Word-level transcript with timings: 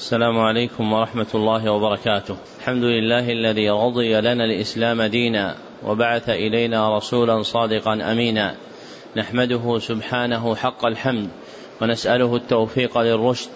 السلام 0.00 0.38
عليكم 0.38 0.92
ورحمة 0.92 1.26
الله 1.34 1.72
وبركاته. 1.72 2.36
الحمد 2.58 2.84
لله 2.84 3.32
الذي 3.32 3.70
رضي 3.70 4.20
لنا 4.20 4.44
الإسلام 4.44 5.02
دينا 5.02 5.56
وبعث 5.86 6.28
إلينا 6.28 6.96
رسولا 6.96 7.42
صادقا 7.42 8.12
أمينا. 8.12 8.54
نحمده 9.16 9.78
سبحانه 9.78 10.54
حق 10.54 10.86
الحمد 10.86 11.28
ونسأله 11.82 12.36
التوفيق 12.36 12.98
للرشد 12.98 13.50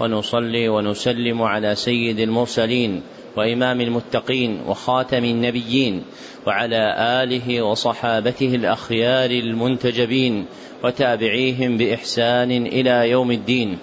ونصلي 0.00 0.68
ونسلم 0.68 1.42
على 1.42 1.74
سيد 1.74 2.20
المرسلين 2.20 3.02
وإمام 3.36 3.80
المتقين 3.80 4.60
وخاتم 4.68 5.24
النبيين 5.24 6.02
وعلى 6.46 6.94
آله 7.22 7.62
وصحابته 7.62 8.54
الأخيار 8.54 9.30
المنتجبين 9.30 10.46
وتابعيهم 10.84 11.76
بإحسان 11.76 12.50
إلى 12.66 13.10
يوم 13.10 13.30
الدين. 13.30 13.78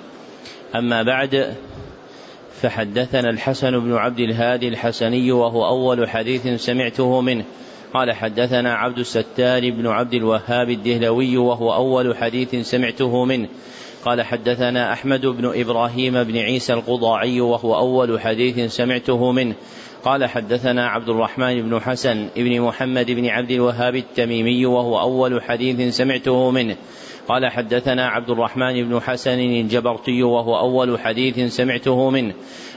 أما 0.76 1.04
بعد 1.04 1.56
فحدثنا 2.62 3.30
الحسن 3.30 3.80
بن 3.80 3.94
عبد 3.94 4.20
الهادي 4.20 4.68
الحسني 4.68 5.32
وهو 5.32 5.68
أول 5.68 6.10
حديث 6.10 6.48
سمعته 6.48 7.22
منه. 7.22 7.44
قال 7.94 8.12
حدثنا 8.12 8.74
عبد 8.74 9.00
الستار 9.00 9.70
بن 9.72 9.88
عبد 9.88 10.14
الوهاب 10.14 10.70
الدهلوي 10.70 11.38
وهو 11.38 11.74
أول 11.74 12.18
حديث 12.18 12.56
سمعته 12.56 13.26
منه. 13.26 13.48
قال 14.06 14.22
حدثنا 14.22 14.94
أحمد 14.94 15.26
بن 15.26 15.52
إبراهيم 15.56 16.24
بن 16.24 16.38
عيسى 16.38 16.74
القضاعي 16.74 17.42
وهو 17.42 17.78
أول 17.78 18.22
حديث 18.22 18.74
سمعته 18.74 19.32
منه. 19.32 19.56
قال 20.04 20.26
حدثنا 20.26 20.88
عبد 20.88 21.10
الرحمن 21.10 21.62
بن 21.62 21.80
حسن 21.82 22.28
بن 22.36 22.62
محمد 22.62 23.12
بن 23.12 23.28
عبد 23.28 23.52
الوهاب 23.52 23.96
التميمي 23.96 24.66
وهو 24.66 25.00
أول 25.00 25.44
حديث 25.44 25.96
سمعته 25.96 26.52
منه. 26.52 26.76
قال 27.28 27.52
حدثنا 27.52 28.08
عبد 28.08 28.30
الرحمن 28.30 28.90
بن 28.90 29.00
حسن 29.02 29.40
الجبرتي 29.40 30.24
وهو 30.24 30.60
أول 30.60 31.00
حديث 31.00 31.54
سمعته 31.54 32.10
منه. 32.10 32.34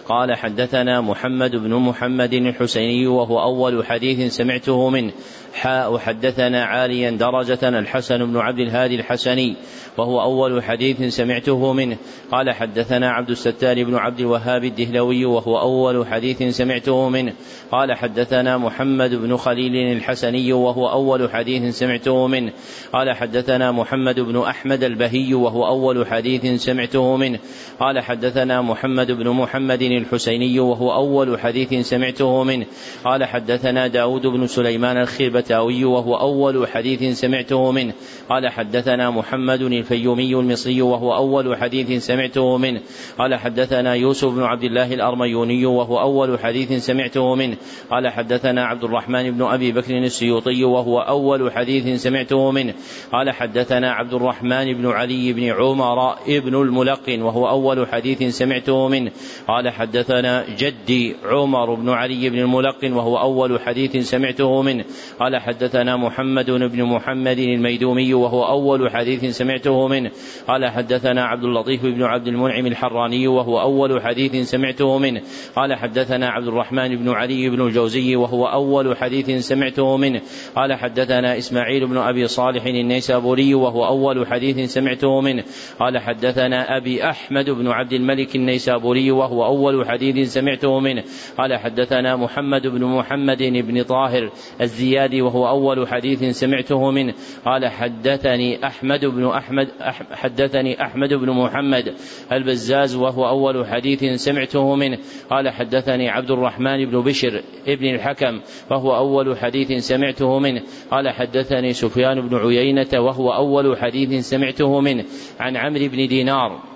قال 0.08 0.36
حدثنا 0.36 1.00
محمد 1.00 1.56
بن 1.56 1.74
محمد 1.74 2.34
الحسيني 2.34 3.06
وهو 3.06 3.42
أول 3.42 3.86
حديث 3.86 4.34
سمعته 4.34 4.90
منه. 4.90 5.12
حاء 5.54 5.98
حدثنا 5.98 6.64
عاليا 6.64 7.10
درجة 7.10 7.68
الحسن 7.68 8.26
بن 8.26 8.36
عبد 8.36 8.58
الهادي 8.58 8.94
الحسني 8.94 9.56
وهو 9.98 10.22
أول 10.22 10.62
حديث 10.62 11.14
سمعته 11.14 11.72
منه. 11.72 11.96
قال 12.32 12.50
حدثنا 12.50 13.10
عبد 13.10 13.30
الستار 13.30 13.84
بن 13.84 13.94
عبد 13.94 14.20
الوهاب 14.20 14.64
الدهلوي 14.64 15.24
وهو 15.24 15.60
أول 15.60 16.06
حديث 16.06 16.42
سمعته 16.56 17.08
منه. 17.08 17.32
قال 17.72 17.96
حدثنا 17.96 18.58
محمد 18.58 19.14
بن 19.14 19.36
خليل 19.36 19.96
الحسني 19.96 20.52
وهو 20.52 20.88
أول 20.90 21.30
حديث 21.30 21.76
سمعته 21.78 22.26
منه. 22.26 22.52
قال 22.92 23.16
حدثنا 23.16 23.72
محمد 23.72 24.20
بن 24.20 24.42
أحمد 24.42 24.84
البهي 24.84 25.34
وهو 25.34 25.66
أول 25.66 26.06
حديث 26.06 26.62
سمعته 26.62 27.16
منه. 27.16 27.38
قال 27.80 28.00
حدثنا 28.00 28.62
محمد 28.62 29.10
بن 29.10 29.28
محمد 29.28 29.82
الحسيني 29.82 30.60
وهو 30.60 30.92
أول 30.92 31.40
حديث 31.40 31.86
سمعته 31.88 32.44
منه. 32.44 32.66
قال 33.04 33.24
حدثنا 33.24 33.86
داود 33.86 34.26
بن 34.26 34.46
سليمان 34.46 34.96
الخربتاوي 35.40 35.84
وهو 35.84 36.14
أول 36.14 36.68
حديث 36.68 37.20
سمعته 37.20 37.72
منه. 37.72 37.92
قال 38.28 38.48
حدثنا 38.48 39.10
محمد 39.10 39.62
الفيومي 39.62 40.34
المصري 40.34 40.82
وهو 40.82 41.14
أول 41.14 41.56
حديث 41.56 42.06
سمعته 42.06 42.56
منه. 42.56 42.80
قال 43.18 43.34
حدثنا 43.34 43.94
يوسف 43.94 44.28
بن 44.28 44.42
عبد 44.42 44.64
الله 44.64 44.94
الأرميوني 44.94 45.66
وهو 45.66 46.00
أول 46.00 46.38
حديث 46.38 46.72
سمعته 46.72 47.34
منه. 47.34 47.56
قال 47.90 48.08
حدثنا 48.08 48.64
عبد 48.64 48.84
الرحمن 48.84 49.30
بن 49.30 49.42
أبي 49.42 49.72
بكر 49.72 49.98
السيوطي 49.98 50.64
وهو 50.64 50.98
أول 51.00 51.52
حديث 51.52 52.02
سمعته 52.02 52.50
منه. 52.50 52.74
قال 53.12 53.30
حدثنا 53.30 53.92
عبد 53.92 54.14
الرحمن 54.14 54.72
بن 54.74 54.86
علي 54.86 55.32
بن 55.32 55.44
عمر 55.44 56.16
ابن 56.28 56.54
الملقن 56.54 57.22
وهو 57.22 57.48
أول 57.48 57.88
حديث 57.88 58.36
سمعته 58.36 58.88
منه. 58.88 59.10
قال 59.48 59.68
حدثنا 59.68 60.44
جدي 60.58 61.16
عمر 61.24 61.74
بن 61.74 61.88
علي 61.88 62.30
بن 62.30 62.38
الملقن 62.38 62.92
وهو 62.92 63.16
أول 63.18 63.60
حديث 63.60 63.96
سمعته 63.96 64.62
منه. 64.62 64.84
قال 65.20 65.29
حدثنا 65.38 65.96
محمد 65.96 66.50
بن 66.50 66.82
محمد 66.82 67.38
الميدومي 67.38 68.14
وهو 68.14 68.44
أول 68.44 68.90
حديث 68.90 69.24
سمعته 69.24 69.88
منه. 69.88 70.10
قال 70.48 70.66
حدثنا 70.66 71.24
عبد 71.24 71.44
اللطيف 71.44 71.82
بن 71.82 72.02
عبد 72.02 72.28
المنعم 72.28 72.66
الحراني 72.66 73.28
وهو 73.28 73.60
أول 73.60 74.02
حديث 74.02 74.50
سمعته 74.50 74.98
منه. 74.98 75.22
قال 75.56 75.74
حدثنا 75.74 76.28
عبد 76.28 76.46
الرحمن 76.48 76.96
بن 76.96 77.08
علي 77.08 77.50
بن 77.50 77.66
الجوزي 77.66 78.16
وهو 78.16 78.46
أول 78.46 78.96
حديث 78.96 79.30
سمعته 79.30 79.96
منه. 79.96 80.20
قال 80.56 80.74
حدثنا 80.74 81.38
إسماعيل 81.38 81.86
بن 81.86 81.98
أبي 81.98 82.26
صالح 82.26 82.64
النيسابوري 82.64 83.54
وهو 83.54 83.86
أول 83.86 84.26
حديث 84.26 84.72
سمعته 84.72 85.20
منه. 85.20 85.44
قال 85.80 85.98
حدثنا 85.98 86.76
أبي 86.76 87.04
أحمد 87.04 87.50
بن 87.50 87.68
عبد 87.68 87.92
الملك 87.92 88.36
النيسابوري 88.36 89.10
وهو 89.10 89.44
أول 89.44 89.88
حديث 89.88 90.32
سمعته 90.32 90.80
منه. 90.80 91.02
قال 91.38 91.56
حدثنا 91.56 92.16
محمد 92.16 92.66
بن 92.66 92.84
محمد 92.84 93.42
بن 93.42 93.82
طاهر 93.82 94.30
الزيادي 94.60 95.19
وهو 95.20 95.48
أول 95.48 95.88
حديث 95.88 96.24
سمعته 96.24 96.90
منه. 96.90 97.14
قال 97.44 97.68
حدثني 97.68 98.66
أحمد 98.66 99.04
بن 99.04 99.26
أحمد 99.26 99.68
حدثني 100.12 100.82
أحمد 100.82 101.14
بن 101.14 101.30
محمد 101.30 101.94
البزاز 102.32 102.96
وهو 102.96 103.28
أول 103.28 103.66
حديث 103.66 104.04
سمعته 104.04 104.74
منه. 104.74 104.98
قال 105.30 105.48
حدثني 105.48 106.08
عبد 106.08 106.30
الرحمن 106.30 106.90
بن 106.90 107.00
بشر 107.00 107.42
ابن 107.68 107.94
الحكم 107.94 108.40
وهو 108.70 108.96
أول 108.96 109.38
حديث 109.38 109.72
سمعته 109.72 110.38
منه. 110.38 110.62
قال 110.90 111.08
حدثني 111.08 111.72
سفيان 111.72 112.28
بن 112.28 112.36
عيينة 112.36 113.00
وهو 113.00 113.32
أول 113.32 113.78
حديث 113.78 114.28
سمعته 114.30 114.80
منه. 114.80 115.04
عن 115.40 115.56
عمرو 115.56 115.88
بن 115.88 116.06
دينار 116.06 116.70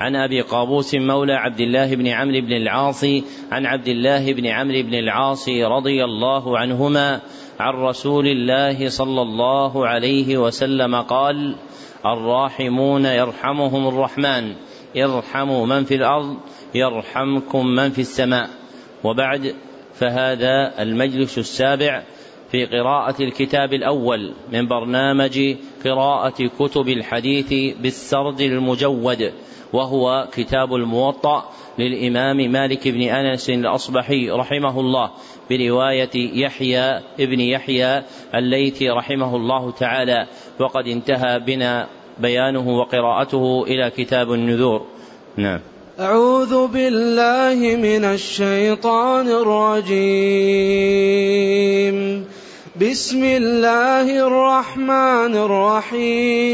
عن 0.00 0.16
أبي 0.16 0.40
قابوس 0.40 0.94
مولى 0.94 1.32
عبد 1.32 1.60
الله 1.60 1.94
بن 1.94 2.06
عمرو 2.06 2.40
بن 2.40 2.52
العاص 2.52 3.04
عن 3.52 3.66
عبد 3.66 3.88
الله 3.88 4.32
بن 4.32 4.46
عمرو 4.46 4.82
بن 4.82 4.94
العاص 4.94 5.48
رضي 5.48 6.04
الله 6.04 6.58
عنهما 6.58 7.20
عن 7.60 7.74
رسول 7.74 8.26
الله 8.26 8.88
صلى 8.88 9.22
الله 9.22 9.86
عليه 9.86 10.38
وسلم 10.38 10.94
قال 10.94 11.56
الراحمون 12.06 13.04
يرحمهم 13.04 13.88
الرحمن 13.88 14.54
ارحموا 14.96 15.66
من 15.66 15.84
في 15.84 15.94
الأرض 15.94 16.36
يرحمكم 16.74 17.66
من 17.66 17.90
في 17.90 18.00
السماء. 18.00 18.50
وبعد 19.04 19.54
فهذا 19.94 20.82
المجلس 20.82 21.38
السابع 21.38 22.02
في 22.50 22.64
قراءة 22.64 23.22
الكتاب 23.22 23.72
الأول 23.72 24.32
من 24.52 24.68
برنامج 24.68 25.56
قراءة 25.84 26.50
كتب 26.58 26.88
الحديث 26.88 27.76
بالسرد 27.80 28.40
المجود 28.40 29.32
وهو 29.72 30.28
كتاب 30.32 30.74
الموطأ 30.74 31.50
للإمام 31.78 32.36
مالك 32.36 32.88
بن 32.88 33.02
أنس 33.02 33.50
الأصبحي 33.50 34.30
رحمه 34.30 34.80
الله. 34.80 35.10
برواية 35.50 36.10
يحيى 36.14 37.00
ابن 37.20 37.40
يحيى 37.40 38.02
الليثي 38.34 38.90
رحمه 38.90 39.36
الله 39.36 39.70
تعالى 39.70 40.26
وقد 40.60 40.88
انتهى 40.88 41.38
بنا 41.38 41.88
بيانه 42.18 42.68
وقراءته 42.78 43.64
إلى 43.66 43.90
كتاب 43.96 44.32
النذور. 44.32 44.86
نعم. 45.36 45.60
أعوذ 46.00 46.66
بالله 46.66 47.76
من 47.76 48.04
الشيطان 48.04 49.28
الرجيم. 49.28 49.94
بسم 52.80 53.24
الله 53.24 54.26
الرحمن 54.26 55.36
الرحيم. 55.36 56.44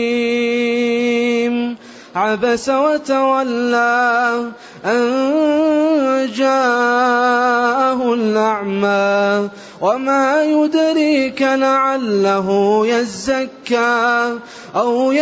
عبس 2.17 2.69
وتولى 2.69 4.45
أن 4.85 6.31
جاءه 6.35 8.15
الأعمى 8.15 9.49
وما 9.81 10.43
يدريك 10.43 11.43
لعله 11.43 12.81
يزكى 12.87 14.39
أو 14.77 15.13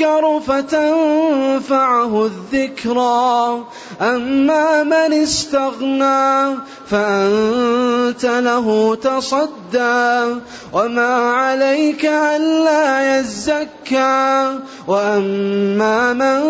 يذكر 0.00 0.40
فتنفعه 0.40 2.26
الذكرى. 2.26 3.64
أما 4.00 4.82
من 4.82 5.12
استغنى 5.12 6.56
فأنت 6.90 8.24
له 8.24 8.94
تصدى. 8.94 10.40
وما 10.72 11.32
عليك 11.32 12.04
ألا 12.04 13.20
يزكى. 13.20 14.58
وأما 14.88 16.12
من 16.12 16.40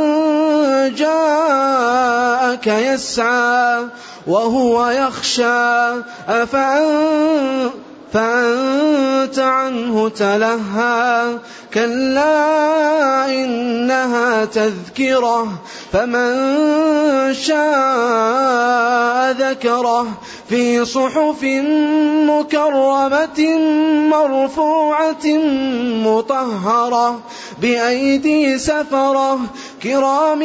جاءك 0.95 2.67
يسعى 2.67 3.85
وهو 4.27 4.89
يخشى. 4.89 5.91
أفأنت 6.29 7.90
فأنت 8.13 9.39
عنه 9.39 10.09
تلهى. 10.09 11.39
كلا 11.75 13.27
إنها 13.27 14.45
تذكرة 14.45 15.49
فمن 15.93 17.35
شاء 17.35 19.31
ذكره. 19.31 20.07
في 20.49 20.85
صحف 20.85 21.43
مكرمة 22.27 23.59
مرفوعة 24.09 25.27
مطهرة 26.05 27.21
بأيدي 27.63 28.59
سفرة 28.59 29.41
كرام 29.83 30.41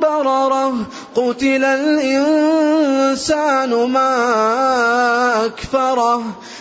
بررة. 0.00 0.74
قتل 1.14 1.64
الإنسان 1.64 3.70
ما 3.70 5.46
أكفره. 5.46 6.22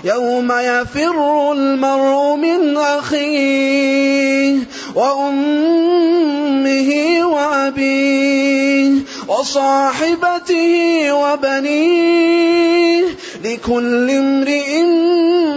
يوم 0.04 0.52
يفر 0.52 1.52
المرء 1.52 2.36
من 2.36 2.76
أخيه 2.76 4.58
وأمه 4.94 6.90
وأبيه 7.24 8.92
وصاحبته 9.28 11.12
وبنيه 11.12 13.04
لكل 13.44 14.10
امرئ 14.10 14.82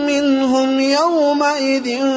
منهم 0.07 0.79
يومئذ 0.79 1.87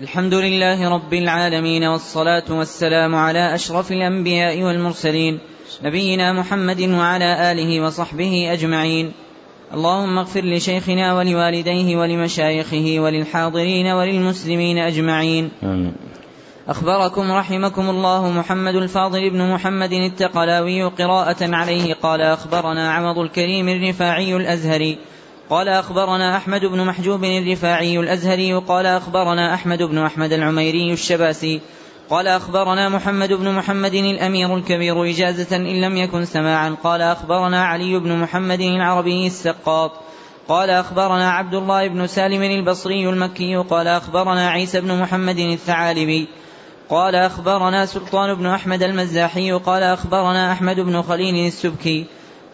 الحمد 0.00 0.34
لله 0.34 0.88
رب 0.88 1.14
العالمين 1.14 1.84
والصلاة 1.84 2.44
والسلام 2.50 3.14
على 3.14 3.54
أشرف 3.54 3.92
الأنبياء 3.92 4.62
والمرسلين 4.62 5.38
نبينا 5.82 6.32
محمد 6.32 6.80
وعلى 6.80 7.52
آله 7.52 7.80
وصحبه 7.80 8.52
أجمعين. 8.52 9.12
اللهم 9.74 10.18
اغفر 10.18 10.44
لشيخنا 10.44 11.14
ولوالديه 11.14 11.96
ولمشايخه 11.96 12.96
وللحاضرين 12.98 13.86
وللمسلمين 13.86 14.78
أجمعين. 14.78 15.50
آمين. 15.62 15.92
أخبركم 16.68 17.32
رحمكم 17.32 17.90
الله 17.90 18.30
محمد 18.30 18.74
الفاضل 18.74 19.30
بن 19.30 19.52
محمد 19.52 19.92
التقلاوي 19.92 20.82
قراءة 20.82 21.54
عليه 21.54 21.94
قال 21.94 22.20
أخبرنا 22.20 22.92
عمض 22.92 23.18
الكريم 23.18 23.68
الرفاعي 23.68 24.36
الأزهري 24.36 24.98
قال 25.50 25.68
أخبرنا 25.68 26.36
أحمد 26.36 26.64
بن 26.64 26.84
محجوب 26.84 27.24
الرفاعي 27.24 27.98
الأزهري 28.00 28.54
قال 28.54 28.86
أخبرنا 28.86 29.54
أحمد 29.54 29.82
بن 29.82 29.98
أحمد 29.98 30.32
العميري 30.32 30.92
الشباسي 30.92 31.60
قال 32.10 32.26
أخبرنا 32.26 32.88
محمد 32.88 33.32
بن 33.32 33.54
محمد 33.54 33.94
الأمير 33.94 34.56
الكبير 34.56 35.04
إجازة 35.04 35.56
إن 35.56 35.80
لم 35.80 35.96
يكن 35.96 36.24
سماعا 36.24 36.76
قال 36.84 37.02
أخبرنا 37.02 37.64
علي 37.64 37.98
بن 37.98 38.16
محمد 38.16 38.60
العربي 38.60 39.26
السقاط 39.26 39.92
قال 40.48 40.70
أخبرنا 40.70 41.30
عبد 41.30 41.54
الله 41.54 41.88
بن 41.88 42.06
سالم 42.06 42.42
البصري 42.42 43.08
المكي 43.08 43.56
قال 43.56 43.88
أخبرنا 43.88 44.50
عيسى 44.50 44.80
بن 44.80 45.00
محمد 45.00 45.38
الثعالبي 45.38 46.28
قال 46.88 47.14
أخبرنا 47.14 47.86
سلطان 47.86 48.34
بن 48.34 48.46
أحمد 48.46 48.82
المزاحي 48.82 49.52
قال 49.52 49.82
أخبرنا 49.82 50.52
أحمد 50.52 50.80
بن 50.80 51.02
خليل 51.02 51.46
السبكي 51.46 52.06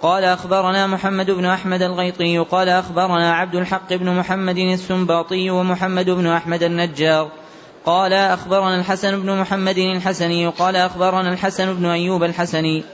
قال 0.03 0.25
أخبرنا 0.25 0.87
محمد 0.87 1.31
بن 1.31 1.45
أحمد 1.45 1.83
الغيطي 1.83 2.39
قال 2.39 2.69
أخبرنا 2.69 3.35
عبد 3.35 3.55
الحق 3.55 3.95
بن 3.95 4.11
محمد 4.11 4.59
السنباطي 4.59 5.51
ومحمد 5.51 6.11
بن 6.11 6.27
أحمد 6.27 6.63
النجار. 6.63 7.29
قال 7.87 8.13
أخبرنا 8.13 8.81
الحسن 8.81 9.21
بن 9.23 9.41
محمد 9.41 9.79
الحسني 9.79 10.47
قال 10.47 10.77
أخبرنا 10.77 11.33
الحسن 11.33 11.75
بن 11.75 11.87
أيوب 11.87 12.25
الحسني. 12.25 12.85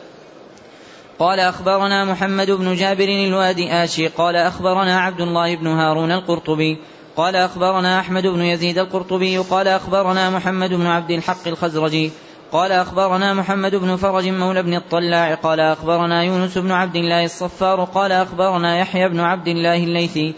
قال 1.19 1.41
أخبرنا 1.41 2.05
محمد 2.05 2.51
بن 2.51 2.75
جابر 2.75 3.09
الوادي 3.09 3.73
آشي 3.73 4.09
قال 4.09 4.37
أخبرنا 4.37 5.01
عبد 5.01 5.21
الله 5.21 5.57
بن 5.57 5.67
هارون 5.67 6.13
القرطبي. 6.13 6.79
قال 7.17 7.37
أخبرنا 7.37 8.01
أحمد 8.01 8.27
بن 8.27 8.43
يزيد 8.43 8.79
القرطبي 8.79 9.39
قال 9.39 9.69
أخبرنا 9.69 10.31
محمد 10.31 10.71
بن 10.71 10.87
عبد 10.87 11.11
الحق 11.11 11.49
الخزرجي. 11.49 12.11
قال 12.53 12.73
أخبرنا 12.73 13.35
محمد 13.35 13.77
بن 13.77 13.97
فرج 13.97 14.29
مولى 14.29 14.63
بن 14.63 14.75
الطلاع 14.75 15.35
قال 15.35 15.61
أخبرنا 15.61 16.23
يونس 16.23 16.59
بن 16.59 16.71
عبد 16.71 16.97
الله 16.97 17.25
الصفار 17.25 17.85
قال 17.85 18.13
أخبرنا 18.13 18.79
يحيى 18.79 19.09
بن 19.09 19.21
عبد 19.21 19.49
الله 19.49 19.85
الليثي 19.85 20.35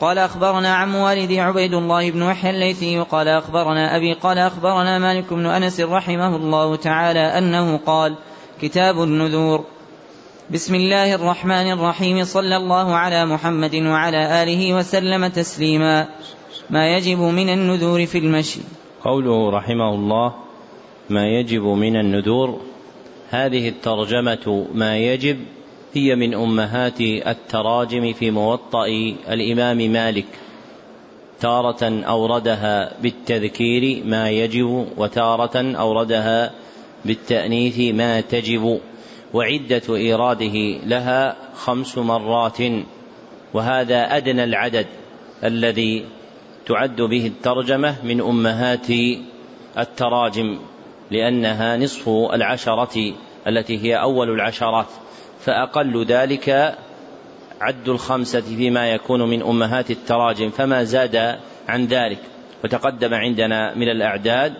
قال 0.00 0.18
أخبرنا 0.18 0.74
عم 0.74 0.94
والدي 0.94 1.40
عبيد 1.40 1.74
الله 1.74 2.10
بن 2.10 2.22
يحيى 2.22 2.50
الليثي 2.50 2.98
قال 2.98 3.28
أخبرنا 3.28 3.96
أبي 3.96 4.12
قال 4.12 4.38
أخبرنا 4.38 4.98
مالك 4.98 5.32
بن 5.32 5.46
أنس 5.46 5.80
رحمه 5.80 6.36
الله 6.36 6.76
تعالى 6.76 7.38
أنه 7.38 7.76
قال 7.76 8.16
كتاب 8.62 9.02
النذور. 9.02 9.64
بسم 10.50 10.74
الله 10.74 11.14
الرحمن 11.14 11.72
الرحيم 11.72 12.24
صلى 12.24 12.56
الله 12.56 12.94
على 12.94 13.26
محمد 13.26 13.74
وعلى 13.74 14.42
آله 14.42 14.74
وسلم 14.74 15.26
تسليما. 15.26 16.08
ما 16.70 16.96
يجب 16.96 17.18
من 17.18 17.48
النذور 17.48 18.06
في 18.06 18.18
المشي. 18.18 18.60
قوله 19.04 19.50
رحمه 19.50 19.94
الله 19.94 20.45
ما 21.10 21.28
يجب 21.28 21.62
من 21.62 21.96
النذور. 21.96 22.60
هذه 23.30 23.68
الترجمة 23.68 24.66
ما 24.74 24.98
يجب 24.98 25.38
هي 25.94 26.14
من 26.14 26.34
أمهات 26.34 27.00
التراجم 27.00 28.12
في 28.12 28.30
موطأ 28.30 28.86
الإمام 29.28 29.78
مالك 29.78 30.26
تارة 31.40 32.04
أوردها 32.04 32.92
بالتذكير 33.02 34.04
ما 34.04 34.30
يجب 34.30 34.86
وتارة 34.96 35.76
أوردها 35.76 36.52
بالتأنيث 37.04 37.94
ما 37.94 38.20
تجب 38.20 38.80
وعدة 39.34 39.82
إيراده 39.88 40.78
لها 40.86 41.36
خمس 41.54 41.98
مرات 41.98 42.58
وهذا 43.54 44.16
أدنى 44.16 44.44
العدد 44.44 44.86
الذي 45.44 46.04
تعد 46.66 47.02
به 47.02 47.26
الترجمة 47.26 48.04
من 48.04 48.20
أمهات 48.20 48.86
التراجم. 49.78 50.58
لأنها 51.10 51.76
نصف 51.76 52.08
العشرة 52.08 53.14
التي 53.46 53.78
هي 53.84 54.00
أول 54.00 54.30
العشرات 54.30 54.86
فأقل 55.40 56.04
ذلك 56.04 56.76
عد 57.60 57.88
الخمسة 57.88 58.40
فيما 58.40 58.92
يكون 58.92 59.22
من 59.22 59.42
أمهات 59.42 59.90
التراجم 59.90 60.50
فما 60.50 60.84
زاد 60.84 61.38
عن 61.68 61.86
ذلك. 61.86 62.18
وتقدم 62.64 63.14
عندنا 63.14 63.74
من 63.74 63.88
الأعداد 63.88 64.54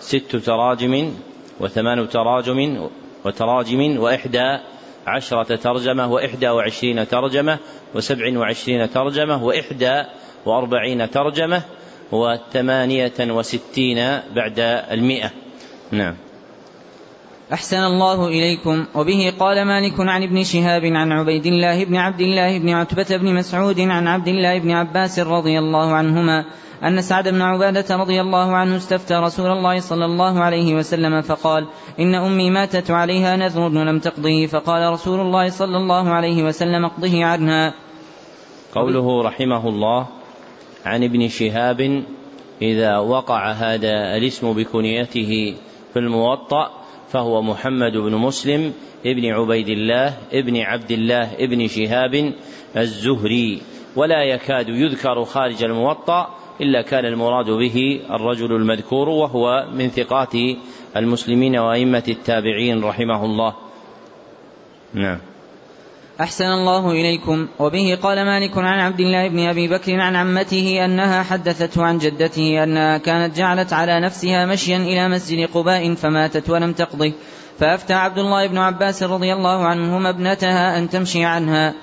ست 0.00 0.36
تراجم 0.36 1.14
وثمان 1.60 2.08
تراجم 2.08 2.88
وتراجم 3.24 3.98
وإحدى 4.00 4.58
عشرة 5.06 5.56
ترجمة 5.56 6.12
وإحدى 6.12 6.48
وعشرين 6.48 7.08
ترجمة 7.08 7.58
وسبع 7.94 8.38
وعشرين 8.38 8.90
ترجمة 8.90 9.44
وإحدى 9.44 10.02
وأربعين 10.46 11.10
ترجمة 11.10 11.62
وثمانية 12.12 13.18
وستين 13.20 13.98
بعد 14.36 14.58
المئة. 14.90 15.30
نعم. 15.92 16.14
أحسن 17.52 17.76
الله 17.76 18.26
إليكم. 18.26 18.86
وبه 18.94 19.32
قال 19.38 19.64
مالك 19.64 20.00
عن 20.00 20.22
ابن 20.22 20.44
شهاب 20.44 20.84
عن 20.84 21.12
عبيد 21.12 21.46
الله 21.46 21.84
بن 21.84 21.96
عبد 21.96 22.20
الله 22.20 22.58
بن 22.58 22.68
عتبة 22.68 23.16
بن 23.16 23.34
مسعود 23.34 23.80
عن 23.80 24.06
عبد 24.06 24.28
الله 24.28 24.58
بن 24.58 24.70
عباس 24.70 25.18
رضي 25.18 25.58
الله 25.58 25.92
عنهما 25.92 26.44
أن 26.84 27.02
سعد 27.02 27.28
بن 27.28 27.42
عبادة 27.42 27.96
رضي 27.96 28.20
الله 28.20 28.56
عنه 28.56 28.76
استفتى 28.76 29.14
رسول 29.14 29.50
الله 29.50 29.80
صلى 29.80 30.04
الله 30.04 30.40
عليه 30.40 30.74
وسلم 30.74 31.22
فقال 31.22 31.66
إن 32.00 32.14
أمي 32.14 32.50
ماتت 32.50 32.90
عليها 32.90 33.36
نذر 33.36 33.68
لم 33.68 33.98
تقضه. 33.98 34.46
فقال 34.46 34.92
رسول 34.92 35.20
الله 35.20 35.50
صلى 35.50 35.76
الله 35.76 36.08
عليه 36.08 36.42
وسلم 36.42 36.84
اقضه 36.84 37.24
عنها. 37.24 37.74
قوله 38.74 39.22
رحمه 39.22 39.68
الله 39.68 40.06
عن 40.86 41.04
ابن 41.04 41.28
شهاب 41.28 42.02
إذا 42.62 42.98
وقع 42.98 43.50
هذا 43.50 44.16
الاسم 44.16 44.52
بكنيته 44.52 45.54
في 45.92 45.98
الموطأ 45.98 46.70
فهو 47.08 47.42
محمد 47.42 47.92
بن 47.92 48.14
مسلم 48.14 48.72
ابن 49.06 49.26
عبيد 49.26 49.68
الله 49.68 50.14
ابن 50.32 50.56
عبد 50.56 50.90
الله 50.90 51.34
ابن 51.34 51.68
شهاب 51.68 52.32
الزهري. 52.76 53.62
ولا 53.96 54.22
يكاد 54.22 54.68
يذكر 54.68 55.24
خارج 55.24 55.64
الموطأ 55.64 56.34
إلا 56.60 56.82
كان 56.82 57.04
المراد 57.04 57.50
به 57.50 58.00
الرجل 58.10 58.52
المذكور 58.52 59.08
وهو 59.08 59.66
من 59.74 59.88
ثقات 59.88 60.34
المسلمين 60.96 61.56
وأئمة 61.56 62.04
التابعين 62.08 62.84
رحمه 62.84 63.24
الله. 63.24 63.54
نعم. 64.94 65.18
أحسن 66.20 66.44
الله 66.44 66.90
إليكم. 66.90 67.46
وبه 67.58 67.98
قال 68.02 68.24
مالك 68.24 68.58
عن 68.58 68.78
عبد 68.78 69.00
الله 69.00 69.28
بن 69.28 69.38
أبي 69.38 69.68
بكر 69.68 70.00
عن 70.00 70.16
عمته 70.16 70.84
أنها 70.84 71.22
حدثته 71.22 71.84
عن 71.84 71.98
جدته 71.98 72.64
أنها 72.64 72.98
كانت 72.98 73.36
جعلت 73.36 73.72
على 73.72 74.00
نفسها 74.00 74.46
مشيا 74.46 74.76
إلى 74.76 75.08
مسجد 75.08 75.48
قباء 75.54 75.94
فماتت 75.94 76.50
ولم 76.50 76.72
تقضه. 76.72 77.12
فأفتى 77.58 77.94
عبد 77.94 78.18
الله 78.18 78.46
بن 78.46 78.58
عباس 78.58 79.02
رضي 79.02 79.32
الله 79.32 79.66
عنهما 79.66 80.10
ابنتها 80.10 80.78
أن 80.78 80.90
تمشي 80.90 81.24
عنها. 81.24 81.74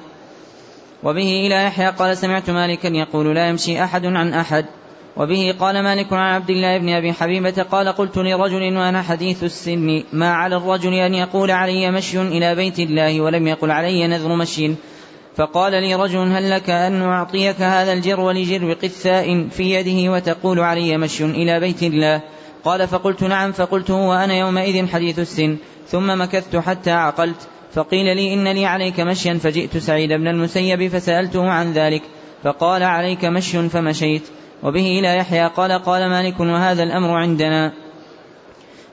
وبه 1.03 1.47
إلى 1.47 1.63
يحيى 1.65 1.89
قال 1.89 2.17
سمعت 2.17 2.49
مالكا 2.49 2.87
يقول 2.87 3.35
لا 3.35 3.49
يمشي 3.49 3.83
أحد 3.83 4.05
عن 4.05 4.33
أحد. 4.33 4.65
وبه 5.17 5.55
قال 5.60 5.84
مالك 5.84 6.13
عن 6.13 6.34
عبد 6.34 6.50
الله 6.50 6.77
بن 6.77 6.89
أبي 6.89 7.13
حبيبة 7.13 7.63
قال 7.63 7.88
قلت 7.89 8.17
لرجل 8.17 8.77
وأنا 8.77 9.01
حديث 9.01 9.43
السن 9.43 10.03
ما 10.13 10.34
على 10.34 10.55
الرجل 10.55 10.93
أن 10.93 11.13
يقول 11.13 11.51
علي 11.51 11.91
مشي 11.91 12.22
إلى 12.22 12.55
بيت 12.55 12.79
الله 12.79 13.22
ولم 13.22 13.48
يقل 13.48 13.72
علي 13.72 14.08
نذر 14.08 14.36
مشي. 14.36 14.72
فقال 15.36 15.72
لي 15.72 15.96
رجل 15.96 16.17
هل 16.17 16.51
لك 16.51 16.70
أن 16.70 17.01
أعطيك 17.01 17.62
هذا 17.62 17.93
الجرو 17.93 18.32
لجرو 18.32 18.74
قثاء 18.74 19.48
في 19.48 19.63
يده 19.74 20.12
وتقول 20.12 20.60
علي 20.60 20.98
مشي 20.98 21.25
إلى 21.25 21.60
بيت 21.60 21.84
الله؟ 21.84 22.22
قال 22.65 22.88
فقلت 22.88 23.24
نعم 23.24 23.51
فقلت 23.51 23.89
وأنا 23.89 24.34
يومئذ 24.34 24.88
حديث 24.88 25.20
السن. 25.20 25.58
ثم 25.88 26.22
مكثت 26.22 26.55
حتى 26.55 26.91
عقلت 26.91 27.48
فقيل 27.74 28.15
لي 28.15 28.34
إن 28.33 28.65
عليك 28.65 29.00
مشيا 29.00 29.34
فجئت 29.34 29.77
سعيد 29.77 30.10
بن 30.10 30.27
المسيب 30.27 30.88
فسألته 30.88 31.50
عن 31.50 31.74
ذلك. 31.74 32.01
فقال 32.43 32.84
عليك 32.84 33.25
مشي 33.25 33.70
فمشيت. 33.70 34.24
وبه 34.63 35.00
إلى 35.00 35.17
يحيى 35.17 35.48
قال 35.48 35.72
قال 35.72 36.10
مالك 36.10 36.39
وهذا 36.39 36.84
الأمر 36.84 37.10
عندنا. 37.17 37.74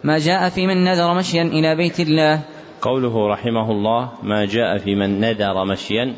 ما 0.04 0.18
جاء 0.18 0.48
في 0.48 0.66
من 0.66 0.84
نذر 0.84 1.14
مشيا 1.14 1.42
إلى 1.42 1.76
بيت 1.76 2.00
الله. 2.00 2.40
قوله 2.82 3.28
رحمه 3.28 3.70
الله 3.70 4.12
ما 4.22 4.44
جاء 4.44 4.78
في 4.78 4.94
من 4.94 5.20
نذر 5.20 5.64
مشيا. 5.64 6.16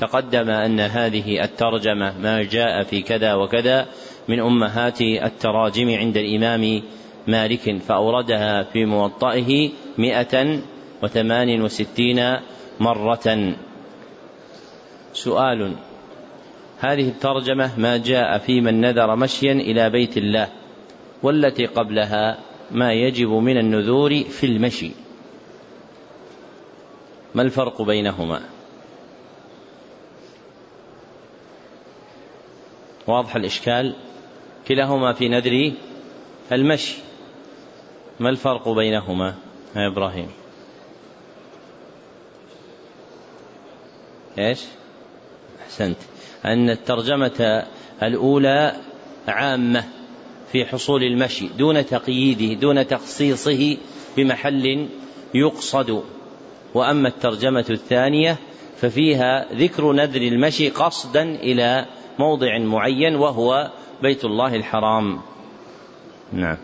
تقدم 0.00 0.50
أن 0.50 0.80
هذه 0.80 1.44
الترجمة 1.44 2.18
ما 2.18 2.42
جاء 2.42 2.82
في 2.82 3.02
كذا 3.02 3.34
وكذا 3.34 3.86
من 4.28 4.40
أمهات 4.40 5.00
التراجم 5.00 5.90
عند 5.90 6.16
الإمام 6.16 6.82
مالك 7.26 7.76
فأوردها 7.82 8.62
في 8.62 8.84
موطئه 8.84 9.70
مئة 9.98 10.60
وثمان 11.02 11.62
وستين 11.62 12.36
مرة. 12.80 13.54
سؤال 15.12 15.74
هذه 16.80 17.08
الترجمة 17.08 17.80
ما 17.80 17.96
جاء 17.96 18.38
في 18.38 18.60
من 18.60 18.80
نذر 18.80 19.16
مشيا 19.16 19.52
إلى 19.52 19.90
بيت 19.90 20.16
الله 20.16 20.48
والتي 21.22 21.66
قبلها 21.66 22.38
ما 22.70 22.92
يجب 22.92 23.28
من 23.28 23.58
النذور 23.58 24.24
في 24.24 24.46
المشي. 24.46 24.90
ما 27.34 27.42
الفرق 27.42 27.82
بينهما؟ 27.82 28.42
واضح 33.06 33.36
الإشكال؟ 33.36 33.94
كلاهما 34.68 35.12
في 35.12 35.28
نذر 35.28 35.72
المشي. 36.52 36.96
ما 38.20 38.30
الفرق 38.30 38.68
بينهما 38.68 39.34
يا 39.76 39.86
إبراهيم؟ 39.86 40.28
إيش؟ 44.38 44.64
أحسنت. 45.62 45.96
أن 46.44 46.70
الترجمة 46.70 47.64
الأولى 48.02 48.72
عامة 49.28 49.84
في 50.52 50.64
حصول 50.64 51.02
المشي 51.02 51.48
دون 51.58 51.86
تقييده 51.86 52.60
دون 52.60 52.86
تخصيصه 52.86 53.76
بمحل 54.16 54.88
يقصد. 55.34 56.02
وأما 56.74 57.08
الترجمة 57.08 57.64
الثانية 57.70 58.36
ففيها 58.80 59.54
ذكر 59.54 59.92
نذر 59.92 60.22
المشي 60.22 60.68
قصدا 60.68 61.22
إلى 61.22 61.86
موضع 62.18 62.58
معين 62.58 63.16
وهو 63.16 63.70
بيت 64.02 64.24
الله 64.24 64.54
الحرام. 64.54 65.20
نعم. 66.32 66.56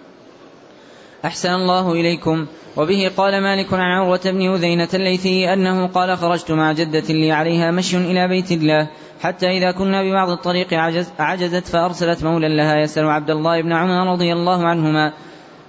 أحسن 1.25 1.49
الله 1.54 1.93
إليكم. 1.93 2.47
وبه 2.76 3.11
قال 3.16 3.43
مالك 3.43 3.75
عن 3.75 3.81
عروة 3.81 4.21
بن 4.25 4.54
أذينة 4.54 4.88
الليثي 4.95 5.52
أنه 5.52 5.87
قال 5.87 6.16
خرجت 6.19 6.52
مع 6.52 6.73
جدة 6.73 7.04
لي 7.09 7.33
عليها 7.33 7.71
مشي 7.71 7.97
إلى 7.97 8.28
بيت 8.28 8.52
الله. 8.52 8.88
حتى 9.21 9.47
إذا 9.47 9.71
كنا 9.71 10.02
ببعض 10.02 10.30
الطريق 10.30 10.75
عجز 10.75 11.12
عجزت 11.18 11.66
فأرسلت 11.66 12.25
مولا 12.25 12.47
لها 12.47 12.76
يسأل 12.76 13.11
عبد 13.11 13.30
الله 13.30 13.62
بن 13.62 13.73
عمر 13.73 14.12
رضي 14.12 14.33
الله 14.33 14.66
عنهما. 14.66 15.12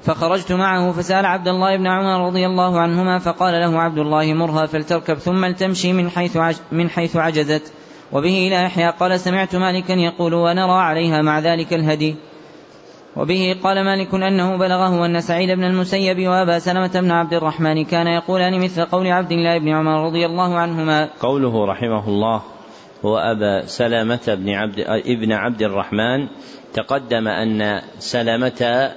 فخرجت 0.03 0.51
معه 0.51 0.91
فسأل 0.91 1.25
عبد 1.25 1.47
الله 1.47 1.77
بن 1.77 1.87
عمر 1.87 2.27
رضي 2.27 2.45
الله 2.45 2.79
عنهما 2.79 3.19
فقال 3.19 3.53
له 3.53 3.79
عبد 3.79 3.97
الله 3.97 4.33
مرها 4.33 4.65
فلتركب 4.65 5.13
ثم 5.13 5.45
لتمشي 5.45 5.93
من 5.93 6.09
حيث 6.09 6.37
من 6.71 6.89
حيث 6.89 7.15
عجزت. 7.15 7.73
وبه 8.11 8.47
إلى 8.47 8.63
يحيى 8.63 8.89
قال 8.89 9.19
سمعت 9.19 9.55
مالكا 9.55 9.93
يقول 9.93 10.33
ونرى 10.33 10.81
عليها 10.81 11.21
مع 11.21 11.39
ذلك 11.39 11.73
الهدي. 11.73 12.15
وبه 13.15 13.55
قال 13.63 13.85
مالك 13.85 14.13
أنه 14.13 14.57
بلغه 14.57 15.05
أن 15.05 15.21
سعيد 15.21 15.49
بن 15.49 15.63
المسيب 15.63 16.27
وأبا 16.27 16.59
سلمة 16.59 16.91
بن 17.01 17.11
عبد 17.11 17.33
الرحمن 17.33 17.85
كان 17.85 18.07
يقولان 18.07 18.63
مثل 18.63 18.85
قول 18.85 19.07
عبد 19.07 19.31
الله 19.31 19.57
بن 19.57 19.69
عمر 19.69 20.05
رضي 20.05 20.25
الله 20.25 20.57
عنهما. 20.57 21.09
قوله 21.19 21.65
رحمه 21.65 22.07
الله 22.07 22.41
وأبا 23.05 23.65
سلمة 23.65 24.19
بن 24.27 24.49
عبد 24.49 24.79
ابن 24.87 25.31
عبد 25.31 25.61
الرحمن 25.61 26.27
تقدم 26.73 27.27
أن 27.27 27.81
سلمة 27.99 28.91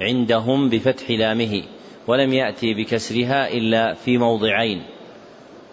عندهم 0.00 0.68
بفتح 0.68 1.10
لامه 1.10 1.62
ولم 2.06 2.32
يأتي 2.32 2.74
بكسرها 2.74 3.48
إلا 3.48 3.94
في 3.94 4.18
موضعين. 4.18 4.82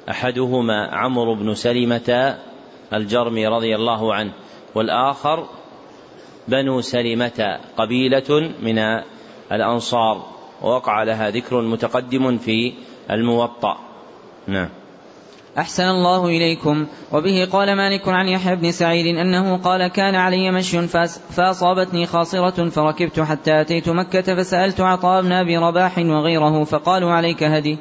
أحدهما 0.10 0.88
عمرو 0.88 1.36
بن 1.36 1.56
سلمة 1.56 2.38
الجرمي 2.94 3.48
رضي 3.48 3.76
الله 3.76 4.14
عنه 4.14 4.32
والآخر 4.76 5.48
بنو 6.48 6.82
سلمة 6.82 7.60
قبيلة 7.78 8.52
من 8.62 8.80
الأنصار 9.52 10.26
ووقع 10.62 11.04
لها 11.04 11.30
ذكر 11.30 11.62
متقدم 11.62 12.38
في 12.38 12.74
الموطأ. 13.12 13.78
نعم. 14.48 14.81
أحسن 15.58 15.84
الله 15.84 16.28
إليكم. 16.28 16.86
وبه 17.12 17.48
قال 17.52 17.76
مالك 17.76 18.08
عن 18.08 18.28
يحيى 18.28 18.56
بن 18.56 18.72
سعيد 18.72 19.18
أنه 19.18 19.58
قال 19.58 19.88
كان 19.88 20.16
علي 20.16 20.52
مشي 20.52 20.88
فأصابتني 21.30 22.06
خاصرة 22.06 22.70
فركبت 22.70 23.20
حتى 23.20 23.62
أتيت 23.62 23.90
مكة 23.90 24.36
فسألت 24.36 24.82
عطاء 24.82 25.22
بن 25.22 25.32
أبي 25.32 25.58
رباح 25.58 25.98
وغيره 25.98 26.64
فقالوا 26.64 27.12
عليك 27.12 27.44
هدي. 27.44 27.78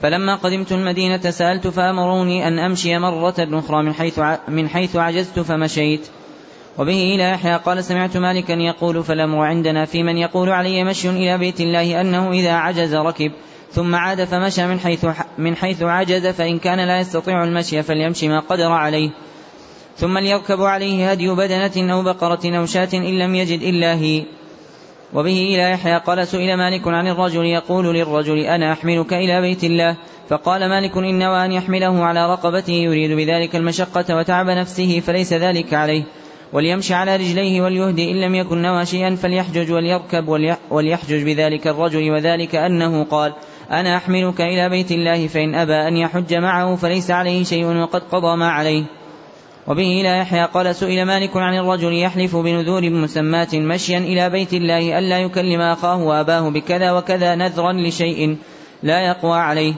فلما 0.00 0.34
قدمت 0.34 0.72
المدينة 0.72 1.30
سألت 1.30 1.66
فأمروني 1.66 2.48
أن 2.48 2.58
أمشي 2.58 2.98
مرة 2.98 3.34
أخرى 3.38 3.82
من 3.82 3.92
حيث 3.92 4.20
من 4.48 4.68
حيث 4.68 4.96
عجزت 4.96 5.40
فمشيت. 5.40 6.08
وبه 6.78 7.14
إلى 7.14 7.30
يحيى 7.30 7.56
قال 7.56 7.84
سمعت 7.84 8.16
مالكا 8.16 8.52
يقول 8.52 9.04
فالأمر 9.04 9.44
عندنا 9.44 9.84
في 9.84 10.02
من 10.02 10.18
يقول 10.18 10.50
علي 10.50 10.84
مشي 10.84 11.10
إلى 11.10 11.38
بيت 11.38 11.60
الله 11.60 12.00
أنه 12.00 12.30
إذا 12.30 12.52
عجز 12.52 12.94
ركب. 12.94 13.32
ثم 13.72 13.94
عاد 13.94 14.24
فمشى 14.24 14.66
من 14.66 14.80
حيث 14.80 15.06
من 15.38 15.56
حيث 15.56 15.82
عجز 15.82 16.26
فإن 16.26 16.58
كان 16.58 16.80
لا 16.80 17.00
يستطيع 17.00 17.44
المشي 17.44 17.82
فليمشي 17.82 18.28
ما 18.28 18.40
قدر 18.40 18.72
عليه. 18.72 19.10
ثم 19.96 20.18
ليركب 20.18 20.62
عليه 20.62 21.10
هدي 21.10 21.28
بدنة 21.28 21.92
أو 21.92 22.02
بقرة 22.02 22.58
أو 22.58 22.66
شاة 22.66 22.88
إن 22.94 23.18
لم 23.18 23.34
يجد 23.34 23.62
إلا 23.62 23.94
هي. 23.94 24.24
وبه 25.14 25.54
إلى 25.54 25.70
يحيى 25.70 25.98
قال 25.98 26.26
سئل 26.26 26.56
مالك 26.56 26.88
عن 26.88 27.08
الرجل 27.08 27.44
يقول 27.44 27.94
للرجل 27.94 28.38
أنا 28.38 28.72
أحملك 28.72 29.12
إلى 29.12 29.40
بيت 29.40 29.64
الله؟ 29.64 29.96
فقال 30.28 30.68
مالك 30.68 30.96
إن 30.96 31.18
نوى 31.18 31.44
أن 31.44 31.52
يحمله 31.52 32.04
على 32.04 32.32
رقبته 32.32 32.72
يريد 32.72 33.10
بذلك 33.10 33.56
المشقة 33.56 34.16
وتعب 34.16 34.46
نفسه 34.46 35.00
فليس 35.00 35.32
ذلك 35.32 35.74
عليه. 35.74 36.04
وليمشي 36.52 36.94
على 36.94 37.16
رجليه 37.16 37.62
وليهدي 37.62 38.10
إن 38.10 38.20
لم 38.20 38.34
يكن 38.34 38.62
نوى 38.62 38.86
شيئا 38.86 39.14
فليحجج 39.14 39.72
وليركب 39.72 40.28
وليحجج 40.70 41.22
بذلك 41.22 41.66
الرجل 41.66 42.10
وذلك 42.10 42.54
أنه 42.54 43.04
قال 43.04 43.32
أنا 43.70 43.96
أحملك 43.96 44.40
إلى 44.40 44.68
بيت 44.68 44.92
الله 44.92 45.26
فإن 45.26 45.54
أبى 45.54 45.74
أن 45.74 45.96
يحج 45.96 46.34
معه 46.34 46.76
فليس 46.76 47.10
عليه 47.10 47.44
شيء 47.44 47.66
وقد 47.66 48.02
قضى 48.12 48.36
ما 48.36 48.50
عليه. 48.50 48.84
وبه 49.66 50.00
لا 50.04 50.16
يحيى 50.16 50.44
قال 50.44 50.74
سئل 50.74 51.04
مالك 51.04 51.36
عن 51.36 51.54
الرجل 51.54 51.92
يحلف 51.94 52.36
بنذور 52.36 52.90
مسماة 52.90 53.48
مشيا 53.54 53.98
إلى 53.98 54.30
بيت 54.30 54.54
الله 54.54 54.98
ألا 54.98 55.18
يكلم 55.18 55.60
أخاه 55.60 56.02
وأباه 56.02 56.50
بكذا 56.50 56.92
وكذا 56.92 57.34
نذرا 57.34 57.72
لشيء 57.72 58.36
لا 58.82 59.00
يقوى 59.00 59.38
عليه. 59.38 59.74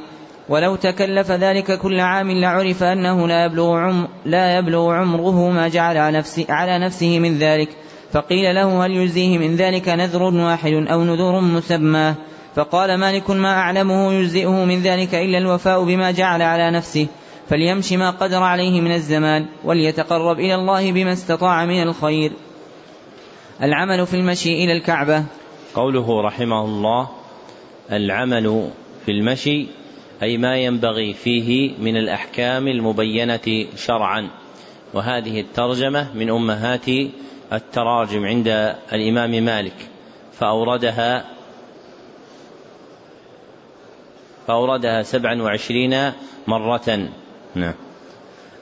ولو 0.48 0.76
تكلف 0.76 1.30
ذلك 1.30 1.78
كل 1.78 2.00
عام 2.00 2.30
لعرف 2.30 2.82
أنه 2.82 3.28
لا 3.28 3.44
يبلغ, 3.44 3.76
عمر 3.76 4.08
لا 4.24 4.58
يبلغ 4.58 4.92
عمره 4.92 5.50
ما 5.50 5.68
جعل 5.68 5.96
على 6.48 6.78
نفسه, 6.78 7.18
من 7.18 7.38
ذلك. 7.38 7.68
فقيل 8.12 8.54
له 8.54 8.86
هل 8.86 8.90
يجزيه 8.90 9.38
من 9.38 9.56
ذلك 9.56 9.88
نذر 9.88 10.22
واحد 10.22 10.72
أو 10.72 11.04
نذور 11.04 11.40
مسمى 11.40 12.14
فقال 12.54 12.98
مالك 12.98 13.30
ما 13.30 13.52
أعلمه 13.52 14.12
يجزئه 14.12 14.64
من 14.64 14.82
ذلك 14.82 15.14
إلا 15.14 15.38
الوفاء 15.38 15.84
بما 15.84 16.10
جعل 16.10 16.42
على 16.42 16.70
نفسه 16.70 17.06
فليمش 17.48 17.92
ما 17.92 18.10
قدر 18.10 18.42
عليه 18.42 18.80
من 18.80 18.92
الزمان 18.92 19.46
وليتقرب 19.64 20.38
إلى 20.38 20.54
الله 20.54 20.92
بما 20.92 21.12
استطاع 21.12 21.64
من 21.64 21.82
الخير. 21.82 22.32
العمل 23.62 24.06
في 24.06 24.14
المشي 24.14 24.64
إلى 24.64 24.72
الكعبة. 24.72 25.24
قوله 25.74 26.22
رحمه 26.22 26.64
الله 26.64 27.08
العمل 27.92 28.70
في 29.06 29.12
المشي 29.12 29.66
أي 30.22 30.38
ما 30.38 30.56
ينبغي 30.56 31.14
فيه 31.14 31.72
من 31.78 31.96
الأحكام 31.96 32.68
المبينة 32.68 33.66
شرعا. 33.76 34.28
وهذه 34.94 35.40
الترجمة 35.40 36.08
من 36.14 36.30
أمهات 36.30 36.86
التراجم 37.52 38.24
عند 38.24 38.76
الإمام 38.92 39.30
مالك 39.30 39.76
فأوردها 40.32 41.33
فأوردها 44.46 45.02
سبعا 45.02 45.42
وعشرين 45.42 46.12
مرة. 46.46 47.08
نعم. 47.54 47.74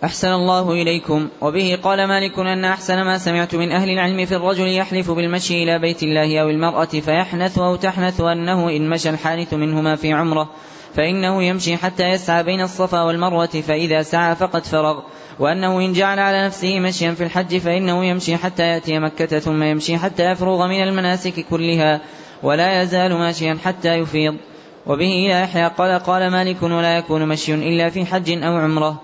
أحسن 0.04 0.28
الله 0.28 0.72
إليكم. 0.72 1.28
وبه 1.40 1.78
قال 1.82 2.08
مالك 2.08 2.38
أن 2.38 2.64
أحسن 2.64 3.02
ما 3.02 3.18
سمعت 3.18 3.54
من 3.54 3.72
أهل 3.72 3.90
العلم 3.90 4.26
في 4.26 4.36
الرجل 4.36 4.68
يحلف 4.68 5.10
بالمشي 5.10 5.62
إلى 5.62 5.78
بيت 5.78 6.02
الله 6.02 6.38
أو 6.38 6.48
المرأة 6.48 6.84
فيحنث 6.84 7.58
أو 7.58 7.76
تحنث 7.76 8.20
أنه 8.20 8.70
إن 8.70 8.90
مشى 8.90 9.10
الحانث 9.10 9.54
منهما 9.54 9.96
في 9.96 10.12
عمرة 10.12 10.50
فإنه 10.94 11.42
يمشي 11.42 11.76
حتى 11.76 12.08
يسعى 12.08 12.42
بين 12.42 12.60
الصفا 12.60 13.02
والمروة 13.02 13.46
فإذا 13.46 14.02
سعى 14.02 14.36
فقد 14.36 14.64
فرغ. 14.64 15.00
وأنه 15.38 15.78
إن 15.78 15.92
جعل 15.92 16.18
على 16.18 16.46
نفسه 16.46 16.80
مشيا 16.80 17.12
في 17.12 17.24
الحج 17.24 17.58
فإنه 17.58 18.04
يمشي 18.04 18.36
حتى 18.36 18.62
يأتي 18.62 18.98
مكة 18.98 19.38
ثم 19.38 19.62
يمشي 19.62 19.98
حتى 19.98 20.30
يفرغ 20.30 20.66
من 20.66 20.82
المناسك 20.82 21.46
كلها 21.50 22.00
ولا 22.42 22.82
يزال 22.82 23.14
ماشيا 23.14 23.58
حتى 23.64 23.94
يفيض. 23.94 24.36
وبه 24.86 25.26
إلى 25.26 25.42
يحيى 25.42 25.68
قال 25.68 25.98
قال 25.98 26.30
مالك 26.30 26.62
ولا 26.62 26.98
يكون 26.98 27.28
مشي 27.28 27.54
إلا 27.54 27.90
في 27.90 28.04
حج 28.04 28.42
أو 28.42 28.56
عمرة. 28.56 29.02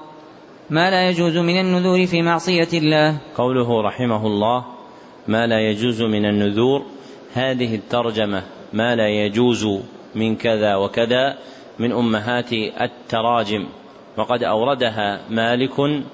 ما 0.70 0.90
لا 0.90 1.08
يجوز 1.08 1.36
من 1.36 1.60
النذور 1.60 2.06
في 2.06 2.22
معصية 2.22 2.68
الله. 2.74 3.16
قوله 3.36 3.82
رحمه 3.82 4.26
الله 4.26 4.64
ما 5.28 5.46
لا 5.46 5.60
يجوز 5.70 6.02
من 6.02 6.24
النذور. 6.24 6.82
هذه 7.34 7.74
الترجمة 7.74 8.42
ما 8.72 8.96
لا 8.96 9.08
يجوز 9.08 9.68
من 10.14 10.36
كذا 10.36 10.76
وكذا 10.76 11.38
من 11.78 11.92
أمهات 11.92 12.52
التراجم. 12.52 13.66
وقد 14.16 14.42
أوردها 14.42 15.20
مالك 15.30 16.04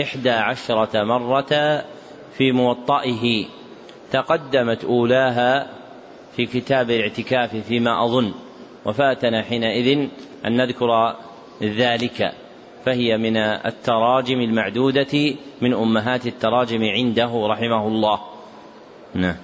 إحدى 0.00 0.30
عشرة 0.30 1.04
مرة 1.04 1.82
في 2.38 2.52
موطئه. 2.52 3.46
تقدمت 4.12 4.84
أولاها 4.84 5.70
في 6.36 6.46
كتاب 6.46 6.90
الاعتكاف 6.90 7.56
فيما 7.56 8.04
أظن. 8.04 8.32
وفاتنا 8.84 9.42
حينئذ 9.42 10.08
أن 10.46 10.56
نذكر 10.56 11.16
ذلك 11.62 12.32
فهي 12.84 13.16
من 13.18 13.36
التراجم 13.36 14.40
المعدودة 14.40 15.34
من 15.60 15.74
أمهات 15.74 16.26
التراجم 16.26 16.82
عنده 16.84 17.46
رحمه 17.46 17.88
الله. 17.88 18.18
نعم. 19.14 19.36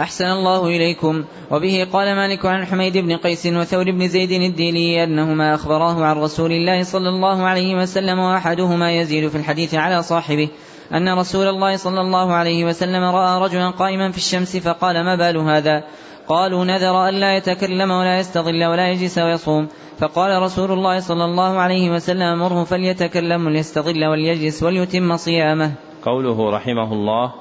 أحسن 0.00 0.24
الله 0.24 0.66
إليكم. 0.66 1.24
وبه 1.50 1.86
قال 1.92 2.16
مالك 2.16 2.46
عن 2.46 2.66
حميد 2.66 2.98
بن 2.98 3.16
قيس 3.16 3.46
وثور 3.46 3.84
بن 3.84 4.08
زيد 4.08 4.30
الديلي 4.30 5.04
أنهما 5.04 5.54
أخبراه 5.54 6.04
عن 6.04 6.16
رسول 6.16 6.52
الله 6.52 6.82
صلى 6.82 7.08
الله 7.08 7.42
عليه 7.42 7.74
وسلم 7.74 8.18
وأحدهما 8.18 8.92
يزيد 8.92 9.28
في 9.28 9.36
الحديث 9.36 9.74
على 9.74 10.02
صاحبه 10.02 10.48
أن 10.92 11.18
رسول 11.18 11.46
الله 11.46 11.76
صلى 11.76 12.00
الله 12.00 12.32
عليه 12.32 12.64
وسلم 12.64 13.04
رأى 13.04 13.40
رجلا 13.40 13.70
قائما 13.70 14.10
في 14.10 14.16
الشمس 14.16 14.56
فقال 14.56 15.04
ما 15.04 15.16
بال 15.16 15.36
هذا؟ 15.36 15.84
قالوا 16.30 16.64
نذر 16.64 17.08
ألا 17.08 17.36
يتكلم 17.36 17.90
ولا 17.90 18.18
يستظل 18.18 18.64
ولا 18.64 18.90
يجلس 18.90 19.18
ويصوم. 19.18 19.68
فقال 19.98 20.42
رسول 20.42 20.72
الله 20.72 21.00
صلى 21.00 21.24
الله 21.24 21.52
عليه 21.58 21.90
وسلم 21.90 22.38
مره 22.38 22.64
فليتكلم 22.64 23.46
وليستظل 23.46 24.04
وليجلس 24.04 24.62
وليتم 24.62 25.16
صيامه. 25.16 25.72
قوله 26.02 26.50
رحمه 26.50 26.92
الله 26.92 27.32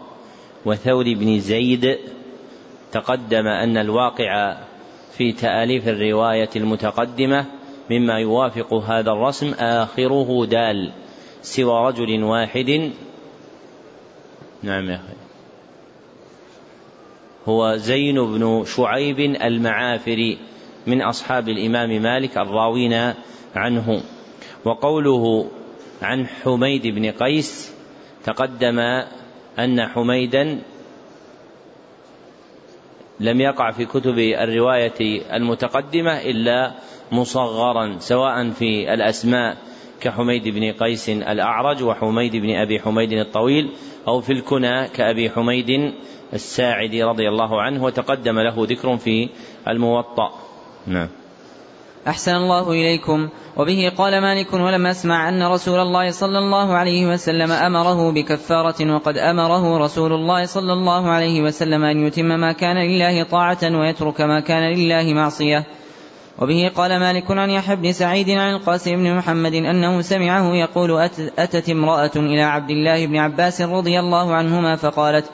وثور 0.66 1.04
بن 1.04 1.40
زيد 1.40 1.98
تقدم 2.92 3.48
أن 3.48 3.78
الواقع 3.78 4.58
في 5.18 5.32
تآليف 5.32 5.88
الرواية 5.88 6.50
المتقدمة 6.56 7.46
مما 7.92 8.20
يوافق 8.20 8.74
هذا 8.74 9.12
الرسم 9.12 9.54
آخره 9.60 10.46
دال 10.46 10.92
سوى 11.42 11.88
رجل 11.88 12.24
واحد. 12.24 12.92
نعم 14.64 14.90
يا 14.90 14.96
أخي. 14.96 15.19
هو 17.48 17.76
زين 17.76 18.16
بن 18.16 18.64
شعيب 18.66 19.20
المعافري 19.20 20.38
من 20.88 21.02
أصحاب 21.02 21.50
الإمام 21.50 22.02
مالك 22.02 22.38
الراوين 22.38 23.14
عنه. 23.56 24.02
وقوله 24.66 25.50
عن 26.02 26.28
حميد 26.28 26.88
بن 26.88 27.12
قيس 27.12 27.74
تقدم 28.24 28.80
أن 29.60 29.88
حميدا 29.88 30.62
لم 33.20 33.42
يقع 33.42 33.72
في 33.72 33.86
كتب 33.86 34.20
الرواية 34.20 35.22
المتقدمة 35.36 36.22
إلا 36.22 36.72
مصغرا 37.12 37.96
سواء 38.00 38.50
في 38.50 38.94
الأسماء 38.94 39.58
كحميد 40.02 40.48
بن 40.48 40.72
قيس 40.72 41.10
الأعرج 41.10 41.84
وحميد 41.84 42.36
بن 42.36 42.56
أبي 42.56 42.80
حميد 42.80 43.12
الطويل 43.12 43.70
أو 44.08 44.22
في 44.22 44.34
الكنى 44.34 44.88
كأبي 44.88 45.30
حميد 45.30 45.94
الساعدي 46.34 47.04
رضي 47.04 47.30
الله 47.30 47.62
عنه 47.62 47.84
وتقدم 47.84 48.40
له 48.40 48.54
ذكر 48.58 48.98
في 48.98 49.30
الموطأ. 49.68 50.32
نعم. 50.88 51.08
أحسن 52.08 52.36
الله 52.36 52.72
إليكم. 52.72 53.30
وبه 53.58 53.92
قال 53.98 54.22
مالك 54.22 54.54
ولم 54.54 54.88
أسمع 54.88 55.30
أن 55.30 55.44
رسول 55.44 55.80
الله 55.80 56.12
صلى 56.12 56.38
الله 56.38 56.74
عليه 56.74 57.14
وسلم 57.14 57.52
أمره 57.52 58.12
بكفارة 58.12 58.96
وقد 58.96 59.18
أمره 59.18 59.78
رسول 59.78 60.14
الله 60.14 60.46
صلى 60.46 60.74
الله 60.74 61.10
عليه 61.10 61.42
وسلم 61.42 61.84
أن 61.84 62.08
يتم 62.08 62.26
ما 62.26 62.52
كان 62.52 62.78
لله 62.78 63.24
طاعة 63.24 63.58
ويترك 63.64 64.22
ما 64.22 64.40
كان 64.40 64.74
لله 64.74 65.14
معصية. 65.14 65.66
وبه 66.42 66.72
قال 66.76 67.00
مالك 67.00 67.32
عن 67.32 67.50
يحيى 67.50 67.76
بن 67.76 67.92
سعيد 67.92 68.30
عن 68.30 68.54
القاسم 68.54 68.96
بن 68.96 69.16
محمد 69.16 69.54
أنه 69.54 70.02
سمعه 70.02 70.56
يقول 70.56 71.10
أتت 71.38 71.70
امرأة 71.70 72.12
إلى 72.16 72.42
عبد 72.42 72.70
الله 72.70 73.06
بن 73.06 73.18
عباس 73.18 73.62
رضي 73.62 74.00
الله 74.00 74.36
عنهما 74.36 74.76
فقالت 74.76 75.26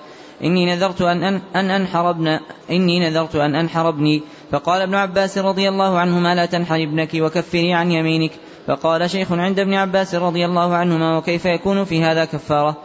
إني 0.44 0.66
نذرت 0.66 1.02
أن, 1.02 1.24
أن, 1.24 1.42
أن 1.56 1.72
أنحر 1.72 2.10
ابن 2.10 2.40
إني 2.72 3.10
نذرت 3.10 3.36
أن 3.36 3.56
أنحر 3.56 3.90
ابني. 3.90 4.22
فقال 4.52 4.82
ابن 4.82 4.96
عباس 4.96 5.38
رضي 5.38 5.70
الله 5.70 6.00
عنهما 6.00 6.36
لا 6.36 6.46
تنحر 6.46 6.76
ابنك 6.76 7.10
وكفري 7.14 7.74
عن 7.74 7.92
يمينك. 7.92 8.32
فقال 8.68 9.10
شيخ 9.10 9.32
عند 9.32 9.60
ابن 9.60 9.74
عباس 9.74 10.16
رضي 10.16 10.46
الله 10.46 10.76
عنهما 10.76 11.18
وكيف 11.18 11.46
يكون 11.46 11.86
في 11.86 12.04
هذا 12.04 12.26
كفارة؟ 12.26 12.78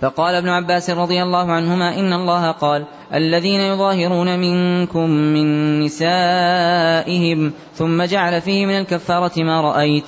فقال 0.00 0.34
ابن 0.34 0.48
عباس 0.48 0.90
رضي 0.90 1.22
الله 1.22 1.52
عنهما 1.52 1.98
إن 1.98 2.12
الله 2.12 2.50
قال 2.50 2.86
الذين 3.14 3.60
يظاهرون 3.60 4.38
منكم 4.38 5.10
من 5.10 5.80
نسائهم 5.80 7.52
ثم 7.74 8.02
جعل 8.02 8.40
فيه 8.40 8.66
من 8.66 8.78
الكفارة 8.78 9.42
ما 9.42 9.60
رأيت. 9.60 10.04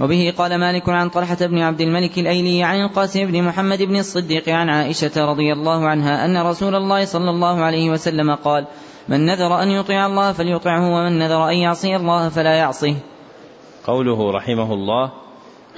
وبه 0.00 0.34
قال 0.38 0.58
مالك 0.58 0.88
عن 0.88 1.08
طلحة 1.08 1.46
بن 1.46 1.58
عبد 1.58 1.80
الملك 1.80 2.18
الأيلي 2.18 2.62
عن 2.62 2.80
القاسم 2.80 3.26
بن 3.26 3.42
محمد 3.42 3.82
بن 3.82 3.96
الصديق 3.96 4.48
عن 4.48 4.68
عائشة 4.68 5.24
رضي 5.24 5.52
الله 5.52 5.88
عنها 5.88 6.24
أن 6.24 6.46
رسول 6.46 6.74
الله 6.74 7.04
صلى 7.04 7.30
الله 7.30 7.60
عليه 7.60 7.90
وسلم 7.90 8.34
قال 8.34 8.66
من 9.08 9.26
نذر 9.26 9.62
أن 9.62 9.70
يطيع 9.70 10.06
الله 10.06 10.32
فليطعه 10.32 10.94
ومن 10.94 11.18
نذر 11.18 11.48
أن 11.48 11.54
يعصي 11.54 11.96
الله 11.96 12.28
فلا 12.28 12.54
يعصيه. 12.54 12.96
قوله 13.86 14.30
رحمه 14.30 14.74
الله 14.74 15.12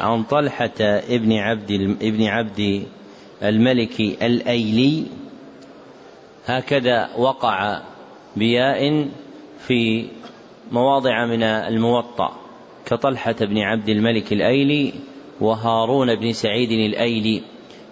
عن 0.00 0.22
طلحة 0.22 0.80
ابن 0.80 1.32
عبد 1.32 1.70
ابن 2.02 2.22
عبد 2.24 2.86
الملك 3.42 4.00
الأيلي 4.00 5.04
هكذا 6.46 7.08
وقع 7.18 7.80
بياء 8.36 9.08
في 9.66 10.08
مواضع 10.72 11.26
من 11.26 11.42
الموطأ. 11.42 12.45
كطلحة 12.86 13.32
بن 13.40 13.58
عبد 13.58 13.88
الملك 13.88 14.32
الأيلي 14.32 14.92
وهارون 15.40 16.14
بن 16.14 16.32
سعيد 16.32 16.70
الأيلي 16.72 17.42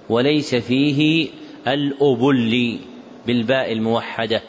وليس 0.08 0.54
فيه 0.54 1.28
الأبلي 1.68 2.78
بالباء 3.26 3.72
الموحدة 3.72 4.42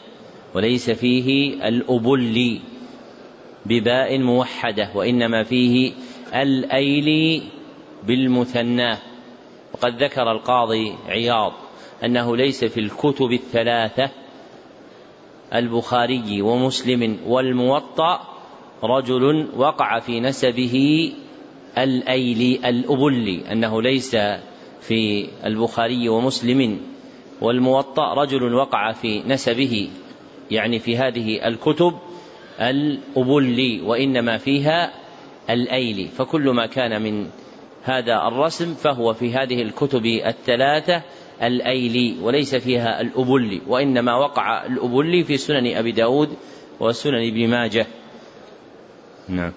وليس 0.54 0.90
فيه 0.90 1.54
الأبلي 1.68 2.60
بباء 3.66 4.18
موحدة 4.18 4.90
وإنما 4.94 5.42
فيه 5.42 5.92
الأيلي 6.34 7.42
بالمثنى. 8.06 8.96
وقد 9.74 10.02
ذكر 10.02 10.32
القاضي 10.32 10.94
عياض 11.08 11.52
أنه 12.04 12.36
ليس 12.36 12.64
في 12.64 12.80
الكتب 12.80 13.32
الثلاثة 13.32 14.10
البخاري 15.54 16.42
ومسلم 16.42 17.18
والموطأ 17.26 18.35
رجل 18.84 19.46
وقع 19.56 19.98
في 19.98 20.20
نسبه 20.20 21.12
الأيلي 21.78 22.68
الأبلي 22.68 23.52
أنه 23.52 23.82
ليس 23.82 24.16
في 24.80 25.28
البخاري 25.44 26.08
ومسلم 26.08 26.80
والموطأ 27.40 28.14
رجل 28.14 28.54
وقع 28.54 28.92
في 28.92 29.22
نسبه 29.26 29.88
يعني 30.50 30.78
في 30.78 30.96
هذه 30.96 31.48
الكتب 31.48 31.92
الأبلي 32.60 33.80
وإنما 33.80 34.38
فيها 34.38 34.92
الأيلي 35.50 36.06
فكل 36.06 36.50
ما 36.50 36.66
كان 36.66 37.02
من 37.02 37.26
هذا 37.82 38.28
الرسم 38.28 38.74
فهو 38.74 39.14
في 39.14 39.34
هذه 39.34 39.62
الكتب 39.62 40.06
الثلاثة 40.06 41.02
الأيلي 41.42 42.14
وليس 42.22 42.54
فيها 42.54 43.00
الأبلي 43.00 43.60
وإنما 43.68 44.14
وقع 44.14 44.66
الأبلي 44.66 45.24
في 45.24 45.36
سنن 45.36 45.76
أبي 45.76 45.92
داود 45.92 46.28
وسنن 46.80 47.28
ابن 47.28 47.48
ماجه. 47.48 47.86
نعم. 49.28 49.52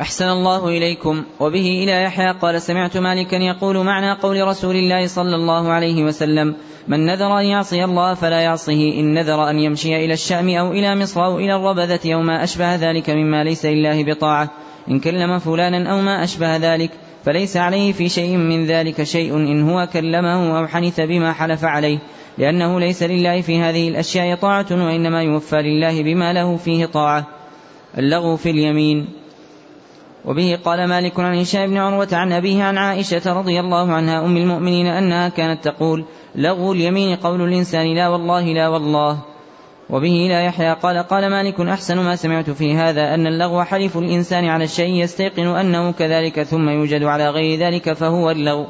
أحسن 0.00 0.28
الله 0.28 0.68
إليكم. 0.68 1.24
وبه 1.40 1.84
إلى 1.84 2.02
يحيى 2.02 2.32
قال 2.32 2.62
سمعت 2.62 2.96
مالكا 2.96 3.36
يقول 3.36 3.84
معنى 3.84 4.12
قول 4.12 4.48
رسول 4.48 4.76
الله 4.76 5.06
صلى 5.06 5.36
الله 5.36 5.68
عليه 5.68 6.04
وسلم 6.04 6.54
من 6.88 7.06
نذر 7.06 7.38
أن 7.38 7.44
يعصي 7.44 7.84
الله 7.84 8.14
فلا 8.14 8.40
يعصه 8.40 8.92
إن 9.00 9.14
نذر 9.14 9.50
أن 9.50 9.58
يمشي 9.58 10.04
إلى 10.04 10.12
الشام 10.12 10.48
أو 10.48 10.72
إلى 10.72 10.96
مصر 10.96 11.24
أو 11.24 11.38
إلى 11.38 11.56
الربذة 11.56 12.14
أو 12.14 12.22
ما 12.22 12.44
أشبه 12.44 12.74
ذلك 12.74 13.10
مما 13.10 13.44
ليس 13.44 13.66
لله 13.66 14.04
بطاعة. 14.04 14.50
إن 14.90 15.00
كلم 15.00 15.38
فلانا 15.38 15.92
أو 15.92 16.00
ما 16.00 16.24
أشبه 16.24 16.56
ذلك 16.56 16.90
فليس 17.24 17.56
عليه 17.56 17.92
في 17.92 18.08
شيء 18.08 18.36
من 18.36 18.66
ذلك 18.66 19.02
شيء 19.02 19.36
إن 19.36 19.70
هو 19.70 19.88
كلمه 19.92 20.58
أو 20.58 20.66
حنث 20.66 21.00
بما 21.00 21.32
حلف 21.32 21.64
عليه. 21.64 21.98
لأنه 22.38 22.80
ليس 22.80 23.02
لله 23.02 23.40
في 23.40 23.58
هذه 23.58 23.88
الأشياء 23.88 24.36
طاعة 24.36 24.66
وإنما 24.70 25.22
يوفى 25.22 25.56
لله 25.56 26.02
بما 26.02 26.32
له 26.32 26.56
فيه 26.56 26.86
طاعة. 26.86 27.37
اللغو 27.98 28.36
في 28.36 28.50
اليمين. 28.50 29.06
وبه 30.24 30.58
قال 30.64 30.88
مالك 30.88 31.20
عن 31.20 31.38
هشام 31.38 31.70
بن 31.70 31.76
عروة 31.76 32.08
عن 32.12 32.32
أبيه 32.32 32.62
عن 32.62 32.78
عائشة 32.78 33.32
رضي 33.32 33.60
الله 33.60 33.92
عنها 33.92 34.24
أم 34.24 34.36
المؤمنين 34.36 34.86
أنها 34.86 35.28
كانت 35.28 35.64
تقول 35.64 36.04
لغو 36.34 36.72
اليمين 36.72 37.16
قول 37.16 37.42
الإنسان 37.42 37.94
لا 37.94 38.08
والله 38.08 38.44
لا 38.44 38.68
والله. 38.68 39.18
وبه 39.90 40.26
لا 40.28 40.44
يحيى 40.44 40.72
قال 40.72 40.98
قال 40.98 41.30
مالك 41.30 41.60
أحسن 41.60 41.98
ما 41.98 42.16
سمعت 42.16 42.50
في 42.50 42.74
هذا 42.74 43.14
أن 43.14 43.26
اللغو 43.26 43.62
حلف 43.62 43.98
الإنسان 43.98 44.44
على 44.44 44.64
الشيء 44.64 45.02
يستيقن 45.02 45.46
أنه 45.46 45.92
كذلك 45.92 46.42
ثم 46.42 46.68
يوجد 46.68 47.02
على 47.02 47.30
غير 47.30 47.58
ذلك 47.58 47.92
فهو 47.92 48.30
اللغو. 48.30 48.66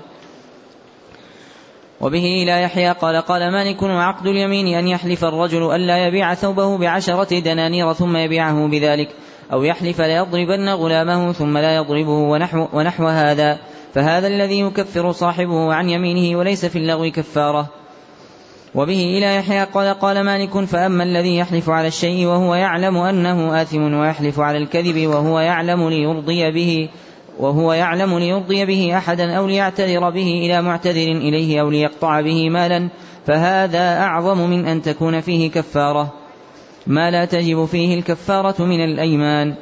وبه 2.00 2.44
لا 2.46 2.60
يحيى 2.60 2.92
قال 2.92 3.16
قال 3.16 3.52
مالك 3.52 3.82
وعقد 3.82 4.26
اليمين 4.26 4.78
أن 4.78 4.88
يحلف 4.88 5.24
الرجل 5.24 5.74
ألا 5.74 6.06
يبيع 6.06 6.34
ثوبه 6.34 6.78
بعشرة 6.78 7.38
دنانير 7.38 7.92
ثم 7.92 8.16
يبيعه 8.16 8.66
بذلك 8.66 9.08
أو 9.52 9.62
يحلف 9.62 10.00
ليضربن 10.00 10.68
غلامه 10.68 11.32
ثم 11.32 11.58
لا 11.58 11.76
يضربه 11.76 12.12
ونحو, 12.12 12.66
ونحو 12.72 13.06
هذا. 13.06 13.58
فهذا 13.94 14.26
الذي 14.26 14.60
يكفر 14.60 15.12
صاحبه 15.12 15.74
عن 15.74 15.90
يمينه 15.90 16.38
وليس 16.38 16.66
في 16.66 16.78
اللغو 16.78 17.10
كفارة. 17.10 17.66
وبه 18.74 19.18
إلى 19.18 19.36
يحيى 19.36 19.64
قال 19.64 19.98
قال 19.98 20.24
مالك 20.24 20.64
فأما 20.64 21.04
الذي 21.04 21.36
يحلف 21.36 21.70
على 21.70 21.88
الشيء 21.88 22.26
وهو 22.26 22.54
يعلم 22.54 22.96
أنه 22.96 23.62
آثم 23.62 23.94
ويحلف 23.94 24.40
على 24.40 24.58
الكذب 24.58 25.06
وهو 25.06 25.40
يعلم 25.40 25.88
ليرضي 25.88 26.50
به. 26.50 26.88
وهو 27.38 27.72
يعلم 27.72 28.18
ليرضي 28.18 28.66
به 28.66 28.96
أحدا 28.96 29.32
أو 29.32 29.46
ليعتذر 29.46 30.10
به 30.10 30.40
إلى 30.44 30.62
معتذر 30.62 31.12
إليه 31.12 31.60
أو 31.60 31.70
ليقطع 31.70 32.20
به 32.20 32.50
مالا 32.50 32.88
فهذا 33.26 33.98
أعظم 34.00 34.50
من 34.50 34.66
أن 34.66 34.82
تكون 34.82 35.20
فيه 35.20 35.50
كفارة. 35.50 36.12
ما 36.86 37.10
لا 37.10 37.24
تجب 37.24 37.64
فيه 37.64 37.98
الكفارة 37.98 38.62
من 38.64 38.84
الأيمان. 38.84 39.54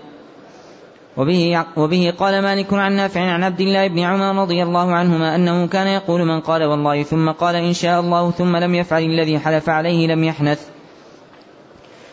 وبه, 1.16 1.64
وبه 1.76 2.12
قال 2.18 2.42
مالك 2.42 2.74
عن 2.74 2.92
نافع 2.92 3.20
عن 3.20 3.42
عبد 3.42 3.60
الله 3.60 3.88
بن 3.88 3.98
عمر 3.98 4.42
رضي 4.42 4.62
الله 4.62 4.92
عنهما 4.92 5.34
أنه 5.34 5.66
كان 5.66 5.86
يقول 5.86 6.24
من 6.24 6.40
قال 6.40 6.64
والله 6.64 7.02
ثم 7.02 7.30
قال 7.30 7.56
إن 7.56 7.72
شاء 7.72 8.00
الله 8.00 8.30
ثم 8.30 8.56
لم 8.56 8.74
يفعل 8.74 9.02
الذي 9.02 9.38
حلف 9.38 9.68
عليه 9.68 10.06
لم 10.06 10.24
يحنث. 10.24 10.75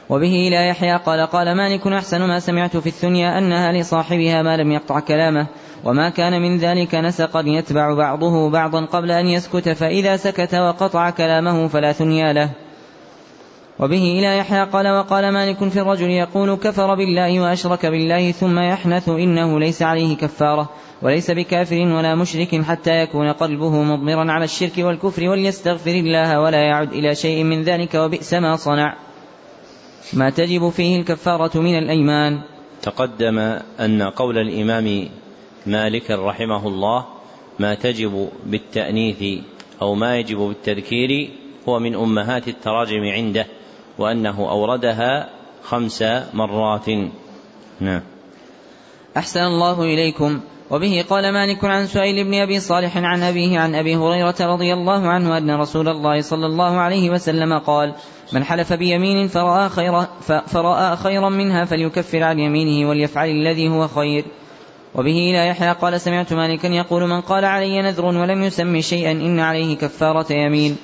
وبه 0.09 0.49
لا 0.51 0.67
يحيى 0.67 0.97
قال 0.97 1.27
قال 1.27 1.55
مالك 1.57 1.87
أحسن 1.87 2.21
ما 2.21 2.39
سمعت 2.39 2.77
في 2.77 2.87
الثنيا 2.87 3.37
أنها 3.37 3.71
لصاحبها 3.71 4.41
ما 4.41 4.57
لم 4.57 4.71
يقطع 4.71 4.99
كلامه 4.99 5.47
وما 5.83 6.09
كان 6.09 6.41
من 6.41 6.57
ذلك 6.57 6.95
نسقا 6.95 7.43
يتبع 7.45 7.93
بعضه 7.93 8.49
بعضا 8.49 8.85
قبل 8.85 9.11
أن 9.11 9.27
يسكت 9.27 9.69
فإذا 9.69 10.17
سكت 10.17 10.55
وقطع 10.55 11.09
كلامه 11.09 11.67
فلا 11.67 11.91
ثنيا 11.91 12.33
له. 12.33 12.49
وبه 13.79 14.19
إلى 14.19 14.37
يحيى 14.37 14.63
قال 14.63 14.87
وقال 14.87 15.29
مالك 15.33 15.69
في 15.69 15.79
الرجل 15.79 16.09
يقول 16.09 16.55
كفر 16.55 16.95
بالله 16.95 17.39
وأشرك 17.39 17.85
بالله 17.85 18.31
ثم 18.31 18.59
يحنث 18.59 19.09
إنه 19.09 19.59
ليس 19.59 19.81
عليه 19.81 20.17
كفارة 20.17 20.69
وليس 21.01 21.31
بكافر 21.31 21.75
ولا 21.75 22.15
مشرك 22.15 22.61
حتى 22.61 22.91
يكون 22.91 23.31
قلبه 23.31 23.83
مضمرا 23.83 24.31
على 24.31 24.45
الشرك 24.45 24.77
والكفر 24.77 25.29
وليستغفر 25.29 25.91
الله 25.91 26.39
ولا 26.39 26.61
يعد 26.61 26.93
إلى 26.93 27.15
شيء 27.15 27.43
من 27.43 27.63
ذلك 27.63 27.95
وبئس 27.95 28.33
ما 28.33 28.55
صنع. 28.55 28.95
ما 30.13 30.29
تجب 30.29 30.69
فيه 30.69 30.99
الكفارة 30.99 31.59
من 31.59 31.77
الأيمان. 31.77 32.41
تقدم 32.81 33.39
أن 33.79 34.01
قول 34.01 34.37
الإمام 34.37 35.09
مالك 35.65 36.11
رحمه 36.11 36.67
الله 36.67 37.05
ما 37.59 37.75
تجب 37.75 38.29
بالتأنيث 38.45 39.43
أو 39.81 39.95
ما 39.95 40.17
يجب 40.19 40.37
بالتذكير 40.37 41.29
هو 41.69 41.79
من 41.79 41.95
أمهات 41.95 42.47
التراجم 42.47 43.03
عنده 43.03 43.47
وأنه 43.97 44.49
أوردها 44.49 45.29
خمس 45.63 46.03
مرات. 46.33 46.89
نعم. 47.79 48.01
أحسن 49.17 49.39
الله 49.39 49.83
إليكم. 49.83 50.41
وبه 50.71 51.05
قال 51.09 51.33
مالك 51.33 51.65
عن 51.65 51.87
سؤيل 51.87 52.23
بن 52.23 52.33
أبي 52.33 52.59
صالح 52.59 52.97
عن 52.97 53.23
أبيه 53.23 53.59
عن 53.59 53.75
أبي 53.75 53.95
هريرة 53.95 54.35
رضي 54.41 54.73
الله 54.73 55.07
عنه 55.07 55.37
أن 55.37 55.51
رسول 55.51 55.87
الله 55.87 56.21
صلى 56.21 56.45
الله 56.45 56.77
عليه 56.77 57.09
وسلم 57.09 57.59
قال 57.59 57.93
من 58.31 58.43
حلف 58.43 58.73
بيمين 58.73 59.27
فرأى 59.27 59.69
خيرا, 59.69 60.07
فرأى 60.47 60.95
خيرا 60.95 61.29
منها 61.29 61.65
فليكفر 61.65 62.23
عن 62.23 62.39
يمينه 62.39 62.89
وليفعل 62.89 63.29
الذي 63.29 63.69
هو 63.69 63.87
خير. 63.87 64.25
وبه 64.95 65.31
لا 65.33 65.45
يحيى 65.45 65.71
قال 65.71 66.01
سمعت 66.01 66.33
مالكا 66.33 66.67
يقول 66.67 67.07
من 67.07 67.21
قال 67.21 67.45
علي 67.45 67.81
نذر 67.81 68.05
ولم 68.05 68.43
يسمي 68.43 68.81
شيئا 68.81 69.11
إن 69.11 69.39
عليه 69.39 69.75
كفارة 69.75 70.33
يمين. 70.33 70.77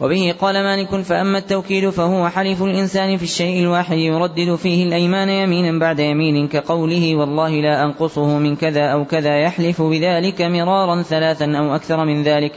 وبه 0.00 0.34
قال 0.40 0.54
مالك 0.54 1.00
فأما 1.00 1.38
التوكيد 1.38 1.90
فهو 1.90 2.28
حلف 2.28 2.62
الإنسان 2.62 3.16
في 3.16 3.22
الشيء 3.22 3.62
الواحد 3.62 3.96
يردد 3.96 4.54
فيه 4.54 4.84
الأيمان 4.84 5.28
يمينا 5.28 5.78
بعد 5.78 5.98
يمين 5.98 6.48
كقوله 6.48 7.16
والله 7.16 7.50
لا 7.50 7.84
أنقصه 7.84 8.38
من 8.38 8.56
كذا 8.56 8.84
أو 8.84 9.04
كذا 9.04 9.38
يحلف 9.40 9.82
بذلك 9.82 10.42
مرارا 10.42 11.02
ثلاثا 11.02 11.44
أو 11.44 11.74
أكثر 11.74 12.04
من 12.04 12.22
ذلك. 12.22 12.52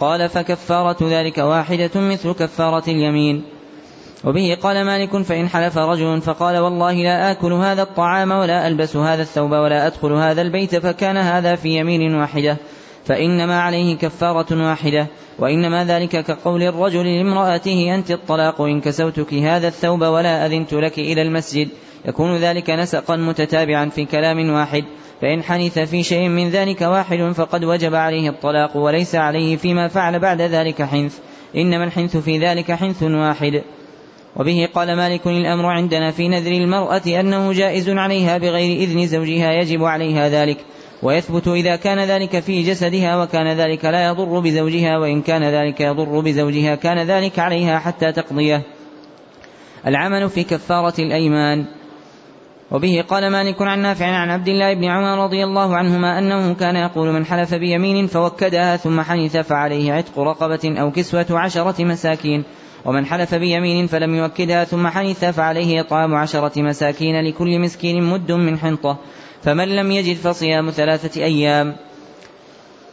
قال 0.00 0.28
فكفارة 0.28 0.96
ذلك 1.02 1.38
واحدة 1.38 1.90
مثل 1.94 2.32
كفارة 2.32 2.90
اليمين. 2.90 3.44
وبه 4.24 4.58
قال 4.62 4.84
مالك 4.84 5.22
فإن 5.22 5.48
حلف 5.48 5.78
رجل 5.78 6.20
فقال 6.20 6.58
والله 6.58 6.92
لا 6.92 7.30
آكل 7.30 7.52
هذا 7.52 7.82
الطعام 7.82 8.30
ولا 8.30 8.68
ألبس 8.68 8.96
هذا 8.96 9.22
الثوب 9.22 9.50
ولا 9.50 9.86
أدخل 9.86 10.12
هذا 10.12 10.42
البيت 10.42 10.76
فكان 10.76 11.16
هذا 11.16 11.56
في 11.56 11.68
يمين 11.68 12.14
واحدة. 12.14 12.56
فإنما 13.04 13.60
عليه 13.60 13.96
كفارة 13.96 14.68
واحدة. 14.68 15.06
وإنما 15.38 15.84
ذلك 15.84 16.24
كقول 16.24 16.62
الرجل 16.62 17.06
لامرأته 17.16 17.94
أنت 17.94 18.10
الطلاق 18.10 18.60
إن 18.60 18.80
كسوتك 18.80 19.34
هذا 19.34 19.68
الثوب 19.68 20.02
ولا 20.02 20.46
أذنت 20.46 20.72
لك 20.72 20.98
إلى 20.98 21.22
المسجد. 21.22 21.68
يكون 22.04 22.36
ذلك 22.36 22.70
نسقا 22.70 23.16
متتابعا 23.16 23.88
في 23.88 24.04
كلام 24.04 24.50
واحد. 24.50 24.84
فإن 25.20 25.42
حنث 25.42 25.78
في 25.78 26.02
شيء 26.02 26.28
من 26.28 26.50
ذلك 26.50 26.80
واحد 26.80 27.32
فقد 27.34 27.64
وجب 27.64 27.94
عليه 27.94 28.28
الطلاق 28.28 28.76
وليس 28.76 29.14
عليه 29.14 29.56
فيما 29.56 29.88
فعل 29.88 30.18
بعد 30.18 30.42
ذلك 30.42 30.82
حنث. 30.82 31.18
إنما 31.56 31.84
الحنث 31.84 32.16
في 32.16 32.38
ذلك 32.38 32.72
حنث 32.72 33.02
واحد. 33.02 33.62
وبه 34.36 34.68
قال 34.74 34.96
مالك 34.96 35.26
الأمر 35.26 35.66
عندنا 35.66 36.10
في 36.10 36.28
نذر 36.28 36.52
المرأة 36.52 37.02
أنه 37.06 37.52
جائز 37.52 37.88
عليها 37.88 38.38
بغير 38.38 38.80
إذن 38.80 39.06
زوجها 39.06 39.52
يجب 39.52 39.84
عليها 39.84 40.28
ذلك 40.28 40.56
ويثبت 41.02 41.48
إذا 41.48 41.76
كان 41.76 41.98
ذلك 41.98 42.40
في 42.40 42.62
جسدها 42.62 43.22
وكان 43.22 43.56
ذلك 43.56 43.84
لا 43.84 44.06
يضر 44.06 44.40
بزوجها 44.40 44.98
وإن 44.98 45.22
كان 45.22 45.44
ذلك 45.44 45.80
يضر 45.80 46.20
بزوجها 46.20 46.74
كان 46.74 46.98
ذلك 46.98 47.38
عليها 47.38 47.78
حتى 47.78 48.12
تقضيه. 48.12 48.62
العمل 49.86 50.30
في 50.30 50.44
كفارة 50.44 51.00
الأيمان. 51.00 51.64
وبه 52.70 53.04
قال 53.08 53.30
مالك 53.30 53.62
عن 53.62 53.78
نافع 53.78 54.06
عن 54.06 54.30
عبد 54.30 54.48
الله 54.48 54.74
بن 54.74 54.84
عمر 54.84 55.24
رضي 55.24 55.44
الله 55.44 55.76
عنهما 55.76 56.18
أنه 56.18 56.54
كان 56.54 56.76
يقول 56.76 57.12
من 57.12 57.26
حلف 57.26 57.54
بيمين 57.54 58.06
فوكدها 58.06 58.76
ثم 58.76 59.00
حنث 59.00 59.36
فعليه 59.36 59.92
عتق 59.92 60.18
رقبة 60.18 60.80
أو 60.80 60.90
كسوة 60.90 61.26
عشرة 61.30 61.84
مساكين. 61.84 62.44
ومن 62.84 63.06
حلف 63.06 63.34
بيمين 63.34 63.86
فلم 63.86 64.14
يؤكدها 64.14 64.64
ثم 64.64 64.86
حنث 64.86 65.24
فعليه 65.24 65.80
إطعام 65.80 66.14
عشرة 66.14 66.62
مساكين 66.62 67.28
لكل 67.28 67.58
مسكين 67.58 68.02
مد 68.02 68.32
من 68.32 68.58
حنطة. 68.58 68.98
فمن 69.42 69.68
لم 69.68 69.90
يجد 69.90 70.16
فصيام 70.16 70.70
ثلاثة 70.70 71.22
أيام. 71.22 71.76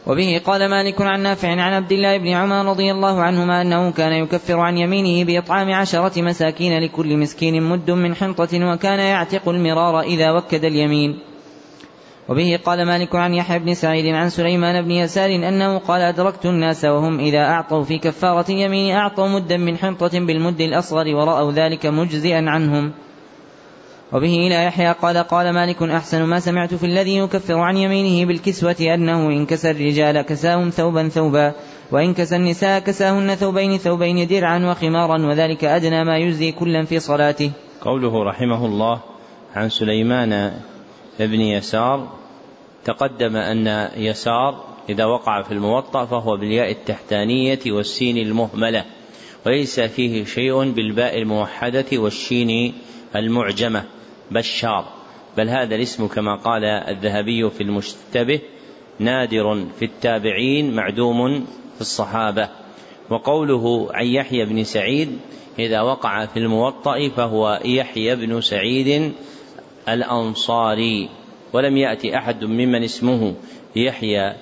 وبه 0.06 0.40
قال 0.44 0.70
مالك 0.70 1.02
عن 1.02 1.20
نافع 1.22 1.48
عن 1.48 1.72
عبد 1.72 1.92
الله 1.92 2.18
بن 2.18 2.28
عمر 2.28 2.70
رضي 2.70 2.92
الله 2.92 3.22
عنهما 3.22 3.62
أنه 3.62 3.92
كان 3.92 4.12
يكفر 4.12 4.60
عن 4.60 4.78
يمينه 4.78 5.24
بإطعام 5.24 5.72
عشرة 5.72 6.22
مساكين 6.22 6.82
لكل 6.82 7.16
مسكين 7.16 7.62
مد 7.62 7.90
من 7.90 8.14
حنطة 8.14 8.72
وكان 8.72 8.98
يعتق 8.98 9.48
المرار 9.48 10.00
إذا 10.00 10.30
وكد 10.30 10.64
اليمين. 10.64 11.18
وبه 12.28 12.58
قال 12.64 12.86
مالك 12.86 13.14
عن 13.14 13.34
يحيى 13.34 13.58
بن 13.58 13.74
سعيد 13.74 14.14
عن 14.14 14.30
سليمان 14.30 14.84
بن 14.84 14.90
يسار 14.90 15.34
أنه 15.34 15.78
قال 15.78 16.02
أدركت 16.02 16.46
الناس 16.46 16.84
وهم 16.84 17.20
إذا 17.20 17.44
أعطوا 17.44 17.84
في 17.84 17.98
كفارة 17.98 18.50
اليمين 18.50 18.94
أعطوا 18.94 19.28
مدا 19.28 19.56
من 19.56 19.76
حنطة 19.76 20.20
بالمد 20.20 20.60
الأصغر 20.60 21.14
ورأوا 21.14 21.52
ذلك 21.52 21.86
مجزئا 21.86 22.44
عنهم. 22.50 22.92
وبه 24.14 24.46
إلى 24.46 24.64
يحيى 24.64 24.92
قال 24.92 25.16
قال 25.16 25.50
مالك 25.50 25.82
أحسن 25.82 26.22
ما 26.22 26.40
سمعت 26.40 26.74
في 26.74 26.86
الذي 26.86 27.16
يكفر 27.16 27.58
عن 27.58 27.76
يمينه 27.76 28.26
بالكسوة 28.26 28.76
أنه 28.80 29.26
إن 29.26 29.46
كسى 29.46 29.70
الرجال 29.70 30.22
كساهم 30.22 30.70
ثوبا 30.70 31.08
ثوبا 31.08 31.52
وإن 31.92 32.14
كسى 32.14 32.36
النساء 32.36 32.80
كساهن 32.80 33.34
ثوبين 33.34 33.78
ثوبين 33.78 34.26
درعا 34.26 34.70
وخمارا 34.70 35.26
وذلك 35.26 35.64
أدنى 35.64 36.04
ما 36.04 36.18
يجزي 36.18 36.52
كلا 36.52 36.84
في 36.84 37.00
صلاته. 37.00 37.50
قوله 37.80 38.24
رحمه 38.24 38.66
الله 38.66 39.00
عن 39.54 39.68
سليمان 39.68 40.52
بن 41.20 41.40
يسار 41.40 42.08
تقدم 42.84 43.36
أن 43.36 43.88
يسار 43.96 44.64
إذا 44.88 45.04
وقع 45.04 45.42
في 45.42 45.52
الموطأ 45.52 46.04
فهو 46.04 46.36
بالياء 46.36 46.70
التحتانية 46.70 47.60
والسين 47.66 48.18
المهملة 48.18 48.84
وليس 49.46 49.80
فيه 49.80 50.24
شيء 50.24 50.70
بالباء 50.72 51.18
الموحدة 51.18 51.86
والشين 51.92 52.74
المعجمة. 53.16 53.93
بشار. 54.30 54.84
بل 55.36 55.48
هذا 55.48 55.74
الاسم 55.74 56.06
كما 56.06 56.36
قال 56.36 56.64
الذهبي 56.64 57.50
في 57.50 57.62
المشتبه 57.62 58.40
نادر 58.98 59.66
في 59.78 59.84
التابعين 59.84 60.74
معدوم 60.74 61.46
في 61.74 61.80
الصحابة. 61.80 62.48
وقوله 63.10 63.88
عن 63.94 64.06
يحيى 64.06 64.44
بن 64.44 64.64
سعيد 64.64 65.18
إذا 65.58 65.80
وقع 65.80 66.26
في 66.26 66.36
الموطأ 66.36 67.08
فهو 67.08 67.60
يحيى 67.64 68.16
بن 68.16 68.40
سعيد 68.40 69.12
الأنصاري. 69.88 71.08
ولم 71.52 71.76
يأتي 71.76 72.18
أحد 72.18 72.44
ممن 72.44 72.84
اسمه 72.84 73.34
يحيى 73.76 74.34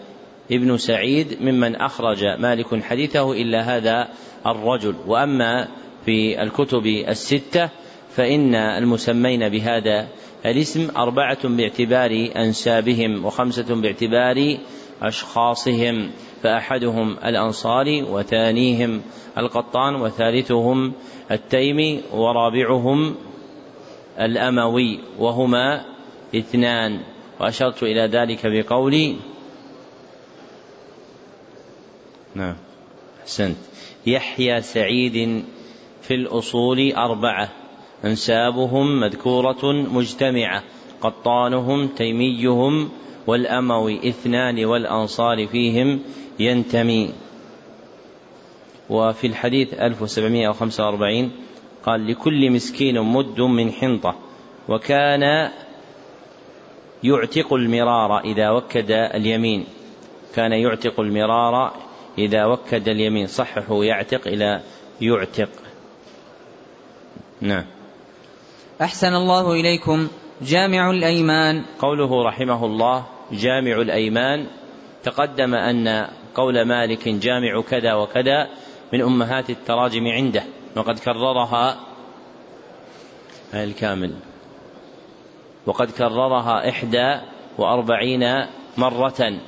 ابن 0.53 0.77
سعيد 0.77 1.43
ممن 1.43 1.77
أخرج 1.77 2.25
مالك 2.25 2.83
حديثه 2.83 3.33
إلا 3.33 3.77
هذا 3.77 4.09
الرجل. 4.47 4.95
وأما 5.07 5.69
في 6.05 6.43
الكتب 6.43 6.87
الستة 6.87 7.71
فإن 8.17 8.55
المسمين 8.55 9.49
بهذا 9.49 10.09
الاسم 10.47 10.89
أربعة 10.97 11.49
باعتبار 11.49 12.29
أنسابهم 12.37 13.25
وخمسة 13.25 13.75
باعتبار 13.75 14.59
أشخاصهم 15.03 16.11
فأحدهم 16.43 17.17
الأنصاري 17.25 18.03
وثانيهم 18.03 19.03
القطان 19.39 19.95
وثالثهم 19.95 20.93
التيمي 21.31 22.03
ورابعهم 22.13 23.15
الأموي 24.21 25.01
وهما 25.19 25.85
اثنان. 26.37 27.01
وأشرت 27.41 27.83
إلى 27.83 28.01
ذلك 28.01 28.41
بقولي 28.45 29.17
نعم. 32.35 32.57
أحسنت. 33.23 33.57
يحيى 34.07 34.63
سعيد 34.63 35.45
في 36.03 36.15
الأصول 36.15 36.93
أربعة. 36.93 37.62
أنسابهم 38.05 39.01
مذكورة 39.01 39.73
مجتمعة 39.73 40.63
قطانهم 41.01 41.89
تيميهم 41.89 42.91
والأموي 43.27 44.09
اثنان 44.09 44.65
والأنصار 44.65 45.47
فيهم 45.47 46.01
ينتمي. 46.39 47.13
وفي 48.91 49.27
الحديث 49.27 49.75
1745 49.75 51.31
قال 51.85 52.07
لكل 52.07 52.51
مسكين 52.51 53.01
مد 53.01 53.41
من 53.41 53.73
حنطة 53.73 54.15
وكان 54.69 55.51
يعتق 57.05 57.53
المرار 57.53 58.21
إذا 58.21 58.51
وكد 58.51 58.91
اليمين. 58.91 59.65
كان 60.35 60.53
يعتق 60.53 61.01
المرار 61.01 61.73
إذا 62.19 62.45
وكد 62.45 62.89
اليمين 62.89 63.27
صححوا 63.27 63.85
يعتق 63.85 64.27
إلى 64.27 64.61
يعتق. 65.01 65.49
نعم. 67.41 67.65
أحسن 68.83 69.15
الله 69.15 69.53
إليكم. 69.53 70.09
جامع 70.43 70.91
الأيمان. 70.91 71.65
قوله 71.79 72.25
رحمه 72.25 72.67
الله 72.67 73.05
جامع 73.33 73.81
الأيمان. 73.81 74.47
تقدم 75.03 75.55
أن 75.55 76.09
قول 76.35 76.63
مالك 76.63 77.09
جامع 77.09 77.61
كذا 77.61 77.95
وكذا 77.95 78.49
من 78.93 79.03
أمهات 79.03 79.51
التراجم 79.51 80.07
عنده 80.07 80.43
وقد 80.77 80.99
كررها 80.99 81.77
الكامل. 83.55 84.15
وقد 85.67 85.91
كررها 85.91 86.69
إحدى 86.69 87.21
وأربعين 87.59 88.47
مرة. 88.79 89.41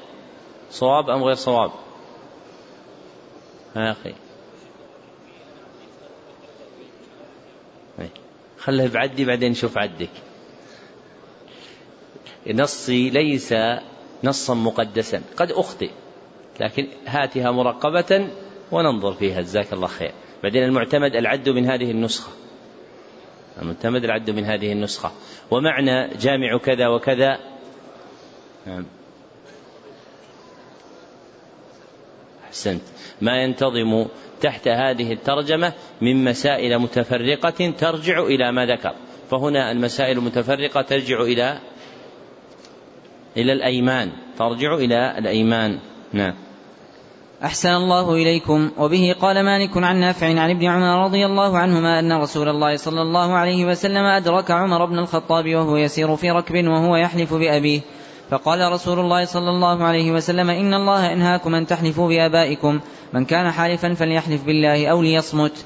صواب 0.70 1.10
أم 1.10 1.24
غير 1.24 1.34
صواب؟ 1.34 1.70
أخي. 3.76 4.14
خله 8.64 8.88
بعدي 8.88 9.24
بعدين 9.24 9.50
نشوف 9.50 9.78
عدك. 9.78 10.10
نصي 12.46 13.10
ليس 13.10 13.54
نصا 14.24 14.54
مقدسا. 14.54 15.22
قد 15.36 15.52
أخطئ 15.52 15.90
لكن 16.60 16.88
هاتها 17.06 17.50
مرقبة 17.50 18.28
وننظر 18.72 19.12
فيها. 19.12 19.40
جزاك 19.40 19.72
الله 19.72 19.86
خير. 19.86 20.12
بعدين 20.42 20.62
المعتمد 20.64 21.16
العد 21.16 21.48
من 21.48 21.66
هذه 21.66 21.90
النسخة. 21.90 22.30
المعتمد 23.62 24.04
العد 24.04 24.30
من 24.30 24.44
هذه 24.44 24.72
النسخة. 24.72 25.12
ومعنى 25.50 26.08
جامع 26.08 26.58
كذا 26.58 26.88
وكذا. 26.88 27.38
أحسنت. 32.54 32.82
ما 33.20 33.42
ينتظم 33.42 34.06
تحت 34.40 34.68
هذه 34.68 35.12
الترجمة 35.12 35.72
من 36.00 36.24
مسائل 36.24 36.78
متفرقة 36.78 37.70
ترجع 37.78 38.22
إلى 38.22 38.52
ما 38.52 38.66
ذكر. 38.66 38.94
فهنا 39.30 39.70
المسائل 39.70 40.18
المتفرقة 40.18 40.82
ترجع 40.82 41.22
إلى 41.22 41.58
إلى 43.36 43.52
الأيمان 43.52 44.10
ترجع 44.38 44.74
إلى 44.74 45.18
الأيمان. 45.18 45.78
نعم. 46.12 46.34
أحسن 47.44 47.68
الله 47.68 48.14
إليكم. 48.14 48.70
وبه 48.78 49.14
قال 49.20 49.44
مالك 49.44 49.76
عن 49.76 50.00
نافع 50.00 50.26
عن 50.26 50.50
ابن 50.50 50.66
عمر 50.66 51.04
رضي 51.04 51.26
الله 51.26 51.58
عنهما 51.58 51.98
أن 51.98 52.12
رسول 52.12 52.48
الله 52.48 52.76
صلى 52.76 53.02
الله 53.02 53.32
عليه 53.32 53.64
وسلم 53.64 54.04
أدرك 54.04 54.50
عمر 54.50 54.84
بن 54.84 54.98
الخطاب 54.98 55.54
وهو 55.54 55.76
يسير 55.76 56.16
في 56.16 56.30
ركب 56.30 56.66
وهو 56.66 56.96
يحلف 56.96 57.34
بأبيه. 57.34 57.80
فقال 58.30 58.72
رسول 58.72 59.00
الله 59.00 59.24
صلى 59.24 59.50
الله 59.50 59.84
عليه 59.84 60.12
وسلم 60.12 60.50
إن 60.50 60.74
الله 60.74 61.12
إنهاكم 61.12 61.54
أن 61.54 61.66
تحلفوا 61.66 62.08
بآبائكم. 62.08 62.80
من 63.12 63.24
كان 63.24 63.50
حالفا 63.50 63.94
فليحلف 63.94 64.44
بالله 64.44 64.86
أو 64.86 65.02
ليصمت. 65.02 65.64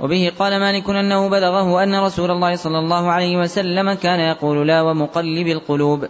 وبه 0.00 0.32
قال 0.38 0.60
مالك 0.60 0.90
أنه 0.90 1.28
بلغه 1.28 1.82
أن 1.82 1.94
رسول 1.94 2.30
الله 2.30 2.56
صلى 2.56 2.78
الله 2.78 3.10
عليه 3.10 3.36
وسلم 3.36 3.92
كان 3.92 4.20
يقول 4.20 4.68
لا 4.68 4.82
ومقلب 4.82 5.46
القلوب. 5.46 6.08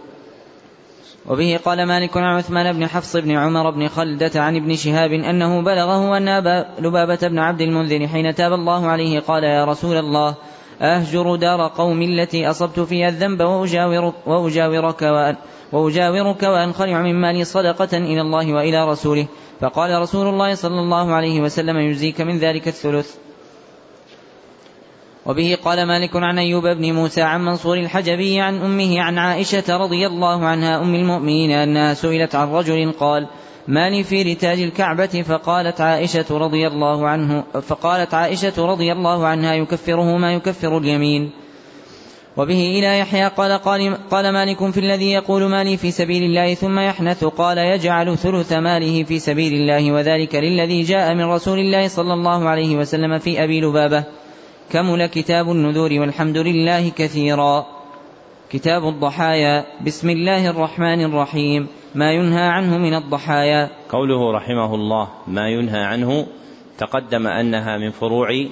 وبه 1.27 1.59
قال 1.65 1.85
مالك 1.85 2.17
عن 2.17 2.23
عثمان 2.23 2.73
بن 2.73 2.87
حفص 2.87 3.15
بن 3.15 3.31
عمر 3.31 3.69
بن 3.69 3.87
خلدة 3.87 4.41
عن 4.41 4.55
ابن 4.55 4.75
شهاب 4.75 5.11
أنه 5.11 5.61
بلغه 5.61 6.17
أن 6.17 6.27
أبا 6.27 6.65
لبابة 6.79 7.27
بن 7.27 7.39
عبد 7.39 7.61
المنذر 7.61 8.07
حين 8.07 8.35
تاب 8.35 8.53
الله 8.53 8.87
عليه 8.87 9.19
قال 9.19 9.43
يا 9.43 9.65
رسول 9.65 9.97
الله 9.97 10.35
أهجر 10.83 11.35
دار 11.35 11.67
قوم 11.67 12.01
التي 12.01 12.49
أصبت 12.49 12.79
فيها 12.79 13.09
الذنب 13.09 13.41
وأجاورك, 13.41 14.13
وأجاورك 14.25 15.01
وأن 15.01 15.35
وأجاورك 15.71 16.43
وأنخلع 16.43 17.01
من 17.01 17.21
مالي 17.21 17.43
صدقة 17.43 17.97
إلى 17.97 18.21
الله 18.21 18.53
وإلى 18.53 18.89
رسوله. 18.89 19.27
فقال 19.61 20.01
رسول 20.01 20.27
الله 20.27 20.55
صلى 20.55 20.79
الله 20.79 21.13
عليه 21.13 21.41
وسلم 21.41 21.77
يجزيك 21.77 22.21
من 22.21 22.37
ذلك 22.37 22.67
الثلث. 22.67 23.15
وبه 25.25 25.57
قال 25.63 25.87
مالك 25.87 26.15
عن 26.15 26.39
أيوب 26.39 26.67
بن 26.67 26.93
موسى 26.93 27.21
عن 27.21 27.45
منصور 27.45 27.77
الحجبي 27.77 28.41
عن 28.41 28.61
أمه 28.61 29.01
عن 29.01 29.17
عائشة 29.17 29.77
رضي 29.77 30.07
الله 30.07 30.45
عنها 30.45 30.81
أم 30.81 30.95
المؤمنين 30.95 31.51
أنها 31.51 31.93
سئلت 31.93 32.35
عن 32.35 32.51
رجل 32.51 32.91
قال 32.99 33.27
ما 33.67 33.89
لي 33.89 34.03
في 34.03 34.23
رتاج 34.23 34.61
الكعبة؟ 34.61 35.05
فقالت 35.05 35.81
عائشة 35.81 36.25
رضي 36.37 36.67
الله 36.67 37.07
عنه 37.07 37.43
فقالت 37.61 38.13
عائشة 38.13 38.65
رضي 38.65 38.91
الله 38.91 39.27
عنها 39.27 39.53
يكفره 39.53 40.17
ما 40.17 40.33
يكفر 40.33 40.77
اليمين. 40.77 41.31
وبه 42.37 42.79
إلى 42.79 42.99
يحيى 42.99 43.27
قال, 43.27 43.51
قال, 43.51 44.09
قال 44.09 44.33
مالك 44.33 44.71
في 44.71 44.79
الذي 44.79 45.11
يقول 45.11 45.43
مالي 45.43 45.77
في 45.77 45.91
سبيل 45.91 46.23
الله 46.23 46.53
ثم 46.53 46.79
يحنث 46.79 47.23
قال 47.23 47.57
يجعل 47.57 48.17
ثلث 48.17 48.53
ماله 48.53 49.03
في 49.03 49.19
سبيل 49.19 49.53
الله 49.53 49.91
وذلك 49.91 50.35
للذي 50.35 50.81
جاء 50.81 51.13
من 51.13 51.23
رسول 51.23 51.59
الله 51.59 51.87
صلى 51.87 52.13
الله 52.13 52.49
عليه 52.49 52.75
وسلم 52.75 53.17
في 53.19 53.43
أبي 53.43 53.61
لبابة. 53.61 54.03
كمل 54.71 55.05
كتاب 55.05 55.51
النذور 55.51 55.93
والحمد 55.93 56.37
لله 56.37 56.89
كثيرا. 56.89 57.65
كتاب 58.49 58.87
الضحايا. 58.87 59.65
بسم 59.85 60.09
الله 60.09 60.49
الرحمن 60.49 61.05
الرحيم. 61.05 61.67
ما 61.95 62.11
ينهى 62.11 62.41
عنه 62.41 62.77
من 62.77 62.93
الضحايا. 62.93 63.69
قوله 63.89 64.31
رحمه 64.31 64.75
الله 64.75 65.07
ما 65.27 65.49
ينهى 65.49 65.79
عنه 65.79 66.27
تقدم 66.77 67.27
أنها 67.27 67.77
من 67.77 67.91
فروع 67.91 68.45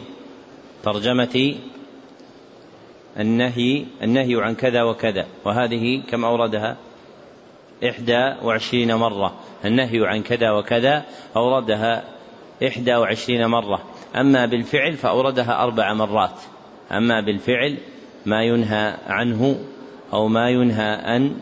ترجمة 0.83 1.55
النهي 3.19 3.85
النهي 4.03 4.41
عن 4.41 4.55
كذا 4.55 4.83
وكذا 4.83 5.25
وهذه 5.45 6.01
كم 6.09 6.25
أوردها 6.25 6.77
إحدى 7.89 8.33
وعشرين 8.43 8.95
مرة. 8.95 9.33
النهي 9.65 10.07
عن 10.07 10.21
كذا 10.21 10.51
وكذا 10.51 11.05
أوردها 11.35 12.03
إحدى 12.67 12.95
وعشرين 12.95 13.45
مرة. 13.45 13.81
أما 14.15 14.45
بالفعل 14.45 14.93
فأوردها 14.93 15.63
أربع 15.63 15.93
مرات. 15.93 16.39
أما 16.91 17.21
بالفعل 17.21 17.77
ما 18.25 18.43
ينهى 18.43 18.97
عنه 19.07 19.59
أو 20.13 20.27
ما 20.27 20.49
ينهى 20.49 20.93
أن 20.93 21.35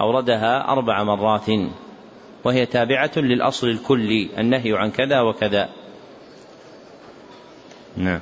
أوردها 0.00 0.72
أربع 0.72 1.02
مرات. 1.02 1.46
وهي 2.44 2.66
تابعة 2.66 3.10
للأصل 3.16 3.66
الكلي 3.68 4.28
النهي 4.38 4.72
عن 4.72 4.90
كذا 4.90 5.20
وكذا. 5.20 5.68
نعم. 7.96 8.20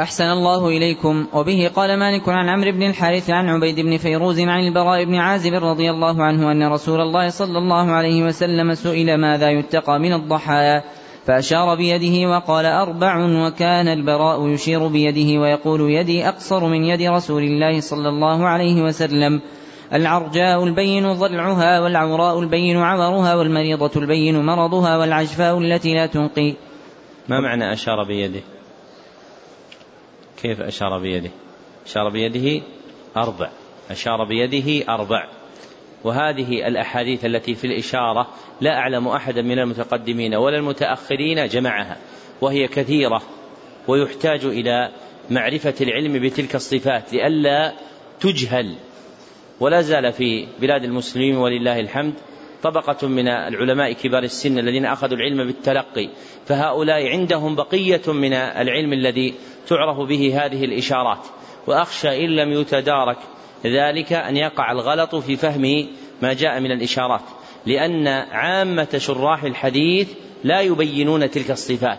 أحسن 0.00 0.24
الله 0.24 0.68
إليكم. 0.68 1.26
وبه 1.32 1.70
قال 1.76 1.98
مالك 1.98 2.28
عن 2.28 2.48
عمرو 2.48 2.72
بن 2.72 2.82
الحارث 2.82 3.30
عن 3.30 3.48
عبيد 3.48 3.80
بن 3.80 3.96
فيروز 3.96 4.40
عن 4.40 4.66
البراء 4.66 5.04
بن 5.04 5.14
عازب 5.14 5.54
رضي 5.54 5.90
الله 5.90 6.22
عنه 6.22 6.52
أن 6.52 6.72
رسول 6.72 7.00
الله 7.00 7.28
صلى 7.28 7.58
الله 7.58 7.92
عليه 7.92 8.22
وسلم 8.22 8.74
سئل 8.74 9.14
ماذا 9.20 9.50
يتقى 9.50 9.98
من 9.98 10.12
الضحايا 10.12 10.82
فأشار 11.26 11.74
بيده 11.74 12.30
وقال 12.30 12.66
أربع 12.66 13.46
وكان 13.46 13.88
البراء 13.88 14.48
يشير 14.48 14.86
بيده 14.86 15.40
ويقول 15.40 15.90
يدي 15.90 16.28
أقصر 16.28 16.66
من 16.66 16.84
يد 16.84 17.02
رسول 17.02 17.42
الله 17.42 17.80
صلى 17.80 18.08
الله 18.08 18.48
عليه 18.48 18.82
وسلم. 18.82 19.40
العرجاء 19.92 20.64
البين 20.64 21.12
ضلعها 21.12 21.80
والعوراء 21.80 22.40
البين 22.40 22.76
عورها 22.76 23.34
والمريضة 23.34 23.90
البين 24.00 24.46
مرضها 24.46 24.96
والعجفاء 24.96 25.58
التي 25.58 25.94
لا 25.94 26.06
تنقي. 26.06 26.54
ما 27.28 27.40
معنى 27.40 27.72
أشار 27.72 28.04
بيده؟ 28.04 28.40
كيف 30.42 30.60
أشار 30.60 30.98
بيده؟ 30.98 31.30
أشار 31.86 32.08
بيده 32.08 32.62
أربع. 33.16 33.50
أشار 33.90 34.24
بيده 34.24 34.94
أربع. 34.94 35.28
وهذه 36.04 36.68
الأحاديث 36.68 37.24
التي 37.24 37.54
في 37.54 37.66
الإشارة 37.66 38.26
لا 38.60 38.74
أعلم 38.78 39.08
أحدا 39.08 39.42
من 39.42 39.58
المتقدمين 39.58 40.34
ولا 40.34 40.56
المتأخرين 40.56 41.48
جمعها. 41.48 41.96
وهي 42.40 42.68
كثيرة 42.68 43.22
ويحتاج 43.88 44.44
إلى 44.44 44.90
معرفة 45.30 45.74
العلم 45.80 46.22
بتلك 46.22 46.54
الصفات 46.54 47.12
لئلا 47.12 47.72
تجهل. 48.20 48.76
ولا 49.60 49.80
زال 49.80 50.12
في 50.12 50.46
بلاد 50.60 50.84
المسلمين 50.84 51.36
ولله 51.36 51.80
الحمد 51.80 52.14
طبقة 52.62 53.08
من 53.08 53.28
العلماء 53.28 53.92
كبار 53.92 54.22
السن 54.22 54.58
الذين 54.58 54.84
أخذوا 54.84 55.16
العلم 55.16 55.46
بالتلقي 55.46 56.08
فهؤلاء 56.46 57.08
عندهم 57.08 57.54
بقية 57.54 58.12
من 58.12 58.32
العلم 58.32 58.92
الذي 58.92 59.34
تعرف 59.68 60.08
به 60.08 60.44
هذه 60.44 60.64
الإشارات. 60.64 61.26
وأخشى 61.66 62.24
إن 62.24 62.30
لم 62.30 62.52
يتدارك 62.52 63.18
ذلك 63.66 64.12
أن 64.12 64.36
يقع 64.36 64.72
الغلط 64.72 65.14
في 65.14 65.36
فهم 65.36 65.88
ما 66.22 66.32
جاء 66.32 66.60
من 66.60 66.72
الإشارات 66.72 67.22
لأن 67.66 68.08
عامة 68.30 68.98
شراح 68.98 69.44
الحديث 69.44 70.08
لا 70.44 70.60
يبينون 70.60 71.30
تلك 71.30 71.50
الصفات. 71.50 71.98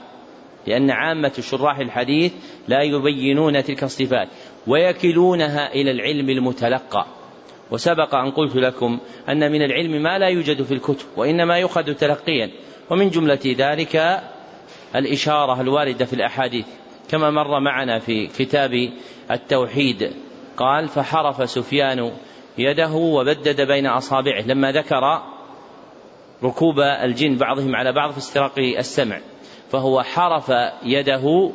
لأن 0.68 0.92
عامة 0.92 1.34
شراح 1.40 1.80
الحديث 1.80 2.34
لا 2.68 2.82
يبينون 2.82 3.64
تلك 3.64 3.84
الصفات 3.84 4.28
ويكلونها 4.68 5.74
إلى 5.74 5.92
العلم 5.92 6.30
المتلقى. 6.30 7.17
وسبق 7.72 8.16
أن 8.16 8.32
قلت 8.32 8.56
لكم 8.56 9.00
أن 9.30 9.52
من 9.52 9.62
العلم 9.62 10.04
ما 10.04 10.20
لا 10.20 10.28
يوجد 10.28 10.64
في 10.64 10.74
الكتب 10.74 11.06
وإنما 11.18 11.58
يؤخذ 11.58 11.94
تلقيا 11.94 12.52
ومن 12.90 13.10
جملة 13.10 13.40
ذلك 13.46 14.22
الإشارة 14.96 15.62
الواردة 15.62 16.06
في 16.06 16.14
الأحاديث. 16.14 16.66
كما 17.10 17.32
مر 17.32 17.60
معنا 17.60 18.00
في 18.00 18.28
كتاب 18.28 18.90
التوحيد 19.32 20.12
قال 20.58 20.88
فحرف 20.88 21.50
سفيان 21.50 22.12
يده 22.58 22.92
وبدد 22.94 23.62
بين 23.62 23.88
أصابعه. 23.88 24.42
لما 24.42 24.72
ذكر 24.72 25.22
ركوب 26.44 26.80
الجن 26.80 27.36
بعضهم 27.36 27.76
على 27.76 27.92
بعض 27.92 28.12
في 28.12 28.18
استراق 28.18 28.60
السمع 28.60 29.20
فهو 29.72 30.04
حرف 30.04 30.52
يده 30.84 31.52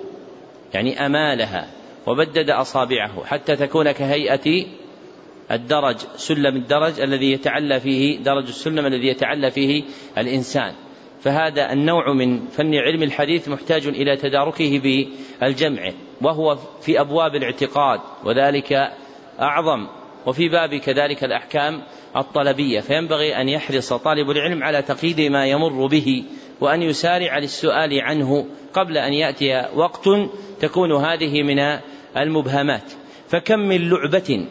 يعني 0.75 1.07
أمالها 1.07 1.67
وبدد 2.07 2.51
أصابعه 2.51 3.25
حتى 3.25 3.57
تكون 3.57 3.93
كهيئة 3.93 4.67
الدرج 5.51 5.97
سلم 6.17 6.57
الدرج 6.57 7.01
الذي 7.01 7.33
يتعلى 7.33 7.81
فيه 7.81 8.19
درج 8.19 8.47
السلم 8.49 8.87
الذي 8.87 9.07
يتعلى 9.07 9.51
فيه 9.51 9.83
الإنسان. 10.19 10.73
فهذا 11.21 11.73
النوع 11.73 12.13
من 12.13 12.47
فن 12.47 12.75
علم 12.75 13.03
الحديث 13.03 13.49
محتاج 13.49 13.87
إلى 13.87 14.17
تداركه 14.17 14.81
بالجمع 15.41 15.93
وهو 16.23 16.57
في 16.81 17.01
أبواب 17.01 17.35
الاعتقاد 17.35 18.01
وذلك 18.25 18.93
أعظم. 19.41 19.87
وفي 20.27 20.49
باب 20.49 20.75
كذلك 20.75 21.25
الأحكام 21.25 21.83
الطلبية 22.17 22.81
فينبغي 22.81 23.41
أن 23.41 23.49
يحرص 23.49 23.93
طالب 23.93 24.31
العلم 24.31 24.63
على 24.63 24.83
تقييد 24.83 25.21
ما 25.21 25.47
يمر 25.47 25.87
به 25.87 26.25
وأن 26.61 26.83
يسارع 26.83 27.39
للسؤال 27.39 28.01
عنه 28.01 28.47
قبل 28.73 28.99
أن 28.99 29.13
يأتي 29.13 29.69
وقت 29.75 30.09
تكون 30.61 30.93
هذه 30.93 31.43
من 31.43 31.59
المبهمات. 32.17 32.93
فكم 33.29 33.59
من 33.59 33.89
لعبة 33.91 34.47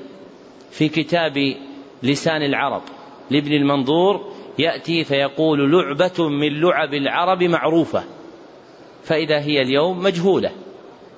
في 0.72 0.90
كتاب 0.90 1.56
لسان 2.04 2.42
العرب 2.44 2.82
لابن 3.32 3.54
المنظور 3.54 4.34
يأتي 4.60 5.04
فيقول 5.04 5.72
لعبة 5.72 6.30
من 6.30 6.62
لعب 6.62 6.94
العرب 6.94 7.44
معروفة 7.44 8.04
فإذا 9.04 9.40
هي 9.40 9.62
اليوم 9.62 10.04
مجهولة 10.04 10.52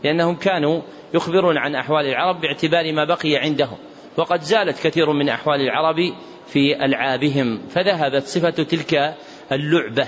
لأنهم 0.03 0.35
كانوا 0.35 0.81
يخبرون 1.13 1.57
عن 1.57 1.75
أحوال 1.75 2.05
العرب 2.05 2.41
باعتبار 2.41 2.93
ما 2.93 3.05
بقي 3.05 3.35
عندهم 3.35 3.77
وقد 4.17 4.41
زالت 4.41 4.87
كثير 4.87 5.13
من 5.13 5.29
أحوال 5.29 5.61
العرب 5.61 6.13
في 6.47 6.85
ألعابهم 6.85 7.61
فذهبت 7.69 8.23
صفة 8.23 8.49
تلك 8.49 9.15
اللعبة 9.51 10.07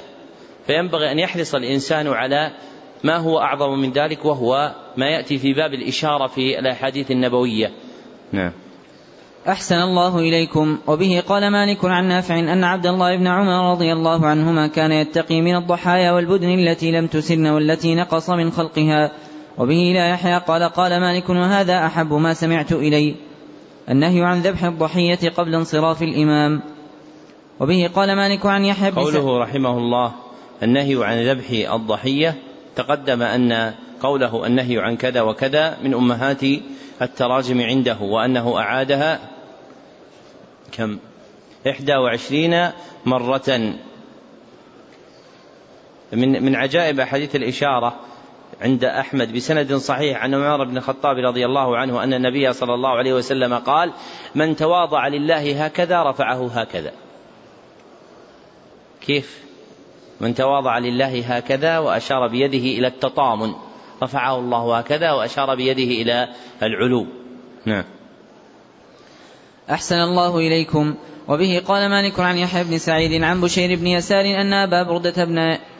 فينبغي 0.67 1.11
أن 1.11 1.19
يحرص 1.19 1.55
الإنسان 1.55 2.07
على 2.07 2.51
ما 3.03 3.17
هو 3.17 3.39
أعظم 3.39 3.79
من 3.79 3.91
ذلك 3.91 4.25
وهو 4.25 4.75
ما 4.97 5.09
يأتي 5.09 5.37
في 5.37 5.53
باب 5.53 5.73
الإشارة 5.73 6.27
في 6.27 6.59
الأحاديث 6.59 7.11
النبوية. 7.11 7.71
نعم. 8.31 8.51
أحسن 9.47 9.75
الله 9.75 10.19
إليكم. 10.19 10.77
وبه 10.87 11.23
قال 11.27 11.51
مالك 11.51 11.85
عن 11.85 12.07
نافع 12.07 12.39
أن 12.39 12.63
عبد 12.63 12.87
الله 12.87 13.17
بن 13.17 13.27
عمر 13.27 13.71
رضي 13.71 13.93
الله 13.93 14.25
عنهما 14.25 14.67
كان 14.67 14.91
يتقي 14.91 15.41
من 15.41 15.55
الضحايا 15.55 16.11
والبدن 16.11 16.49
التي 16.49 16.91
لم 16.91 17.07
تسن 17.07 17.47
والتي 17.47 17.95
نقص 17.95 18.29
من 18.29 18.51
خلقها. 18.51 19.11
وبه 19.57 19.91
لا 19.93 20.09
يحيى 20.09 20.37
قال 20.37 20.63
قال 20.63 20.99
مالك 21.01 21.29
وهذا 21.29 21.85
أحب 21.85 22.13
ما 22.13 22.33
سمعت 22.33 22.71
إلي. 22.71 23.15
النهي 23.89 24.23
عن 24.23 24.41
ذبح 24.41 24.63
الضحية 24.63 25.29
قبل 25.37 25.55
انصراف 25.55 26.01
الإمام. 26.01 26.61
وبه 27.59 27.89
قال 27.95 28.15
مالك 28.15 28.45
عن 28.45 28.65
يحيى 28.65 28.91
بن 28.91 29.01
قوله 29.01 29.39
رحمه 29.39 29.77
الله 29.77 30.11
النهي 30.63 31.05
عن 31.05 31.23
ذبح 31.23 31.73
الضحية 31.73 32.35
تقدم 32.75 33.21
أن 33.21 33.73
قوله 34.01 34.45
النهي 34.45 34.79
عن 34.79 34.95
كذا 34.95 35.21
وكذا 35.21 35.77
من 35.83 35.93
أمهات 35.93 36.41
التراجم 37.01 37.61
عنده 37.61 37.97
وأنه 38.01 38.57
أعادها 38.57 39.34
كم؟ 40.77 40.99
إحدى 41.69 41.95
وعشرين 41.95 42.69
مرة. 43.05 43.73
من 46.13 46.43
من 46.43 46.55
عجائب 46.55 47.01
حديث 47.01 47.35
الإشارة 47.35 47.95
عند 48.61 48.85
أحمد 48.85 49.33
بسند 49.33 49.73
صحيح 49.73 50.23
عن 50.23 50.33
عمر 50.33 50.63
بن 50.63 50.77
الخطاب 50.77 51.17
رضي 51.17 51.45
الله 51.45 51.77
عنه 51.77 52.03
أن 52.03 52.13
النبي 52.13 52.53
صلى 52.53 52.73
الله 52.73 52.89
عليه 52.89 53.13
وسلم 53.13 53.53
قال 53.53 53.91
من 54.35 54.55
تواضع 54.55 55.07
لله 55.07 55.65
هكذا 55.65 56.03
رفعه 56.03 56.47
هكذا. 56.47 56.91
كيف؟ 59.01 59.45
من 60.21 60.35
تواضع 60.35 60.77
لله 60.77 61.35
هكذا 61.35 61.79
وأشار 61.79 62.27
بيده 62.27 62.57
إلى 62.57 62.87
التطامن 62.87 63.53
رفعه 64.03 64.39
الله 64.39 64.77
هكذا 64.77 65.11
وأشار 65.11 65.55
بيده 65.55 66.01
إلى 66.01 66.29
العلو. 66.63 67.07
نعم. 67.65 67.94
أحسن 69.71 69.95
الله 69.95 70.37
إليكم. 70.37 70.95
وبه 71.27 71.61
قال 71.67 71.89
مالك 71.89 72.19
عن 72.19 72.37
يحيى 72.37 72.63
بن 72.63 72.77
سعيد 72.77 73.23
عن 73.23 73.41
بشير 73.41 73.79
بن 73.79 73.87
يسار 73.87 74.25
أن 74.25 74.53
أبا 74.53 74.83
بردة 74.83 75.25
بن 75.25 75.37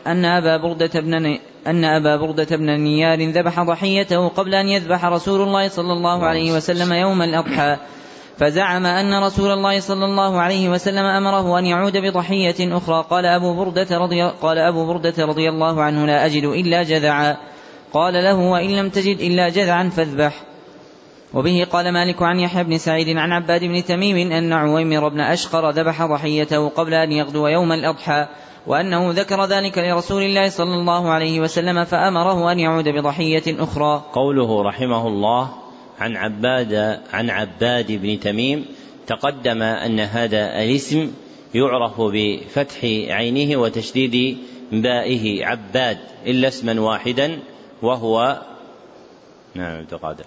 أن 0.07 0.25
أبا 0.25 0.57
بردة 0.57 0.99
بن 1.01 1.38
أن 1.67 1.86
أبا 1.86 2.15
بردة 2.15 2.57
بن 2.57 2.79
نيار 2.79 3.29
ذبح 3.29 3.63
ضحيته 3.63 4.27
قبل 4.27 4.55
أن 4.55 4.67
يذبح 4.67 5.05
رسول 5.05 5.41
الله 5.41 5.67
صلى 5.67 5.93
الله 5.93 6.25
عليه 6.25 6.51
وسلم 6.53 6.93
يوم 6.93 7.21
الأضحى. 7.21 7.77
فزعم 8.38 8.86
أن 8.86 9.23
رسول 9.23 9.51
الله 9.51 9.79
صلى 9.79 10.05
الله 10.05 10.41
عليه 10.41 10.69
وسلم 10.69 11.05
أمره 11.05 11.59
أن 11.59 11.65
يعود 11.65 11.97
بضحية 11.97 12.77
أخرى. 12.77 13.05
قال 13.09 13.25
أبو 13.25 13.53
بردة 13.53 13.97
رضي, 13.97 14.21
قال 14.21 14.57
أبو 14.57 14.86
بردة 14.86 15.25
رضي 15.25 15.49
الله 15.49 15.83
عنه 15.83 16.05
لا 16.05 16.25
أجد 16.25 16.43
إلا 16.43 16.83
جذعا. 16.83 17.38
قال 17.93 18.13
له 18.13 18.36
وإن 18.36 18.75
لم 18.75 18.89
تجد 18.89 19.19
إلا 19.19 19.49
جذعا 19.49 19.89
فاذبح. 19.89 20.33
وبه 21.36 21.67
قال 21.71 21.91
مالك 21.93 22.21
عن 22.21 22.39
يحيى 22.39 22.63
بن 22.63 22.77
سعيد 22.77 23.17
عن 23.17 23.31
عباد 23.31 23.63
بن 23.63 23.83
تميم 23.83 24.31
أن 24.31 24.53
عويمر 24.53 25.09
بن 25.09 25.19
أشقر 25.19 25.69
ذبح 25.69 26.05
ضحيته 26.05 26.69
قبل 26.69 26.93
أن 26.93 27.11
يغدو 27.11 27.47
يوم 27.47 27.71
الأضحى 27.71 28.27
وأنه 28.67 29.11
ذكر 29.11 29.45
ذلك 29.45 29.77
لرسول 29.77 30.23
الله 30.23 30.49
صلى 30.49 30.73
الله 30.73 31.09
عليه 31.09 31.39
وسلم 31.39 31.83
فأمره 31.83 32.51
أن 32.51 32.59
يعود 32.59 32.89
بضحية 32.89 33.43
أخرى. 33.47 34.03
قوله 34.13 34.63
رحمه 34.63 35.07
الله 35.07 35.49
عن 35.99 36.17
عباد 36.17 36.99
عن 37.13 37.29
عباد 37.29 37.91
بن 37.91 38.19
تميم 38.19 38.65
تقدم 39.07 39.61
أن 39.61 39.99
هذا 39.99 40.63
الاسم 40.63 41.11
يعرف 41.53 42.01
بفتح 42.01 42.83
عينه 43.09 43.57
وتشديد 43.57 44.38
بائه 44.71 45.45
عباد 45.45 45.97
إلا 46.25 46.47
اسما 46.47 46.81
واحدا 46.81 47.39
وهو 47.81 48.41
نعم 49.55 49.86
تقادم 49.86 50.25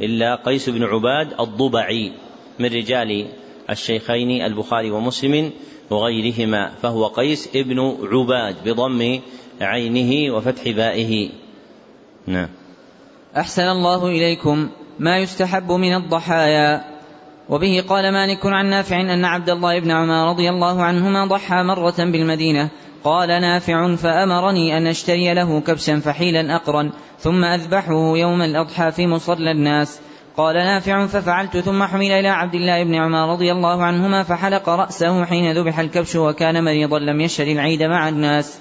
إلا 0.00 0.34
قيس 0.34 0.68
بن 0.68 0.84
عباد 0.84 1.40
الضبعي 1.40 2.12
من 2.58 2.66
رجال 2.66 3.26
الشيخين 3.70 4.42
البخاري 4.42 4.90
ومسلم 4.90 5.50
وغيرهما 5.90 6.72
فهو 6.82 7.06
قيس 7.06 7.48
ابن 7.56 7.96
عباد 8.12 8.56
بضم 8.64 9.20
عينه 9.60 10.34
وفتح 10.34 10.70
بائه. 10.70 11.30
نعم. 12.26 12.48
أحسن 13.36 13.68
الله 13.68 14.06
إليكم. 14.06 14.68
ما 14.98 15.18
يستحب 15.18 15.72
من 15.72 15.94
الضحايا. 15.94 16.96
وبه 17.48 17.84
قال 17.88 18.12
مالك 18.12 18.46
عن 18.46 18.66
نافع 18.66 19.00
أن 19.00 19.24
عبد 19.24 19.50
الله 19.50 19.80
بن 19.80 19.90
عمر 19.90 20.30
رضي 20.30 20.50
الله 20.50 20.82
عنهما 20.82 21.26
ضحى 21.26 21.62
مرة 21.62 21.94
بالمدينة 21.98 22.70
قال 23.04 23.28
نافع 23.28 23.94
فأمرني 23.94 24.78
أن 24.78 24.86
أشتري 24.86 25.34
له 25.34 25.60
كبشا 25.60 26.00
فحيلا 26.00 26.56
أقرا 26.56 26.90
ثم 27.18 27.44
أذبحه 27.44 28.16
يوم 28.16 28.42
الأضحى 28.42 28.92
في 28.92 29.06
مصلى 29.06 29.50
الناس. 29.50 30.00
قال 30.36 30.54
نافع 30.54 31.06
ففعلت 31.06 31.56
ثم 31.56 31.82
حمل 31.82 32.12
إلى 32.12 32.28
عبد 32.28 32.54
الله 32.54 32.84
بن 32.84 32.94
عمر 32.94 33.32
رضي 33.32 33.52
الله 33.52 33.84
عنهما 33.84 34.22
فحلق 34.22 34.68
رأسه 34.68 35.24
حين 35.24 35.52
ذبح 35.52 35.78
الكبش 35.78 36.16
وكان 36.16 36.64
مريضا 36.64 36.98
لم 36.98 37.20
يشهد 37.20 37.48
العيد 37.48 37.82
مع 37.82 38.08
الناس. 38.08 38.60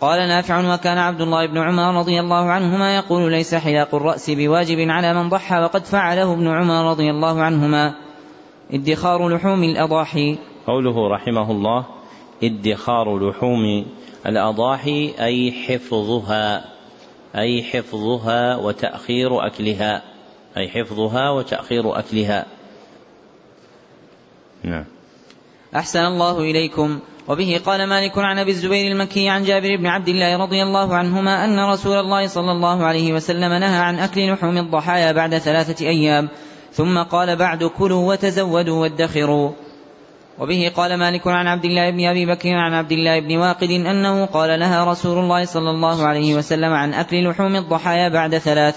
قال 0.00 0.28
نافع 0.28 0.74
وكان 0.74 0.98
عبد 0.98 1.20
الله 1.20 1.46
بن 1.46 1.58
عمر 1.58 1.98
رضي 1.98 2.20
الله 2.20 2.50
عنهما 2.50 2.96
يقول 2.96 3.32
ليس 3.32 3.54
حلاق 3.54 3.94
الرأس 3.94 4.30
بواجب 4.30 4.78
على 4.90 5.14
من 5.14 5.28
ضحى 5.28 5.60
وقد 5.60 5.84
فعله 5.84 6.32
ابن 6.32 6.48
عمر 6.48 6.90
رضي 6.90 7.10
الله 7.10 7.42
عنهما. 7.42 7.94
ادخار 8.72 9.28
لحوم 9.28 9.64
الأضاحي. 9.64 10.38
قوله 10.66 11.08
رحمه 11.08 11.50
الله 11.50 11.95
ادخار 12.42 13.28
لحوم 13.28 13.86
الأضاحي 14.26 15.14
أي 15.20 15.52
حفظها 15.52 16.64
أي 17.36 17.62
حفظها 17.62 18.56
وتأخير 18.56 19.46
أكلها 19.46 20.02
أي 20.56 20.68
حفظها 20.68 21.30
وتأخير 21.30 21.98
أكلها. 21.98 22.46
نعم. 24.64 24.84
أحسن 25.76 26.00
الله 26.00 26.40
إليكم. 26.40 27.00
وبه 27.28 27.60
قال 27.66 27.86
مالك 27.86 28.18
عن 28.18 28.38
أبي 28.38 28.50
الزبير 28.50 28.92
المكي 28.92 29.28
عن 29.28 29.44
جابر 29.44 29.76
بن 29.76 29.86
عبد 29.86 30.08
الله 30.08 30.36
رضي 30.36 30.62
الله 30.62 30.94
عنهما 30.94 31.44
أن 31.44 31.70
رسول 31.70 31.96
الله 31.96 32.26
صلى 32.26 32.52
الله 32.52 32.84
عليه 32.84 33.12
وسلم 33.12 33.52
نهى 33.52 33.78
عن 33.78 33.98
أكل 33.98 34.32
لحوم 34.32 34.58
الضحايا 34.58 35.12
بعد 35.12 35.38
ثلاثة 35.38 35.86
أيام 35.86 36.28
ثم 36.72 37.02
قال 37.02 37.36
بعد 37.36 37.64
كلوا 37.64 38.12
وتزودوا 38.12 38.80
وادخروا. 38.80 39.50
وبه 40.38 40.72
قال 40.76 40.96
مالك 40.96 41.26
عن 41.26 41.46
عبد 41.46 41.64
الله 41.64 41.90
بن 41.90 42.04
أبي 42.06 42.26
بكر 42.26 42.48
عن 42.48 42.72
عبد 42.74 42.92
الله 42.92 43.20
بن 43.20 43.36
واقد 43.36 43.70
أنه 43.70 44.26
قال 44.26 44.60
نهى 44.60 44.86
رسول 44.86 45.18
الله 45.18 45.44
صلى 45.44 45.70
الله 45.70 46.06
عليه 46.06 46.34
وسلم 46.34 46.72
عن 46.72 46.94
أكل 46.94 47.28
لحوم 47.28 47.56
الضحايا 47.56 48.08
بعد 48.08 48.38
ثلاث. 48.38 48.76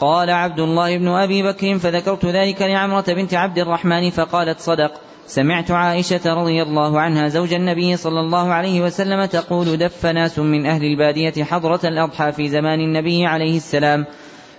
قال 0.00 0.30
عبد 0.30 0.60
الله 0.60 0.98
بن 0.98 1.08
أبي 1.08 1.42
بكر 1.42 1.78
فذكرت 1.78 2.26
ذلك 2.26 2.62
لعمرة 2.62 3.04
بنت 3.08 3.34
عبد 3.34 3.58
الرحمن 3.58 4.10
فقالت 4.10 4.60
صدق. 4.60 4.92
سمعت 5.26 5.70
عائشة 5.70 6.34
رضي 6.34 6.62
الله 6.62 7.00
عنها 7.00 7.28
زوج 7.28 7.54
النبي 7.54 7.96
صلى 7.96 8.20
الله 8.20 8.52
عليه 8.52 8.80
وسلم 8.80 9.24
تقول 9.24 9.76
دف 9.76 10.06
ناس 10.06 10.38
من 10.38 10.66
أهل 10.66 10.84
البادية 10.84 11.44
حضرة 11.44 11.80
الأضحى 11.84 12.32
في 12.32 12.48
زمان 12.48 12.80
النبي 12.80 13.26
عليه 13.26 13.56
السلام. 13.56 14.06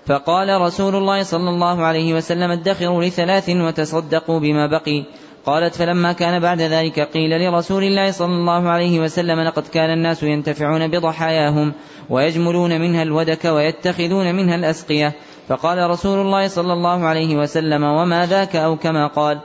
فقال 0.06 0.62
رسول 0.62 0.96
الله 0.96 1.24
صلى 1.24 1.50
الله 1.50 1.86
عليه 1.86 2.14
وسلم 2.14 2.52
ادخروا 2.52 3.04
لثلاث 3.04 3.50
وتصدقوا 3.50 4.40
بما 4.40 4.68
بقي. 4.68 5.06
قالت 5.46 5.76
فلما 5.76 6.14
كان 6.14 6.40
بعد 6.40 6.62
ذلك 6.62 7.00
قيل 7.00 7.42
لرسول 7.42 7.84
الله 7.84 8.12
صلى 8.12 8.34
الله 8.34 8.70
عليه 8.70 9.00
وسلم 9.00 9.40
لقد 9.40 9.68
كان 9.68 9.90
الناس 9.90 10.24
ينتفعون 10.24 10.88
بضحاياهم 10.88 11.74
ويجملون 12.10 12.82
منها 12.82 13.04
الودك 13.04 13.46
ويتخذون 13.46 14.36
منها 14.36 14.56
الأسقية. 14.56 15.16
فقال 15.48 15.90
رسول 15.90 16.20
الله 16.20 16.48
صلى 16.48 16.74
الله 16.74 17.06
عليه 17.06 17.36
وسلم 17.36 17.84
وما 17.84 18.26
ذاك 18.26 18.56
أو 18.56 18.78
كما 18.78 19.08
قال. 19.08 19.40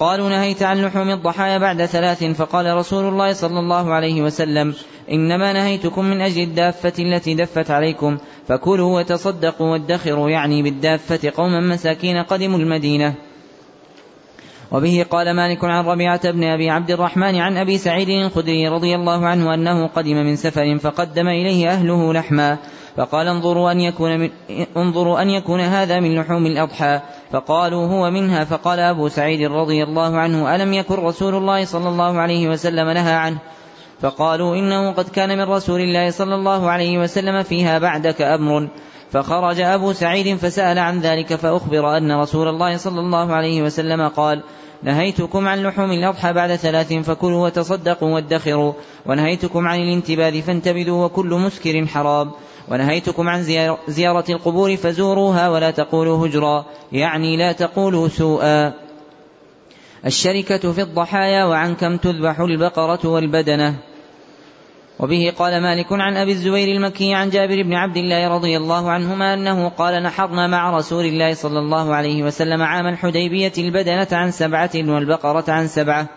قالوا 0.00 0.28
نهيت 0.28 0.62
عن 0.62 0.82
لحوم 0.82 1.10
الضحايا 1.10 1.58
بعد 1.58 1.84
ثلاث. 1.84 2.24
فقال 2.24 2.76
رسول 2.76 3.08
الله 3.08 3.32
صلى 3.32 3.58
الله 3.58 3.94
عليه 3.94 4.22
وسلم 4.22 4.74
إنما 5.10 5.52
نهيتكم 5.52 6.04
من 6.04 6.20
أجل 6.20 6.42
الدافة 6.42 6.92
التي 6.98 7.34
دفت 7.34 7.70
عليكم. 7.70 8.18
فكلوا 8.48 9.00
وتصدقوا 9.00 9.72
وادخروا 9.72 10.30
يعني 10.30 10.62
بالدافة 10.62 11.32
قوما 11.36 11.60
مساكين 11.60 12.16
قدموا 12.16 12.58
المدينة. 12.58 13.29
وبه 14.72 15.06
قال 15.10 15.36
مالك 15.36 15.64
عن 15.64 15.84
ربيعة 15.84 16.30
بن 16.30 16.44
أبي 16.44 16.70
عبد 16.70 16.90
الرحمن 16.90 17.36
عن 17.36 17.56
أبي 17.56 17.78
سعيد 17.78 18.08
الخدري 18.08 18.68
رضي 18.68 18.94
الله 18.94 19.26
عنه 19.26 19.54
أنه 19.54 19.86
قدم 19.86 20.16
من 20.16 20.36
سفر 20.36 20.78
فقدم 20.78 21.28
إليه 21.28 21.70
أهله 21.70 22.12
لحما 22.12 22.58
فقال 22.96 23.28
انظروا 23.28 23.72
أن 23.72 23.80
يكون 23.80 24.20
من 24.20 24.30
انظروا 24.76 25.22
أن 25.22 25.30
يكون 25.30 25.60
هذا 25.60 26.00
من 26.00 26.20
لحوم 26.20 26.46
الأضحى. 26.46 27.00
فقالوا 27.32 27.86
هو 27.86 28.10
منها 28.10 28.44
فقال 28.44 28.78
أبو 28.78 29.08
سعيد 29.08 29.52
رضي 29.52 29.82
الله 29.82 30.18
عنه 30.18 30.54
ألم 30.54 30.72
يكن 30.72 30.94
رسول 30.94 31.34
الله 31.34 31.64
صلى 31.64 31.88
الله 31.88 32.18
عليه 32.18 32.48
وسلم 32.48 32.90
نهى 32.90 33.12
عنه؟ 33.12 33.38
فقالوا 34.00 34.56
إنه 34.56 34.92
قد 34.92 35.08
كان 35.08 35.38
من 35.38 35.44
رسول 35.44 35.80
الله 35.80 36.10
صلى 36.10 36.34
الله 36.34 36.70
عليه 36.70 36.98
وسلم 36.98 37.42
فيها 37.42 37.78
بعدك 37.78 38.22
أمر. 38.22 38.68
فخرج 39.12 39.60
أبو 39.60 39.92
سعيد 39.92 40.36
فسأل 40.36 40.78
عن 40.78 41.00
ذلك 41.00 41.34
فأخبر 41.34 41.96
أن 41.96 42.12
رسول 42.12 42.48
الله 42.48 42.76
صلى 42.76 43.00
الله 43.00 43.32
عليه 43.32 43.62
وسلم 43.62 44.08
قال 44.08 44.42
نهيتكم 44.82 45.48
عن 45.48 45.62
لحوم 45.62 45.92
الأضحى 45.92 46.32
بعد 46.32 46.56
ثلاث 46.56 46.92
فكلوا 46.92 47.46
وتصدقوا 47.46 48.14
وادخروا 48.14 48.72
ونهيتكم 49.06 49.68
عن 49.68 49.80
الانتباذ 49.80 50.42
فانتبذوا 50.42 51.04
وكل 51.04 51.28
مسكر 51.28 51.86
حرام 51.86 52.30
ونهيتكم 52.68 53.28
عن 53.28 53.42
زيارة 53.88 54.24
القبور 54.28 54.76
فزوروها 54.76 55.48
ولا 55.48 55.70
تقولوا 55.70 56.26
هجرا 56.26 56.64
يعني 56.92 57.36
لا 57.36 57.52
تقولوا 57.52 58.08
سوءا. 58.08 58.72
الشركة 60.06 60.72
في 60.72 60.82
الضحايا 60.82 61.44
وعن 61.44 61.74
كم 61.74 61.96
تذبح 61.96 62.40
البقرة 62.40 63.08
والبدنة. 63.08 63.74
وبه 65.02 65.32
قال 65.38 65.62
مالك 65.62 65.86
عن 65.92 66.16
أبي 66.16 66.32
الزبير 66.32 66.68
المكي 66.76 67.14
عن 67.14 67.30
جابر 67.30 67.62
بن 67.62 67.74
عبد 67.74 67.96
الله 67.96 68.28
رضي 68.28 68.56
الله 68.56 68.90
عنهما 68.90 69.34
أنه 69.34 69.68
قال 69.68 70.02
نحرنا 70.02 70.46
مع 70.46 70.76
رسول 70.76 71.04
الله 71.04 71.34
صلى 71.34 71.58
الله 71.58 71.94
عليه 71.94 72.22
وسلم 72.22 72.62
عام 72.62 72.86
الحديبية 72.86 73.52
البدنة 73.58 74.08
عن 74.12 74.30
سبعة 74.30 74.70
والبقرة 74.74 75.44
عن 75.48 75.66
سبعة. 75.66 76.08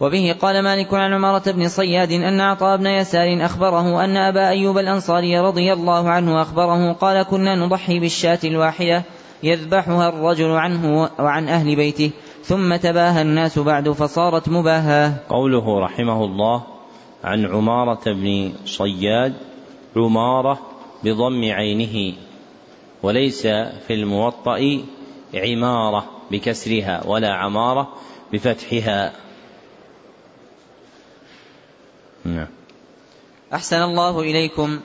وبه 0.00 0.36
قال 0.40 0.64
مالك 0.64 0.94
عن 0.94 1.12
عمارة 1.12 1.50
بن 1.50 1.68
صياد 1.68 2.12
أن 2.12 2.40
عطاء 2.40 2.76
بن 2.76 2.86
يسار 2.86 3.44
أخبره 3.44 4.04
أن 4.04 4.16
أبا 4.16 4.48
أيوب 4.48 4.78
الأنصاري 4.78 5.38
رضي 5.38 5.72
الله 5.72 6.10
عنه 6.10 6.42
أخبره 6.42 6.92
قال 6.92 7.22
كنا 7.22 7.54
نضحي 7.54 7.98
بالشاة 7.98 8.38
الواحدة 8.44 9.02
يذبحها 9.42 10.08
الرجل 10.08 10.50
عنه 10.50 11.10
وعن 11.18 11.48
أهل 11.48 11.76
بيته 11.76 12.10
ثم 12.42 12.76
تباهى 12.76 13.22
الناس 13.22 13.58
بعد 13.58 13.88
فصارت 13.88 14.48
مباهاة. 14.48 15.12
قوله 15.28 15.80
رحمه 15.80 16.24
الله 16.24 16.73
عن 17.24 17.46
عمارة 17.46 18.12
بن 18.12 18.52
صياد 18.64 19.34
عمارة 19.96 20.60
بضم 21.04 21.52
عينه 21.52 22.16
وليس 23.02 23.46
في 23.86 23.90
الموطأ 23.90 24.82
عمارة 25.34 26.10
بكسرها 26.30 27.06
ولا 27.06 27.34
عمارة 27.34 27.88
بفتحها. 28.32 29.12
نعم. 32.24 32.48
أحسن 33.52 33.82
الله 33.82 34.20
إليكم. 34.20 34.80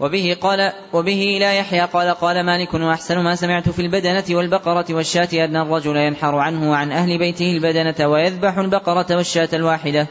وبه 0.00 0.36
قال 0.40 0.72
وبه 0.92 1.36
إلى 1.36 1.56
يحيى 1.56 1.80
قال 1.80 2.14
قال 2.14 2.46
مالك 2.46 2.74
وأحسن 2.74 3.18
ما 3.18 3.34
سمعت 3.34 3.68
في 3.68 3.82
البدنة 3.82 4.24
والبقرة 4.30 4.86
والشاة 4.90 5.44
أن 5.44 5.56
الرجل 5.56 5.96
ينحر 5.96 6.36
عنه 6.36 6.70
وعن 6.70 6.92
أهل 6.92 7.18
بيته 7.18 7.52
البدنة 7.56 8.08
ويذبح 8.08 8.58
البقرة 8.58 9.16
والشاة 9.16 9.48
الواحدة. 9.52 10.08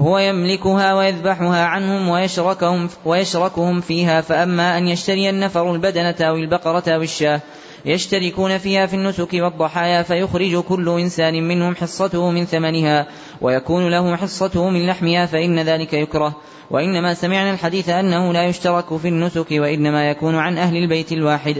هو 0.00 0.18
يملكها 0.18 0.94
ويذبحها 0.94 1.64
عنهم 1.64 2.08
ويشركهم, 2.08 2.88
ويشركهم 3.04 3.80
فيها 3.80 4.20
فأما 4.20 4.78
أن 4.78 4.88
يشتري 4.88 5.30
النفر 5.30 5.74
البدنة 5.74 6.14
أو 6.20 6.36
البقرة 6.36 6.82
أو 6.88 7.02
الشاة 7.02 7.40
يشتركون 7.84 8.58
فيها 8.58 8.86
في 8.86 8.96
النسك 8.96 9.34
والضحايا 9.34 10.02
فيخرج 10.02 10.56
كل 10.56 10.88
إنسان 10.88 11.48
منهم 11.48 11.74
حصته 11.74 12.30
من 12.30 12.44
ثمنها 12.44 13.06
ويكون 13.40 13.90
له 13.90 14.16
حصته 14.16 14.70
من 14.70 14.86
لحمها 14.86 15.26
فإن 15.26 15.58
ذلك 15.58 15.92
يكره. 15.92 16.36
وإنما 16.70 17.14
سمعنا 17.14 17.50
الحديث 17.50 17.88
أنه 17.88 18.32
لا 18.32 18.44
يشترك 18.44 18.96
في 18.96 19.08
النسك 19.08 19.46
وإنما 19.50 20.10
يكون 20.10 20.34
عن 20.34 20.58
أهل 20.58 20.76
البيت 20.76 21.12
الواحد. 21.12 21.56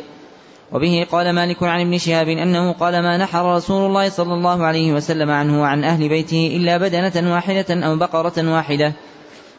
وبه 0.73 1.07
قال 1.13 1.31
مالك 1.33 1.63
عن 1.63 1.81
ابن 1.81 1.99
شهاب 1.99 2.29
أنه 2.29 2.73
قال 2.73 3.03
ما 3.03 3.17
نحر 3.17 3.55
رسول 3.55 3.87
الله 3.87 4.09
صلى 4.09 4.35
الله 4.35 4.65
عليه 4.65 4.93
وسلم 4.93 5.31
عنه 5.31 5.61
وعن 5.61 5.85
أهل 5.85 6.09
بيته 6.09 6.57
إلا 6.57 6.79
بدنة 6.79 7.35
واحدة 7.35 7.87
أو 7.87 7.97
بقرة 7.97 8.55
واحدة. 8.55 8.93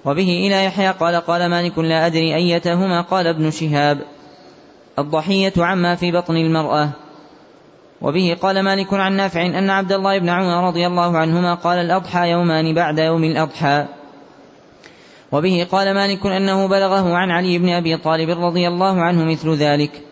وبه 0.05 0.47
إلى 0.47 0.65
يحيى 0.65 0.91
قال 0.91 1.15
قال 1.15 1.49
مالك 1.49 1.79
لا 1.79 2.05
أدري 2.05 2.35
أيتهما 2.35 3.01
قال 3.01 3.27
ابن 3.27 3.51
شهاب. 3.51 4.01
الضحية 4.99 5.53
عما 5.57 5.95
في 5.95 6.11
بطن 6.11 6.35
المرأة. 6.35 6.89
وبه 8.01 8.37
قال 8.41 8.63
مالك 8.63 8.93
عن 8.93 9.13
نافع 9.13 9.45
أن 9.45 9.69
عبد 9.69 9.91
الله 9.91 10.19
بن 10.19 10.29
عمر 10.29 10.67
رضي 10.67 10.87
الله 10.87 11.17
عنهما 11.17 11.53
قال 11.53 11.79
الأضحى 11.79 12.29
يومان 12.29 12.73
بعد 12.73 12.99
يوم 12.99 13.23
الأضحى. 13.23 13.85
وبه 15.31 15.67
قال 15.71 15.93
مالك 15.93 16.25
أنه 16.25 16.67
بلغه 16.67 17.13
عن 17.13 17.31
علي 17.31 17.57
بن 17.57 17.69
أبي 17.69 17.97
طالب 17.97 18.29
رضي 18.29 18.67
الله 18.67 19.01
عنه 19.01 19.25
مثل 19.25 19.53
ذلك. 19.53 20.08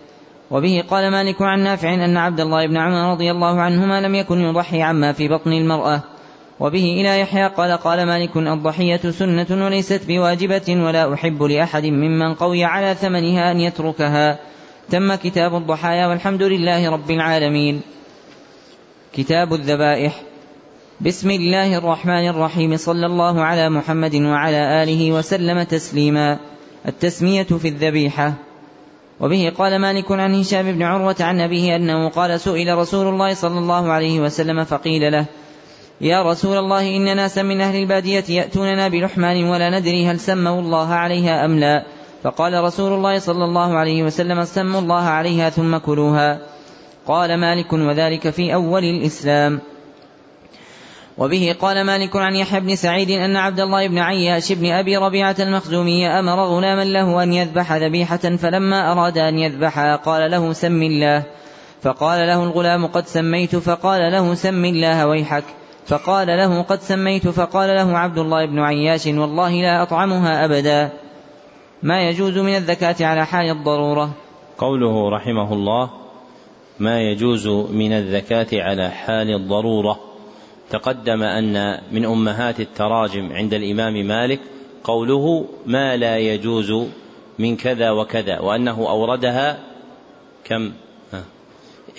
وبه 0.51 0.83
قال 0.89 1.11
مالك 1.11 1.41
عن 1.41 1.59
نافع 1.59 1.93
أن 1.93 2.17
عبد 2.17 2.39
الله 2.39 2.67
بن 2.67 2.77
عمر 2.77 3.11
رضي 3.11 3.31
الله 3.31 3.61
عنهما 3.61 4.01
لم 4.01 4.15
يكن 4.15 4.39
يضحي 4.39 4.81
عما 4.81 5.11
في 5.11 5.27
بطن 5.27 5.53
المرأة. 5.53 6.01
وبه 6.59 6.83
إلى 6.83 7.19
يحيى 7.19 7.47
قال 7.47 7.77
قال 7.77 8.05
مالك 8.05 8.37
الضحية 8.37 9.11
سنة 9.11 9.65
وليست 9.65 10.01
بواجبة 10.07 10.83
ولا 10.83 11.13
أحب 11.13 11.43
لأحد 11.43 11.85
ممن 11.85 12.33
قوي 12.33 12.63
على 12.63 12.95
ثمنها 12.95 13.51
أن 13.51 13.59
يتركها. 13.59 14.39
تم 14.89 15.15
كتاب 15.15 15.55
الضحايا 15.55 16.07
والحمد 16.07 16.43
لله 16.43 16.91
رب 16.91 17.11
العالمين. 17.11 17.81
كتاب 19.13 19.53
الذبائح. 19.53 20.21
بسم 21.01 21.31
الله 21.31 21.77
الرحمن 21.77 22.27
الرحيم. 22.27 22.77
صلى 22.77 23.05
الله 23.05 23.43
على 23.43 23.69
محمد 23.69 24.15
وعلى 24.15 24.83
آله 24.83 25.11
وسلم 25.11 25.63
تسليما. 25.63 26.39
التسمية 26.87 27.43
في 27.43 27.67
الذبيحة. 27.67 28.46
وبه 29.19 29.53
قال 29.57 29.79
مالك 29.79 30.11
عن 30.11 30.35
هشام 30.35 30.71
بن 30.71 30.83
عروة 30.83 31.15
عن 31.19 31.41
أبيه 31.41 31.75
أنه 31.75 32.09
قال 32.09 32.39
سئل 32.39 32.77
رسول 32.77 33.07
الله 33.07 33.33
صلى 33.33 33.59
الله 33.59 33.91
عليه 33.91 34.19
وسلم 34.19 34.63
فقيل 34.63 35.11
له 35.11 35.25
يا 36.01 36.23
رسول 36.23 36.57
الله 36.57 36.95
إن 36.95 37.15
ناسا 37.15 37.41
من 37.41 37.61
أهل 37.61 37.75
البادية 37.75 38.23
يأتوننا 38.29 38.87
بلحمان 38.87 39.43
ولا 39.43 39.79
ندري 39.79 40.07
هل 40.07 40.19
سموا 40.19 40.61
الله 40.61 40.93
عليها 40.93 41.45
أم 41.45 41.59
لا. 41.59 41.85
فقال 42.23 42.63
رسول 42.63 42.93
الله 42.93 43.19
صلى 43.19 43.45
الله 43.45 43.77
عليه 43.77 44.03
وسلم 44.03 44.43
سموا 44.43 44.81
الله 44.81 45.03
عليها 45.03 45.49
ثم 45.49 45.77
كلوها. 45.77 46.39
قال 47.07 47.39
مالك 47.39 47.73
وذلك 47.73 48.29
في 48.29 48.53
أول 48.53 48.83
الإسلام. 48.83 49.59
وبه 51.17 51.55
قال 51.61 51.83
مالك 51.83 52.15
عن 52.15 52.35
يحيى 52.35 52.59
بن 52.59 52.75
سعيد 52.75 53.09
أن 53.09 53.35
عبد 53.35 53.59
الله 53.59 53.87
بن 53.87 53.97
عياش 53.97 54.51
بن 54.51 54.71
أبي 54.71 54.97
ربيعة 54.97 55.35
المخزومي 55.39 56.07
أمر 56.07 56.43
غلاما 56.43 56.83
له 56.83 57.23
أن 57.23 57.33
يذبح 57.33 57.73
ذبيحة 57.73 58.17
فلما 58.17 58.91
أراد 58.91 59.17
أن 59.17 59.37
يذبحها 59.37 59.95
قال 59.95 60.31
له 60.31 60.53
سم 60.53 60.83
الله. 60.83 61.23
فقال 61.81 62.27
له 62.27 62.43
الغلام 62.43 62.87
قد 62.87 63.07
سميت 63.07 63.55
فقال 63.55 64.11
له 64.11 64.33
سم 64.33 64.65
الله 64.65 65.07
ويحك. 65.07 65.43
فقال 65.85 66.27
له 66.27 66.61
قد 66.61 66.81
سميت 66.81 67.27
فقال 67.27 67.69
له 67.69 67.97
عبد 67.97 68.17
الله 68.17 68.45
بن 68.45 68.59
عياش 68.59 69.07
والله 69.07 69.51
لا 69.51 69.81
أطعمها 69.81 70.45
أبدا. 70.45 70.89
ما 71.83 72.09
يجوز 72.09 72.37
من 72.37 72.55
الزكاة 72.55 72.95
على 73.01 73.25
حال 73.25 73.49
الضرورة. 73.49 74.09
قوله 74.57 75.09
رحمه 75.09 75.53
الله 75.53 75.89
ما 76.79 77.01
يجوز 77.01 77.47
من 77.71 77.93
الزكاة 77.93 78.47
على 78.53 78.89
حال 78.89 79.35
الضرورة. 79.35 80.06
تقدم 80.69 81.23
أن 81.23 81.81
من 81.91 82.05
أمهات 82.05 82.59
التراجم 82.59 83.33
عند 83.33 83.53
الإمام 83.53 83.93
مالك 83.93 84.39
قوله 84.83 85.45
ما 85.65 85.97
لا 85.97 86.17
يجوز 86.17 86.87
من 87.39 87.55
كذا 87.55 87.91
وكذا 87.91 88.39
وأنه 88.39 88.89
أوردها 88.89 89.59
كم؟ 90.43 90.71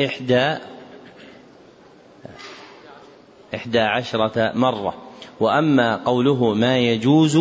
إحدى 0.05 0.57
إحدى 3.55 3.81
عشرة 3.81 4.53
مرة. 4.55 4.95
وأما 5.41 5.97
قوله 5.97 6.55
ما 6.55 6.79
يجوز 6.79 7.39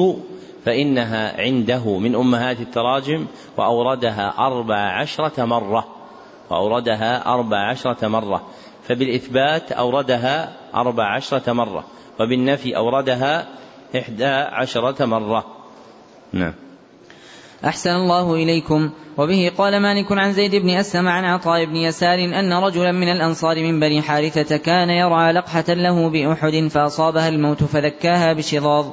فإنها 0.66 1.42
عنده 1.42 1.98
من 1.98 2.16
أمهات 2.16 2.60
التراجم 2.60 3.26
وأوردها 3.58 4.34
أربع 4.38 4.76
عشرة 4.76 5.46
مرة. 5.46 5.88
وأوردها 6.50 7.34
أربع 7.34 7.58
عشرة 7.58 8.08
مرة. 8.08 8.42
فبالإثبات 8.88 9.72
أوردها 9.72 10.54
أربع 10.76 11.16
عشرة 11.16 11.54
مرة 11.54 11.84
وبالنفي 12.20 12.78
أوردها 12.78 13.48
إحدى 13.98 14.26
عشرة 14.26 15.06
مرة. 15.06 15.46
نعم. 16.34 16.54
أحسن 17.66 17.96
الله 17.96 18.34
إليكم. 18.34 18.90
وبه 19.18 19.52
قال 19.58 19.80
مالك 19.80 20.12
عن 20.12 20.34
زيد 20.34 20.56
بن 20.56 20.70
أسلم 20.70 21.08
عن 21.08 21.26
عطاء 21.26 21.66
بن 21.66 21.76
يسار 21.76 22.20
أن 22.20 22.54
رجلا 22.54 22.92
من 22.92 23.12
الأنصار 23.12 23.56
من 23.56 23.80
بني 23.80 24.02
حارثة 24.02 24.58
كان 24.58 24.90
يرعى 24.90 25.34
لقحة 25.34 25.66
له 25.68 26.10
بأحد 26.10 26.68
فأصابها 26.72 27.30
الموت 27.30 27.64
فذكاها 27.64 28.34
بشظاظ. 28.34 28.86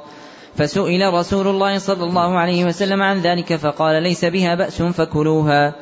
فسئل 0.56 1.14
رسول 1.14 1.46
الله 1.46 1.78
صلى 1.78 2.04
الله 2.04 2.38
عليه 2.38 2.64
وسلم 2.64 3.02
عن 3.02 3.20
ذلك 3.20 3.56
فقال 3.56 4.02
ليس 4.02 4.24
بها 4.24 4.54
بأس 4.54 4.82
فكلوها. 4.82 5.74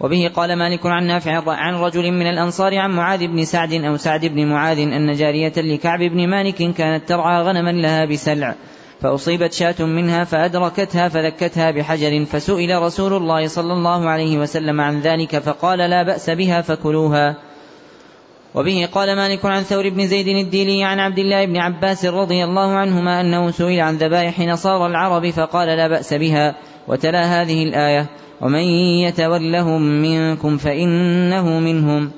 وبه 0.00 0.30
قال 0.36 0.56
مالك 0.56 0.86
عن 0.86 1.06
نافع 1.06 1.42
عن 1.46 1.74
رجل 1.74 2.12
من 2.12 2.26
الأنصار 2.26 2.78
عن 2.78 2.90
معاذ 2.90 3.26
بن 3.26 3.44
سعد 3.44 3.72
أو 3.72 3.96
سعد 3.96 4.26
بن 4.26 4.46
معاذ 4.46 4.78
أن 4.78 5.12
جارية 5.12 5.52
لكعب 5.56 5.98
بن 5.98 6.28
مالك 6.28 6.74
كانت 6.74 7.08
ترعى 7.08 7.42
غنما 7.42 7.70
لها 7.70 8.04
بسلع 8.04 8.54
فأصيبت 9.00 9.52
شاة 9.52 9.84
منها 9.84 10.24
فأدركتها 10.24 11.08
فذكتها 11.08 11.70
بحجر 11.70 12.24
فسئل 12.24 12.82
رسول 12.82 13.12
الله 13.12 13.46
صلى 13.46 13.72
الله 13.72 14.08
عليه 14.08 14.38
وسلم 14.38 14.80
عن 14.80 15.00
ذلك 15.00 15.38
فقال 15.38 15.78
لا 15.78 16.02
بأس 16.02 16.30
بها 16.30 16.60
فكلوها. 16.60 17.36
وبه 18.54 18.88
قال 18.92 19.16
مالك 19.16 19.44
عن 19.46 19.62
ثور 19.62 19.88
بن 19.88 20.06
زيد 20.06 20.28
الديلي 20.28 20.84
عن 20.84 20.98
عبد 20.98 21.18
الله 21.18 21.44
بن 21.44 21.56
عباس 21.56 22.04
رضي 22.04 22.44
الله 22.44 22.74
عنهما 22.76 23.20
أنه 23.20 23.50
سئل 23.50 23.80
عن 23.80 23.96
ذبائح 23.96 24.40
نصارى 24.40 24.86
العرب 24.86 25.30
فقال 25.30 25.68
لا 25.68 25.88
بأس 25.88 26.14
بها 26.14 26.54
وتلا 26.88 27.42
هذه 27.42 27.62
الآية. 27.62 28.06
ومن 28.40 28.62
يتولهم 29.04 29.82
منكم 29.82 30.56
فإنه 30.56 31.60
منهم. 31.60 32.10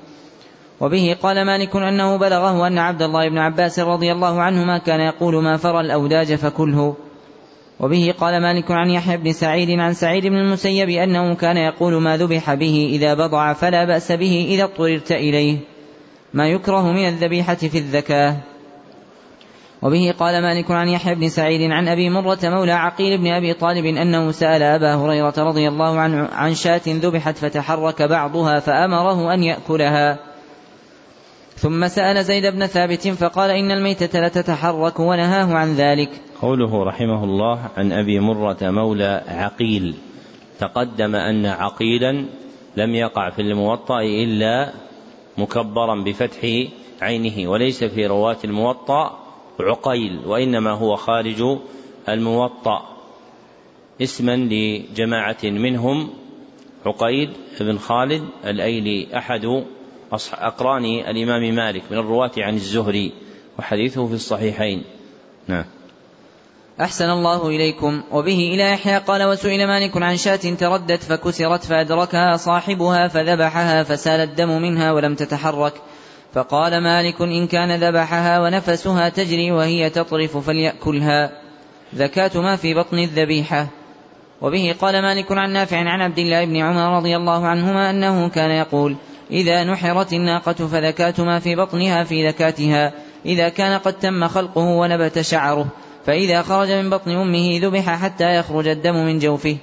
وبه 0.80 1.16
قال 1.22 1.46
مالك 1.46 1.76
أنه 1.76 2.16
بلغه 2.16 2.66
أن 2.66 2.78
عبد 2.78 3.02
الله 3.02 3.28
بن 3.28 3.38
عباس 3.38 3.78
رضي 3.78 4.12
الله 4.12 4.42
عنهما 4.42 4.78
كان 4.78 5.00
يقول 5.00 5.42
ما 5.42 5.56
فرى 5.56 5.80
الأوداج 5.80 6.34
فكله. 6.34 6.96
وبه 7.80 8.14
قال 8.20 8.42
مالك 8.42 8.70
عن 8.70 8.90
يحيى 8.90 9.16
بن 9.16 9.32
سعيد 9.32 9.70
عن 9.80 9.94
سعيد 9.94 10.26
بن 10.26 10.36
المسيب 10.36 10.88
أنه 10.88 11.34
كان 11.34 11.56
يقول 11.56 11.94
ما 11.94 12.16
ذبح 12.16 12.54
به 12.54 12.90
إذا 12.92 13.14
بضع 13.14 13.52
فلا 13.52 13.84
بأس 13.84 14.12
به 14.12 14.46
إذا 14.48 14.64
اضطررت 14.64 15.12
إليه. 15.12 15.58
ما 16.34 16.48
يكره 16.48 16.92
من 16.92 17.08
الذبيحة 17.08 17.54
في 17.54 17.78
الذكاة 17.78 18.36
وبه 19.82 20.14
قال 20.18 20.42
مالك 20.42 20.70
عن 20.70 20.88
يحيى 20.88 21.14
بن 21.14 21.28
سعيد 21.28 21.70
عن 21.70 21.88
أبي 21.88 22.10
مرة 22.10 22.38
مولى 22.44 22.72
عقيل 22.72 23.18
بن 23.18 23.26
أبي 23.26 23.54
طالب 23.54 23.84
أنه 23.84 24.30
سأل 24.30 24.62
أبا 24.62 24.94
هريرة 24.94 25.34
رضي 25.38 25.68
الله 25.68 26.00
عنه 26.00 26.28
عن 26.32 26.54
شاة 26.54 26.80
ذبحت 26.86 27.38
فتحرك 27.38 28.02
بعضها 28.02 28.60
فأمره 28.60 29.34
أن 29.34 29.42
يأكلها. 29.42 30.18
ثم 31.56 31.88
سأل 31.88 32.24
زيد 32.24 32.46
بن 32.46 32.66
ثابت 32.66 33.08
فقال 33.08 33.50
إن 33.50 33.70
الميتة 33.70 34.20
لتتحرك 34.20 35.00
ونهاه 35.00 35.54
عن 35.54 35.74
ذلك. 35.74 36.10
قوله 36.42 36.84
رحمه 36.84 37.24
الله 37.24 37.58
عن 37.76 37.92
أبي 37.92 38.20
مرة 38.20 38.58
مولى 38.62 39.22
عقيل. 39.28 39.94
تقدم 40.60 41.14
أن 41.14 41.46
عقيلا 41.46 42.24
لم 42.76 42.94
يقع 42.94 43.30
في 43.30 43.42
الموطأ 43.42 44.00
إلا 44.00 44.72
مكبرا 45.38 46.04
بفتح 46.04 46.38
عينه 47.02 47.50
وليس 47.50 47.84
في 47.84 48.06
رواة 48.06 48.36
الموطأ 48.44 49.21
عقيل 49.60 50.20
وإنما 50.26 50.70
هو 50.70 50.96
خارج 50.96 51.58
الموطأ. 52.08 52.92
اسما 54.02 54.36
لجماعة 54.36 55.36
منهم 55.44 56.10
عقيل 56.86 57.32
بن 57.60 57.78
خالد 57.78 58.22
الأيلي 58.44 59.18
أحد 59.18 59.64
أقران 60.32 60.84
الإمام 60.84 61.54
مالك 61.54 61.82
من 61.90 61.98
الرواة 61.98 62.30
عن 62.38 62.54
الزهري 62.54 63.12
وحديثه 63.58 64.06
في 64.06 64.14
الصحيحين. 64.14 64.84
نعم. 65.48 65.64
أحسن 66.80 67.10
الله 67.10 67.48
إليكم. 67.48 68.02
وبه 68.12 68.50
إلى 68.54 68.72
يحيى 68.72 68.98
قال 68.98 69.22
وسئل 69.22 69.66
مالك 69.66 69.96
عن 69.96 70.16
شاة 70.16 70.36
تردت 70.36 71.02
فكسرت 71.02 71.64
فأدركها 71.64 72.36
صاحبها 72.36 73.08
فذبحها 73.08 73.82
فسال 73.82 74.20
الدم 74.20 74.62
منها 74.62 74.92
ولم 74.92 75.14
تتحرك. 75.14 75.74
فقال 76.34 76.80
مالك 76.82 77.20
إن 77.20 77.46
كان 77.46 77.84
ذبحها 77.84 78.40
ونفسها 78.40 79.08
تجري 79.08 79.52
وهي 79.52 79.90
تطرف 79.90 80.36
فليأكلها. 80.36 81.30
زكاة 81.94 82.30
ما 82.34 82.56
في 82.56 82.74
بطن 82.74 82.98
الذبيحة. 82.98 83.66
وبه 84.40 84.74
قال 84.80 85.02
مالك 85.02 85.32
عن 85.32 85.52
نافع 85.52 85.76
عن 85.76 86.00
عبد 86.00 86.18
الله 86.18 86.44
بن 86.44 86.56
عمر 86.56 86.96
رضي 86.96 87.16
الله 87.16 87.46
عنهما 87.46 87.90
أنه 87.90 88.28
كان 88.28 88.50
يقول 88.50 88.96
إذا 89.30 89.64
نحرت 89.64 90.12
الناقة 90.12 90.52
فذكاة 90.52 91.14
ما 91.18 91.38
في 91.38 91.56
بطنها 91.56 92.04
في 92.04 92.28
ذكاتها 92.28 92.92
إذا 93.26 93.48
كان 93.48 93.78
قد 93.78 93.92
تم 93.92 94.28
خلقه 94.28 94.60
ونبت 94.60 95.20
شعره. 95.20 95.66
فإذا 96.06 96.42
خرج 96.42 96.70
من 96.70 96.90
بطن 96.90 97.10
أمه 97.10 97.58
ذبح 97.62 98.02
حتى 98.02 98.36
يخرج 98.36 98.68
الدم 98.68 98.94
من 98.94 99.18
جوفه. 99.18 99.56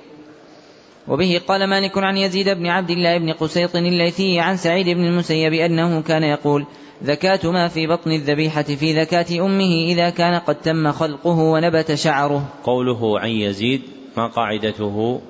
وبه 1.10 1.42
قال 1.48 1.68
مالك 1.68 1.98
عن 1.98 2.18
يزيد 2.18 2.50
بن 2.50 2.68
عبد 2.68 2.90
الله 2.90 3.18
بن 3.18 3.34
قسيط 3.34 3.76
الليثي 3.76 4.40
عن 4.40 4.58
سعيد 4.58 4.90
بن 4.90 5.06
المسيب 5.06 5.54
أنه 5.54 6.02
كان 6.02 6.24
يقول 6.24 6.66
ذكاة 7.04 7.52
ما 7.52 7.68
في 7.68 7.88
بطن 7.88 8.12
الذبيحة 8.12 8.64
في 8.64 9.02
ذكاة 9.02 9.46
أمه 9.46 9.86
إذا 9.86 10.10
كان 10.10 10.40
قد 10.40 10.56
تم 10.56 10.92
خلقه 10.92 11.40
ونبت 11.40 11.94
شعره. 11.94 12.48
قوله 12.64 13.20
عن 13.20 13.30
يزيد 13.30 13.82
ما 14.18 14.28
قاعدته؟ 14.28 15.22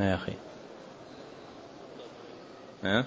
يا 0.00 0.14
أخي. 0.14 0.32
ها؟ 2.84 3.04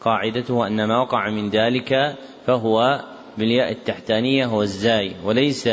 قاعدته 0.00 0.66
أن 0.66 0.84
ما 0.84 0.98
وقع 0.98 1.30
من 1.30 1.50
ذلك 1.50 2.16
فهو 2.46 3.04
بالياء 3.38 3.72
التحتانية 3.72 4.46
هو 4.46 4.62
الزاي 4.62 5.16
وليس 5.24 5.68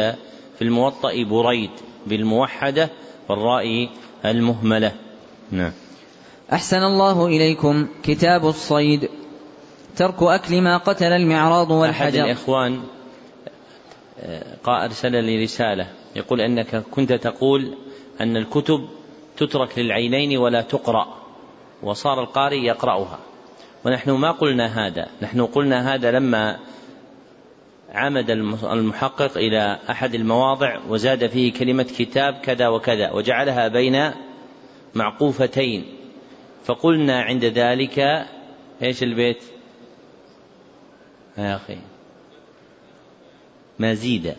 في 0.62 0.68
الموطأ 0.68 1.24
بريد 1.24 1.70
بالموحدة 2.08 2.90
والراء 3.30 3.90
المهملة. 4.26 4.92
نعم. 5.52 5.72
أحسن 6.54 6.78
الله 6.78 7.28
إليكم. 7.28 7.88
كتاب 8.04 8.48
الصيد. 8.48 9.10
ترك 9.96 10.24
أكل 10.24 10.62
ما 10.62 10.78
قتل 10.78 11.14
المعراض 11.14 11.72
والحجر. 11.72 12.08
أحد 12.08 12.16
الإخوان 12.16 12.82
أرسل 14.68 15.24
لي 15.24 15.44
رسالة 15.44 15.88
يقول 16.16 16.42
أنك 16.42 16.76
كنت 16.92 17.14
تقول 17.14 17.78
أن 18.22 18.38
الكتب 18.38 18.90
تترك 19.38 19.80
للعينين 19.80 20.38
ولا 20.38 20.62
تقرأ 20.62 21.08
وصار 21.84 22.24
القارئ 22.24 22.60
يقرأها. 22.60 23.20
ونحن 23.86 24.12
ما 24.12 24.32
قلنا 24.32 24.88
هذا. 24.88 25.08
نحن 25.22 25.46
قلنا 25.46 25.96
هذا 25.96 26.12
لما 26.12 26.58
عمد 27.92 28.30
المحقق 28.64 29.38
إلى 29.38 29.80
أحد 29.90 30.16
المواضع 30.16 30.80
وزاد 30.90 31.28
فيه 31.28 31.54
كلمة 31.54 31.84
كتاب 31.84 32.34
كذا 32.34 32.68
وكذا 32.68 33.12
وجعلها 33.12 33.68
بين 33.68 34.12
معقوفتين. 34.96 35.86
فقلنا 36.66 37.22
عند 37.22 37.46
ذلك 37.46 38.26
إيش 38.84 39.04
البيت؟ 39.04 39.44
يا 41.38 41.56
أخي. 41.56 41.78
ما 43.80 43.94
زيد 43.94 44.36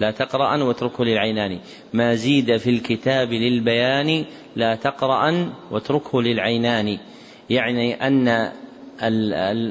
لا 0.00 0.10
تقرأ 0.10 0.62
واتركه 0.62 1.04
للعينان. 1.04 1.60
ما 1.92 2.14
زيد 2.14 2.56
في 2.56 2.70
الكتاب 2.70 3.32
للبيان 3.32 4.24
لا 4.56 4.74
تقرأ 4.74 5.52
واتركه 5.70 6.22
للعينان. 6.22 6.98
يعني 7.50 8.06
أن 8.06 8.52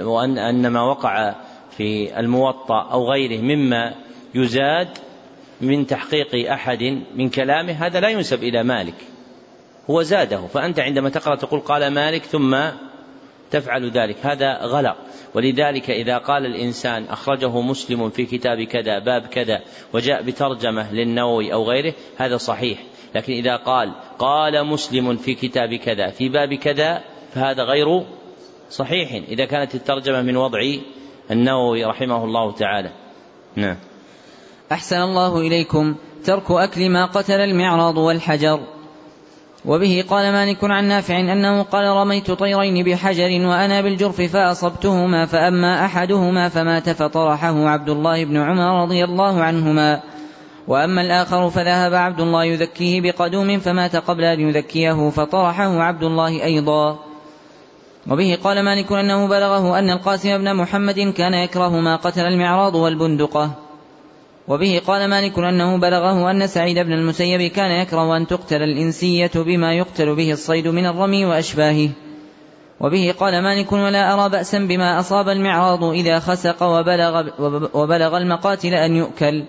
وأن 0.01 0.37
أن 0.37 0.67
ما 0.67 0.81
وقع 0.81 1.35
في 1.77 2.19
الموطأ 2.19 2.89
أو 2.91 3.11
غيره 3.11 3.41
مما 3.41 3.93
يزاد 4.35 4.87
من 5.61 5.87
تحقيق 5.87 6.51
أحد 6.51 7.01
من 7.15 7.29
كلامه 7.29 7.73
هذا 7.73 7.99
لا 7.99 8.09
ينسب 8.09 8.43
إلى 8.43 8.63
مالك. 8.63 8.95
هو 9.89 10.01
زاده 10.01 10.47
فأنت 10.47 10.79
عندما 10.79 11.09
تقرأ 11.09 11.35
تقول 11.35 11.59
قال 11.59 11.87
مالك 11.87 12.23
ثم 12.23 12.57
تفعل 13.51 13.89
ذلك. 13.89 14.15
هذا 14.23 14.57
غلط. 14.61 14.95
ولذلك 15.33 15.89
إذا 15.89 16.17
قال 16.17 16.45
الإنسان 16.45 17.03
أخرجه 17.03 17.61
مسلم 17.61 18.09
في 18.09 18.25
كتاب 18.25 18.63
كذا 18.63 18.99
باب 18.99 19.21
كذا 19.21 19.61
وجاء 19.93 20.21
بترجمة 20.21 20.93
للنووي 20.93 21.53
أو 21.53 21.63
غيره 21.63 21.93
هذا 22.17 22.37
صحيح. 22.37 22.79
لكن 23.15 23.33
إذا 23.33 23.55
قال 23.55 23.91
قال 24.19 24.65
مسلم 24.65 25.17
في 25.17 25.33
كتاب 25.33 25.73
كذا 25.73 26.09
في 26.09 26.29
باب 26.29 26.53
كذا 26.53 27.01
فهذا 27.33 27.63
غير 27.63 28.03
صحيح 28.71 29.11
إذا 29.27 29.45
كانت 29.45 29.75
الترجمة 29.75 30.21
من 30.21 30.37
وضع 30.37 30.59
النووي 31.31 31.85
رحمه 31.85 32.23
الله 32.23 32.51
تعالى. 32.51 32.89
نعم. 33.55 33.75
أحسن 34.71 35.01
الله 35.01 35.37
إليكم. 35.39 35.95
ترك 36.23 36.51
أكل 36.51 36.89
ما 36.89 37.05
قتل 37.05 37.39
المعراض 37.39 37.97
والحجر. 37.97 38.59
وبه 39.65 40.05
قال 40.09 40.31
مالك 40.31 40.63
عن 40.63 40.87
نافع 40.87 41.19
أنه 41.19 41.61
قال 41.63 41.85
رميت 41.85 42.31
طيرين 42.31 42.85
بحجر 42.85 43.47
وأنا 43.47 43.81
بالجرف 43.81 44.21
فأصبتهما 44.21 45.25
فأما 45.25 45.85
أحدهما 45.85 46.49
فمات 46.49 46.89
فطرحه 46.89 47.67
عبد 47.67 47.89
الله 47.89 48.25
بن 48.25 48.37
عمر 48.37 48.83
رضي 48.83 49.03
الله 49.03 49.43
عنهما. 49.43 50.01
وأما 50.67 51.01
الآخر 51.01 51.49
فذهب 51.49 51.93
عبد 51.93 52.19
الله 52.19 52.43
يذكيه 52.43 53.01
بقدوم 53.01 53.59
فمات 53.59 53.95
قبل 53.95 54.23
أن 54.23 54.39
يذكيه 54.39 55.09
فطرحه 55.09 55.81
عبد 55.81 56.03
الله 56.03 56.43
أيضا. 56.43 57.10
وبه 58.09 58.37
قال 58.43 58.63
مالك 58.65 58.91
أنه 58.91 59.27
بلغه 59.27 59.79
أن 59.79 59.89
القاسم 59.89 60.37
بن 60.37 60.55
محمد 60.55 60.99
كان 60.99 61.33
يكره 61.33 61.79
ما 61.79 61.95
قتل 61.95 62.21
المعراض 62.21 62.75
والبندقة. 62.75 63.51
وبه 64.47 64.81
قال 64.87 65.09
مالك 65.09 65.39
أنه 65.39 65.77
بلغه 65.77 66.31
أن 66.31 66.47
سعيد 66.47 66.79
بن 66.79 66.93
المسيب 66.93 67.41
كان 67.41 67.71
يكره 67.71 68.17
أن 68.17 68.27
تقتل 68.27 68.63
الإنسية 68.63 69.31
بما 69.35 69.73
يقتل 69.73 70.15
به 70.15 70.31
الصيد 70.31 70.67
من 70.67 70.85
الرمي 70.85 71.25
وأشباهه. 71.25 71.89
وبه 72.79 73.15
قال 73.19 73.43
مالك 73.43 73.71
ولا 73.71 74.13
أرى 74.13 74.29
بأسا 74.29 74.59
بما 74.59 74.99
أصاب 74.99 75.29
المعراض 75.29 75.83
إذا 75.83 76.19
خسق 76.19 76.63
وبلغ, 76.63 77.23
وبلغ 77.73 78.17
المقاتل 78.17 78.73
أن 78.73 78.95
يؤكل. 78.95 79.45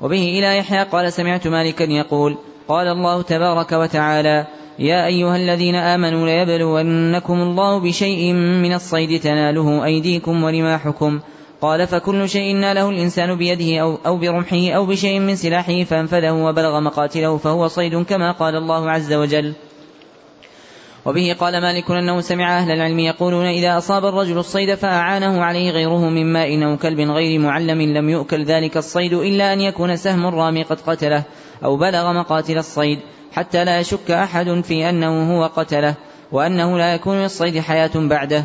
وبه 0.00 0.38
إلى 0.38 0.58
يحيى 0.58 0.82
قال 0.82 1.12
سمعت 1.12 1.46
مالكا 1.46 1.84
يقول 1.84 2.38
قال 2.68 2.88
الله 2.88 3.22
تبارك 3.22 3.72
وتعالى 3.72 4.46
يا 4.78 5.06
أيها 5.06 5.36
الذين 5.36 5.74
آمنوا 5.74 6.26
ليبلونكم 6.26 7.42
الله 7.42 7.80
بشيء 7.80 8.32
من 8.32 8.72
الصيد 8.72 9.20
تناله 9.20 9.84
أيديكم 9.84 10.44
ورماحكم. 10.44 11.20
قال 11.60 11.86
فكل 11.86 12.28
شيء 12.28 12.56
ناله 12.56 12.88
الإنسان 12.88 13.34
بيده 13.34 13.80
أو, 13.80 13.98
أو 14.06 14.16
برمحه 14.16 14.70
أو 14.70 14.86
بشيء 14.86 15.20
من 15.20 15.36
سلاحه 15.36 15.84
فانفذه 15.84 16.32
وبلغ 16.32 16.80
مقاتله 16.80 17.36
فهو 17.36 17.68
صيد 17.68 18.02
كما 18.02 18.32
قال 18.32 18.56
الله 18.56 18.90
عز 18.90 19.12
وجل. 19.12 19.52
وبه 21.06 21.36
قال 21.40 21.60
مالك 21.60 21.90
أنه 21.90 22.20
سمع 22.20 22.58
أهل 22.58 22.70
العلم 22.70 22.98
يقولون 22.98 23.46
إذا 23.46 23.78
أصاب 23.78 24.04
الرجل 24.04 24.38
الصيد 24.38 24.74
فأعانه 24.74 25.44
عليه 25.44 25.70
غيره 25.70 26.08
من 26.08 26.32
ماء 26.32 26.64
أو 26.64 26.76
كلب 26.76 27.00
غير 27.00 27.40
معلم 27.40 27.82
لم 27.82 28.10
يؤكل 28.10 28.44
ذلك 28.44 28.76
الصيد 28.76 29.12
إلا 29.12 29.52
أن 29.52 29.60
يكون 29.60 29.96
سهم 29.96 30.26
الرامي 30.26 30.62
قد 30.62 30.80
قتله 30.80 31.24
أو 31.64 31.76
بلغ 31.76 32.12
مقاتل 32.12 32.58
الصيد. 32.58 32.98
حتى 33.32 33.64
لا 33.64 33.80
يشك 33.80 34.10
أحد 34.10 34.60
في 34.60 34.90
أنه 34.90 35.36
هو 35.36 35.46
قتله 35.46 35.94
وأنه 36.32 36.78
لا 36.78 36.94
يكون 36.94 37.22
للصيد 37.22 37.60
حياة 37.60 37.90
بعده. 37.94 38.44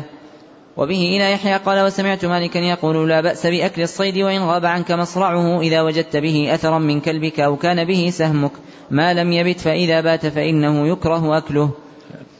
وبه 0.76 1.16
إلى 1.16 1.32
يحيى 1.32 1.56
قال 1.56 1.86
وسمعت 1.86 2.24
مالكا 2.24 2.58
يقول 2.58 3.08
لا 3.08 3.20
بأس 3.20 3.46
بأكل 3.46 3.82
الصيد 3.82 4.18
وإن 4.18 4.42
غاب 4.42 4.66
عنك 4.66 4.92
مصرعه 4.92 5.60
إذا 5.60 5.82
وجدت 5.82 6.16
به 6.16 6.54
أثرا 6.54 6.78
من 6.78 7.00
كلبك 7.00 7.40
أو 7.40 7.56
كان 7.56 7.84
به 7.84 8.10
سهمك. 8.10 8.52
ما 8.90 9.14
لم 9.14 9.32
يبت 9.32 9.60
فإذا 9.60 10.00
بات 10.00 10.26
فإنه 10.26 10.88
يكره 10.88 11.38
أكله. 11.38 11.70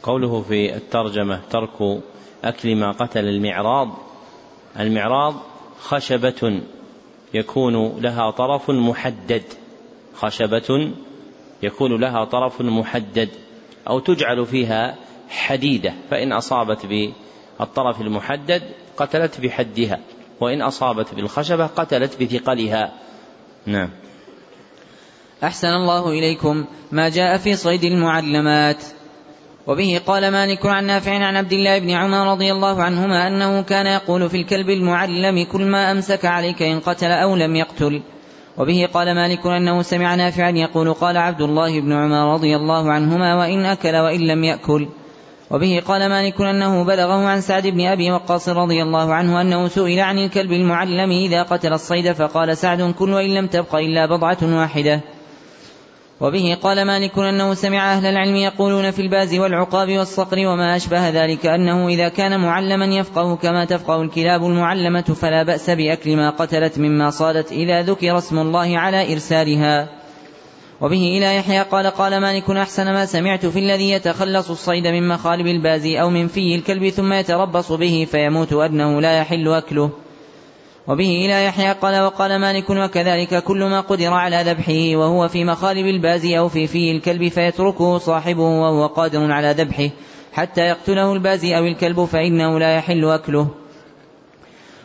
قوله 0.03 0.41
في 0.41 0.75
الترجمة 0.75 1.39
ترك 1.49 2.01
أكل 2.43 2.75
ما 2.75 2.91
قتل 2.91 3.25
المعراض. 3.25 3.89
المعراض 4.79 5.35
خشبة 5.79 6.61
يكون 7.33 8.01
لها 8.01 8.31
طرف 8.31 8.69
محدد. 8.69 9.43
خشبة 10.15 10.91
يكون 11.63 12.01
لها 12.01 12.25
طرف 12.25 12.61
محدد 12.61 13.29
أو 13.87 13.99
تجعل 13.99 14.45
فيها 14.45 14.95
حديدة 15.29 15.93
فإن 16.11 16.33
أصابت 16.33 16.85
بالطرف 16.85 18.01
المحدد 18.01 18.63
قتلت 18.97 19.41
بحدها 19.41 19.99
وإن 20.39 20.61
أصابت 20.61 21.15
بالخشبة 21.15 21.67
قتلت 21.67 22.23
بثقلها. 22.23 22.93
نعم. 23.65 23.89
أحسن 25.43 25.67
الله 25.67 26.09
إليكم 26.09 26.65
ما 26.91 27.09
جاء 27.09 27.37
في 27.37 27.55
صيد 27.55 27.83
المعلمات. 27.83 28.83
وبه 29.67 30.01
قال 30.05 30.31
مالك 30.31 30.65
عن 30.65 30.85
نافع 30.85 31.11
عن 31.11 31.35
عبد 31.35 31.53
الله 31.53 31.79
بن 31.79 31.89
عمر 31.89 32.31
رضي 32.31 32.51
الله 32.51 32.83
عنهما 32.83 33.27
أنه 33.27 33.61
كان 33.61 33.85
يقول 33.85 34.29
في 34.29 34.37
الكلب 34.37 34.69
المعلم 34.69 35.45
كل 35.45 35.65
ما 35.65 35.91
أمسك 35.91 36.25
عليك 36.25 36.61
إن 36.61 36.79
قتل 36.79 37.11
أو 37.11 37.35
لم 37.35 37.55
يقتل. 37.55 38.01
وبه 38.59 38.87
قال 38.93 39.15
مالك 39.15 39.45
أنه 39.45 39.81
سمع 39.81 40.15
نافعا 40.15 40.49
يقول 40.49 40.93
قال 40.93 41.17
عبد 41.17 41.41
الله 41.41 41.81
بن 41.81 41.93
عمر 41.93 42.33
رضي 42.33 42.55
الله 42.55 42.91
عنهما 42.91 43.35
وإن 43.35 43.65
أكل 43.65 43.95
وإن 43.95 44.19
لم 44.19 44.43
يأكل. 44.43 44.87
وبه 45.51 45.81
قال 45.87 46.09
مالك 46.09 46.41
أنه 46.41 46.83
بلغه 46.83 47.25
عن 47.25 47.41
سعد 47.41 47.67
بن 47.67 47.85
أبي 47.85 48.11
وقاص 48.11 48.49
رضي 48.49 48.81
الله 48.83 49.13
عنه 49.13 49.41
أنه 49.41 49.67
سئل 49.67 49.99
عن 49.99 50.17
الكلب 50.17 50.51
المعلم 50.51 51.11
إذا 51.11 51.43
قتل 51.43 51.73
الصيد 51.73 52.11
فقال 52.11 52.57
سعد 52.57 52.93
كل 52.99 53.13
وإن 53.13 53.29
لم 53.29 53.47
تبق 53.47 53.75
إلا 53.75 54.05
بضعة 54.05 54.37
واحدة. 54.43 55.01
وبه 56.21 56.57
قال 56.63 56.85
مالك 56.85 57.17
أنه 57.17 57.53
سمع 57.53 57.93
أهل 57.93 58.05
العلم 58.05 58.35
يقولون 58.35 58.91
في 58.91 59.01
الباز 59.01 59.35
والعقاب 59.35 59.97
والصقر 59.97 60.37
وما 60.47 60.75
أشبه 60.75 61.09
ذلك 61.09 61.45
أنه 61.45 61.87
إذا 61.87 62.09
كان 62.09 62.39
معلما 62.39 62.85
يفقه 62.85 63.35
كما 63.35 63.65
تفقه 63.65 64.01
الكلاب 64.01 64.45
المعلمة 64.45 65.01
فلا 65.01 65.43
بأس 65.43 65.69
بأكل 65.69 66.15
ما 66.15 66.29
قتلت 66.29 66.79
مما 66.79 67.09
صادت 67.09 67.51
إذا 67.51 67.81
ذكر 67.81 68.17
اسم 68.17 68.39
الله 68.39 68.77
على 68.77 69.13
إرسالها. 69.13 69.89
وبه 70.81 71.17
إلى 71.17 71.35
يحيى 71.35 71.61
قال 71.61 71.87
قال 71.87 72.21
مالك 72.21 72.49
أحسن 72.49 72.93
ما 72.93 73.05
سمعت 73.05 73.45
في 73.45 73.59
الذي 73.59 73.91
يتخلص 73.91 74.49
الصيد 74.49 74.87
من 74.87 75.07
مخالب 75.07 75.47
الباز 75.47 75.85
أو 75.85 76.09
من 76.09 76.27
في 76.27 76.55
الكلب 76.55 76.89
ثم 76.89 77.13
يتربص 77.13 77.71
به 77.71 78.07
فيموت 78.11 78.53
أنه 78.53 79.01
لا 79.01 79.17
يحل 79.17 79.47
أكله. 79.47 79.89
وبه 80.89 81.25
إلى 81.25 81.45
يحيى 81.45 81.71
قال 81.71 82.01
وقال 82.01 82.39
مالك 82.39 82.69
وكذلك 82.69 83.43
كل 83.43 83.63
ما 83.63 83.81
قدر 83.81 84.13
على 84.13 84.43
ذبحه 84.45 84.97
وهو 84.97 85.27
في 85.27 85.43
مخالب 85.43 85.85
الباز 85.85 86.25
أو 86.25 86.49
في 86.49 86.67
في 86.67 86.91
الكلب 86.91 87.27
فيتركه 87.27 87.97
صاحبه 87.97 88.43
وهو 88.43 88.87
قادر 88.87 89.31
على 89.31 89.51
ذبحه 89.51 89.89
حتى 90.33 90.61
يقتله 90.61 91.13
الباز 91.13 91.45
أو 91.45 91.65
الكلب 91.65 92.05
فإنه 92.05 92.59
لا 92.59 92.75
يحل 92.75 93.05
أكله. 93.05 93.47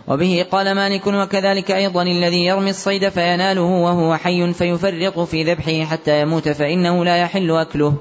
وبه 0.09 0.47
قال 0.51 0.75
مالك 0.75 1.07
وكذلك 1.07 1.71
أيضا 1.71 2.03
الذي 2.03 2.45
يرمي 2.45 2.71
الصيد 2.71 3.09
فيناله 3.09 3.63
وهو 3.63 4.17
حي 4.17 4.53
فيفرط 4.53 5.19
في 5.19 5.43
ذبحه 5.43 5.85
حتى 5.85 6.21
يموت 6.21 6.49
فإنه 6.49 7.05
لا 7.05 7.17
يحل 7.17 7.51
أكله. 7.51 7.95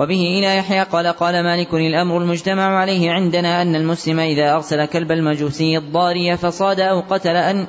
وبه 0.00 0.38
إلى 0.38 0.56
يحيى 0.56 0.82
قال 0.82 1.06
قال 1.06 1.44
مالك 1.44 1.74
الأمر 1.74 2.18
المجتمع 2.18 2.78
عليه 2.78 3.10
عندنا 3.10 3.62
أن 3.62 3.74
المسلم 3.74 4.20
إذا 4.20 4.54
أرسل 4.54 4.84
كلب 4.84 5.12
المجوسي 5.12 5.78
الضاري 5.78 6.36
فصاد 6.36 6.80
أو 6.80 7.00
قتل 7.00 7.36
أن 7.36 7.66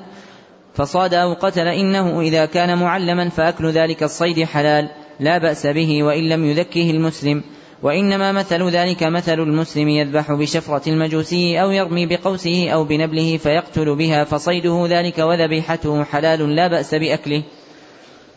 فصاد 0.74 1.14
أو 1.14 1.34
قتل 1.34 1.68
إنه 1.68 2.22
إذا 2.22 2.46
كان 2.46 2.78
معلما 2.78 3.30
فأكل 3.30 3.72
ذلك 3.72 4.04
الصيد 4.04 4.44
حلال 4.44 4.90
لا 5.20 5.38
بأس 5.38 5.68
به 5.68 6.04
وإن 6.04 6.30
لم 6.30 6.46
يذكه 6.46 6.92
المسلم 6.92 7.44
وإنما 7.84 8.32
مثل 8.32 8.70
ذلك 8.70 9.04
مثل 9.04 9.40
المسلم 9.40 9.90
يذبح 9.90 10.32
بشفرة 10.32 10.90
المجوسي 10.90 11.62
أو 11.62 11.72
يرمي 11.72 12.06
بقوسه 12.06 12.70
أو 12.70 12.84
بنبله 12.84 13.38
فيقتل 13.38 13.96
بها 13.96 14.24
فصيده 14.24 14.88
ذلك 14.90 15.20
وذبيحته 15.20 16.04
حلال 16.04 16.56
لا 16.56 16.68
بأس 16.68 16.96
بأكله. 16.96 17.44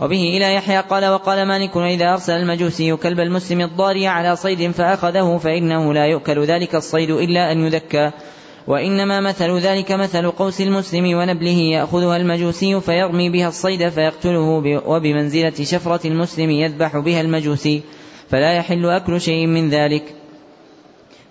وبه 0.01 0.37
إلى 0.37 0.55
يحيى 0.55 0.81
قال 0.81 1.07
وقال 1.07 1.49
مالك 1.49 1.77
إذا 1.77 2.13
أرسل 2.13 2.33
المجوسي 2.33 2.97
كلب 2.97 3.21
المسلم 3.21 3.61
الضاري 3.61 4.07
على 4.07 4.37
صيد 4.37 4.71
فأخذه 4.71 5.39
فإنه 5.39 5.95
لا 5.95 6.07
يؤكل 6.07 6.45
ذلك 6.45 6.75
الصيد 6.75 7.11
إلا 7.11 7.53
أن 7.53 7.67
يذكى 7.67 8.11
وإنما 8.67 9.21
مثل 9.21 9.59
ذلك 9.59 9.93
مثل 9.93 10.31
قوس 10.31 10.61
المسلم 10.61 11.19
ونبله 11.19 11.59
يأخذها 11.59 12.17
المجوسي 12.17 12.81
فيرمي 12.81 13.31
بها 13.31 13.49
الصيد 13.49 13.89
فيقتله 13.89 14.63
وبمنزلة 14.87 15.65
شفرة 15.65 16.07
المسلم 16.07 16.51
يذبح 16.51 16.97
بها 16.99 17.21
المجوسي 17.21 17.83
فلا 18.31 18.53
يحل 18.53 18.87
أكل 18.87 19.21
شيء 19.21 19.47
من 19.47 19.71
ذلك. 19.71 20.15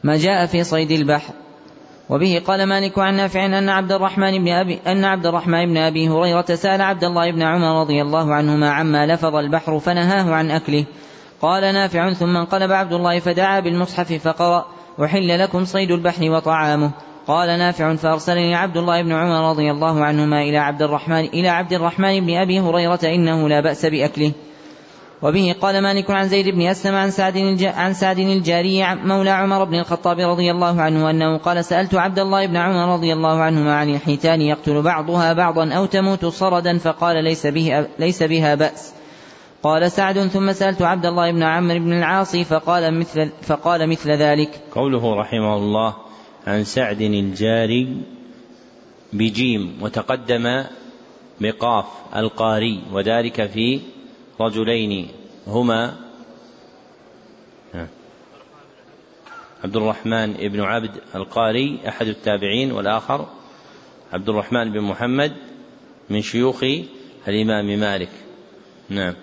ما 0.03 0.18
جاء 0.18 0.45
في 0.45 0.64
صيد 0.64 0.91
البحر. 0.91 1.34
وبه 2.09 2.41
قال 2.47 2.63
مالك 2.65 2.99
عن 2.99 3.15
نافع 3.15 3.45
أن 3.45 3.69
عبد 3.69 3.91
الرحمن 3.91 4.43
بن 4.43 4.47
أبي 4.51 4.79
أن 4.87 5.05
عبد 5.05 5.25
الرحمن 5.25 5.65
بن 5.65 5.77
أبي 5.77 6.09
هريرة 6.09 6.45
سأل 6.55 6.81
عبد 6.81 7.03
الله 7.03 7.31
بن 7.31 7.41
عمر 7.41 7.81
رضي 7.81 8.01
الله 8.01 8.33
عنهما 8.33 8.71
عما 8.71 9.05
لفظ 9.05 9.35
البحر 9.35 9.79
فنهاه 9.79 10.33
عن 10.33 10.51
أكله. 10.51 10.85
قال 11.41 11.61
نافع 11.73 12.13
ثم 12.13 12.37
انقلب 12.37 12.71
عبد 12.71 12.93
الله 12.93 13.19
فدعا 13.19 13.59
بالمصحف 13.59 14.13
فقرأ 14.13 14.65
أحل 15.03 15.39
لكم 15.39 15.65
صيد 15.65 15.91
البحر 15.91 16.31
وطعامه. 16.31 16.91
قال 17.27 17.47
نافع 17.47 17.95
فأرسلني 17.95 18.55
عبد 18.55 18.77
الله 18.77 19.01
بن 19.01 19.11
عمر 19.11 19.49
رضي 19.49 19.71
الله 19.71 20.05
عنهما 20.05 20.41
إلى 20.41 20.57
عبد 20.57 20.81
الرحمن 20.81 21.25
إلى 21.25 21.49
عبد 21.49 21.73
الرحمن 21.73 22.19
بن 22.19 22.33
أبي 22.35 22.59
هريرة 22.59 22.99
إنه 23.03 23.49
لا 23.49 23.59
بأس 23.59 23.85
بأكله. 23.85 24.31
وبه 25.24 25.55
قال 25.61 25.82
مالك 25.82 26.11
عن 26.11 26.28
زيد 26.28 26.49
بن 26.49 26.61
أسلم 26.61 26.95
عن 26.95 27.11
سعد 27.11 27.63
عن 27.63 27.93
سعد 27.93 28.19
الجاري 28.19 28.95
مولى 28.95 29.30
عمر 29.30 29.63
بن 29.63 29.80
الخطاب 29.80 30.19
رضي 30.19 30.51
الله 30.51 30.82
عنه 30.82 31.09
أنه 31.09 31.38
قال 31.38 31.65
سألت 31.65 31.95
عبد 31.95 32.19
الله 32.19 32.45
بن 32.45 32.57
عمر 32.57 32.93
رضي 32.93 33.13
الله 33.13 33.41
عنهما 33.41 33.76
عن 33.76 33.89
الحيتان 33.89 34.41
يقتل 34.41 34.82
بعضها 34.82 35.34
بعضا 35.34 35.74
أو 35.74 35.86
تموت 35.86 36.26
صردا 36.26 36.78
فقال 36.78 37.24
ليس, 37.24 37.47
به 37.47 37.88
ليس 37.99 38.24
بها 38.24 38.55
بأس 38.55 38.93
قال 39.63 39.91
سعد 39.91 40.19
ثم 40.19 40.51
سألت 40.51 40.82
عبد 40.82 41.05
الله 41.05 41.32
بن 41.32 41.43
عمرو 41.43 41.80
بن 41.80 41.93
العاص 41.93 42.36
فقال 42.36 42.99
مثل 42.99 43.30
فقال 43.41 43.89
مثل 43.89 44.11
ذلك. 44.11 44.61
قوله 44.76 45.15
رحمه 45.15 45.57
الله 45.57 45.95
عن 46.47 46.63
سعد 46.63 47.01
الجاري 47.01 47.97
بجيم 49.13 49.78
وتقدم 49.82 50.63
بقاف 51.41 51.86
القاري 52.15 52.84
وذلك 52.93 53.45
في 53.45 53.80
رجلين 54.41 55.07
هما 55.47 55.93
عبد 59.63 59.75
الرحمن 59.75 60.34
بن 60.34 60.61
عبد 60.61 60.91
القاري 61.15 61.79
أحد 61.88 62.07
التابعين 62.07 62.71
والآخر 62.71 63.27
عبد 64.13 64.29
الرحمن 64.29 64.71
بن 64.73 64.81
محمد 64.81 65.34
من 66.09 66.21
شيوخ 66.21 66.63
الإمام 67.27 67.79
مالك. 67.79 68.09
نعم. 68.89 69.13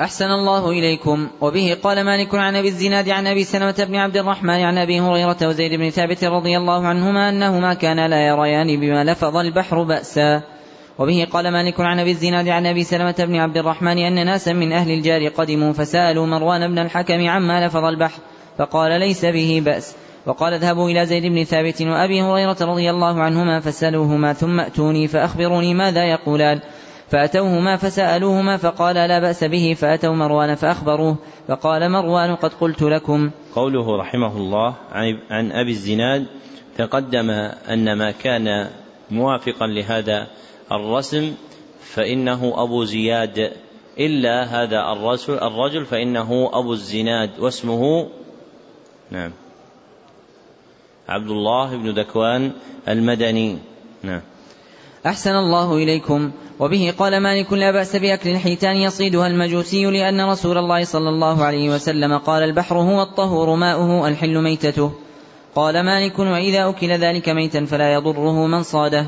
أحسن 0.00 0.24
الله 0.24 0.70
إليكم. 0.70 1.28
وبه 1.40 1.76
قال 1.82 2.04
مالك 2.04 2.34
عن 2.34 2.56
أبي 2.56 2.68
الزناد 2.68 3.08
عن 3.08 3.26
أبي 3.26 3.44
سلمة 3.44 3.84
بن 3.88 3.96
عبد 3.96 4.16
الرحمن 4.16 4.60
عن 4.60 4.78
أبي 4.78 5.00
هريرة 5.00 5.36
وزيد 5.42 5.80
بن 5.80 5.90
ثابت 5.90 6.24
رضي 6.24 6.56
الله 6.56 6.86
عنهما 6.86 7.28
أنهما 7.28 7.74
كانا 7.74 8.08
لا 8.08 8.26
يريان 8.26 8.80
بما 8.80 9.04
لفظ 9.04 9.36
البحر 9.36 9.82
بأسا. 9.82 10.42
وبه 10.98 11.26
قال 11.32 11.52
مالك 11.52 11.80
عن 11.80 11.98
أبي 11.98 12.10
الزناد 12.10 12.48
عن 12.48 12.66
أبي 12.66 12.84
سلمة 12.84 13.14
بن 13.18 13.36
عبد 13.36 13.56
الرحمن 13.56 13.98
أن 13.98 14.26
ناسا 14.26 14.52
من 14.52 14.72
أهل 14.72 14.90
الجار 14.90 15.28
قدموا 15.28 15.72
فسألوا 15.72 16.26
مروان 16.26 16.68
بن 16.68 16.78
الحكم 16.78 17.28
عما 17.28 17.66
لفظ 17.66 17.84
البحر 17.84 18.20
فقال 18.58 19.00
ليس 19.00 19.24
به 19.24 19.62
بأس. 19.64 19.96
وقال 20.26 20.54
اذهبوا 20.54 20.90
إلى 20.90 21.06
زيد 21.06 21.22
بن 21.22 21.44
ثابت 21.44 21.82
وأبي 21.82 22.22
هريرة 22.22 22.56
رضي 22.60 22.90
الله 22.90 23.20
عنهما 23.20 23.60
فسألوهما 23.60 24.32
ثم 24.32 24.60
أتوني 24.60 25.08
فأخبروني 25.08 25.74
ماذا 25.74 26.04
يقولان. 26.04 26.60
فأتوهما 27.10 27.76
فسألوهما 27.76 28.56
فقال 28.56 28.96
لا 28.96 29.18
بأس 29.18 29.44
به 29.44 29.76
فأتوا 29.78 30.14
مروان 30.14 30.54
فأخبروه 30.54 31.16
فقال 31.48 31.90
مروان 31.90 32.34
قد 32.34 32.50
قلت 32.60 32.82
لكم. 32.82 33.30
قوله 33.54 33.96
رحمه 34.00 34.36
الله 34.36 34.74
عن 35.30 35.52
أبي 35.52 35.70
الزناد 35.70 36.26
تقدم 36.78 37.30
أن 37.70 37.92
ما 37.92 38.10
كان 38.10 38.68
موافقا 39.10 39.66
لهذا 39.66 40.26
الرسم 40.72 41.34
فإنه 41.82 42.62
أبو 42.62 42.84
زياد 42.84 43.52
إلا 43.98 44.44
هذا 44.44 44.92
الرجل 44.92 45.34
الرجل 45.34 45.86
فإنه 45.86 46.50
أبو 46.52 46.72
الزناد 46.72 47.30
واسمه 47.38 48.08
نعم 49.10 49.32
عبد 51.08 51.30
الله 51.30 51.76
بن 51.76 51.90
ذكوان 51.90 52.52
المدني. 52.88 53.58
نعم. 54.02 54.20
أحسن 55.06 55.30
الله 55.30 55.74
إليكم. 55.74 56.30
وبه 56.60 56.94
قال 56.98 57.20
مالك 57.20 57.52
لا 57.52 57.70
بأس 57.70 57.96
بأكل 57.96 58.30
الحيتان 58.30 58.76
يصيدها 58.76 59.26
المجوسي 59.26 59.86
لأن 59.86 60.20
رسول 60.20 60.58
الله 60.58 60.84
صلى 60.84 61.08
الله 61.08 61.44
عليه 61.44 61.70
وسلم 61.70 62.18
قال 62.18 62.42
البحر 62.42 62.76
هو 62.78 63.02
الطهور 63.02 63.54
ماؤه 63.54 64.08
الحل 64.08 64.42
ميتته. 64.42 64.92
قال 65.54 65.84
مالك 65.84 66.18
وإذا 66.18 66.68
أكل 66.68 66.90
ذلك 66.90 67.28
ميتا 67.28 67.64
فلا 67.64 67.92
يضره 67.92 68.46
من 68.46 68.62
صاده. 68.62 69.06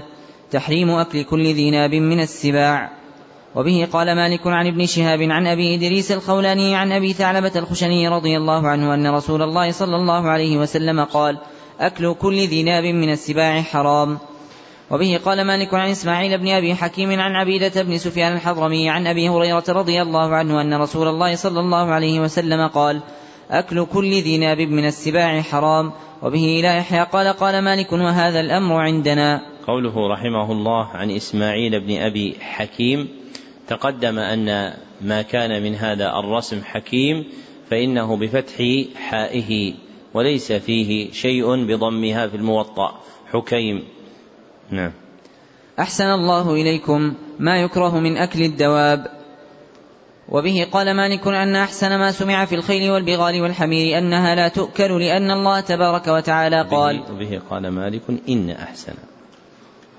تحريم 0.51 0.91
أكل 0.91 1.23
كل 1.23 1.43
ذي 1.43 1.71
ناب 1.71 1.95
من 1.95 2.21
السباع. 2.21 2.91
وبه 3.55 3.89
قال 3.93 4.17
مالك 4.17 4.47
عن 4.47 4.67
ابن 4.67 4.87
شهاب 4.87 5.23
عن 5.23 5.47
أبي 5.47 5.75
إدريس 5.75 6.13
الخولاني 6.13 6.77
عن 6.77 6.93
أبي 6.93 7.13
ثعلبة 7.13 7.53
الخشني 7.57 8.09
رضي 8.09 8.37
الله 8.37 8.69
عنه 8.69 8.95
أن 8.95 9.07
رسول 9.07 9.43
الله 9.43 9.71
صلى 9.71 9.97
الله 9.97 10.29
عليه 10.29 10.57
وسلم 10.57 11.05
قال 11.05 11.39
أكل 11.81 12.15
كل 12.15 12.37
ذي 12.37 12.63
ناب 12.63 12.85
من 12.85 13.13
السباع 13.13 13.63
حرام. 13.63 14.19
وبه 14.91 15.21
قال 15.25 15.45
مالك 15.45 15.75
عن 15.75 15.91
إسماعيل 15.91 16.39
بن 16.39 16.49
أبي 16.49 16.75
حكيم 16.75 17.21
عن 17.21 17.37
عبيدة 17.37 17.83
بن 17.83 17.99
سفيان 17.99 18.33
الحضرمي 18.33 18.91
عن 18.91 19.07
أبي 19.07 19.29
هريرة 19.29 19.65
رضي 19.69 20.03
الله 20.03 20.37
عنه 20.37 20.61
أن 20.61 20.75
رسول 20.75 21.09
الله 21.09 21.35
صلى 21.35 21.61
الله 21.61 21.91
عليه 21.91 22.21
وسلم 22.21 22.69
قال 22.69 23.01
أكل 23.51 23.87
كل 23.87 24.11
ذي 24.11 24.39
ناب 24.39 24.61
من 24.61 24.87
السباع 24.87 25.41
حرام. 25.41 25.93
وبه 26.23 26.61
إلى 26.61 26.77
يحيى 26.77 27.03
قال 27.03 27.29
قال 27.29 27.65
مالك 27.65 27.93
وهذا 27.93 28.41
الأمر 28.41 28.77
عندنا. 28.77 29.50
قوله 29.67 30.09
رحمه 30.09 30.53
الله 30.53 30.87
عن 30.87 31.11
إسماعيل 31.11 31.81
بن 31.81 31.97
أبي 31.97 32.37
حكيم 32.41 33.09
تقدم 33.69 34.19
أن 34.19 34.75
ما 35.01 35.23
كان 35.23 35.63
من 35.63 35.75
هذا 35.75 36.19
الرسم 36.19 36.61
حكيم 36.65 37.25
فإنه 37.71 38.17
بفتح 38.17 38.85
حائه 38.95 39.75
وليس 40.15 40.53
فيه 40.53 41.13
شيء 41.13 41.67
بضمها 41.67 42.27
في 42.27 42.37
الموطأ. 42.37 43.01
حكيم. 43.33 43.83
نعم. 44.71 44.93
أحسن 45.79 46.05
الله 46.05 46.55
إليكم 46.55 47.15
ما 47.39 47.63
يكره 47.63 48.01
من 48.01 48.17
أكل 48.17 48.43
الدواب. 48.43 49.07
وبه 50.29 50.67
قال 50.73 50.95
مالك 50.97 51.27
أن 51.27 51.57
أحسن 51.57 51.99
ما 51.99 52.13
سمع 52.13 52.45
في 52.45 52.55
الخيل 52.55 52.91
والبغال 52.91 53.43
والحمير 53.43 53.99
أنها 53.99 54.35
لا 54.35 54.49
تؤكل 54.49 55.01
لأن 55.01 55.31
الله 55.31 55.61
تبارك 55.61 56.09
وتعالى 56.09 56.63
قال 56.63 57.03
وبه 57.11 57.41
قال 57.51 57.69
مالك 57.69 58.03
إن 58.29 58.51
أحسن. 58.51 58.95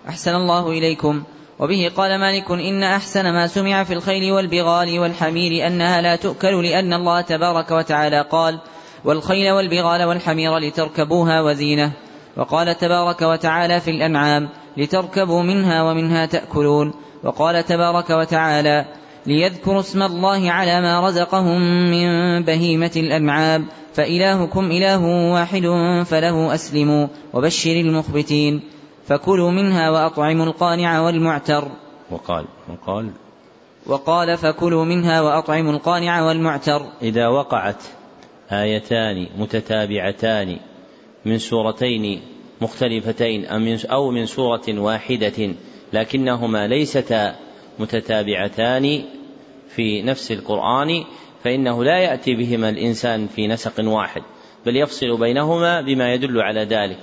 أحسن 0.10 0.36
الله 0.36 0.70
إليكم. 0.70 1.24
وبه 1.60 1.92
قال 1.98 2.20
مالك 2.20 2.52
إن 2.52 2.84
أحسن 2.84 3.34
ما 3.34 3.48
سمع 3.48 3.84
في 3.84 3.94
الخيل 3.94 4.32
والبغال 4.32 5.00
والحمير 5.00 5.68
أنها 5.68 6.02
لا 6.02 6.16
تؤكل 6.16 6.64
لأن 6.64 6.94
الله 6.94 7.22
تبارك 7.22 7.72
وتعالى 7.72 8.22
قال 8.22 8.60
والخيل 9.06 9.52
والبغال 9.52 10.04
والحمير 10.04 10.58
لتركبوها 10.58 11.42
وزينة. 11.42 11.92
وقال 12.38 12.78
تبارك 12.78 13.22
وتعالى 13.22 13.80
في 13.82 13.92
الأنعام 13.92 14.50
لتركبوا 14.78 15.44
منها 15.44 15.84
ومنها 15.84 16.26
تأكلون. 16.26 16.94
وقال 17.24 17.66
تبارك 17.66 18.10
وتعالى 18.10 18.86
ليذكروا 19.26 19.80
اسم 19.80 20.04
الله 20.04 20.52
على 20.52 20.82
ما 20.82 21.08
رزقهم 21.08 21.62
من 21.92 22.42
بهيمة 22.44 22.92
الأنعام. 22.96 23.66
فإلهكم 23.94 24.72
إله 24.72 25.06
واحد 25.34 25.64
فله 26.06 26.54
أسلموا. 26.54 27.08
وبشر 27.34 27.72
المخبتين. 27.72 28.62
فكلوا 29.12 29.52
منها 29.52 29.90
وأطعموا 29.90 30.46
القانع 30.46 31.02
والمعتر. 31.02 31.72
وقال 32.12 32.46
وقال 32.70 33.12
وقال 33.86 34.38
فكلوا 34.38 34.86
منها 34.86 35.22
وأطعموا 35.22 35.74
القانع 35.74 36.22
والمعتر. 36.28 36.82
إذا 37.02 37.28
وقعت 37.28 37.84
آيتان 38.52 39.28
متتابعتان 39.38 40.60
من 41.26 41.38
سورتين 41.38 42.22
مختلفتين 42.62 43.46
أو 43.92 44.12
من 44.12 44.26
سورة 44.26 44.64
واحدة 44.70 45.56
لكنهما 45.94 46.68
ليستا 46.68 47.36
متتابعتان 47.80 49.04
في 49.76 50.02
نفس 50.02 50.32
القرآن 50.32 51.04
فإنه 51.44 51.84
لا 51.84 52.00
يأتي 52.00 52.36
بهما 52.36 52.70
الإنسان 52.70 53.28
في 53.28 53.48
نسق 53.48 53.74
واحد 53.80 54.22
بل 54.66 54.78
يفصل 54.78 55.20
بينهما 55.20 55.82
بما 55.82 56.14
يدل 56.14 56.42
على 56.42 56.64
ذلك. 56.64 56.98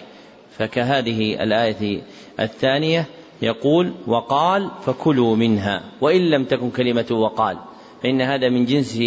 فكهذه 0.59 1.43
الآية 1.43 2.03
الثانية 2.41 3.07
يقول 3.43 3.93
وقال 4.07 4.71
فكلوا 4.87 5.37
منها 5.37 5.83
وإن 6.01 6.31
لم 6.31 6.45
تكن 6.45 6.71
كلمة 6.71 7.07
وقال 7.11 7.59
فإن 8.03 8.21
هذا 8.21 8.49
من 8.49 8.65
جنس 8.65 9.01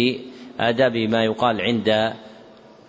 آداب 0.60 0.96
ما 0.96 1.24
يقال 1.24 1.60
عند 1.60 2.12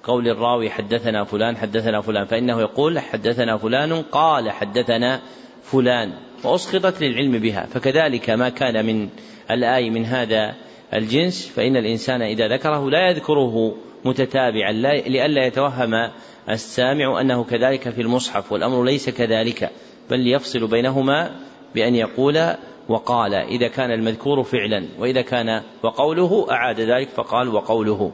قول 0.04 0.28
الراوي 0.28 0.70
حدثنا 0.70 1.24
فلان 1.24 1.58
حدثنا 1.58 2.02
فلان 2.02 2.26
فإنه 2.26 2.62
يقول 2.62 3.00
حدثنا 3.00 3.58
فلان 3.58 4.02
قال 4.02 4.52
حدثنا 4.52 5.22
فلان 5.64 6.14
وأسقطت 6.44 7.02
للعلم 7.02 7.40
بها 7.40 7.66
فكذلك 7.66 8.30
ما 8.30 8.50
كان 8.50 8.86
من 8.86 9.10
الآي 9.52 9.90
من 9.90 10.06
هذا 10.06 10.56
الجنس 10.94 11.48
فإن 11.48 11.78
الإنسان 11.78 12.22
إذا 12.22 12.48
ذكره 12.48 12.90
لا 12.90 13.10
يذكره 13.10 13.76
متتابعا 14.06 14.72
لئلا 15.08 15.46
يتوهم 15.46 16.10
السامع 16.50 17.22
أنه 17.22 17.44
كذلك 17.44 17.90
في 17.90 18.02
المصحف 18.02 18.52
والأمر 18.52 18.84
ليس 18.84 19.10
كذلك 19.10 19.70
بل 20.10 20.28
يفصل 20.28 20.68
بينهما 20.68 21.32
بأن 21.76 21.96
يقول 21.96 22.54
وقال 22.90 23.34
إذا 23.34 23.68
كان 23.68 23.92
المذكور 23.92 24.44
فعلا 24.44 24.86
وإذا 25.00 25.22
كان 25.22 25.62
وقوله 25.84 26.48
أعاد 26.52 26.80
ذلك 26.80 27.10
فقال 27.10 27.56
وقوله. 27.56 28.12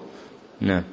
نعم. 0.61 0.83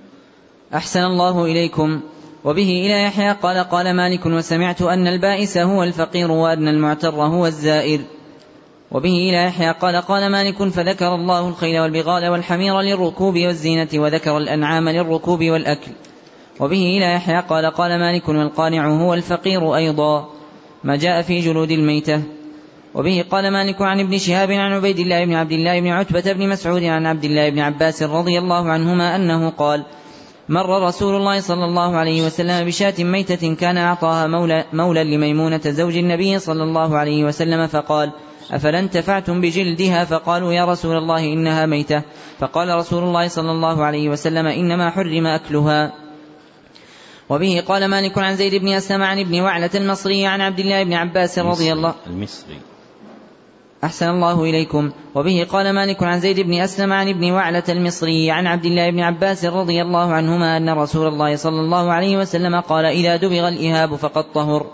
أحسن 0.74 1.01
الله 1.05 1.44
إليكم. 1.44 2.01
وبه 2.44 2.68
إلى 2.86 3.03
يحيى 3.03 3.32
قال 3.32 3.59
قال 3.59 3.97
مالك 3.97 4.26
وسمعت 4.26 4.82
أن 4.82 5.07
البائس 5.07 5.59
هو 5.59 5.82
الفقير 5.82 6.30
وأن 6.30 6.68
المعتر 6.68 7.14
هو 7.14 7.47
الزائر. 7.47 8.01
وبه 8.91 9.09
إلى 9.09 9.45
يحيى 9.45 9.70
قال 9.70 9.97
قال 9.97 10.32
مالك 10.32 10.62
فذكر 10.62 11.14
الله 11.14 11.49
الخيل 11.49 11.80
والبغال 11.80 12.28
والحمير 12.28 12.80
للركوب 12.80 13.34
والزينة 13.34 13.89
وذكر 13.95 14.39
الأنعام 14.39 14.89
للركوب 14.89 15.45
والأكل. 15.45 15.91
وبه 16.61 16.82
إلى 16.97 17.14
يحيى 17.14 17.41
قال 17.41 17.66
قال 17.66 17.99
مالك 17.99 18.28
والقانع 18.28 18.89
هو 18.89 19.14
الفقير 19.14 19.76
أيضا. 19.76 20.28
ما 20.84 20.97
جاء 20.97 21.22
في 21.22 21.41
جلود 21.41 21.70
الميتة. 21.70 22.22
وبه 22.95 23.24
قال 23.30 23.53
مالك 23.53 23.82
عن 23.82 24.01
ابن 24.01 24.18
شهاب 24.18 24.51
عن 24.51 24.72
عبيد 24.72 24.99
الله 24.99 25.24
بن 25.24 25.34
عبد 25.34 25.53
الله 25.53 25.80
بن 25.80 25.89
عتبة 25.89 26.32
بن 26.32 26.49
مسعود 26.49 26.84
عن 26.84 27.07
عبد 27.07 27.24
الله 27.24 27.51
بن 27.51 27.59
عباس 27.59 28.03
رضي 28.03 28.39
الله 28.39 28.70
عنهما 28.70 29.16
أنه 29.16 29.51
قال 29.51 29.84
مر 30.49 30.87
رسول 30.87 31.16
الله 31.16 31.41
صلى 31.41 31.64
الله 31.64 31.97
عليه 31.97 32.26
وسلم 32.26 32.66
بشاة 32.66 32.95
ميتة 32.99 33.55
كان 33.55 33.76
أعطاها 33.76 34.26
مولى, 34.26 34.64
مولى 34.72 35.05
لميمونة 35.05 35.61
زوج 35.64 35.97
النبي 35.97 36.39
صلى 36.39 36.62
الله 36.62 36.97
عليه 36.97 37.24
وسلم 37.24 37.66
فقال 37.66 38.12
أفلا 38.51 38.78
انتفعتم 38.78 39.40
بجلدها؟ 39.40 40.05
فقالوا 40.05 40.53
يا 40.53 40.64
رسول 40.64 40.97
الله 40.97 41.24
إنها 41.24 41.66
ميتة. 41.66 42.03
فقال 42.38 42.68
رسول 42.68 43.05
الله 43.05 43.28
صلى 43.28 43.51
الله 43.51 43.84
عليه 43.84 44.09
وسلم 44.09 44.47
إنما 44.47 44.90
حرم 44.90 45.26
أكلها. 45.26 45.92
وبه 47.28 47.62
قال 47.68 47.88
مالك 47.88 48.18
عن 48.18 48.36
زيد 48.36 48.55
بن 48.55 48.68
أسلم 48.68 49.03
عن 49.03 49.18
ابن 49.18 49.40
وعلة 49.40 49.70
المصري 49.74 50.26
عن 50.26 50.40
عبد 50.40 50.59
الله 50.59 50.82
بن 50.84 50.92
عباس 50.92 51.38
رضي 51.38 51.72
الله 51.72 51.94
المصري. 52.07 52.59
أحسن 53.84 54.11
الله 54.11 54.44
إليكم. 54.44 54.90
وبه 55.14 55.47
قال 55.51 55.72
مالك 55.74 56.03
عن 56.03 56.20
زيد 56.20 56.40
بن 56.40 56.55
أسلم 56.55 56.92
عن 56.92 57.09
ابن 57.09 57.30
وعلة 57.32 57.62
المصري 57.68 58.30
عن 58.30 58.47
عبد 58.47 58.64
الله 58.64 58.90
بن 58.90 59.01
عباس 59.01 59.44
رضي 59.44 59.82
الله 59.82 60.12
عنهما 60.12 60.57
أن 60.57 60.70
رسول 60.70 61.09
الله 61.09 61.36
صلى 61.36 61.61
الله 61.61 61.92
عليه 61.92 62.16
وسلم 62.16 62.61
قال 62.61 62.84
إذا 62.84 63.16
دبغ 63.16 63.49
الإهاب 63.49 63.97
فقد 63.97 64.32
طهر. 64.32 64.66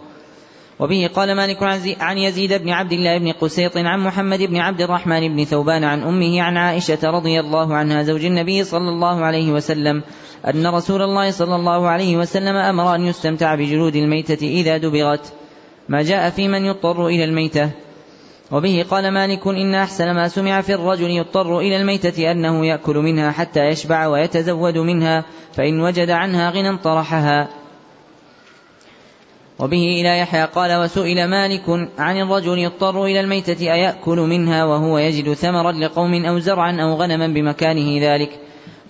وبه 0.83 1.11
قال 1.15 1.37
مالك 1.37 1.63
عن 2.01 2.19
يزيد 2.19 2.53
بن 2.53 2.71
عبد 2.71 2.93
الله 2.93 3.19
بن 3.19 3.33
قسيط 3.33 3.77
عن 3.77 4.01
محمد 4.01 4.43
بن 4.43 4.57
عبد 4.57 4.81
الرحمن 4.81 5.37
بن 5.37 5.45
ثوبان 5.45 5.85
عن 5.85 6.03
أمه 6.03 6.43
عن 6.43 6.57
عائشة 6.57 6.99
رضي 7.11 7.41
الله 7.41 7.75
عنها 7.75 8.03
زوج 8.03 8.25
النبي 8.25 8.65
صلى 8.65 8.89
الله 8.89 9.25
عليه 9.25 9.53
وسلم 9.53 10.03
أن 10.47 10.67
رسول 10.67 11.03
الله 11.03 11.31
صلى 11.31 11.57
الله 11.57 11.89
عليه 11.89 12.17
وسلم 12.17 12.57
أمر 12.57 12.95
أن 12.95 13.07
يستمتع 13.07 13.55
بجلود 13.55 13.97
الميتة 13.97 14.47
إذا 14.47 14.77
دبغت. 14.77 15.33
ما 15.89 16.03
جاء 16.03 16.31
في 16.31 16.49
من 16.49 16.65
يضطر 16.65 17.07
إلى 17.07 17.25
الميتة. 17.25 17.71
وبه 18.51 18.87
قال 18.91 19.11
مالك 19.11 19.47
إن 19.47 19.75
أحسن 19.75 20.11
ما 20.11 20.29
سمع 20.29 20.61
في 20.61 20.75
الرجل 20.75 21.11
يضطر 21.11 21.59
إلى 21.59 21.77
الميتة 21.77 22.31
أنه 22.31 22.67
يأكل 22.67 22.97
منها 22.97 23.31
حتى 23.31 23.61
يشبع 23.61 24.07
ويتزود 24.07 24.79
منها 24.79 25.25
فإن 25.53 25.81
وجد 25.81 26.11
عنها 26.11 26.51
غنى 26.51 26.79
طرحها 26.79 27.62
وبه 29.63 30.01
إلى 30.01 30.19
يحيى 30.19 30.45
قال 30.45 30.83
وسئل 30.83 31.29
مالك 31.29 31.89
عن 31.99 32.21
الرجل 32.21 32.59
يضطر 32.59 33.05
إلى 33.05 33.21
الميتة 33.21 33.73
أيأكل 33.73 34.19
منها 34.19 34.65
وهو 34.65 34.99
يجد 34.99 35.33
ثمرا 35.33 35.73
لقوم 35.73 36.25
أو 36.25 36.39
زرعا 36.39 36.77
أو 36.83 36.95
غنما 36.95 37.27
بمكانه 37.27 38.13
ذلك؟ 38.13 38.31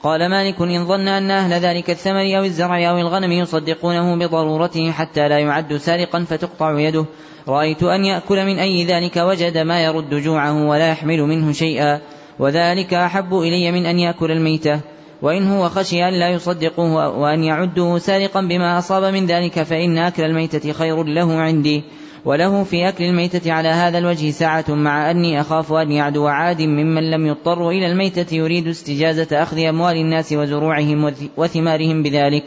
قال 0.03 0.31
مالك 0.31 0.61
إن 0.61 0.87
ظن 0.87 1.09
أن 1.09 1.31
أهل 1.31 1.53
ذلك 1.53 1.91
الثمر 1.91 2.39
أو 2.39 2.45
الزرع 2.45 2.91
أو 2.91 2.99
الغنم 2.99 3.33
يصدقونه 3.33 4.17
بضرورته 4.17 4.91
حتى 4.91 5.29
لا 5.29 5.39
يعد 5.39 5.77
سارقا 5.77 6.25
فتقطع 6.25 6.81
يده. 6.81 7.07
رأيت 7.49 7.83
أن 7.83 8.05
يأكل 8.05 8.47
من 8.47 8.59
أي 8.59 8.85
ذلك 8.85 9.17
وجد 9.17 9.59
ما 9.59 9.85
يرد 9.85 10.15
جوعه 10.15 10.69
ولا 10.69 10.89
يحمل 10.89 11.21
منه 11.23 11.53
شيئا. 11.53 12.01
وذلك 12.39 12.95
أحب 12.95 13.35
إلي 13.35 13.73
من 13.73 13.87
أن 13.87 13.99
يأكل 13.99 14.31
الميتة. 14.31 14.81
وإن 15.23 15.47
هو 15.49 15.69
خشي 15.69 16.09
أن 16.09 16.15
لا 16.15 16.29
يصدقوه 16.29 17.19
وأن 17.19 17.45
يعده 17.45 17.99
سارقا 17.99 18.41
بما 18.41 18.79
أصاب 18.79 19.05
من 19.05 19.27
ذلك 19.27 19.63
فإن 19.63 19.99
أكل 19.99 20.23
الميتة 20.23 20.73
خير 20.73 21.05
له 21.05 21.35
عندي. 21.35 21.85
وله 22.25 22.65
في 22.65 22.89
أكل 22.89 23.05
الميتة 23.05 23.53
على 23.53 23.69
هذا 23.69 23.99
الوجه 23.99 24.31
ساعة 24.31 24.65
مع 24.69 25.11
أني 25.11 25.41
أخاف 25.41 25.73
أن 25.73 25.93
يعدو 25.93 26.27
عاد 26.27 26.63
ممن 26.63 27.11
لم 27.11 27.27
يضطر 27.27 27.71
إلى 27.71 27.87
الميتة 27.87 28.35
يريد 28.35 28.69
استجازة 28.69 29.43
أخذ 29.43 29.59
أموال 29.59 29.97
الناس 29.97 30.33
وزروعهم 30.33 31.15
وثمارهم 31.37 32.03
بذلك. 32.03 32.45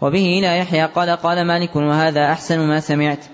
وبه 0.00 0.38
إلى 0.38 0.58
يحيى 0.58 0.84
قال 0.84 1.10
قال 1.10 1.46
مالك 1.46 1.76
وهذا 1.76 2.32
أحسن 2.32 2.60
ما 2.68 2.80
سمعت. 2.80 3.24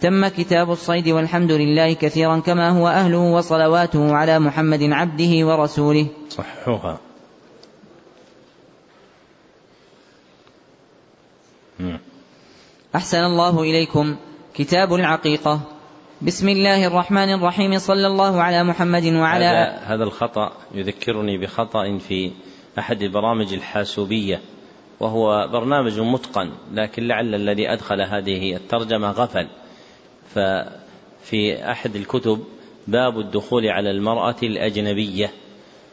تم 0.00 0.28
كتاب 0.28 0.70
الصيد 0.70 1.08
والحمد 1.08 1.52
لله 1.52 1.92
كثيرا 1.92 2.38
كما 2.38 2.70
هو 2.70 2.88
أهله 2.88 3.18
وصلواته 3.18 4.14
على 4.14 4.38
محمد 4.38 4.82
عبده 4.82 5.46
ورسوله. 5.46 6.06
صحوها 6.28 7.07
أحسن 12.94 13.18
الله 13.18 13.62
إليكم. 13.62 14.16
كتاب 14.54 14.94
العقيقة. 14.94 15.60
بسم 16.22 16.48
الله 16.48 16.86
الرحمن 16.86 17.34
الرحيم. 17.34 17.78
صلى 17.78 18.06
الله 18.06 18.42
على 18.42 18.64
محمد 18.64 19.04
وعلى 19.04 19.44
هذا, 19.44 19.94
هذا 19.94 20.04
الخطأ 20.04 20.52
يذكرني 20.74 21.38
بخطأ 21.38 21.98
في 21.98 22.30
أحد 22.78 23.02
البرامج 23.02 23.52
الحاسوبية 23.52 24.40
وهو 25.00 25.48
برنامج 25.52 26.00
متقن 26.00 26.50
لكن 26.72 27.08
لعل 27.08 27.34
الذي 27.34 27.72
أدخل 27.72 28.00
هذه 28.00 28.56
الترجمة 28.56 29.10
غفل. 29.10 29.48
ففي 30.34 31.70
أحد 31.70 31.96
الكتب 31.96 32.44
باب 32.86 33.18
الدخول 33.18 33.66
على 33.66 33.90
المرأة 33.90 34.36
الأجنبية 34.42 35.30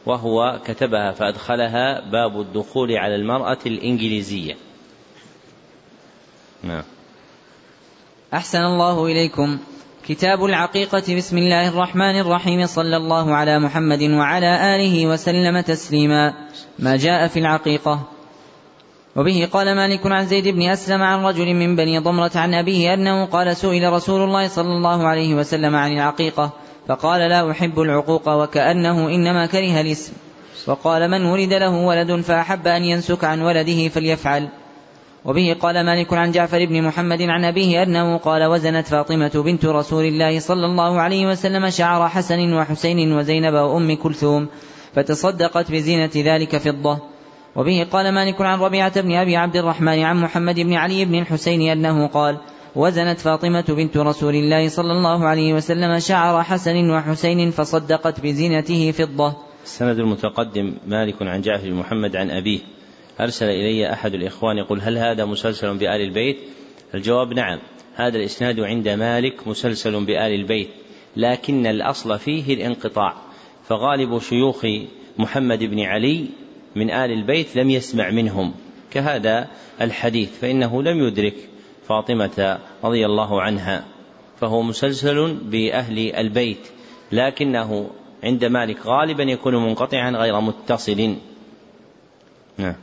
وهو 0.06 0.60
كتبها 0.64 1.12
فأدخلها 1.12 2.10
باب 2.10 2.40
الدخول 2.40 2.92
على 2.92 3.14
المرأة 3.14 3.58
الإنجليزية. 3.66 4.54
نعم. 6.62 6.82
أحسن 8.34 8.58
الله 8.58 9.06
إليكم. 9.06 9.58
كتاب 10.08 10.44
العقيقة 10.44 11.16
بسم 11.16 11.38
الله 11.38 11.68
الرحمن 11.68 12.20
الرحيم 12.20 12.66
صلى 12.66 12.96
الله 12.96 13.34
على 13.34 13.58
محمد 13.58 14.02
وعلى 14.02 14.76
آله 14.76 15.06
وسلم 15.06 15.60
تسليما. 15.60 16.34
ما 16.78 16.96
جاء 16.96 17.28
في 17.28 17.38
العقيقة. 17.38 18.00
وبه 19.16 19.48
قال 19.52 19.76
مالك 19.76 20.06
عن 20.06 20.26
زيد 20.26 20.48
بن 20.48 20.62
أسلم 20.62 21.02
عن 21.02 21.24
رجل 21.24 21.54
من 21.54 21.76
بني 21.76 21.98
ضمرة 21.98 22.30
عن 22.34 22.54
أبيه 22.54 22.94
أنه 22.94 23.24
قال 23.24 23.56
سئل 23.56 23.92
رسول 23.92 24.22
الله 24.22 24.48
صلى 24.48 24.72
الله 24.72 25.06
عليه 25.06 25.34
وسلم 25.34 25.76
عن 25.76 25.92
العقيقة 25.92 26.50
فقال 26.88 27.20
لا 27.20 27.50
أحب 27.50 27.80
العقوق 27.80 28.28
وكأنه 28.28 29.08
إنما 29.08 29.46
كره 29.46 29.80
الإسم. 29.80 30.12
وقال 30.66 31.10
من 31.10 31.24
ولد 31.24 31.52
له 31.52 31.76
ولد 31.76 32.20
فأحب 32.20 32.66
أن 32.66 32.82
ينسك 32.82 33.24
عن 33.24 33.42
ولده 33.42 33.88
فليفعل. 33.88 34.48
وبه 35.26 35.56
قال 35.60 35.86
مالك 35.86 36.12
عن 36.12 36.30
جعفر 36.32 36.64
بن 36.64 36.82
محمد 36.82 37.22
عن 37.22 37.44
أبيه 37.44 37.82
أنه 37.82 38.16
قال 38.16 38.44
وزنت 38.44 38.86
فاطمة 38.86 39.42
بنت 39.44 39.64
رسول 39.64 40.04
الله 40.04 40.40
صلى 40.40 40.66
الله 40.66 41.00
عليه 41.00 41.26
وسلم 41.26 41.70
شعر 41.70 42.08
حسن 42.08 42.52
وحسين 42.52 43.12
وزينب 43.12 43.54
وأم 43.54 43.96
كلثوم 43.96 44.48
فتصدقت 44.94 45.72
بزينة 45.72 46.10
ذلك 46.16 46.56
فضة. 46.56 46.98
وبه 47.56 47.86
قال 47.92 48.14
مالك 48.14 48.40
عن 48.40 48.58
ربيعة 48.58 49.00
بن 49.00 49.12
أبي 49.12 49.36
عبد 49.36 49.56
الرحمن 49.56 49.98
عن 50.02 50.20
محمد 50.20 50.60
بن 50.60 50.72
علي 50.72 51.04
بن 51.04 51.14
الحسين 51.14 51.70
أنه 51.70 52.06
قال 52.06 52.38
وزنت 52.76 53.20
فاطمة 53.20 53.64
بنت 53.68 53.96
رسول 53.96 54.34
الله 54.34 54.68
صلى 54.68 54.92
الله 54.92 55.26
عليه 55.26 55.54
وسلم 55.54 55.98
شعر 55.98 56.42
حسن 56.42 56.90
وحسين 56.90 57.50
فصدقت 57.50 58.20
بزينته 58.20 58.90
فضة. 58.90 59.36
السند 59.64 59.98
المتقدم 59.98 60.74
مالك 60.86 61.22
عن 61.22 61.40
جعفر 61.40 61.70
بن 61.70 61.74
محمد 61.74 62.16
عن 62.16 62.30
أبيه. 62.30 62.75
أرسل 63.20 63.46
إلي 63.46 63.92
أحد 63.92 64.14
الإخوان 64.14 64.58
يقول 64.58 64.80
هل 64.80 64.98
هذا 64.98 65.24
مسلسل 65.24 65.76
بآل 65.76 66.00
البيت؟ 66.00 66.36
الجواب 66.94 67.32
نعم 67.32 67.58
هذا 67.94 68.16
الإسناد 68.16 68.60
عند 68.60 68.88
مالك 68.88 69.48
مسلسل 69.48 70.04
بآل 70.04 70.34
البيت 70.34 70.68
لكن 71.16 71.66
الأصل 71.66 72.18
فيه 72.18 72.54
الانقطاع 72.54 73.16
فغالب 73.68 74.18
شيوخ 74.18 74.66
محمد 75.18 75.64
بن 75.64 75.80
علي 75.80 76.26
من 76.76 76.90
آل 76.90 77.12
البيت 77.12 77.56
لم 77.56 77.70
يسمع 77.70 78.10
منهم 78.10 78.54
كهذا 78.90 79.48
الحديث 79.80 80.38
فإنه 80.38 80.82
لم 80.82 81.06
يدرك 81.06 81.34
فاطمة 81.88 82.58
رضي 82.84 83.06
الله 83.06 83.42
عنها 83.42 83.84
فهو 84.40 84.62
مسلسل 84.62 85.34
بأهل 85.34 86.14
البيت 86.14 86.68
لكنه 87.12 87.90
عند 88.24 88.44
مالك 88.44 88.86
غالبا 88.86 89.22
يكون 89.22 89.56
منقطعا 89.56 90.10
غير 90.10 90.40
متصل. 90.40 91.16
نعم. 92.58 92.74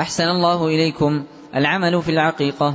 أحسن 0.00 0.24
الله 0.24 0.66
إليكم 0.66 1.24
العمل 1.56 2.02
في 2.02 2.10
العقيقة. 2.10 2.74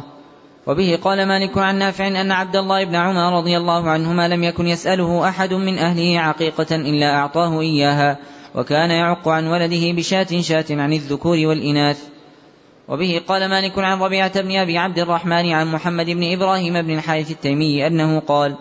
وبه 0.68 1.00
قال 1.04 1.28
مالك 1.28 1.58
عن 1.58 1.80
نافع 1.80 2.08
أن 2.08 2.32
عبد 2.32 2.56
الله 2.56 2.84
بن 2.84 2.96
عمر 2.96 3.38
رضي 3.38 3.58
الله 3.58 3.90
عنهما 3.90 4.28
لم 4.28 4.44
يكن 4.44 4.68
يسأله 4.68 5.30
أحد 5.30 5.54
من 5.54 5.78
أهله 5.78 6.20
عقيقة 6.20 6.76
إلا 6.76 7.16
أعطاه 7.16 7.62
إياها 7.62 8.18
وكان 8.56 8.90
يعق 8.90 9.28
عن 9.28 9.48
ولده 9.48 9.92
بشاة 9.92 10.42
شاة 10.42 10.66
عن 10.70 10.94
الذكور 10.94 11.38
والإناث. 11.38 12.04
وبه 12.88 13.22
قال 13.28 13.50
مالك 13.50 13.80
عن 13.80 14.00
ربيعة 14.00 14.42
بن 14.42 14.56
أبي 14.56 14.78
عبد 14.78 15.00
الرحمن 15.00 15.52
عن 15.52 15.72
محمد 15.72 16.06
بن 16.06 16.34
إبراهيم 16.34 16.82
بن 16.82 16.98
الحارث 16.98 17.32
التيمي 17.32 17.88
أنه 17.88 18.20
قال 18.20 18.56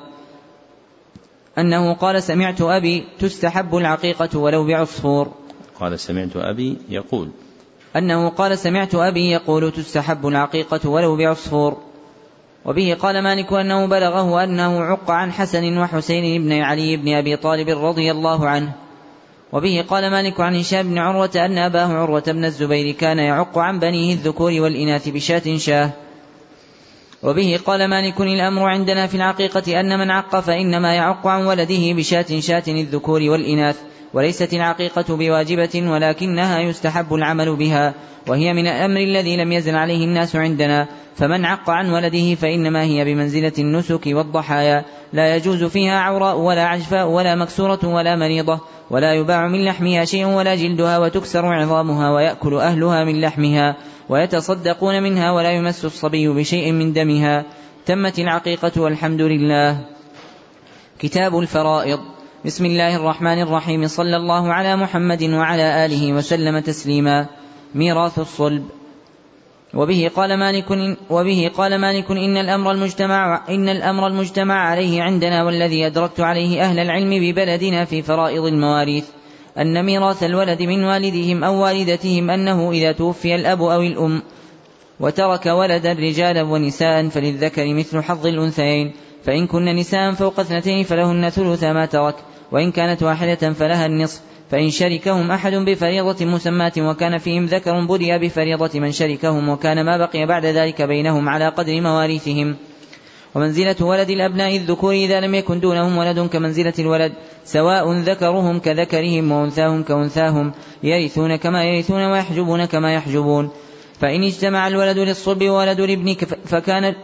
أنه 1.58 1.94
قال 1.94 2.22
سمعت 2.22 2.60
أبي 2.60 3.04
تستحب 3.18 3.76
العقيقة 3.76 4.38
ولو 4.38 4.66
بعصفور. 4.66 5.32
قال 5.80 6.00
سمعت 6.00 6.36
أبي 6.36 6.76
يقول 6.88 7.30
أنه 7.98 8.28
قال 8.28 8.58
سمعت 8.58 8.94
أبي 8.94 9.30
يقول 9.30 9.72
تستحب 9.72 10.26
العقيقة 10.26 10.88
ولو 10.88 11.16
بعصفور. 11.16 11.76
وبه 12.64 12.96
قال 13.00 13.22
مالك 13.22 13.52
أنه 13.52 13.86
بلغه 13.86 14.44
أنه 14.44 14.84
عق 14.84 15.10
عن 15.10 15.32
حسن 15.32 15.78
وحسين 15.78 16.42
بن 16.42 16.52
علي 16.52 16.96
بن 16.96 17.14
أبي 17.14 17.36
طالب 17.36 17.68
رضي 17.68 18.10
الله 18.10 18.48
عنه. 18.48 18.72
وبه 19.52 19.84
قال 19.88 20.10
مالك 20.10 20.40
عن 20.40 20.56
هشام 20.56 20.88
بن 20.88 20.98
عروة 20.98 21.30
أن 21.36 21.58
أباه 21.58 21.86
عروة 21.86 22.24
بن 22.26 22.44
الزبير 22.44 22.94
كان 22.94 23.18
يعق 23.18 23.58
عن 23.58 23.78
بنيه 23.78 24.14
الذكور 24.14 24.52
والإناث 24.52 25.08
بشاة 25.08 25.56
شاه. 25.56 25.90
وبه 27.22 27.60
قال 27.66 27.90
مالك 27.90 28.20
الأمر 28.20 28.62
عندنا 28.68 29.06
في 29.06 29.14
العقيقة 29.14 29.80
أن 29.80 29.98
من 29.98 30.10
عق 30.10 30.40
فإنما 30.40 30.94
يعق 30.94 31.26
عن 31.26 31.46
ولده 31.46 31.92
بشاة 31.92 32.40
شاة 32.40 32.64
الذكور 32.68 33.22
والإناث. 33.22 33.80
وليست 34.16 34.54
العقيقة 34.54 35.16
بواجبة 35.16 35.90
ولكنها 35.90 36.60
يستحب 36.60 37.14
العمل 37.14 37.56
بها 37.56 37.94
وهي 38.28 38.52
من 38.52 38.66
الأمر 38.66 39.00
الذي 39.00 39.36
لم 39.36 39.52
يزل 39.52 39.76
عليه 39.76 40.04
الناس 40.04 40.36
عندنا 40.36 40.86
فمن 41.16 41.44
عق 41.44 41.70
عن 41.70 41.90
ولده 41.90 42.34
فإنما 42.34 42.82
هي 42.82 43.04
بمنزلة 43.04 43.52
النسك 43.58 44.06
والضحايا 44.06 44.84
لا 45.12 45.36
يجوز 45.36 45.64
فيها 45.64 45.98
عوراء 45.98 46.36
ولا 46.36 46.64
عجفاء 46.64 47.08
ولا 47.08 47.34
مكسورة 47.34 47.78
ولا 47.84 48.16
مريضة 48.16 48.60
ولا 48.90 49.14
يباع 49.14 49.48
من 49.48 49.64
لحمها 49.64 50.04
شيء 50.04 50.26
ولا 50.26 50.54
جلدها 50.54 50.98
وتكسر 50.98 51.46
عظامها 51.46 52.10
ويأكل 52.10 52.54
أهلها 52.54 53.04
من 53.04 53.20
لحمها 53.20 53.76
ويتصدقون 54.08 55.02
منها 55.02 55.32
ولا 55.32 55.50
يمس 55.50 55.84
الصبي 55.84 56.28
بشيء 56.28 56.72
من 56.72 56.92
دمها. 56.92 57.44
تمت 57.86 58.18
العقيقة 58.18 58.80
والحمد 58.80 59.20
لله. 59.20 59.80
كتاب 60.98 61.38
الفرائض. 61.38 62.15
بسم 62.46 62.66
الله 62.66 62.96
الرحمن 62.96 63.42
الرحيم 63.42 63.88
صلى 63.88 64.16
الله 64.16 64.52
على 64.52 64.76
محمد 64.76 65.22
وعلى 65.22 65.86
آله 65.86 66.12
وسلم 66.12 66.58
تسليما 66.58 67.26
ميراث 67.74 68.18
الصلب 68.18 68.64
وبه 69.74 70.10
قال 70.16 70.36
مالك 70.36 70.96
وبه 71.10 71.50
قال 71.56 71.78
مالك 71.78 72.10
إن 72.10 72.36
الأمر 72.36 72.70
المجتمع 72.70 73.42
إن 73.48 73.68
الأمر 73.68 74.06
المجتمع 74.06 74.54
عليه 74.54 75.02
عندنا 75.02 75.44
والذي 75.44 75.86
أدركت 75.86 76.20
عليه 76.20 76.62
أهل 76.62 76.78
العلم 76.78 77.10
ببلدنا 77.10 77.84
في 77.84 78.02
فرائض 78.02 78.44
المواريث 78.44 79.04
أن 79.58 79.84
ميراث 79.84 80.22
الولد 80.22 80.62
من 80.62 80.84
والدهم 80.84 81.44
أو 81.44 81.62
والدتهم 81.62 82.30
أنه 82.30 82.70
إذا 82.70 82.92
توفي 82.92 83.34
الأب 83.34 83.62
أو 83.62 83.80
الأم 83.80 84.22
وترك 85.00 85.46
ولدا 85.46 85.92
رجالا 85.92 86.42
ونساء 86.42 87.08
فللذكر 87.08 87.74
مثل 87.74 88.02
حظ 88.02 88.26
الأنثيين 88.26 88.92
فإن 89.24 89.46
كن 89.46 89.64
نساء 89.64 90.12
فوق 90.12 90.40
اثنتين 90.40 90.84
فلهن 90.84 91.30
ثلث 91.30 91.64
ما 91.64 91.86
ترك 91.86 92.14
وإن 92.52 92.72
كانت 92.72 93.02
واحدة 93.02 93.52
فلها 93.52 93.86
النصف 93.86 94.20
فإن 94.50 94.70
شركهم 94.70 95.30
أحد 95.30 95.54
بفريضة 95.54 96.26
مسماة 96.26 96.72
وكان 96.78 97.18
فيهم 97.18 97.46
ذكر 97.46 97.84
بدي 97.84 98.18
بفريضة 98.18 98.80
من 98.80 98.92
شركهم 98.92 99.48
وكان 99.48 99.84
ما 99.84 99.96
بقي 99.96 100.26
بعد 100.26 100.46
ذلك 100.46 100.82
بينهم 100.82 101.28
على 101.28 101.48
قدر 101.48 101.80
مواريثهم. 101.80 102.56
ومنزلة 103.34 103.76
ولد 103.80 104.10
الأبناء 104.10 104.56
الذكور 104.56 104.92
إذا 104.92 105.20
لم 105.20 105.34
يكن 105.34 105.60
دونهم 105.60 105.98
ولد 105.98 106.20
كمنزلة 106.20 106.72
الولد 106.78 107.12
سواء 107.44 107.92
ذكرهم 107.92 108.58
كذكرهم 108.58 109.32
وأنثاهم 109.32 109.82
كأنثاهم 109.82 110.52
يرثون 110.82 111.36
كما 111.36 111.64
يرثون 111.64 112.02
ويحجبون 112.02 112.64
كما 112.64 112.94
يحجبون. 112.94 113.50
فإن 114.00 114.22
اجتمع 114.22 114.68
الولد 114.68 114.98
للصلب 114.98 115.42
وولد 115.42 115.80
الابن 115.80 116.14
فكان 116.44 116.94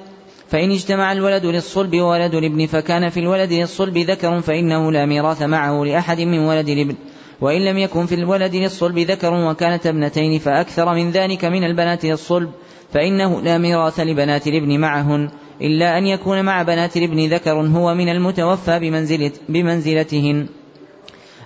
فإن 0.49 0.71
اجتمع 0.71 1.13
الولد 1.13 1.47
للصلب 1.47 1.97
وولد 1.97 2.35
الابن 2.35 2.67
فكان 2.67 3.09
في 3.09 3.21
الولد 3.21 3.53
للصلب 3.53 3.99
ذكر 3.99 4.41
فإنه 4.41 4.93
لا 4.93 5.07
ميراث 5.07 5.43
معه 5.43 5.85
لأحد 5.85 6.21
من 6.21 6.39
ولد 6.39 6.69
الابن 6.69 6.95
وإن 7.41 7.65
لم 7.65 7.79
يكن 7.79 8.07
في 8.07 8.15
الولد 8.15 8.55
للصلب 8.55 8.99
ذكر 8.99 9.35
وكانت 9.35 9.87
ابنتين 9.87 10.39
فأكثر 10.39 10.95
من 10.95 11.11
ذلك 11.11 11.45
من 11.45 11.65
البنات 11.65 12.05
للصلب 12.05 12.51
فإنه 12.93 13.41
لا 13.41 13.59
ميراث 13.59 14.01
لبنات 14.01 14.47
الابن 14.47 14.81
معهن 14.81 15.31
إلا 15.61 15.99
أن 15.99 16.07
يكون 16.07 16.43
مع 16.43 16.63
بنات 16.63 16.97
الابن 16.97 17.35
ذكر 17.35 17.53
هو 17.53 17.95
من 17.95 18.09
المتوفى 18.09 18.79
بمنزلة 18.79 19.33
بمنزلتهن. 19.49 20.47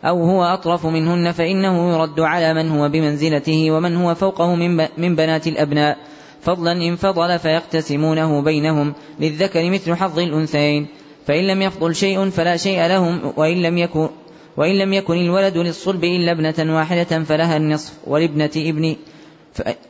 أو 0.04 0.24
هو 0.24 0.44
أطرف 0.44 0.86
منهن 0.86 1.32
فإنه 1.32 1.94
يرد 1.94 2.20
على 2.20 2.54
من 2.54 2.70
هو 2.70 2.88
بمنزلته 2.88 3.70
ومن 3.70 3.96
هو 3.96 4.14
فوقه 4.14 4.54
من, 4.54 5.16
بنات 5.16 5.46
الأبناء 5.46 5.98
فضلا 6.42 6.72
إن 6.72 6.96
فضل 6.96 7.38
فيقتسمونه 7.38 8.42
بينهم 8.42 8.94
للذكر 9.20 9.70
مثل 9.70 9.94
حظ 9.94 10.18
الأنثيين. 10.18 10.86
فإن 11.26 11.46
لم 11.46 11.62
يفضل 11.62 11.94
شيء 11.94 12.30
فلا 12.30 12.56
شيء 12.56 12.86
لهم 12.86 13.32
وإن 13.36 13.62
لم 13.62 13.78
يكن 13.78 14.08
وإن 14.56 14.78
لم 14.78 14.92
يكن 14.92 15.16
الولد 15.16 15.56
للصلب 15.56 16.04
إلا 16.04 16.32
ابنة 16.32 16.76
واحدة 16.76 17.24
فلها 17.24 17.56
النصف 17.56 17.92
ولابنة 18.06 18.50
ابن 18.56 18.96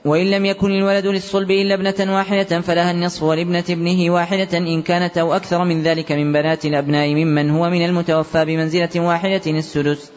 وإن 0.05 0.31
لم 0.31 0.45
يكن 0.47 0.71
الولد 0.71 1.07
للصلب 1.07 1.51
إلا 1.51 1.75
ابنة 1.75 2.15
واحدة 2.15 2.61
فلها 2.61 2.91
النصف 2.91 3.23
ولابنة 3.23 3.65
ابنه 3.71 4.11
واحدة 4.11 4.59
إن 4.59 4.83
كانت 4.83 5.19
أو 5.19 5.37
أكثر 5.37 5.65
من 5.65 5.83
ذلك 5.83 6.13
من 6.13 6.33
بنات 6.33 6.65
الأبناء 6.65 7.15
ممن 7.15 7.51
هو 7.51 7.71
من 7.71 7.85
المتوفى 7.85 8.45
بمنزلة 8.45 8.91
واحدة 8.97 9.43
السدس. 9.47 10.11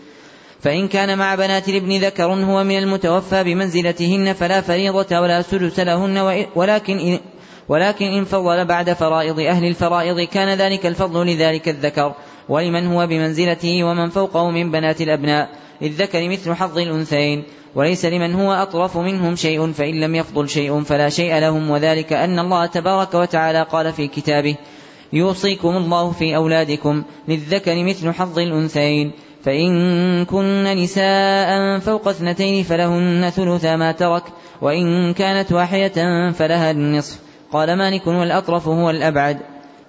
فإن 0.62 0.88
كان 0.88 1.18
مع 1.18 1.36
بنات 1.36 1.70
الابن 1.70 1.98
ذكر 1.98 2.26
هو 2.26 2.64
من 2.64 2.78
المتوفى 2.78 3.44
بمنزلتهن 3.44 4.34
فلا 4.34 4.62
فريضة 4.62 5.20
ولا 5.20 5.42
سدس 5.42 5.80
لهن 5.80 6.46
ولكن 6.56 7.20
ولكن 7.70 8.06
إن 8.06 8.26
فضل 8.26 8.66
بعد 8.66 8.94
فرائض 8.94 9.40
أهل 9.40 9.66
الفرائض 9.66 10.20
كان 10.20 10.58
ذلك 10.58 10.86
الفضل 10.86 11.28
لذلك 11.28 11.70
الذكر. 11.70 12.14
ولمن 12.50 12.88
هو 12.88 13.08
بمنزلته 13.08 13.84
ومن 13.84 14.10
فوقه 14.10 14.50
من 14.50 14.72
بنات 14.72 15.02
الأبناء 15.02 15.50
للذكر 15.82 16.30
مثل 16.30 16.54
حظ 16.54 16.78
الأنثيين. 16.78 17.44
وليس 17.76 18.06
لمن 18.06 18.34
هو 18.34 18.54
أطرف 18.54 18.98
منهم 18.98 19.36
شيء 19.36 19.72
فإن 19.72 20.00
لم 20.00 20.16
يفضل 20.16 20.50
شيء 20.50 20.84
فلا 20.84 21.10
شيء 21.10 21.40
لهم. 21.40 21.70
وذلك 21.70 22.14
أن 22.14 22.40
الله 22.40 22.66
تبارك 22.66 23.14
وتعالى 23.14 23.64
قال 23.72 23.94
في 23.94 24.08
كتابه 24.08 24.56
يوصيكم 25.14 25.78
الله 25.78 26.12
في 26.12 26.36
أولادكم 26.36 27.04
للذكر 27.28 27.84
مثل 27.84 28.14
حظ 28.14 28.40
الأنثيين. 28.40 29.12
فإن 29.44 30.26
كن 30.26 30.64
نساء 30.64 31.80
فوق 31.80 32.08
اثنتين 32.08 32.64
فلهن 32.64 33.30
ثلث 33.30 33.66
ما 33.66 33.92
ترك 33.92 34.24
وإن 34.62 35.14
كانت 35.14 35.52
واحدة 35.52 36.32
فلها 36.32 36.72
النصف. 36.72 37.20
قال 37.52 37.78
مالك 37.78 38.08
والأطرف 38.08 38.68
هو 38.68 38.90
الأبعد. 38.90 39.40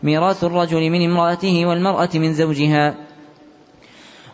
ميراث 0.03 0.45
الرجل 0.45 0.91
من 0.91 1.05
امرأته 1.05 1.67
والمرأة 1.67 2.09
من 2.15 2.35
زوجها. 2.35 2.95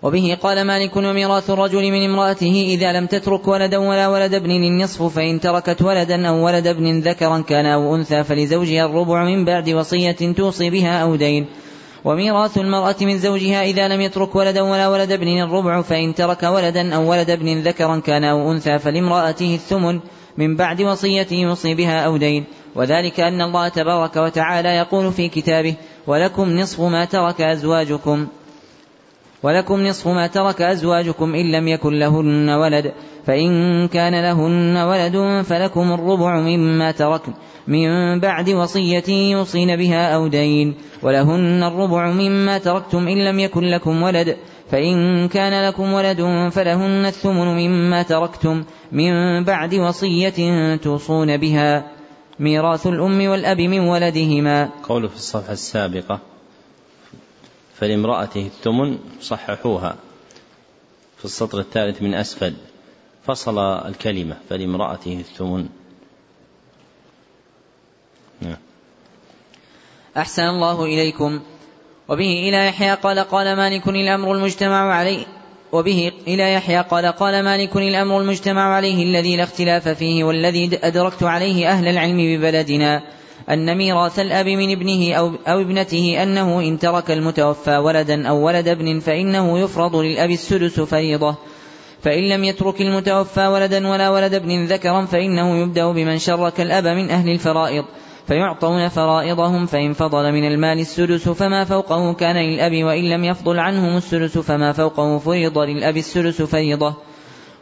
وبه 0.02 0.38
قال 0.42 0.64
مالك 0.64 0.96
وميراث 0.96 1.50
الرجل 1.50 1.92
من 1.92 2.10
امرأته 2.10 2.66
إذا 2.68 2.92
لم 2.92 3.06
تترك 3.06 3.48
ولدا 3.48 3.78
ولا 3.78 4.08
ولد 4.08 4.34
ابن 4.34 4.50
النصف 4.50 5.02
فإن 5.02 5.40
تركت 5.40 5.82
ولدا 5.82 6.28
أو 6.28 6.46
ولد 6.46 6.66
ابن 6.66 7.00
ذكرا 7.00 7.40
كان 7.40 7.66
أو 7.66 7.94
أنثى 7.94 8.24
فلزوجها 8.24 8.86
الربع 8.86 9.24
من 9.24 9.44
بعد 9.44 9.70
وصية 9.70 10.32
توصي 10.36 10.70
بها 10.70 11.02
أو 11.02 11.16
دين. 11.16 11.46
وميراث 12.04 12.58
المرأة 12.58 12.96
من 13.00 13.18
زوجها 13.18 13.62
إذا 13.62 13.88
لم 13.88 14.00
يترك 14.00 14.36
ولدا 14.36 14.62
ولا 14.62 14.88
ولد 14.88 15.12
ابن 15.12 15.42
الربع 15.42 15.82
فإن 15.82 16.14
ترك 16.14 16.42
ولدا 16.42 16.94
أو 16.94 17.10
ولد 17.10 17.30
ابن 17.30 17.62
ذكرا 17.62 18.00
كان 18.00 18.24
أو 18.24 18.52
أنثى 18.52 18.78
فلامرأته 18.78 19.54
الثمن 19.54 20.00
من 20.38 20.56
بعد 20.56 20.82
وصية 20.82 21.26
يوصي 21.32 21.74
بها 21.74 22.00
أو 22.00 22.16
دين. 22.16 22.44
وذلك 22.74 23.20
أن 23.20 23.40
الله 23.40 23.68
تبارك 23.68 24.16
وتعالى 24.16 24.68
يقول 24.68 25.12
في 25.12 25.28
كتابه 25.28 25.74
ولكم 26.06 26.50
نصف 26.50 26.80
ما 26.80 27.04
ترك 27.04 27.40
أزواجكم 27.40 28.26
ولكم 29.42 29.86
نصف 29.86 30.08
ما 30.08 30.26
ترك 30.26 30.62
أزواجكم 30.62 31.34
إن 31.34 31.52
لم 31.52 31.68
يكن 31.68 31.98
لهن 31.98 32.50
ولد 32.50 32.92
فإن 33.26 33.88
كان 33.88 34.22
لهن 34.22 34.76
ولد 34.76 35.42
فلكم 35.44 35.92
الربع 35.92 36.40
مما 36.40 36.90
تركن 36.90 37.32
من 37.68 38.20
بعد 38.20 38.50
وصية 38.50 39.32
يوصين 39.32 39.76
بها 39.76 40.14
أو 40.14 40.26
دين 40.26 40.74
ولهن 41.02 41.62
الربع 41.62 42.10
مما 42.10 42.58
تركتم 42.58 43.08
إن 43.08 43.24
لم 43.24 43.38
يكن 43.38 43.64
لكم 43.64 44.02
ولد 44.02 44.36
فإن 44.70 45.28
كان 45.28 45.68
لكم 45.68 45.92
ولد 45.92 46.50
فلهن 46.52 47.06
الثمن 47.06 47.46
مما 47.46 48.02
تركتم 48.02 48.64
من 48.92 49.44
بعد 49.44 49.74
وصية 49.74 50.76
توصون 50.76 51.36
بها. 51.36 51.90
ميراث 52.40 52.86
الأم 52.86 53.26
والأب 53.26 53.60
من 53.60 53.80
ولدهما. 53.80 54.70
قول 54.82 55.08
في 55.08 55.16
الصفحة 55.16 55.52
السابقة 55.52 56.20
فلامرأته 57.74 58.46
الثمن 58.46 58.98
صححوها. 59.20 59.96
في 61.18 61.24
السطر 61.24 61.60
الثالث 61.60 62.02
من 62.02 62.14
أسفل 62.14 62.54
فصل 63.26 63.58
الكلمة 63.58 64.36
فلامرأته 64.48 65.20
الثمن. 65.20 65.68
أحسن 70.16 70.42
الله 70.42 70.84
إليكم. 70.84 71.40
وبه 72.08 72.48
إلى 72.48 72.66
يحيى 72.66 72.94
قال 72.94 73.18
قال 73.18 73.56
مالك 73.56 73.88
الأمر 73.88 74.32
المجتمع 74.32 74.94
عليه. 74.94 75.26
وبه 75.72 76.12
إلى 76.28 76.52
يحيى 76.52 76.80
قال 76.80 77.06
قال 77.06 77.44
مالك 77.44 77.76
الأمر 77.76 78.20
المجتمع 78.20 78.74
عليه 78.74 79.04
الذي 79.04 79.36
لا 79.36 79.42
اختلاف 79.42 79.88
فيه 79.88 80.24
والذي 80.24 80.78
أدركت 80.82 81.22
عليه 81.22 81.68
أهل 81.68 81.88
العلم 81.88 82.16
ببلدنا 82.16 83.02
أن 83.50 83.76
ميراث 83.76 84.18
الأب 84.18 84.46
من 84.46 84.72
ابنه 84.72 85.14
أو, 85.14 85.32
أو 85.48 85.60
ابنته 85.60 86.22
أنه 86.22 86.60
إن 86.60 86.78
ترك 86.78 87.10
المتوفى 87.10 87.76
ولدا 87.76 88.28
أو 88.28 88.46
ولد 88.46 88.68
ابن 88.68 89.00
فإنه 89.00 89.58
يفرض 89.58 89.96
للأب 89.96 90.30
السدس 90.30 90.80
فريضة. 90.80 91.36
فإن 92.02 92.28
لم 92.28 92.44
يترك 92.44 92.80
المتوفى 92.80 93.46
ولدا 93.46 93.88
ولا 93.88 94.10
ولد 94.10 94.34
ابن 94.34 94.64
ذكرا 94.64 95.04
فإنه 95.04 95.62
يبدأ 95.62 95.92
بمن 95.92 96.18
شرك 96.18 96.60
الأب 96.60 96.86
من 96.86 97.10
أهل 97.10 97.30
الفرائض. 97.30 97.84
فيعطون 98.26 98.88
فرائضهم 98.88 99.66
فإن 99.66 99.92
فضل 99.92 100.32
من 100.32 100.44
المال 100.44 100.80
السدس 100.80 101.28
فما 101.28 101.64
فوقه 101.64 102.14
كان 102.14 102.36
للأب 102.36 102.84
وإن 102.84 103.10
لم 103.10 103.24
يفضل 103.24 103.58
عنهم 103.58 103.96
السدس 103.96 104.38
فما 104.38 104.72
فوقه 104.72 105.18
فرض 105.18 105.58
للأب 105.58 105.96
السدس 105.96 106.42
فريضة. 106.42 106.94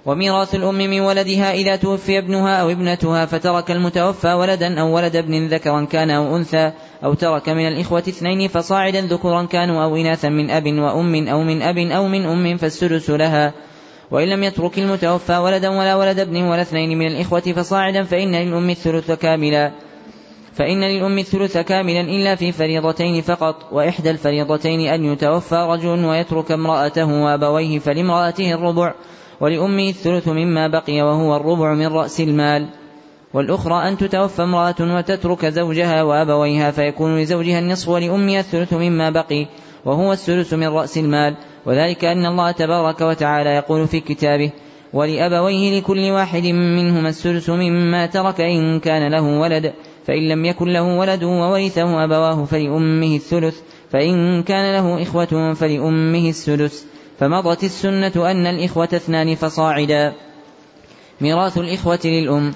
وميراث 0.06 0.54
الأم 0.54 0.74
من 0.74 1.00
ولدها 1.00 1.52
إذا 1.52 1.76
توفي 1.76 2.18
ابنها 2.18 2.56
أو 2.56 2.70
ابنتها 2.70 3.26
فترك 3.26 3.70
المتوفى 3.70 4.32
ولدا 4.32 4.80
أو 4.80 4.96
ولد 4.96 5.16
ابن 5.16 5.46
ذكرا 5.46 5.84
كان 5.84 6.10
أو 6.10 6.36
أنثى 6.36 6.72
أو 7.04 7.14
ترك 7.14 7.48
من 7.48 7.68
الإخوة 7.68 8.04
اثنين 8.08 8.48
فصاعدا 8.48 9.00
ذكورا 9.00 9.42
كانوا 9.44 9.84
أو 9.84 9.96
إناثا 9.96 10.28
من 10.28 10.50
أب 10.50 10.66
وأم 10.66 11.28
أو 11.28 11.42
من 11.42 11.62
أب 11.62 11.78
أو 11.78 12.08
من 12.08 12.24
أم 12.24 12.56
فالسدس 12.56 13.10
لها. 13.10 13.52
وإن 14.10 14.28
لم 14.28 14.42
يترك 14.42 14.78
المتوفى 14.78 15.36
ولدا 15.36 15.68
ولا 15.68 15.94
ولد 15.94 16.18
ابن 16.18 16.42
ولا 16.42 16.62
اثنين 16.62 16.98
من 16.98 17.06
الإخوة 17.06 17.40
فصاعدا 17.40 18.02
فإن 18.02 18.34
للأم 18.34 18.70
الثلث 18.70 19.10
كاملا. 19.10 19.72
فإن 20.54 20.84
للأم 20.84 21.18
الثلث 21.18 21.58
كاملا 21.58 22.00
إلا 22.00 22.34
في 22.34 22.52
فريضتين 22.52 23.22
فقط 23.22 23.56
وإحدى 23.72 24.10
الفريضتين 24.10 24.80
أن 24.80 25.04
يتوفى 25.04 25.66
رجل 25.70 26.04
ويترك 26.04 26.52
امرأته 26.52 27.22
وأبويه 27.22 27.78
فلامرأته 27.78 28.54
الربع 28.54 28.94
ولأمه 29.40 29.88
الثلث 29.88 30.28
مما 30.28 30.68
بقي 30.68 31.02
وهو 31.02 31.36
الربع 31.36 31.74
من 31.74 31.86
رأس 31.86 32.20
المال. 32.20 32.68
والأخرى 33.34 33.88
أن 33.88 33.96
تتوفى 33.96 34.42
امرأة 34.42 34.74
وتترك 34.80 35.46
زوجها 35.46 36.02
وأبويها 36.02 36.70
فيكون 36.70 37.18
لزوجها 37.18 37.58
النصف 37.58 37.88
ولأمها 37.88 38.40
الثلث 38.40 38.72
مما 38.72 39.10
بقي 39.10 39.46
وهو 39.84 40.12
الثلث 40.12 40.54
من 40.54 40.68
رأس 40.68 40.98
المال. 40.98 41.36
وذلك 41.66 42.04
أن 42.04 42.26
الله 42.26 42.50
تبارك 42.50 43.00
وتعالى 43.00 43.50
يقول 43.50 43.88
في 43.88 44.00
كتابه 44.00 44.50
ولأبويه 44.92 45.80
لكل 45.80 46.10
واحد 46.10 46.46
منهما 46.46 47.08
الثلث 47.08 47.50
مما 47.50 48.06
ترك 48.06 48.40
إن 48.40 48.80
كان 48.80 49.12
له 49.12 49.22
ولد 49.22 49.72
فإن 50.06 50.28
لم 50.28 50.44
يكن 50.44 50.68
له 50.68 50.82
ولد 50.82 51.24
وورثه 51.24 52.04
أبواه 52.04 52.44
فلأمه 52.44 53.16
الثلث 53.16 53.60
فإن 53.92 54.42
كان 54.42 54.74
له 54.74 55.02
إخوة 55.02 55.54
فلأمه 55.54 56.28
السدس. 56.28 56.86
فمضت 57.20 57.64
السنة 57.64 58.30
أن 58.30 58.46
الإخوة 58.46 58.88
اثنان 58.94 59.34
فصاعدا. 59.34 60.12
ميراث 61.20 61.58
الإخوة 61.58 61.98
للأم. 62.04 62.54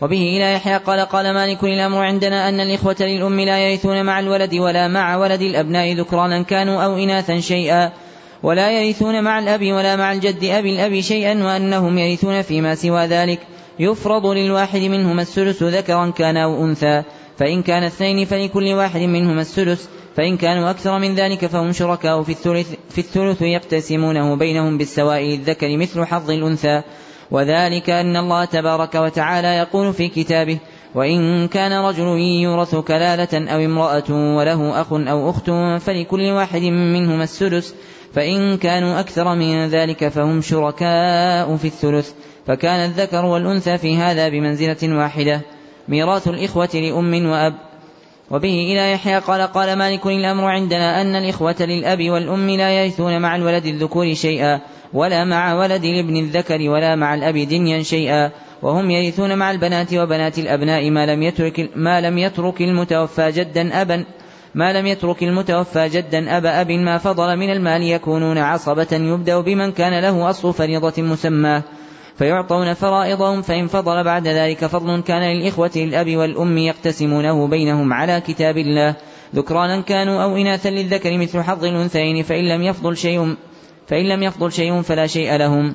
وبه 0.00 0.16
إلى 0.16 0.52
يحيى 0.52 0.76
قال 0.76 1.00
قال 1.00 1.34
مالك 1.34 1.64
الأمر 1.64 1.98
عندنا 1.98 2.48
أن 2.48 2.60
الإخوة 2.60 2.96
للأم 3.00 3.40
لا 3.40 3.58
يرثون 3.58 4.04
مع 4.04 4.20
الولد 4.20 4.54
ولا 4.54 4.88
مع 4.88 5.16
ولد 5.16 5.42
الأبناء 5.42 5.92
ذكرانا 5.92 6.42
كانوا 6.42 6.82
أو 6.82 6.96
إناثا 6.96 7.40
شيئا. 7.40 7.92
ولا 8.42 8.70
يرثون 8.70 9.24
مع 9.24 9.38
الأب 9.38 9.72
ولا 9.72 9.96
مع 9.96 10.12
الجد 10.12 10.44
أبي 10.44 10.74
الأب 10.74 11.00
شيئا 11.00 11.44
وأنهم 11.44 11.98
يرثون 11.98 12.42
فيما 12.42 12.74
سوى 12.74 13.06
ذلك. 13.06 13.40
يفرض 13.80 14.26
للواحد 14.26 14.80
منهما 14.80 15.22
السدس 15.22 15.62
ذكرا 15.62 16.10
كان 16.10 16.36
أو 16.36 16.64
أنثى 16.64 17.02
فإن 17.38 17.62
كان 17.62 17.82
اثنين 17.82 18.24
فلكل 18.24 18.72
واحد 18.72 19.00
منهما 19.00 19.40
السدس 19.40 19.88
فإن 20.16 20.36
كانوا 20.36 20.70
أكثر 20.70 20.98
من 20.98 21.14
ذلك 21.14 21.46
فهم 21.46 21.72
شركاء 21.72 22.22
في 22.22 22.32
الثلث, 22.32 22.74
في 22.90 22.98
الثلث 22.98 23.42
يقتسمونه 23.42 24.36
بينهم 24.36 24.78
بالسواء 24.78 25.22
للذكر 25.22 25.76
مثل 25.76 26.04
حظ 26.04 26.30
الأنثى. 26.30 26.82
وذلك 27.30 27.90
أن 27.90 28.16
الله 28.16 28.44
تبارك 28.44 28.94
وتعالى 28.94 29.48
يقول 29.48 29.92
في 29.92 30.08
كتابه 30.08 30.58
وإن 30.94 31.48
كان 31.48 31.72
رجل 31.72 32.06
يورث 32.18 32.74
كلالة 32.74 33.52
أو 33.52 33.64
امرأة 33.64 34.36
وله 34.36 34.80
أخ 34.80 34.92
أو 34.92 35.30
أخت 35.30 35.50
فلكل 35.84 36.30
واحد 36.30 36.62
منهما 36.62 37.24
السدس 37.24 37.74
فإن 38.14 38.56
كانوا 38.56 39.00
أكثر 39.00 39.34
من 39.34 39.68
ذلك 39.68 40.08
فهم 40.08 40.40
شركاء 40.40 41.56
في 41.56 41.64
الثلث 41.64 42.12
فكان 42.50 42.84
الذكر 42.84 43.24
والأنثى 43.24 43.78
في 43.78 43.96
هذا 43.96 44.28
بمنزلة 44.28 44.96
واحدة. 44.96 45.40
ميراث 45.88 46.28
الإخوة 46.28 46.68
لأم 46.74 47.26
وأب. 47.26 47.54
وبه 48.30 48.48
إلى 48.48 48.92
يحيى 48.92 49.18
قال 49.18 49.40
قال 49.40 49.78
مالك 49.78 50.06
الأمر 50.06 50.44
عندنا 50.44 51.00
أن 51.00 51.16
الإخوة 51.16 51.56
للأب 51.60 52.10
والأم 52.10 52.50
لا 52.50 52.84
يرثون 52.84 53.22
مع 53.22 53.36
الولد 53.36 53.66
الذكور 53.66 54.14
شيئا 54.14 54.60
ولا 54.92 55.24
مع 55.24 55.54
ولد 55.54 55.84
الابن 55.84 56.16
الذكر 56.16 56.70
ولا 56.70 56.96
مع 56.96 57.14
الأب 57.14 57.36
دنيا 57.36 57.82
شيئا. 57.82 58.30
وهم 58.62 58.90
يرثون 58.90 59.38
مع 59.38 59.50
البنات 59.50 59.94
وبنات 59.94 60.38
الأبناء 60.38 60.90
ما 60.90 61.06
لم 61.06 61.22
يترك 61.22 61.70
ما 61.76 62.00
لم 62.00 62.18
يترك 62.18 62.62
المتوفى 62.62 63.30
جدا 63.30 63.82
أبا 63.82 64.04
ما 64.54 64.72
لم 64.72 64.86
يترك 64.86 65.22
المتوفى 65.22 65.88
جدا 65.88 66.36
أبا 66.36 66.60
أب 66.60 66.70
ما 66.70 66.98
فضل 66.98 67.36
من 67.36 67.50
المال 67.50 67.82
يكونون 67.82 68.38
عصبة 68.38 68.88
يبدأ 68.92 69.40
بمن 69.40 69.72
كان 69.72 70.02
له 70.02 70.30
أصل 70.30 70.54
فريضة 70.54 71.02
مسماه 71.02 71.62
فيعطون 72.20 72.74
فرائضهم 72.74 73.42
فإن 73.42 73.66
فضل 73.66 74.04
بعد 74.04 74.28
ذلك 74.28 74.66
فضل 74.66 75.02
كان 75.02 75.22
للإخوة 75.22 75.70
للأب 75.76 76.16
والأم 76.16 76.58
يقتسمونه 76.58 77.46
بينهم 77.46 77.92
على 77.92 78.20
كتاب 78.20 78.58
الله. 78.58 78.94
ذكرانا 79.34 79.80
كانوا 79.80 80.22
أو 80.22 80.36
إناثا 80.36 80.68
للذكر 80.68 81.18
مثل 81.18 81.42
حظ 81.42 81.64
الأنثيين 81.64 82.22
فإن 82.22 82.48
لم 82.48 82.62
يفضل 82.62 82.96
شيء 82.96 83.36
فإن 83.86 84.08
لم 84.08 84.22
يفضل 84.22 84.52
شيء 84.52 84.82
فلا 84.82 85.06
شيء 85.06 85.36
لهم. 85.36 85.74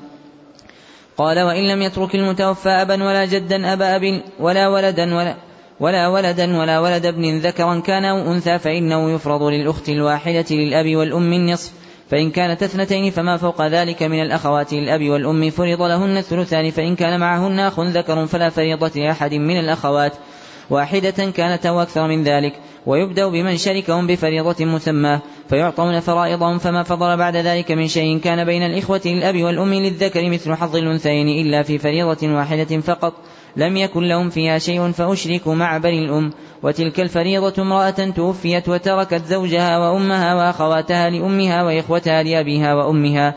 قال 1.16 1.40
وإن 1.40 1.68
لم 1.72 1.82
يترك 1.82 2.14
المتوفى 2.14 2.68
أبا 2.68 3.04
ولا 3.04 3.24
جدا 3.24 3.72
أبا 3.72 3.96
أب 3.96 4.22
ولا 4.40 4.68
ولدا 4.68 5.14
ولا 5.14 5.36
ولا 5.80 6.08
ولدا 6.08 6.58
ولا 6.58 6.80
ولد 6.80 7.06
ابن 7.06 7.38
ذكرا 7.38 7.80
كان 7.80 8.04
أو 8.04 8.32
أنثى 8.32 8.58
فإنه 8.58 9.10
يفرض 9.10 9.42
للأخت 9.42 9.88
الواحدة 9.88 10.46
للأب 10.50 10.96
والأم 10.96 11.32
النصف 11.32 11.72
فإن 12.10 12.30
كانت 12.30 12.62
اثنتين 12.62 13.10
فما 13.10 13.36
فوق 13.36 13.66
ذلك 13.66 14.02
من 14.02 14.22
الأخوات 14.22 14.72
للأب 14.72 15.08
والأم 15.08 15.50
فرض 15.50 15.82
لهن 15.82 16.16
الثلثان 16.16 16.70
فإن 16.70 16.96
كان 16.96 17.20
معهن 17.20 17.60
أخ 17.60 17.80
ذكر 17.80 18.26
فلا 18.26 18.50
فريضة 18.50 18.90
لأحد 19.00 19.34
من 19.34 19.58
الأخوات. 19.58 20.12
واحدة 20.70 21.30
كانت 21.30 21.66
أو 21.66 21.82
أكثر 21.82 22.08
من 22.08 22.24
ذلك 22.24 22.52
ويبدأ 22.86 23.28
بمن 23.28 23.56
شركهم 23.56 24.06
بفريضة 24.06 24.64
مسماه 24.64 25.20
فيعطون 25.48 26.00
فرائضهم 26.00 26.58
فما 26.58 26.82
فضل 26.82 27.16
بعد 27.16 27.36
ذلك 27.36 27.72
من 27.72 27.88
شيء 27.88 28.18
كان 28.18 28.44
بين 28.44 28.62
الإخوة 28.62 29.00
للأب 29.04 29.42
والأم 29.42 29.74
للذكر 29.74 30.30
مثل 30.30 30.54
حظ 30.54 30.76
الأنثيين 30.76 31.46
إلا 31.46 31.62
في 31.62 31.78
فريضة 31.78 32.28
واحدة 32.28 32.80
فقط. 32.80 33.14
لم 33.56 33.76
يكن 33.76 34.02
لهم 34.02 34.30
فيها 34.30 34.58
شيء 34.58 34.92
فأشركوا 34.92 35.54
مع 35.54 35.78
بني 35.78 36.04
الأم. 36.04 36.32
وتلك 36.62 37.00
الفريضة 37.00 37.62
امرأة 37.62 38.10
توفيت 38.16 38.68
وتركت 38.68 39.24
زوجها 39.26 39.78
وأمها 39.78 40.34
وأخواتها 40.34 41.10
لأمها 41.10 41.62
وإخوتها 41.62 42.22
لأبيها 42.22 42.74
وأمها. 42.74 43.34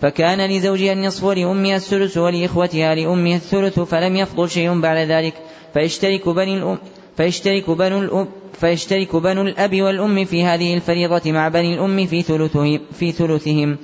فكان 0.00 0.50
لزوجها 0.50 0.92
النصف 0.92 1.24
ولأمها 1.24 1.76
الثلث 1.76 2.18
ولإخوتها 2.18 2.94
لأمها 2.94 3.36
الثلث 3.36 3.80
فلم 3.80 4.16
يفضل 4.16 4.50
شيء 4.50 4.80
بعد 4.80 4.96
ذلك. 4.96 5.34
فيشترك 5.74 6.28
بني 6.28 6.56
الأم 6.56 6.78
فيشترك 7.16 7.70
بنو 7.70 7.98
الأم 7.98 8.28
فيشترك 8.60 9.16
بنو 9.16 9.42
الأب 9.42 9.82
والأم 9.82 10.24
في 10.24 10.44
هذه 10.44 10.74
الفريضة 10.74 11.32
مع 11.32 11.48
بني 11.48 11.74
الأم 11.74 12.06
في 12.06 12.22
ثلثهم, 12.22 12.80
في 12.92 13.12
ثلثهم. 13.12 13.78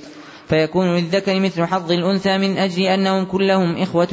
فيكون 0.49 0.97
للذكر 0.97 1.41
مثل 1.41 1.65
حظ 1.65 1.93
الأنثى 1.93 2.39
من 2.39 2.59
أجل 2.59 2.83
أنهم 2.83 3.25
كلهم 3.25 3.77
إخوة 3.77 4.09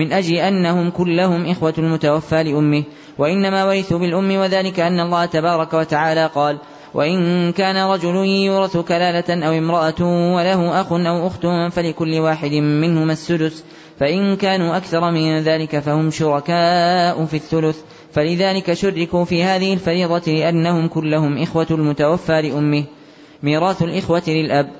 من 0.00 0.12
أجل 0.12 0.34
أنهم 0.34 0.90
كلهم 0.90 1.46
إخوة 1.46 1.74
المتوفى 1.78 2.42
لأمه. 2.42 2.84
وإنما 3.18 3.64
ورثوا 3.64 3.98
بالأم 3.98 4.36
وذلك 4.36 4.80
أن 4.80 5.00
الله 5.00 5.24
تبارك 5.24 5.74
وتعالى 5.74 6.26
قال 6.34 6.58
وإن 6.94 7.52
كان 7.52 7.76
رجل 7.76 8.16
يورث 8.26 8.76
كلالة 8.76 9.46
أو 9.46 9.52
امرأة 9.52 10.02
وله 10.34 10.80
أخ 10.80 10.92
أو 10.92 11.26
أخت 11.26 11.46
فلكل 11.72 12.18
واحد 12.18 12.52
منهما 12.52 13.12
السدس. 13.12 13.64
فإن 13.98 14.36
كانوا 14.36 14.76
أكثر 14.76 15.10
من 15.10 15.38
ذلك 15.38 15.78
فهم 15.78 16.10
شركاء 16.10 17.24
في 17.24 17.34
الثلث. 17.34 17.78
فلذلك 18.12 18.72
شركوا 18.72 19.24
في 19.24 19.44
هذه 19.44 19.72
الفريضة 19.72 20.32
لأنهم 20.32 20.88
كلهم 20.88 21.42
إخوة 21.42 21.66
المتوفى 21.70 22.42
لأمه. 22.42 22.84
ميراث 23.42 23.82
الإخوة 23.82 24.22
للأب. 24.28 24.79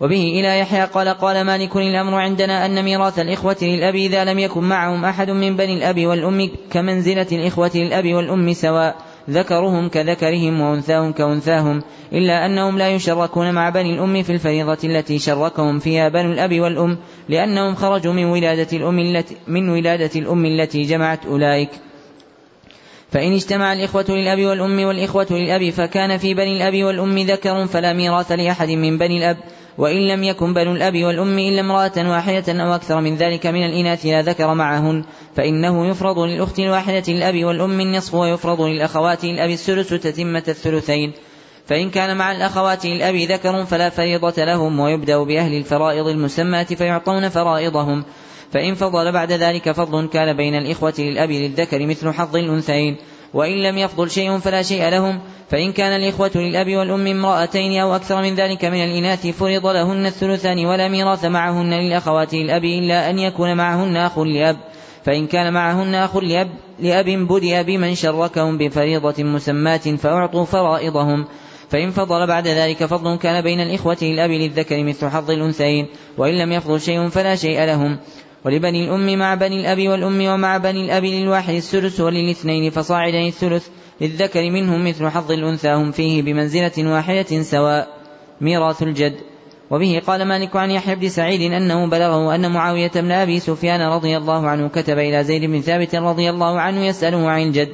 وبه 0.00 0.40
إلى 0.40 0.58
يحيى 0.58 0.84
قال 0.84 1.08
قال 1.08 1.44
مالك 1.44 1.76
الأمر 1.76 2.14
عندنا 2.14 2.66
أن 2.66 2.84
ميراث 2.84 3.18
الإخوة 3.18 3.56
للأب 3.62 3.94
إذا 3.94 4.24
لم 4.24 4.38
يكن 4.38 4.64
معهم 4.64 5.04
أحد 5.04 5.30
من 5.30 5.56
بني 5.56 5.74
الأب 5.74 6.06
والأم 6.06 6.50
كمنزلة 6.70 7.26
الإخوة 7.32 7.70
للأب 7.74 8.14
والأم 8.14 8.52
سواء 8.52 8.96
ذكرهم 9.30 9.88
كذكرهم 9.88 10.60
وأنثاهم 10.60 11.12
كأنثاهم 11.12 11.82
إلا 12.12 12.46
أنهم 12.46 12.78
لا 12.78 12.90
يشركون 12.90 13.52
مع 13.52 13.70
بني 13.70 13.94
الأم 13.94 14.22
في 14.22 14.32
الفريضة 14.32 14.78
التي 14.84 15.18
شركهم 15.18 15.78
فيها 15.78 16.08
بنو 16.08 16.32
الأب 16.32 16.60
والأم 16.60 16.98
لأنهم 17.28 17.74
خرجوا 17.74 18.12
من 18.12 18.24
ولادة 18.24 18.76
الأم 18.76 18.98
التي 18.98 19.36
من 19.48 19.68
ولادة 19.68 20.20
الأم 20.20 20.46
التي 20.46 20.82
جمعت 20.82 21.26
أولئك. 21.26 21.70
فإن 23.10 23.32
اجتمع 23.32 23.72
الإخوة 23.72 24.04
للأب 24.08 24.38
والأم 24.38 24.84
والإخوة 24.84 25.26
للأب 25.30 25.70
فكان 25.70 26.18
في 26.18 26.34
بني 26.34 26.56
الأب 26.56 26.84
والأم 26.84 27.18
ذكر 27.18 27.66
فلا 27.66 27.92
ميراث 27.92 28.32
لأحد 28.32 28.70
من 28.70 28.98
بني 28.98 29.18
الأب 29.18 29.36
وإن 29.78 30.08
لم 30.08 30.24
يكن 30.24 30.54
بنو 30.54 30.72
الأب 30.72 31.04
والأم 31.04 31.38
إلا 31.38 31.60
امرأة 31.60 32.10
واحدة 32.10 32.62
أو 32.62 32.74
أكثر 32.74 33.00
من 33.00 33.16
ذلك 33.16 33.46
من 33.46 33.66
الإناث 33.66 34.06
لا 34.06 34.22
ذكر 34.22 34.54
معهن 34.54 35.04
فإنه 35.36 35.86
يفرض 35.86 36.18
للأخت 36.18 36.58
الواحدة 36.58 37.02
الأب 37.08 37.44
والأم 37.44 37.80
النصف 37.80 38.14
ويفرض 38.14 38.60
للأخوات 38.60 39.24
الأب 39.24 39.50
الثلث 39.50 39.94
تتمة 39.94 40.42
الثلثين. 40.48 41.12
فإن 41.66 41.90
كان 41.90 42.16
مع 42.16 42.32
الأخوات 42.32 42.84
الأب 42.84 43.14
ذكر 43.14 43.64
فلا 43.64 43.90
فريضة 43.90 44.44
لهم 44.44 44.80
ويبدأ 44.80 45.22
بأهل 45.22 45.54
الفرائض 45.54 46.06
المسماة 46.06 46.64
فيعطون 46.64 47.28
فرائضهم. 47.28 48.04
فإن 48.52 48.74
فضل 48.74 49.12
بعد 49.12 49.32
ذلك 49.32 49.72
فضل 49.72 50.08
كان 50.08 50.36
بين 50.36 50.54
الإخوة 50.54 50.94
للأب 50.98 51.30
للذكر 51.30 51.86
مثل 51.86 52.12
حظ 52.12 52.36
الأنثيين. 52.36 52.96
وإن 53.36 53.62
لم 53.62 53.78
يفضل 53.78 54.10
شيء 54.10 54.38
فلا 54.38 54.62
شيء 54.62 54.88
لهم 54.88 55.20
فإن 55.50 55.72
كان 55.72 56.00
الإخوة 56.00 56.30
للأب 56.34 56.76
والأم 56.76 57.06
امرأتين 57.06 57.80
أو 57.80 57.96
أكثر 57.96 58.22
من 58.22 58.34
ذلك 58.34 58.64
من 58.64 58.84
الإناث 58.84 59.26
فرض 59.26 59.66
لهن 59.66 60.06
الثلثان 60.06 60.66
ولا 60.66 60.88
ميراث 60.88 61.24
معهن 61.24 61.74
للأخوات 61.74 62.34
للأب 62.34 62.64
إلا 62.64 63.10
أن 63.10 63.18
يكون 63.18 63.56
معهن 63.56 63.96
أخ 63.96 64.18
لأب. 64.18 64.56
فإن 65.04 65.26
كان 65.26 65.52
معهن 65.52 65.94
أخ 65.94 66.16
لأب, 66.16 66.48
لأب 66.80 67.06
بدأ 67.06 67.62
بمن 67.62 67.94
شركهم 67.94 68.58
بفريضة 68.58 69.24
مسماة 69.24 69.76
فأعطوا 69.76 70.44
فرائضهم. 70.44 71.24
فإن 71.68 71.90
فضل 71.90 72.26
بعد 72.26 72.48
ذلك 72.48 72.84
فضل 72.84 73.16
كان 73.16 73.42
بين 73.42 73.60
الإخوة 73.60 73.96
للأب 74.02 74.30
للذكر 74.30 74.84
مثل 74.84 75.08
حظ 75.08 75.30
الأنثيين 75.30 75.86
وإن 76.18 76.38
لم 76.38 76.52
يفضل 76.52 76.80
شيء 76.80 77.08
فلا 77.08 77.36
شيء 77.36 77.64
لهم. 77.64 77.98
ولبني 78.46 78.84
الأم 78.84 79.18
مع 79.18 79.34
بني 79.34 79.60
الأب 79.60 79.88
والأم 79.88 80.26
ومع 80.26 80.56
بني 80.56 80.84
الأب 80.84 81.04
للواحد 81.04 81.54
السدس 81.54 82.00
وللاثنين 82.00 82.70
فصاعدا 82.70 83.26
الثلث 83.26 83.68
للذكر 84.00 84.50
منهم 84.50 84.88
مثل 84.88 85.08
حظ 85.08 85.32
الأنثى 85.32 85.68
هم 85.68 85.90
فيه 85.90 86.22
بمنزلة 86.22 86.72
واحدة 86.78 87.42
سواء 87.42 87.88
ميراث 88.40 88.82
الجد. 88.82 89.16
وبه 89.70 90.02
قال 90.06 90.24
مالك 90.24 90.56
عن 90.56 90.70
يحيى 90.70 90.94
بن 90.94 91.08
سعيد 91.08 91.52
أنه 91.52 91.86
بلغه 91.86 92.34
أن 92.34 92.50
معاوية 92.50 92.90
بن 92.94 93.12
أبي 93.12 93.40
سفيان 93.40 93.80
رضي 93.80 94.16
الله 94.16 94.48
عنه 94.48 94.68
كتب 94.68 94.98
إلى 94.98 95.24
زيد 95.24 95.44
بن 95.44 95.60
ثابت 95.60 95.94
رضي 95.94 96.30
الله 96.30 96.60
عنه 96.60 96.86
يسأله 96.86 97.30
عن 97.30 97.42
الجد. 97.42 97.68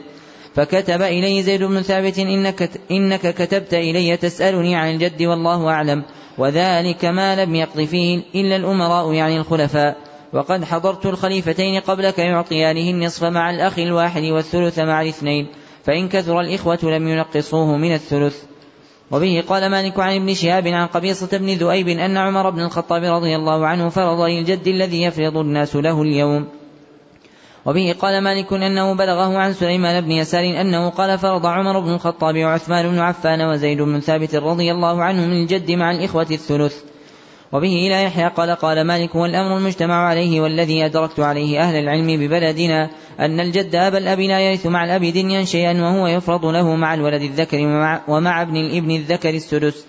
فكتب 0.54 1.02
إليه 1.02 1.42
زيد 1.42 1.62
بن 1.62 1.82
ثابت 1.82 2.18
إنك, 2.18 2.70
إنك 2.90 3.34
كتبت 3.34 3.74
إلي 3.74 4.16
تسألني 4.16 4.76
عن 4.76 4.94
الجد 4.94 5.22
والله 5.22 5.68
أعلم. 5.68 6.02
وذلك 6.38 7.04
ما 7.04 7.44
لم 7.44 7.54
يقض 7.54 7.80
فيه 7.80 8.22
إلا 8.34 8.56
الأمراء 8.56 9.12
يعني 9.12 9.36
الخلفاء. 9.36 9.96
وقد 10.32 10.64
حضرت 10.64 11.06
الخليفتين 11.06 11.80
قبلك 11.80 12.18
يعطيانه 12.18 12.90
النصف 12.90 13.24
مع 13.24 13.50
الأخ 13.50 13.78
الواحد 13.78 14.22
والثلث 14.22 14.78
مع 14.78 15.02
الاثنين 15.02 15.46
فإن 15.84 16.08
كثر 16.08 16.40
الإخوة 16.40 16.78
لم 16.82 17.08
ينقصوه 17.08 17.76
من 17.76 17.94
الثلث. 17.94 18.42
وبه 19.10 19.44
قال 19.48 19.70
مالك 19.70 20.00
عن 20.00 20.16
ابن 20.16 20.34
شهاب 20.34 20.66
عن 20.66 20.86
قبيصة 20.86 21.38
بن 21.38 21.48
ذؤيب 21.52 21.88
أن 21.88 22.16
عمر 22.16 22.50
بن 22.50 22.60
الخطاب 22.60 23.04
رضي 23.04 23.36
الله 23.36 23.66
عنه 23.66 23.88
فرض 23.88 24.20
للجد 24.20 24.66
الذي 24.68 25.02
يفرض 25.02 25.36
الناس 25.36 25.76
له 25.76 26.02
اليوم. 26.02 26.48
وبه 27.66 27.94
قال 28.00 28.24
مالك 28.24 28.52
أنه 28.52 28.94
بلغه 28.94 29.38
عن 29.38 29.52
سليمان 29.52 30.00
بن 30.00 30.10
يسار 30.10 30.60
أنه 30.60 30.90
قال 30.90 31.18
فرض 31.18 31.46
عمر 31.46 31.80
بن 31.80 31.94
الخطاب 31.94 32.38
وعثمان 32.38 32.88
بن 32.88 32.98
عفان 32.98 33.40
وزيد 33.42 33.82
بن 33.82 34.00
ثابت 34.00 34.34
رضي 34.34 34.72
الله 34.72 35.02
عنه 35.02 35.26
من 35.26 35.42
الجد 35.42 35.70
مع 35.70 35.90
الإخوة 35.90 36.26
الثلث. 36.30 36.91
وبه 37.52 37.86
إلى 37.86 38.04
يحيى 38.04 38.28
قال 38.28 38.50
قال 38.50 38.86
مالك 38.86 39.14
والأمر 39.14 39.56
المجتمع 39.56 40.08
عليه 40.08 40.40
والذي 40.40 40.84
أدركت 40.84 41.20
عليه 41.20 41.60
أهل 41.60 41.76
العلم 41.76 42.06
ببلدنا 42.06 42.90
أن 43.20 43.40
الجد 43.40 43.74
أبا 43.74 43.98
الأب 43.98 44.20
لا 44.20 44.40
يرث 44.40 44.66
مع 44.66 44.84
الأب 44.84 45.04
دنيا 45.04 45.44
شيئا 45.44 45.82
وهو 45.82 46.06
يفرض 46.06 46.46
له 46.46 46.74
مع 46.74 46.94
الولد 46.94 47.22
الذكر 47.22 47.58
ومع, 47.58 48.00
ومع 48.08 48.42
ابن 48.42 48.56
الإبن 48.56 48.90
الذكر 48.90 49.30
السدس. 49.30 49.84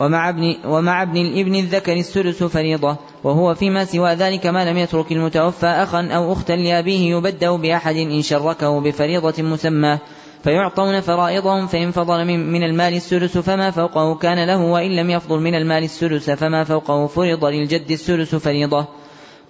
ومع 0.00 0.28
ابن 0.28 0.56
ومع 0.64 1.02
ابن 1.02 1.16
الإبن 1.16 1.54
الذكر 1.54 1.92
السدس 1.92 2.44
فريضة. 2.44 2.96
وهو 3.24 3.54
فيما 3.54 3.84
سوى 3.84 4.14
ذلك 4.14 4.46
ما 4.46 4.70
لم 4.70 4.78
يترك 4.78 5.12
المتوفى 5.12 5.66
أخا 5.66 6.08
أو 6.12 6.32
أختا 6.32 6.52
لأبيه 6.52 7.16
يبدأ 7.16 7.56
بأحد 7.56 7.96
إن 7.96 8.22
شركه 8.22 8.80
بفريضة 8.80 9.42
مسماه 9.42 10.00
فيعطون 10.46 11.00
فرائضهم 11.00 11.66
فإن 11.66 11.90
فضل 11.90 12.24
من, 12.24 12.62
المال 12.62 12.94
السدس 12.94 13.38
فما 13.38 13.70
فوقه 13.70 14.14
كان 14.14 14.46
له 14.46 14.62
وإن 14.62 14.96
لم 14.96 15.10
يفضل 15.10 15.40
من 15.40 15.54
المال 15.54 15.84
السدس 15.84 16.30
فما 16.30 16.64
فوقه 16.64 17.06
فرض 17.06 17.44
للجد 17.44 17.90
السدس 17.90 18.34
فريضة. 18.34 18.86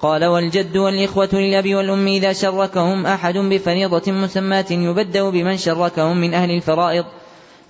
قال 0.01 0.25
والجد 0.25 0.77
والإخوة 0.77 1.29
للأب 1.33 1.75
والأم 1.75 2.07
إذا 2.07 2.33
شركهم 2.33 3.07
أحد 3.07 3.39
بفريضة 3.39 4.13
مسماة 4.13 4.65
يبدأ 4.71 5.31
بمن 5.31 5.57
شركهم 5.57 6.17
من 6.17 6.35
أهل 6.35 6.51
الفرائض. 6.51 7.05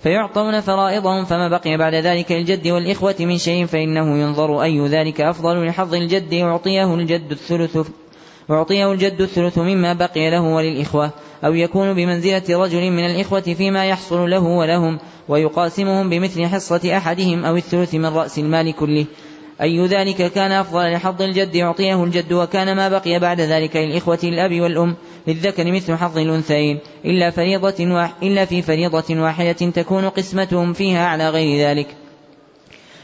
فيعطون 0.03 0.61
فرائضهم 0.61 1.25
فما 1.25 1.47
بقي 1.47 1.77
بعد 1.77 1.95
ذلك 1.95 2.31
الجد 2.31 2.67
والإخوة 2.67 3.15
من 3.19 3.37
شيء 3.37 3.65
فإنه 3.65 4.17
ينظر 4.17 4.63
أي 4.63 4.87
ذلك 4.87 5.21
أفضل 5.21 5.65
لحظ 5.65 5.93
الجد 5.93 6.33
يعطيه 6.33 6.93
الجد 6.93 7.31
الثلث 7.31 7.77
أعطيه 8.51 8.91
الجد 8.91 9.21
الثلث 9.21 9.57
مما 9.57 9.93
بقي 9.93 10.29
له 10.29 10.41
وللإخوة 10.41 11.11
أو 11.45 11.53
يكون 11.53 11.93
بمنزلة 11.93 12.43
رجل 12.49 12.91
من 12.91 13.05
الإخوة 13.05 13.41
فيما 13.41 13.85
يحصل 13.85 14.29
له 14.29 14.43
ولهم 14.43 14.99
ويقاسمهم 15.27 16.09
بمثل 16.09 16.45
حصة 16.45 16.97
أحدهم 16.97 17.45
أو 17.45 17.55
الثلث 17.55 17.95
من 17.95 18.05
رأس 18.05 18.39
المال 18.39 18.75
كله. 18.75 19.05
أي 19.61 19.85
ذلك 19.85 20.31
كان 20.31 20.51
أفضل 20.51 20.91
لحظ 20.93 21.21
الجد 21.21 21.55
يعطيه 21.55 22.03
الجد 22.03 22.33
وكان 22.33 22.75
ما 22.75 22.89
بقي 22.89 23.19
بعد 23.19 23.41
ذلك 23.41 23.75
للإخوة 23.75 24.19
الأب 24.23 24.61
والأم 24.61 24.95
للذكر 25.27 25.71
مثل 25.71 25.95
حظ 25.95 26.17
الأنثيين. 26.17 26.79
إلا 27.05 27.31
فريضة 27.31 27.93
واح 27.93 28.13
إلا 28.23 28.45
في 28.45 28.61
فريضة 28.61 29.21
واحدة 29.21 29.51
تكون 29.51 30.09
قسمتهم 30.09 30.73
فيها 30.73 31.07
على 31.07 31.29
غير 31.29 31.67
ذلك. 31.67 31.87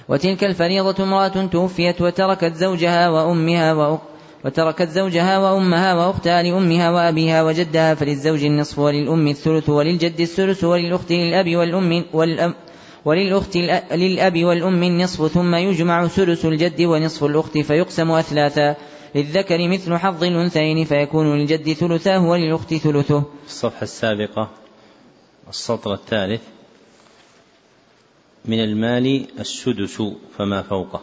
وتلك 0.09 0.43
الفريضة 0.43 1.03
امرأة 1.03 1.45
توفيت 1.45 2.01
وتركت 2.01 2.53
زوجها 2.55 3.09
وأمها 3.09 3.73
وأخ 3.73 3.99
وتركت 4.45 4.89
زوجها 4.89 5.37
وأمها 5.39 5.93
وأختها 5.93 6.43
لأمها 6.43 6.91
وأبيها 6.91 7.43
وجدها 7.43 7.95
فللزوج 7.95 8.43
النصف 8.43 8.79
وللأم 8.79 9.27
الثلث 9.27 9.69
وللجد 9.69 10.21
الثلث 10.21 10.63
وللأخت 10.63 11.11
للأب 11.11 11.55
والأم 11.55 12.05
والأم 12.13 12.53
وللأخت 13.05 13.57
للأب 13.91 14.43
والأم 14.43 14.83
النصف 14.83 15.31
ثم 15.31 15.55
يجمع 15.55 16.07
ثلث 16.07 16.45
الجد 16.45 16.81
ونصف 16.81 17.23
الأخت 17.23 17.57
فيقسم 17.57 18.11
أثلاثا. 18.11 18.75
للذكر 19.15 19.67
مثل 19.67 19.97
حظ 19.97 20.23
الأنثيين 20.23 20.85
فيكون 20.85 21.37
للجد 21.37 21.73
ثلثاه 21.73 22.25
وللأخت 22.25 22.73
ثلثه. 22.73 23.23
الصفحة 23.45 23.83
السابقة 23.83 24.49
السطر 25.49 25.93
الثالث. 25.93 26.41
من 28.45 28.63
المال 28.63 29.27
السدس 29.39 30.01
فما 30.37 30.61
فوقه. 30.61 31.01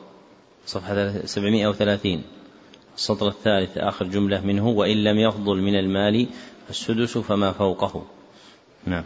صفحة 0.67 1.27
730 1.27 2.23
السطر 3.01 3.28
الثالث 3.28 3.78
آخر 3.78 4.05
جملة 4.05 4.40
منه 4.40 4.68
وإن 4.68 5.05
لم 5.05 5.18
يفضل 5.18 5.56
من 5.56 5.74
المال 5.74 6.27
فالسدس 6.66 7.18
فما 7.18 7.52
فوقه. 7.52 8.02
نعم. 8.86 9.05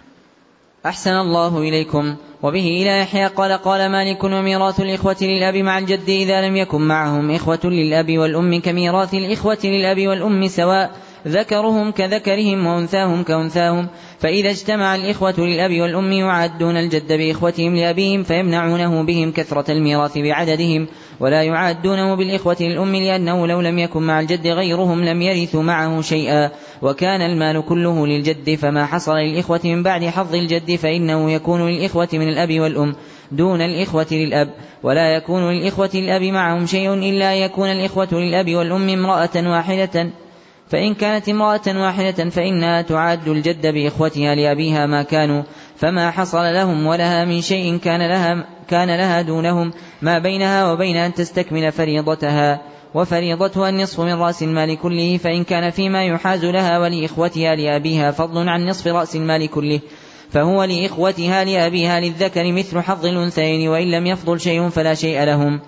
أحسن 0.87 1.11
الله 1.11 1.59
إليكم. 1.59 2.17
وبه 2.43 2.67
إلى 2.83 3.01
يحيى 3.01 3.27
قال 3.27 3.53
قال 3.53 3.91
مالك 3.91 4.25
وميراث 4.25 4.81
الإخوة 4.81 5.17
للأب 5.23 5.55
مع 5.55 5.79
الجد 5.79 6.09
إذا 6.09 6.49
لم 6.49 6.57
يكن 6.57 6.81
معهم 6.81 7.31
إخوة 7.31 7.61
للأب 7.65 8.19
والأم 8.19 8.61
كميراث 8.61 9.15
الإخوة 9.15 9.59
للأب 9.65 10.09
والأم 10.09 10.49
سواء 10.49 10.91
ذكرهم 11.29 11.91
كذكرهم 11.91 12.67
وأنثاهم 12.67 13.23
كأنثاهم. 13.23 13.89
فإذا 14.19 14.51
اجتمع 14.51 14.95
الإخوة 14.95 15.35
للأب 15.39 15.81
والأم 15.81 16.13
يعادون 16.13 16.77
الجد 16.77 17.13
بإخوتهم 17.13 17.77
لأبيهم 17.77 18.23
فيمنعونه 18.23 19.03
بهم 19.03 19.33
كثرة 19.33 19.71
الميراث 19.71 20.19
بعددهم. 20.19 20.89
ولا 21.21 21.43
يعادونه 21.43 22.15
بالإخوة 22.15 22.57
للأم 22.61 22.97
لأنه 22.97 23.47
لو 23.47 23.61
لم 23.61 23.79
يكن 23.79 24.03
مع 24.03 24.21
الجد 24.21 24.47
غيرهم 24.47 25.05
لم 25.05 25.23
يرثوا 25.23 25.63
معه 25.63 26.01
شيئا. 26.01 26.51
وكان 26.83 27.21
المال 27.21 27.65
كله 27.67 28.07
للجد 28.07 28.55
فما 28.55 28.87
حصل 28.87 29.17
للإخوة 29.17 29.61
من 29.65 29.83
بعد 29.83 30.05
حظ 30.05 30.35
الجد 30.35 30.77
فإنه 30.77 31.31
يكون 31.31 31.69
للإخوة 31.69 32.09
من 32.13 32.29
الأب 32.29 32.61
والأم 32.61 32.95
دون 33.33 33.61
الإخوة 33.61 34.07
للأب. 34.13 34.51
ولا 34.83 35.17
يكون 35.17 35.53
للإخوة 35.53 35.91
للأب 35.95 36.23
معهم 36.23 36.67
شيء 36.67 36.95
إلا 36.95 37.35
يكون 37.35 37.69
الإخوة 37.69 38.09
للأب 38.13 38.55
والأم 38.55 38.89
امرأة 38.89 39.51
واحدة. 39.51 40.11
فإن 40.69 40.95
كانت 40.95 41.29
امرأة 41.29 41.61
واحدة 41.67 42.31
فإنها 42.31 42.83
تعاد 42.83 43.29
الجد 43.29 43.67
بإخوتها 43.67 44.35
لأبيها 44.35 44.87
ما 44.87 45.03
كانوا 45.03 45.43
فما 45.77 46.11
حصل 46.11 46.45
لهم 46.45 46.87
ولها 46.87 47.25
من 47.25 47.41
شيء 47.41 47.79
كان 47.79 48.09
لها 48.09 48.47
كان 48.69 48.97
لها 48.97 49.23
دونهم 49.23 49.73
ما 50.03 50.19
بينها 50.19 50.73
وبين 50.73 50.97
أن 50.97 51.15
تستكمل 51.15 51.73
فريضتها 51.73 52.61
وفريضتها 52.95 53.69
النصف 53.69 54.01
من 54.01 54.15
رأس 54.15 54.43
المال 54.43 54.79
كله 54.79 55.17
فإن 55.17 55.45
كان 55.45 55.71
فيما 55.71 56.05
يحاز 56.05 56.45
لها 56.45 56.79
ولإخوتها 56.79 57.55
لأبيها 57.55 58.11
فضل 58.11 58.49
عن 58.49 58.67
نصف 58.67 58.87
رأس 58.87 59.17
المال 59.17 59.51
كله. 59.51 59.81
فهو 60.31 60.65
لإخوتها 60.65 61.45
لأبيها 61.45 62.01
للذكر 62.01 62.53
مثل 62.53 62.81
حظ 62.81 63.07
الأنثيين 63.07 63.69
وإن 63.69 63.91
لم 63.91 64.07
يفضل 64.07 64.41
شيء 64.41 64.69
فلا 64.69 64.95
شيء 64.95 65.25
لهم. 65.25 65.61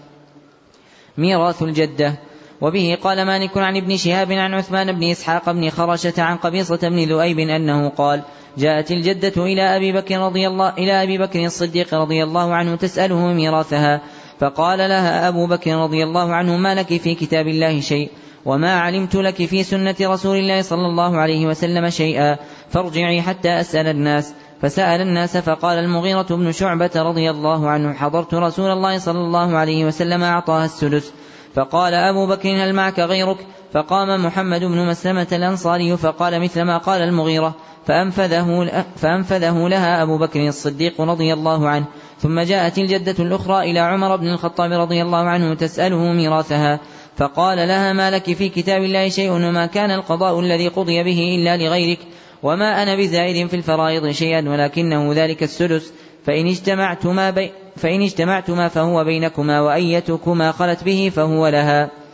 ميراث 1.19 1.63
الجدة. 1.63 2.19
وبه 2.61 2.99
قال 3.03 3.27
مالك 3.27 3.59
عن 3.59 3.77
ابن 3.77 3.97
شهاب 3.97 4.33
عن 4.33 4.55
عثمان 4.55 4.93
بن 4.93 5.11
إسحاق 5.11 5.51
بن 5.51 5.71
خرشة 5.71 6.23
عن 6.23 6.37
قبيصة 6.37 6.89
بن 6.89 7.05
ذؤيب 7.05 7.39
أنه 7.39 7.89
قال 7.89 8.23
جاءت 8.59 8.91
الجدة 8.91 9.45
إلى 9.45 9.77
أبي 9.77 9.93
بكر 9.93 10.19
رضي 10.19 10.47
الله 10.47 10.69
إلى 10.69 11.03
أبي 11.03 11.19
بكر 11.19 11.45
الصديق 11.45 11.95
رضي 11.95 12.25
الله 12.25 12.55
عنه 12.55 12.77
تسأله 12.77 13.33
ميراثها 13.33 14.01
فقال 14.41 14.79
لها 14.79 15.29
أبو 15.29 15.47
بكر 15.47 15.77
رضي 15.77 16.05
الله 16.05 16.35
عنه 16.35 16.57
ما 16.57 16.75
لك 16.75 16.97
في 16.97 17.15
كتاب 17.15 17.47
الله 17.47 17.81
شيء؟ 17.81 18.11
وما 18.45 18.81
علمت 18.81 19.15
لك 19.15 19.47
في 19.47 19.63
سنة 19.63 19.95
رسول 20.01 20.37
الله 20.37 20.63
صلى 20.63 20.87
الله 20.87 21.17
عليه 21.17 21.47
وسلم 21.47 21.91
شيئا؟ 21.91 22.37
فارجعي 22.71 23.23
حتى 23.23 23.61
أسأل 23.61 23.87
الناس. 23.87 24.35
فسأل 24.63 25.01
الناس 25.01 25.37
فقال 25.37 25.79
المغيرة 25.79 26.27
بن 26.31 26.53
شعبة 26.53 26.91
رضي 26.97 27.31
الله 27.31 27.69
عنه 27.69 27.93
حضرت 27.93 28.35
رسول 28.35 28.71
الله 28.71 28.99
صلى 28.99 29.19
الله 29.19 29.57
عليه 29.57 29.85
وسلم 29.85 30.23
أعطاها 30.23 30.65
السدس. 30.65 31.13
فقال 31.55 31.95
أبو 31.95 32.27
بكر 32.27 32.49
هل 32.49 32.73
معك 32.73 33.01
غيرك؟ 33.01 33.39
فقام 33.77 34.25
محمد 34.25 34.65
بن 34.65 34.87
مسلمة 34.87 35.27
الأنصاري 35.33 35.97
فقال 35.97 36.41
مثل 36.41 36.63
ما 36.63 36.79
قال 36.79 37.03
المغيرة 37.03 37.55
فأنفذه, 37.87 38.71
فأنفذه 38.97 39.69
لها 39.69 40.03
أبو 40.03 40.19
بكر 40.19 40.49
الصديق 40.49 41.01
رضي 41.01 41.33
الله 41.33 41.69
عنه. 41.69 41.87
ثم 42.19 42.41
جاءت 42.41 42.79
الجدة 42.79 43.25
الأخرى 43.25 43.71
إلى 43.71 43.81
عمر 43.81 44.17
بن 44.17 44.29
الخطاب 44.29 44.73
رضي 44.73 45.03
الله 45.03 45.19
عنه 45.19 45.55
تسأله 45.55 46.13
ميراثها 46.13 46.81
فقال 47.17 47.59
لها 47.59 47.93
ما 47.93 48.11
لك 48.11 48.33
في 48.33 48.49
كتاب 48.49 48.83
الله 48.83 49.09
شيء 49.09 49.31
وما 49.31 49.67
كان 49.67 49.91
القضاء 49.91 50.41
الذي 50.41 50.69
قضي 50.69 51.03
به 51.03 51.37
إلا 51.39 51.57
لغيرك 51.57 51.99
وما 52.43 52.83
أنا 52.83 52.97
بزائد 52.97 53.47
في 53.47 53.57
الفرائض 53.57 54.11
شيئا 54.11 54.49
ولكنه 54.49 55.13
ذلك 55.13 55.43
السدس. 55.43 55.93
فإن 56.25 56.47
اجتمعتما 56.47 57.31
بي 57.31 57.51
فإن 57.77 58.03
اجتمعتما 58.03 58.69
فهو 58.69 59.05
بينكما 59.05 59.61
وأيتكما 59.61 60.53
خلت 60.53 60.85
به 60.85 61.13
فهو 61.15 61.49
لها. 61.49 62.06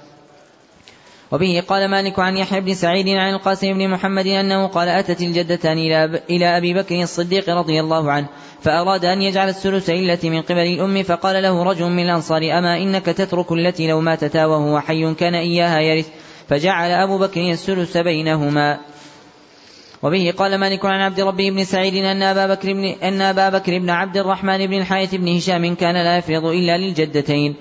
وبه 1.33 1.63
قال 1.69 1.91
مالك 1.91 2.19
عن 2.19 2.37
يحيى 2.37 2.61
بن 2.61 2.75
سعيد 2.75 3.09
عن 3.09 3.35
القاسم 3.35 3.73
بن 3.73 3.89
محمد 3.89 4.27
أنه 4.27 4.67
قال 4.67 4.89
أتت 4.89 5.21
الجدتان 5.21 5.79
إلى 6.31 6.57
أبي 6.57 6.75
بكر 6.75 7.03
الصديق 7.03 7.51
رضي 7.51 7.81
الله 7.81 8.13
عنه 8.13 8.27
فأراد 8.61 9.05
أن 9.05 9.23
يجعل 9.23 9.49
الثلث 9.49 9.91
إلتي 9.91 10.31
من 10.31 10.43
قبل 10.43 10.59
الأم 10.59 11.03
فقال 11.03 11.43
له 11.43 11.63
رجل 11.63 11.85
من 11.91 12.05
الأنصار 12.05 12.43
أما 12.59 12.77
إنك 12.77 13.07
تترك 13.07 13.53
التي 13.53 13.89
لو 13.89 14.01
ماتتا 14.01 14.47
وهو 14.47 14.81
حي 14.81 15.15
كان 15.15 15.35
إياها 15.35 15.81
يرث؟ 15.81 16.09
فجعل 16.49 16.91
أبو 16.91 17.19
بكر 17.19 17.41
الثلث 17.51 17.97
بينهما. 17.97 18.81
وبه 20.03 20.35
قال 20.39 20.59
مالك 20.59 20.85
عن 20.85 21.01
عبد 21.01 21.21
ربه 21.21 21.51
بن 21.51 21.65
سعيد 21.65 21.95
أن 21.95 22.23
أبا 22.23 22.55
بكر 22.55 22.73
بن 22.73 22.85
أن 22.85 23.23
أبا 23.23 23.49
بكر 23.49 23.79
بن 23.79 23.91
عبد 23.91 24.17
الرحمن 24.17 24.67
بن 24.67 24.75
الحارث 24.75 25.15
بن 25.15 25.37
هشام 25.37 25.75
كان 25.75 25.95
لا 25.95 26.17
يفرض 26.17 26.45
إلا 26.45 26.79
للجدتين. 26.79 27.57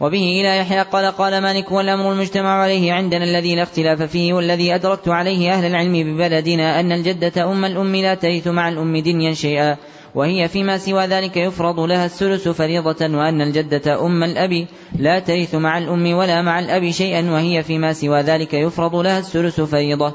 وبه 0.00 0.40
إلى 0.40 0.58
يحيى 0.58 0.82
قال 0.82 1.06
قال 1.06 1.42
مالك 1.42 1.72
والأمر 1.72 2.12
المجتمع 2.12 2.62
عليه 2.62 2.92
عندنا 2.92 3.24
الذي 3.24 3.54
لا 3.54 3.62
اختلاف 3.62 4.02
فيه 4.02 4.32
والذي 4.32 4.74
أدركت 4.74 5.08
عليه 5.08 5.52
أهل 5.52 5.64
العلم 5.64 5.92
ببلدنا 5.92 6.80
أن 6.80 6.92
الجدة 6.92 7.50
أم 7.52 7.64
الأم 7.64 7.96
لا 7.96 8.14
ترث 8.14 8.48
مع 8.48 8.68
الأم 8.68 8.96
دنيا 8.96 9.34
شيئا 9.34 9.76
وهي 10.14 10.48
فيما 10.48 10.78
سوى 10.78 11.06
ذلك 11.06 11.36
يفرض 11.36 11.80
لها 11.80 12.04
الثلث 12.04 12.48
فريضة 12.48 13.16
وأن 13.16 13.42
الجدة 13.42 14.06
أم 14.06 14.24
الأب 14.24 14.66
لا 14.98 15.18
ترث 15.18 15.54
مع 15.54 15.78
الأم 15.78 16.12
ولا 16.12 16.42
مع 16.42 16.58
الأب 16.58 16.90
شيئا 16.90 17.30
وهي 17.30 17.62
فيما 17.62 17.92
سوى 17.92 18.20
ذلك 18.20 18.54
يفرض 18.54 18.96
لها 18.96 19.18
الثلث 19.18 19.60
فريضة. 19.60 20.14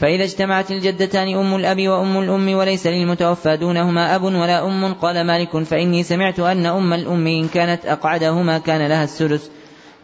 فإذا 0.00 0.24
اجتمعت 0.24 0.70
الجدتان 0.70 1.34
أم 1.34 1.56
الأب 1.56 1.88
وأم 1.88 2.18
الأم 2.18 2.54
وليس 2.54 2.86
للمتوفى 2.86 3.56
دونهما 3.56 4.14
أب 4.16 4.22
ولا 4.22 4.66
أم 4.66 4.94
قال 4.94 5.26
مالك 5.26 5.62
فإني 5.62 6.02
سمعت 6.02 6.40
أن 6.40 6.66
أم 6.66 6.92
الأم 6.92 7.26
إن 7.26 7.48
كانت 7.48 7.86
أقعدهما 7.86 8.58
كان 8.58 8.86
لها 8.86 9.04
السدس 9.04 9.50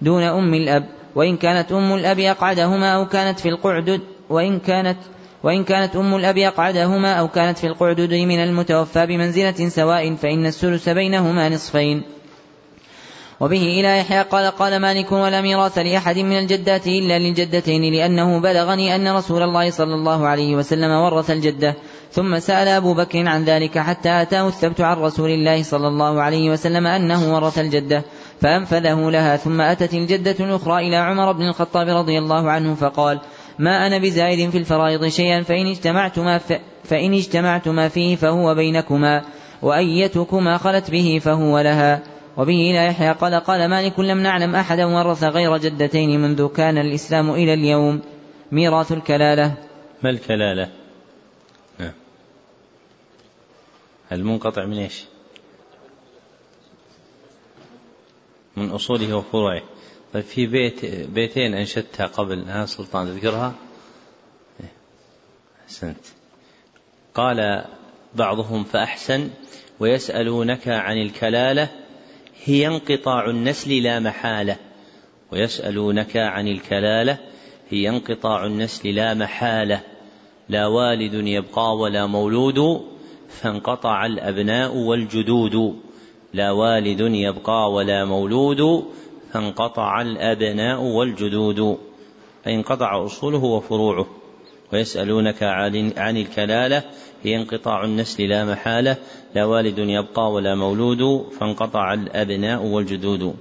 دون 0.03 0.23
أم 0.23 0.55
الأب 0.55 0.89
وإن 1.15 1.37
كانت 1.37 1.73
أم 1.73 1.95
الأب 1.95 2.19
أقعدهما 2.19 2.95
أو 2.95 3.07
كانت 3.07 3.41
في 3.41 3.49
القعدد 3.49 4.01
وإن 4.31 4.59
كانت 4.61 4.99
وإن 5.43 5.65
كانت 5.65 5.97
أم 5.97 6.15
الأب 6.15 6.39
أقعدهما 6.39 7.13
أو 7.13 7.29
كانت 7.29 7.59
في 7.59 7.67
القعدد 7.67 8.15
من 8.15 8.39
المتوفى 8.39 9.07
بمنزلة 9.07 9.69
سواء 9.69 10.15
فإن 10.15 10.47
السدس 10.47 10.89
بينهما 10.89 11.49
نصفين. 11.49 12.03
وبه 13.41 13.63
إلى 13.63 13.99
يحيى 13.99 14.23
قال 14.23 14.51
قال 14.51 14.77
مالك 14.81 15.13
ولا 15.13 15.41
ميراث 15.41 15.79
لأحد 15.79 16.19
من 16.19 16.39
الجدات 16.39 16.87
إلا 16.87 17.19
للجدتين 17.19 17.95
لأنه 17.95 18.41
بلغني 18.41 18.95
أن 18.97 19.17
رسول 19.17 19.43
الله 19.43 19.71
صلى 19.71 19.95
الله 19.95 20.27
عليه 20.27 20.57
وسلم 20.57 20.91
ورث 20.91 21.31
الجدة. 21.31 21.75
ثم 22.13 22.39
سأل 22.39 22.69
أبو 22.69 22.95
بكر 22.95 23.29
عن 23.29 23.45
ذلك 23.45 23.79
حتى 23.79 24.23
أتاه 24.23 24.49
الثبت 24.49 24.81
عن 24.81 24.97
رسول 24.97 25.31
الله 25.31 25.63
صلى 25.63 25.89
الله 25.89 26.23
عليه 26.23 26.51
وسلم 26.51 26.87
أنه 26.87 27.35
ورث 27.35 27.59
الجدة. 27.59 28.05
فأنفذه 28.41 29.11
لها 29.11 29.37
ثم 29.37 29.61
أتت 29.61 29.95
الجدة 29.95 30.37
الأخرى 30.41 30.89
إلى 30.89 30.97
عمر 30.97 31.33
بن 31.33 31.49
الخطاب 31.49 31.89
رضي 31.89 32.19
الله 32.19 32.51
عنه 32.51 32.75
فقال 32.75 33.21
ما 33.59 33.87
أنا 33.87 33.99
بزائد 33.99 34.51
في 34.51 34.59
الفرائض 34.59 35.09
شيئا 35.09 35.43
فإن 35.43 35.67
اجتمعتما 35.67 36.41
فإن 36.85 37.15
اجتمعتما 37.15 37.89
فيه 37.89 38.17
فهو 38.17 38.55
بينكما 38.55 39.23
وأيتكما 39.63 40.59
خلت 40.59 40.91
به 40.91 41.21
فهو 41.25 41.59
لها. 41.59 42.14
وبه 42.37 42.71
إلى 42.71 42.87
يحيى 42.87 43.13
قال 43.13 43.35
قال 43.35 43.69
مالك 43.69 44.01
لم 44.01 44.19
نعلم 44.19 44.55
أحدا 44.55 44.85
ورث 44.85 45.25
غير 45.25 45.57
جدتين 45.57 46.21
منذ 46.21 46.49
كان 46.49 46.79
الإسلام 46.79 47.31
إلى 47.31 47.55
اليوم. 47.55 48.01
ميراث 48.53 48.93
الكلالة. 48.93 49.55
ما 50.03 50.11
الكلالة؟ 50.11 50.71
نعم. 51.79 51.93
المنقطع 54.13 54.65
من 54.65 54.79
إيش؟ 54.79 55.05
من 58.57 58.71
أصوله 58.71 59.17
وفروعه. 59.17 59.63
طيب 60.13 60.25
في 60.25 60.47
بيت 60.47 60.85
بيتين 60.87 61.55
أنشدتها 61.55 62.07
قبل 62.07 62.45
ها 62.49 62.67
سلطان 62.67 63.07
تذكرها؟ 63.07 63.55
أحسنت. 65.65 66.07
قال 67.15 67.65
بعضهم 68.15 68.65
فأحسن 68.65 69.31
ويسألونك 69.81 70.69
عن 70.69 70.97
الكلالة 70.97 71.84
هي 72.43 72.67
انقطاع 72.67 73.31
النسل 73.31 73.83
لا 73.83 74.01
محالة. 74.01 74.57
ويسألونك 75.33 76.17
عن 76.17 76.49
الكلالة 76.49 77.19
هي 77.71 77.89
انقطاع 77.89 78.47
النسل 78.47 78.95
لا 78.95 79.15
محالة. 79.15 79.81
لا 80.49 80.67
والد 80.67 81.15
يبقى 81.15 81.77
ولا 81.77 82.07
مولود 82.07 82.85
فانقطع 83.29 84.07
الأبناء 84.07 84.77
والجدود. 84.77 85.81
لا 86.33 86.51
والد 86.51 87.01
يبقى 87.01 87.73
ولا 87.73 88.05
مولود 88.05 88.85
فانقطع 89.33 90.01
الأبناء 90.01 90.81
والجدود. 90.81 91.79
فانقطع 92.45 93.05
أصوله 93.05 93.45
وفروعه. 93.45 94.07
ويسألونك 94.73 95.43
عن 95.97 96.17
الكلالة 96.17 96.83
هي 97.23 97.37
انقطاع 97.37 97.85
النسل 97.85 98.29
لا 98.29 98.45
محالة. 98.45 98.97
لا 99.35 99.45
والد 99.45 99.79
يبقى 99.79 100.33
ولا 100.33 100.55
مولود 100.55 101.33
فانقطع 101.41 101.95
الأبناء 101.95 102.63
والجدود. 102.63 103.35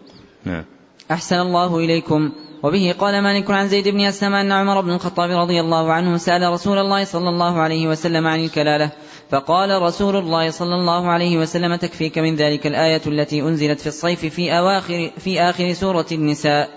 نعم. 0.46 0.66
أحسن 1.12 1.36
الله 1.36 1.78
إليكم. 1.78 2.32
وبه 2.64 2.96
قال 3.00 3.24
مالك 3.24 3.52
عن 3.52 3.68
زيد 3.68 3.88
بن 3.88 4.02
أسلم 4.02 4.34
أن 4.34 4.52
عمر 4.52 4.82
بن 4.82 4.90
الخطاب 4.90 5.32
رضي 5.32 5.60
الله 5.60 5.94
عنه 5.94 6.18
سأل 6.18 6.54
رسول 6.54 6.78
الله 6.78 7.04
صلى 7.04 7.30
الله 7.30 7.60
عليه 7.60 7.88
وسلم 7.88 8.28
عن 8.28 8.44
الكلالة 8.44 8.92
فقال 9.30 9.82
رسول 9.82 10.16
الله 10.16 10.50
صلى 10.50 10.76
الله 10.76 11.08
عليه 11.08 11.38
وسلم 11.38 11.76
تكفيك 11.76 12.18
من 12.18 12.36
ذلك 12.36 12.68
الآية 12.68 13.02
التي 13.08 13.42
أنزلت 13.42 13.80
في 13.80 13.88
الصيف 13.88 14.26
في 14.26 14.58
أواخر 14.58 15.12
في 15.18 15.42
آخر 15.42 15.74
سورة 15.74 16.06
النساء 16.12 16.70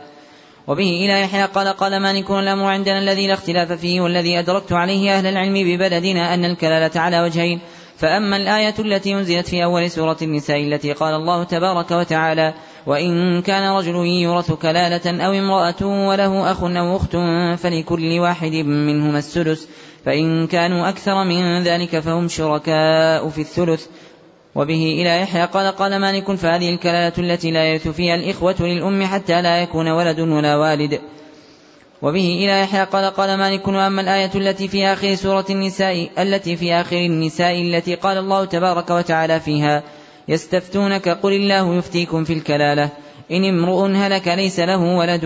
وبه 0.66 0.90
إلى 0.90 1.20
يحيى 1.20 1.44
قال 1.44 1.68
قال 1.68 2.01
مالك 2.01 2.30
الأمر 2.30 2.64
عندنا 2.64 2.98
الذي 2.98 3.26
لا 3.26 3.34
اختلاف 3.34 3.72
فيه 3.72 4.01
والذي 4.01 4.38
أدركت 4.38 4.72
عليه 4.72 5.18
أهل 5.18 5.26
العلم 5.26 5.55
ببلدنا 5.55 6.34
أن 6.34 6.44
الكلالة 6.44 7.01
على 7.01 7.20
وجهين 7.22 7.60
فأما 7.98 8.36
الآية 8.36 8.74
التي 8.78 9.14
أنزلت 9.14 9.48
في 9.48 9.64
أول 9.64 9.90
سورة 9.90 10.16
النساء 10.23 10.64
التي 10.64 10.93
قال 10.93 11.14
الله 11.14 11.44
تبارك 11.44 11.90
وتعالى 11.90 12.55
وإن 12.86 13.43
كان 13.43 13.77
رجل 13.77 13.94
يورث 13.94 14.52
كلالة 14.52 15.24
أو 15.24 15.32
امرأة 15.32 16.09
وله 16.09 16.51
أخ 16.52 16.64
أو 16.64 16.97
أخت 16.97 17.16
فلكل 17.62 18.18
واحد 18.18 18.52
منهما 18.52 19.18
السدس 19.18 19.68
فإن 20.05 20.47
كانوا 20.47 20.89
أكثر 20.89 21.24
من 21.24 21.62
ذلك 21.62 22.01
فهم 22.01 22.28
شركاء 22.28 23.28
في 23.28 23.40
الثلث. 23.40 23.86
وبه 24.55 24.97
إلى 25.01 25.20
يحيى 25.20 25.44
قال 25.44 25.77
قال 25.77 25.98
مالك 25.98 26.35
فهذه 26.35 26.74
الكلالة 26.74 27.12
التي 27.18 27.51
لا 27.51 27.64
يرث 27.64 27.89
فيها 27.89 28.14
الإخوة 28.14 28.56
للأم 28.60 29.06
حتى 29.06 29.43
لا 29.43 29.62
يكون 29.62 29.89
ولد 29.89 30.20
ولا 30.20 30.56
والد. 30.56 31.01
وبه 32.02 32.35
إلى 32.44 32.60
يحيى 32.60 32.85
قال 32.85 33.05
قال 33.05 33.39
مالك 33.39 33.68
وأما 33.68 34.01
الآية 34.01 34.31
التي 34.35 34.68
في 34.68 34.86
آخر 34.86 35.14
سورة 35.14 35.44
النساء 35.51 36.10
التي 36.18 36.56
في 36.56 36.74
آخر 36.74 36.97
النساء 36.97 37.62
التي 37.62 37.94
قال 37.94 38.18
الله 38.18 38.44
تبارك 38.44 38.90
وتعالى 38.90 39.40
فيها 39.40 39.82
يستفتونك 40.28 41.09
قل 41.09 41.32
الله 41.32 41.74
يفتيكم 41.74 42.24
في 42.24 42.32
الكلالة 42.32 42.89
إن 43.31 43.44
امرؤ 43.44 43.86
هلك 43.86 44.28
ليس 44.28 44.60
له 44.60 44.97
ولد 44.97 45.24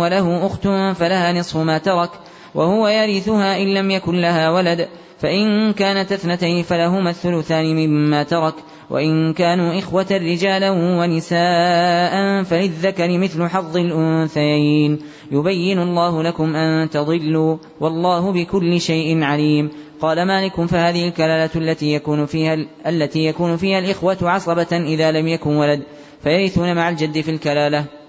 وله 0.00 0.46
أخت 0.46 0.68
فلها 0.98 1.32
نصف 1.32 1.56
ما 1.56 1.78
ترك 1.78 2.10
وهو 2.54 2.88
يرثها 2.88 3.62
إن 3.62 3.74
لم 3.74 3.90
يكن 3.90 4.20
لها 4.20 4.50
ولد 4.50 4.88
فإن 5.20 5.72
كانت 5.72 6.12
اثنتين 6.12 6.62
فلهما 6.62 7.10
الثلثان 7.10 7.76
مما 7.76 8.22
ترك 8.22 8.54
وإن 8.90 9.32
كانوا 9.32 9.78
إخوة 9.78 10.06
رجالا 10.10 10.70
ونساء 10.70 12.42
فللذكر 12.42 13.18
مثل 13.18 13.48
حظ 13.48 13.76
الأنثيين. 13.76 14.98
يبين 15.32 15.78
الله 15.78 16.22
لكم 16.22 16.56
أن 16.56 16.90
تضلوا 16.90 17.56
والله 17.80 18.32
بكل 18.32 18.80
شيء 18.80 19.22
عليم. 19.22 19.70
قال 20.00 20.26
مالك 20.26 20.64
فهذه 20.64 21.08
الكلالة 21.08 21.50
التي 21.56 21.92
يكون 21.94 22.26
فيها 22.26 22.56
التي 22.86 23.24
يكون 23.24 23.56
فيها 23.56 23.78
الإخوة 23.78 24.18
عصبة 24.22 24.72
إذا 24.72 25.12
لم 25.12 25.28
يكن 25.28 25.56
ولد 25.56 25.82
فيرثون 26.22 26.74
مع 26.74 26.88
الجد 26.88 27.20
في 27.20 27.30
الكلالة. 27.30 27.99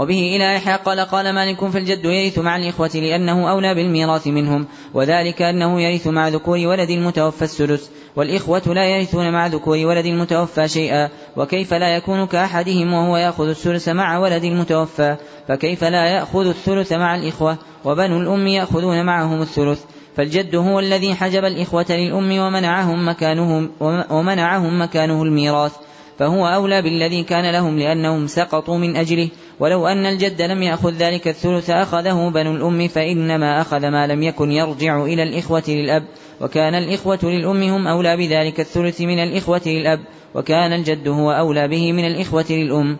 وبه 0.00 0.36
إلى 0.36 0.54
يحيى 0.54 0.76
قال 0.76 1.00
قال 1.00 1.34
مالك 1.34 1.64
فالجد 1.64 2.04
يرث 2.04 2.38
مع 2.38 2.56
الإخوة 2.56 2.90
لأنه 2.94 3.50
أولى 3.50 3.74
بالميراث 3.74 4.26
منهم 4.26 4.66
وذلك 4.94 5.42
أنه 5.42 5.80
يرث 5.80 6.06
مع 6.06 6.28
ذكور 6.28 6.58
ولد 6.58 6.90
المتوفى 6.90 7.42
السدس 7.42 7.90
والإخوة 8.16 8.62
لا 8.66 8.84
يرثون 8.84 9.32
مع 9.32 9.46
ذكور 9.46 9.76
ولد 9.86 10.06
المتوفى 10.06 10.68
شيئا 10.68 11.08
وكيف 11.36 11.74
لا 11.74 11.96
يكون 11.96 12.26
كأحدهم 12.26 12.92
وهو 12.92 13.16
يأخذ 13.16 13.48
الثلث 13.48 13.88
مع 13.88 14.18
ولد 14.18 14.44
المتوفى؟ 14.44 15.16
فكيف 15.48 15.84
لا 15.84 16.06
يأخذ 16.06 16.46
الثلث 16.46 16.92
مع 16.92 17.14
الإخوة 17.14 17.58
وبنو 17.84 18.20
الأم 18.20 18.46
يأخذون 18.46 19.06
معهم 19.06 19.42
الثلث؟ 19.42 19.80
فالجد 20.16 20.54
هو 20.54 20.78
الذي 20.78 21.14
حجب 21.14 21.44
الإخوة 21.44 21.86
للأم 21.90 22.38
ومنعهم 22.38 23.08
مكانهم 23.08 23.70
ومنعهم 24.10 24.82
مكانه 24.82 25.22
الميراث. 25.22 25.72
فهو 26.20 26.46
أولى 26.46 26.82
بالذي 26.82 27.22
كان 27.22 27.52
لهم 27.52 27.78
لأنهم 27.78 28.26
سقطوا 28.26 28.78
من 28.78 28.96
أجله. 28.96 29.28
ولو 29.60 29.86
أن 29.86 30.06
الجد 30.06 30.42
لم 30.42 30.62
يأخذ 30.62 30.92
ذلك 30.92 31.28
الثلث 31.28 31.70
أخذه 31.70 32.28
بنو 32.28 32.56
الأم 32.56 32.88
فإنما 32.88 33.60
أخذ 33.60 33.88
ما 33.88 34.06
لم 34.06 34.22
يكن 34.22 34.52
يرجع 34.52 35.04
إلى 35.04 35.22
الإخوة 35.22 35.62
للأب. 35.68 36.04
وكان 36.40 36.74
الإخوة 36.74 37.18
للأم 37.22 37.62
هم 37.62 37.86
أولى 37.86 38.16
بذلك 38.16 38.60
الثلث 38.60 39.00
من 39.00 39.18
الإخوة 39.18 39.62
للأب. 39.66 40.00
وكان 40.34 40.72
الجد 40.72 41.08
هو 41.08 41.32
أولى 41.32 41.68
به 41.68 41.92
من 41.92 42.04
الإخوة 42.04 42.46
للأم. 42.50 42.98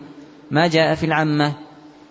ما 0.51 0.67
جاء 0.67 0.95
في 0.95 1.05
العمة. 1.05 1.53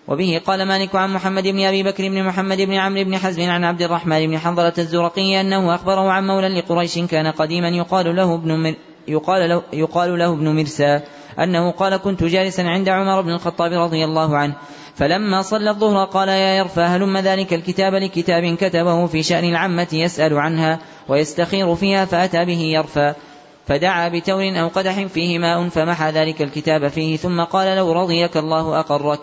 وبه 0.07 0.41
قال 0.45 0.65
مالك 0.67 0.95
عن 0.95 1.13
محمد 1.13 1.47
بن 1.47 1.59
أبي 1.59 1.83
بكر 1.83 2.09
بن 2.09 2.23
محمد 2.23 2.61
بن 2.61 2.73
عمرو 2.73 3.03
بن 3.03 3.17
حزم 3.17 3.49
عن 3.49 3.63
عبد 3.63 3.81
الرحمن 3.81 4.27
بن 4.27 4.37
حنظلة 4.37 4.73
الزرقي 4.77 5.41
أنه 5.41 5.75
أخبره 5.75 6.11
عن 6.11 6.27
مولى 6.27 6.59
لقريش 6.59 6.99
كان 6.99 7.27
قديما 7.27 7.69
يقال 7.69 8.15
له 8.15 8.35
ابن 8.35 8.75
يقال 9.07 9.49
له, 9.49 9.61
يقال 9.73 10.19
له 10.19 10.33
ابن 10.33 10.55
مرسى 10.55 10.99
أنه 11.39 11.71
قال 11.71 11.97
كنت 11.97 12.23
جالسا 12.23 12.61
عند 12.61 12.89
عمر 12.89 13.21
بن 13.21 13.29
الخطاب 13.29 13.73
رضي 13.73 14.05
الله 14.05 14.37
عنه 14.37 14.55
فلما 14.95 15.41
صلى 15.41 15.69
الظهر 15.69 16.05
قال 16.05 16.29
يا 16.29 16.57
يرفى 16.57 16.81
هلم 16.81 17.17
ذلك 17.17 17.53
الكتاب 17.53 17.93
لكتاب 17.93 18.55
كتبه 18.55 19.05
في 19.05 19.23
شأن 19.23 19.43
العمة 19.43 19.87
يسأل 19.93 20.37
عنها 20.37 20.79
ويستخير 21.07 21.75
فيها 21.75 22.05
فأتى 22.05 22.45
به 22.45 22.59
يرفى 22.59 23.13
فدعا 23.67 24.09
بتور 24.09 24.59
أو 24.59 24.67
قدح 24.67 25.05
فيه 25.05 25.39
ماء 25.39 25.69
فمحى 25.69 26.11
ذلك 26.11 26.41
الكتاب 26.41 26.87
فيه 26.87 27.17
ثم 27.17 27.41
قال 27.41 27.77
لو 27.77 27.91
رضيك 27.91 28.37
الله 28.37 28.79
أقرك. 28.79 29.19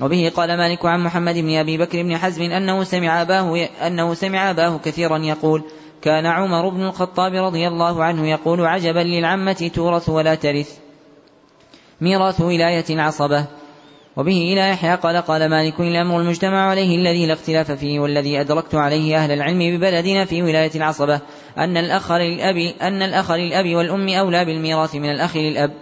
وبه 0.00 0.32
قال 0.36 0.56
مالك 0.56 0.86
عن 0.86 1.00
محمد 1.00 1.34
بن 1.34 1.56
أبي 1.56 1.78
بكر 1.78 2.02
بن 2.02 2.16
حزم 2.16 2.42
أنه 2.42 2.84
سمع 2.84 3.22
أباه 3.22 3.68
أنه 3.86 4.14
سمع 4.14 4.50
أباه 4.50 4.80
كثيرا 4.84 5.18
يقول 5.18 5.64
كان 6.06 6.26
عمر 6.26 6.68
بن 6.68 6.82
الخطاب 6.82 7.34
رضي 7.34 7.68
الله 7.68 8.04
عنه 8.04 8.28
يقول 8.28 8.66
عجبا 8.66 8.98
للعمة 8.98 9.70
تورث 9.74 10.08
ولا 10.08 10.34
ترث. 10.34 10.78
ميراث 12.00 12.40
ولاية 12.40 13.00
عصبة. 13.00 13.46
وبه 14.16 14.52
إلى 14.52 14.70
يحيى 14.70 14.94
قال 14.94 15.16
قال 15.16 15.50
مالك 15.50 15.80
الأمر 15.80 16.20
المجتمع 16.20 16.70
عليه 16.70 16.96
الذي 16.96 17.26
لا 17.26 17.32
اختلاف 17.32 17.70
فيه 17.70 18.00
والذي 18.00 18.40
أدركت 18.40 18.74
عليه 18.74 19.16
أهل 19.16 19.30
العلم 19.30 19.58
ببلدنا 19.58 20.24
في 20.24 20.42
ولاية 20.42 20.70
العصبة 20.74 21.20
أن 21.58 21.76
الأخ 21.76 22.12
للأب 22.12 22.56
أن 22.82 23.02
الأخ 23.02 23.30
للأب 23.30 23.74
والأم 23.74 24.08
أولى 24.08 24.44
بالميراث 24.44 24.94
من 24.94 25.10
الأخ 25.10 25.36
للأب. 25.36 25.72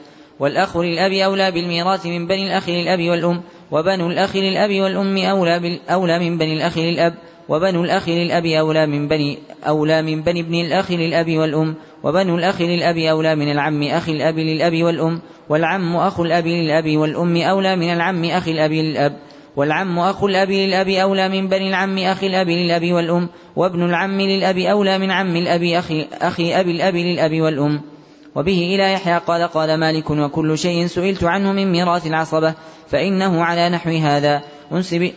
والأخ 0.41 0.77
للأب 0.77 1.13
أولى 1.13 1.51
بالميراث 1.51 2.07
من 2.07 2.27
بني 2.27 2.47
الأخ 2.47 2.69
للأب 2.69 3.09
والأم 3.09 3.43
وبنو 3.71 4.11
الأخ 4.11 4.37
للأب 4.37 4.81
والأم 4.81 5.19
أولى 5.19 5.81
أولى 5.91 6.19
من 6.19 6.39
بني 6.39 6.53
الأخ 6.53 6.79
للأب. 6.79 7.15
وبنو 7.49 7.85
الأخ 7.85 8.09
للأب 8.09 8.47
أولى 8.47 8.87
من 8.87 9.09
بني 9.09 9.39
أولى 9.67 10.03
من 10.03 10.23
بني 10.23 10.41
ابن 10.41 10.55
الأخ 10.55 10.91
للأب 10.91 11.31
والأم 11.39 11.75
وبنو 12.03 12.39
الأخ 12.39 12.61
للأب 12.61 12.99
أولى 12.99 13.35
من 13.35 13.53
العم 13.53 13.83
أخي 13.83 14.13
الأب 14.13 14.39
للأب 14.39 14.83
والأم 14.83 15.21
والعم 15.49 15.97
أخو 15.97 16.25
الأب 16.25 16.47
للأب 16.47 16.97
والأم 16.97 17.37
أولى 17.37 17.77
من 17.77 17.93
العم 17.93 18.25
أخي 18.25 18.51
الأب 18.51 18.73
للأب 18.73 19.17
والعم 19.57 19.99
أخو 19.99 20.27
الأب 20.27 20.51
للأب 20.51 20.89
أولى 20.89 21.29
من 21.29 21.49
بني 21.49 21.69
العم 21.69 21.99
أخي 21.99 22.27
الأب 22.27 22.49
للأب 22.49 22.93
والأم 22.93 23.29
وابن 23.57 23.85
العم 23.85 24.21
للأب 24.21 24.59
أولى 24.59 24.99
من 24.99 25.11
عم 25.11 25.37
الأب 25.37 25.63
أخي, 25.63 26.07
أخي 26.13 26.61
أبي 26.61 26.71
الأب 26.71 26.97
للأب 26.97 27.41
والأم. 27.41 27.81
وبه 28.35 28.75
إلى 28.75 28.93
يحيى 28.93 29.19
قال 29.19 29.43
قال 29.43 29.81
مالك 29.81 30.11
وكل 30.11 30.59
شيء 30.59 30.87
سئلت 30.87 31.25
عنه 31.25 31.53
من 31.53 31.73
ميراث 31.73 32.07
العصبة 32.07 32.55
فإنه 32.89 33.45
على 33.45 33.69
نحو 33.69 33.91
هذا. 33.91 34.43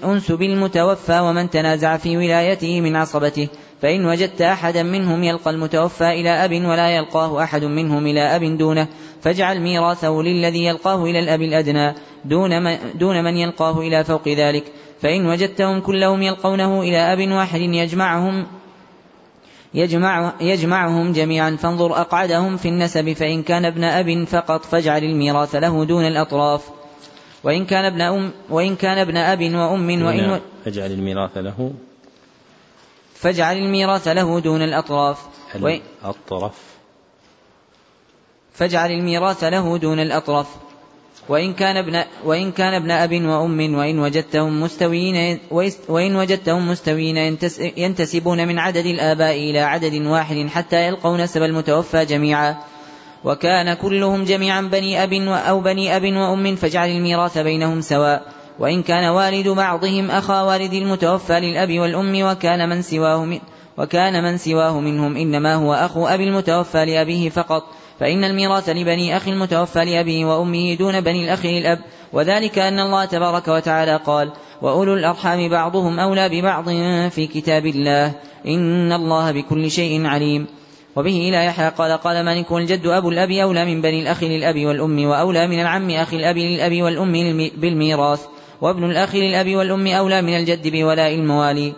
أنسب 0.03 0.41
المتوفى 0.41 1.19
ومن 1.19 1.49
تنازع 1.49 1.97
في 1.97 2.17
ولايته 2.17 2.81
من 2.81 2.95
عصبته 2.95 3.47
فإن 3.81 4.05
وجدت 4.05 4.41
أحدا 4.41 4.83
منهم 4.83 5.23
يلقى 5.23 5.51
المتوفى 5.51 6.07
إلى 6.09 6.29
أب 6.29 6.51
ولا 6.51 6.89
يلقاه 6.89 7.43
أحد 7.43 7.63
منهم 7.63 8.07
إلى 8.07 8.35
أب 8.35 8.57
دونه 8.57 8.87
فاجعل 9.21 9.61
ميراثه 9.61 10.21
للذي 10.21 10.65
يلقاه 10.65 11.03
إلى 11.03 11.19
الأب 11.19 11.41
الأدنى 11.41 11.93
دون 12.25 12.63
من, 12.63 12.77
دون 12.95 13.23
من 13.23 13.37
يلقاه 13.37 13.79
إلى 13.79 14.03
فوق 14.03 14.27
ذلك 14.27 14.63
فإن 15.01 15.25
وجدتهم 15.25 15.81
كلهم 15.81 16.23
يلقونه 16.23 16.81
إلى 16.81 16.97
أب 16.97 17.31
واحد 17.31 17.61
يجمعهم 17.61 18.45
يجمع 19.73 20.33
يجمعهم 20.41 21.11
جميعا 21.11 21.57
فانظر 21.59 22.01
أقعدهم 22.01 22.57
في 22.57 22.69
النسب 22.69 23.13
فإن 23.13 23.43
كان 23.43 23.65
ابن 23.65 23.83
أب 23.83 24.23
فقط 24.23 24.65
فاجعل 24.65 25.03
الميراث 25.03 25.55
له 25.55 25.85
دون 25.85 26.07
الأطراف. 26.07 26.76
وإن 27.47 27.65
كان 27.65 27.85
ابن 27.85 28.01
أم 28.01 28.31
وإن 28.49 28.75
كان 28.75 28.97
ابن 28.97 29.17
أب 29.17 29.41
وأم 29.41 29.87
وإن 30.03 30.41
فاجعل 30.65 30.91
الميراث 30.91 31.37
له. 31.37 31.71
فاجعل 33.15 33.57
الميراث 33.57 34.07
له 34.07 34.39
دون 34.39 34.61
الأطراف. 34.61 35.17
الأطرف 36.03 36.57
فاجعل 38.53 38.91
الميراث 38.91 39.43
له 39.43 39.77
دون 39.77 39.99
الأطرف 39.99 40.47
وإن 41.29 41.53
كان 41.53 41.77
ابن 41.77 42.03
وإن 42.25 42.51
كان 42.51 42.73
ابن 42.73 42.91
أب 42.91 43.13
وأم 43.13 43.75
وإن 43.75 43.99
وجدتهم 43.99 44.61
مستويين 44.61 45.39
وإن 45.89 46.15
وجدتهم 46.15 46.69
مستويين 46.69 47.37
ينتسبون 47.77 48.47
من 48.47 48.59
عدد 48.59 48.85
الآباء 48.85 49.35
إلى 49.35 49.59
عدد 49.59 49.93
واحد 49.93 50.47
حتى 50.47 50.87
يلقوا 50.87 51.17
نسب 51.17 51.43
المتوفى 51.43 52.05
جميعا. 52.05 52.55
وكان 53.23 53.73
كلهم 53.73 54.23
جميعا 54.23 54.61
بني 54.61 55.03
أب 55.03 55.13
أو 55.29 55.59
بني 55.59 55.95
أب 55.95 56.03
وأم 56.03 56.55
فاجعل 56.55 56.89
الميراث 56.89 57.37
بينهم 57.37 57.81
سواء. 57.81 58.23
وإن 58.59 58.83
كان 58.83 59.09
والد 59.09 59.47
بعضهم 59.47 60.11
أخا 60.11 60.41
والد 60.41 60.73
المتوفى 60.73 61.39
للأب 61.39 61.79
والأم 61.79 62.21
وكان 62.21 62.69
من 62.69 62.81
سواه 62.81 63.25
من 63.25 63.39
وكان 63.77 64.23
من 64.23 64.37
سواه 64.37 64.79
منهم. 64.79 65.17
إنما 65.17 65.55
هو 65.55 65.73
أخو 65.73 66.07
أبي 66.07 66.23
المتوفى 66.23 66.85
لأبيه 66.85 67.29
فقط. 67.29 67.63
فإن 67.99 68.23
الميراث 68.23 68.69
لبني 68.69 69.17
أخي 69.17 69.31
المتوفى 69.31 69.85
لأبيه 69.85 70.25
وأمه 70.25 70.73
دون 70.73 71.01
بني 71.01 71.25
الأخ 71.25 71.45
للأب. 71.45 71.79
وذلك 72.13 72.59
أن 72.59 72.79
الله 72.79 73.05
تبارك 73.05 73.47
وتعالى 73.47 73.99
قال 74.05 74.31
وأولو 74.61 74.93
الأرحام 74.93 75.49
بعضهم 75.49 75.99
أولى 75.99 76.29
ببعض 76.29 76.69
في 77.09 77.27
كتاب 77.27 77.65
الله. 77.65 78.13
إن 78.47 78.91
الله 78.91 79.31
بكل 79.31 79.71
شيء 79.71 80.05
عليم. 80.05 80.47
وبه 80.97 81.29
إلى 81.29 81.45
يحيى 81.45 81.69
قال 81.69 81.91
قال 81.91 82.25
مالك 82.25 82.51
والجد 82.51 82.85
أبو 82.85 83.09
الأب 83.09 83.31
أولى 83.31 83.65
من 83.65 83.81
بني 83.81 84.01
الأخ 84.01 84.23
للأب 84.23 84.65
والأم 84.65 85.05
وأولى 85.05 85.47
من 85.47 85.61
العم 85.61 85.89
أخي 85.89 86.15
الأب 86.15 86.37
للأب 86.37 86.81
والأم 86.81 87.11
بالميراث 87.57 88.21
وابن 88.61 88.83
الأخ 88.83 89.15
للأب 89.15 89.55
والأم 89.55 89.87
أولى 89.87 90.21
من 90.21 90.37
الجد 90.37 90.67
بولاء 90.67 91.15
الموالي. 91.15 91.73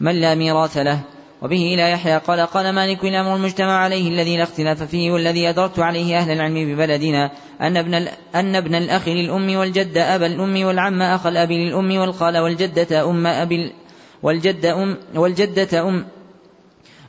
من 0.00 0.20
لا 0.20 0.34
ميراث 0.34 0.76
له؟ 0.76 1.00
وبه 1.42 1.74
إلى 1.74 1.90
يحيى 1.90 2.18
قال 2.18 2.40
قال 2.40 2.74
مالك 2.74 3.04
الأمر 3.04 3.36
المجتمع 3.36 3.72
عليه 3.72 4.08
الذي 4.08 4.36
لا 4.36 4.42
اختلاف 4.42 4.82
فيه 4.82 5.10
والذي 5.10 5.48
أدركت 5.48 5.78
عليه 5.78 6.18
أهل 6.18 6.30
العلم 6.30 6.54
ببلدنا 6.54 7.30
أن 7.60 7.76
ابن, 7.76 7.94
أن 8.34 8.56
ابن 8.56 8.74
الأخ 8.74 9.08
للأم 9.08 9.56
والجد 9.56 9.98
أبا 9.98 10.26
الأم 10.26 10.64
والعم 10.64 11.02
أخ 11.02 11.26
الأب 11.26 11.52
للأم 11.52 11.96
والخال 11.96 12.38
والجدة 12.38 13.10
أم 13.10 13.26
أبي 13.26 13.72
والجد 14.22 14.66
أم 14.66 14.96
والجدة 15.14 15.88
أم 15.88 16.04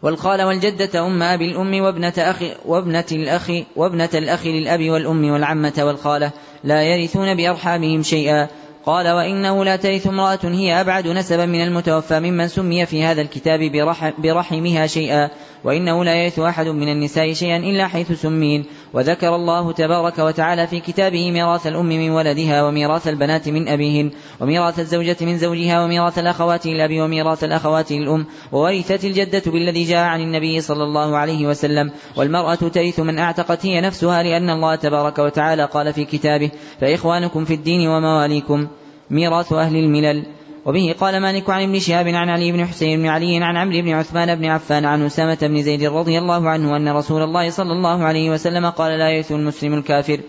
والخال 0.03 0.41
والجدة 0.41 1.07
أم 1.07 1.23
أبي 1.23 1.51
الأم 1.51 1.81
وابنة 1.81 2.13
أخ 2.17 2.43
وابنة 2.65 3.05
الأخ 3.11 3.51
وابنة 3.75 4.09
الأخ 4.13 4.45
للأب 4.45 4.89
والأم 4.89 5.31
والعمة 5.31 5.73
والخالة 5.79 6.31
لا 6.63 6.83
يرثون 6.83 7.35
بأرحامهم 7.35 8.03
شيئا. 8.03 8.47
قال 8.85 9.07
وإنه 9.07 9.65
لا 9.65 9.75
ترث 9.75 10.07
امرأة 10.07 10.39
هي 10.43 10.81
أبعد 10.81 11.07
نسبا 11.07 11.45
من 11.45 11.63
المتوفى 11.63 12.19
ممن 12.19 12.47
سمي 12.47 12.85
في 12.85 13.03
هذا 13.03 13.21
الكتاب 13.21 13.59
برحم 13.59 14.11
برحمها 14.17 14.87
شيئا. 14.87 15.29
وإنه 15.63 16.03
لا 16.03 16.15
يرث 16.15 16.39
أحد 16.39 16.67
من 16.67 16.89
النساء 16.91 17.33
شيئا 17.33 17.57
إلا 17.57 17.87
حيث 17.87 18.11
سمين 18.11 18.65
وذكر 18.93 19.35
الله 19.35 19.71
تبارك 19.71 20.19
وتعالى 20.19 20.67
في 20.67 20.79
كتابه 20.79 21.31
ميراث 21.31 21.67
الأم 21.67 21.85
من 21.85 22.09
ولدها 22.09 22.63
وميراث 22.63 23.07
البنات 23.07 23.49
من 23.49 23.67
أبيهن 23.67 24.11
وميراث 24.39 24.79
الزوجة 24.79 25.17
من 25.21 25.37
زوجها 25.37 25.83
وميراث 25.83 26.19
الأخوات 26.19 26.65
للأب 26.65 27.01
وميراث 27.01 27.43
الأخوات 27.43 27.91
للأم 27.91 28.25
وورثت 28.51 29.05
الجدة 29.05 29.43
بالذي 29.45 29.83
جاء 29.83 30.03
عن 30.03 30.21
النبي 30.21 30.61
صلى 30.61 30.83
الله 30.83 31.17
عليه 31.17 31.47
وسلم. 31.47 31.91
والمرأة 32.15 32.55
ترث 32.55 32.99
من 32.99 33.19
أعتقت 33.19 33.65
هي 33.65 33.81
نفسها 33.81 34.23
لأن 34.23 34.49
الله 34.49 34.75
تبارك 34.75 35.19
وتعالى 35.19 35.65
قال 35.65 35.93
في 35.93 36.05
كتابه 36.05 36.51
فإخوانكم 36.81 37.45
في 37.45 37.53
الدين 37.53 37.87
ومواليكم. 37.87 38.67
ميراث 39.09 39.53
أهل 39.53 39.75
الملل. 39.75 40.38
وبه 40.65 40.95
قال 40.99 41.21
مالك 41.21 41.49
عن 41.49 41.63
ابن 41.63 41.79
شهاب 41.79 42.07
عن 42.07 42.29
علي 42.29 42.51
بن 42.51 42.65
حسين 42.65 42.99
بن 42.99 43.07
علي 43.07 43.37
عن 43.37 43.57
عمرو 43.57 43.81
بن 43.81 43.89
عثمان 43.89 44.35
بن 44.35 44.45
عفان 44.45 44.85
عن 44.85 45.05
أسامة 45.05 45.37
بن 45.41 45.61
زيد 45.61 45.83
رضي 45.83 46.19
الله 46.19 46.49
عنه 46.49 46.75
أن 46.75 46.89
رسول 46.89 47.21
الله 47.21 47.49
صلى 47.49 47.71
الله 47.71 48.03
عليه 48.03 48.29
وسلم 48.29 48.69
قال 48.69 48.99
لا 48.99 49.09
يرث 49.09 49.31
المسلم 49.31 49.73
الكافر. 49.73 50.19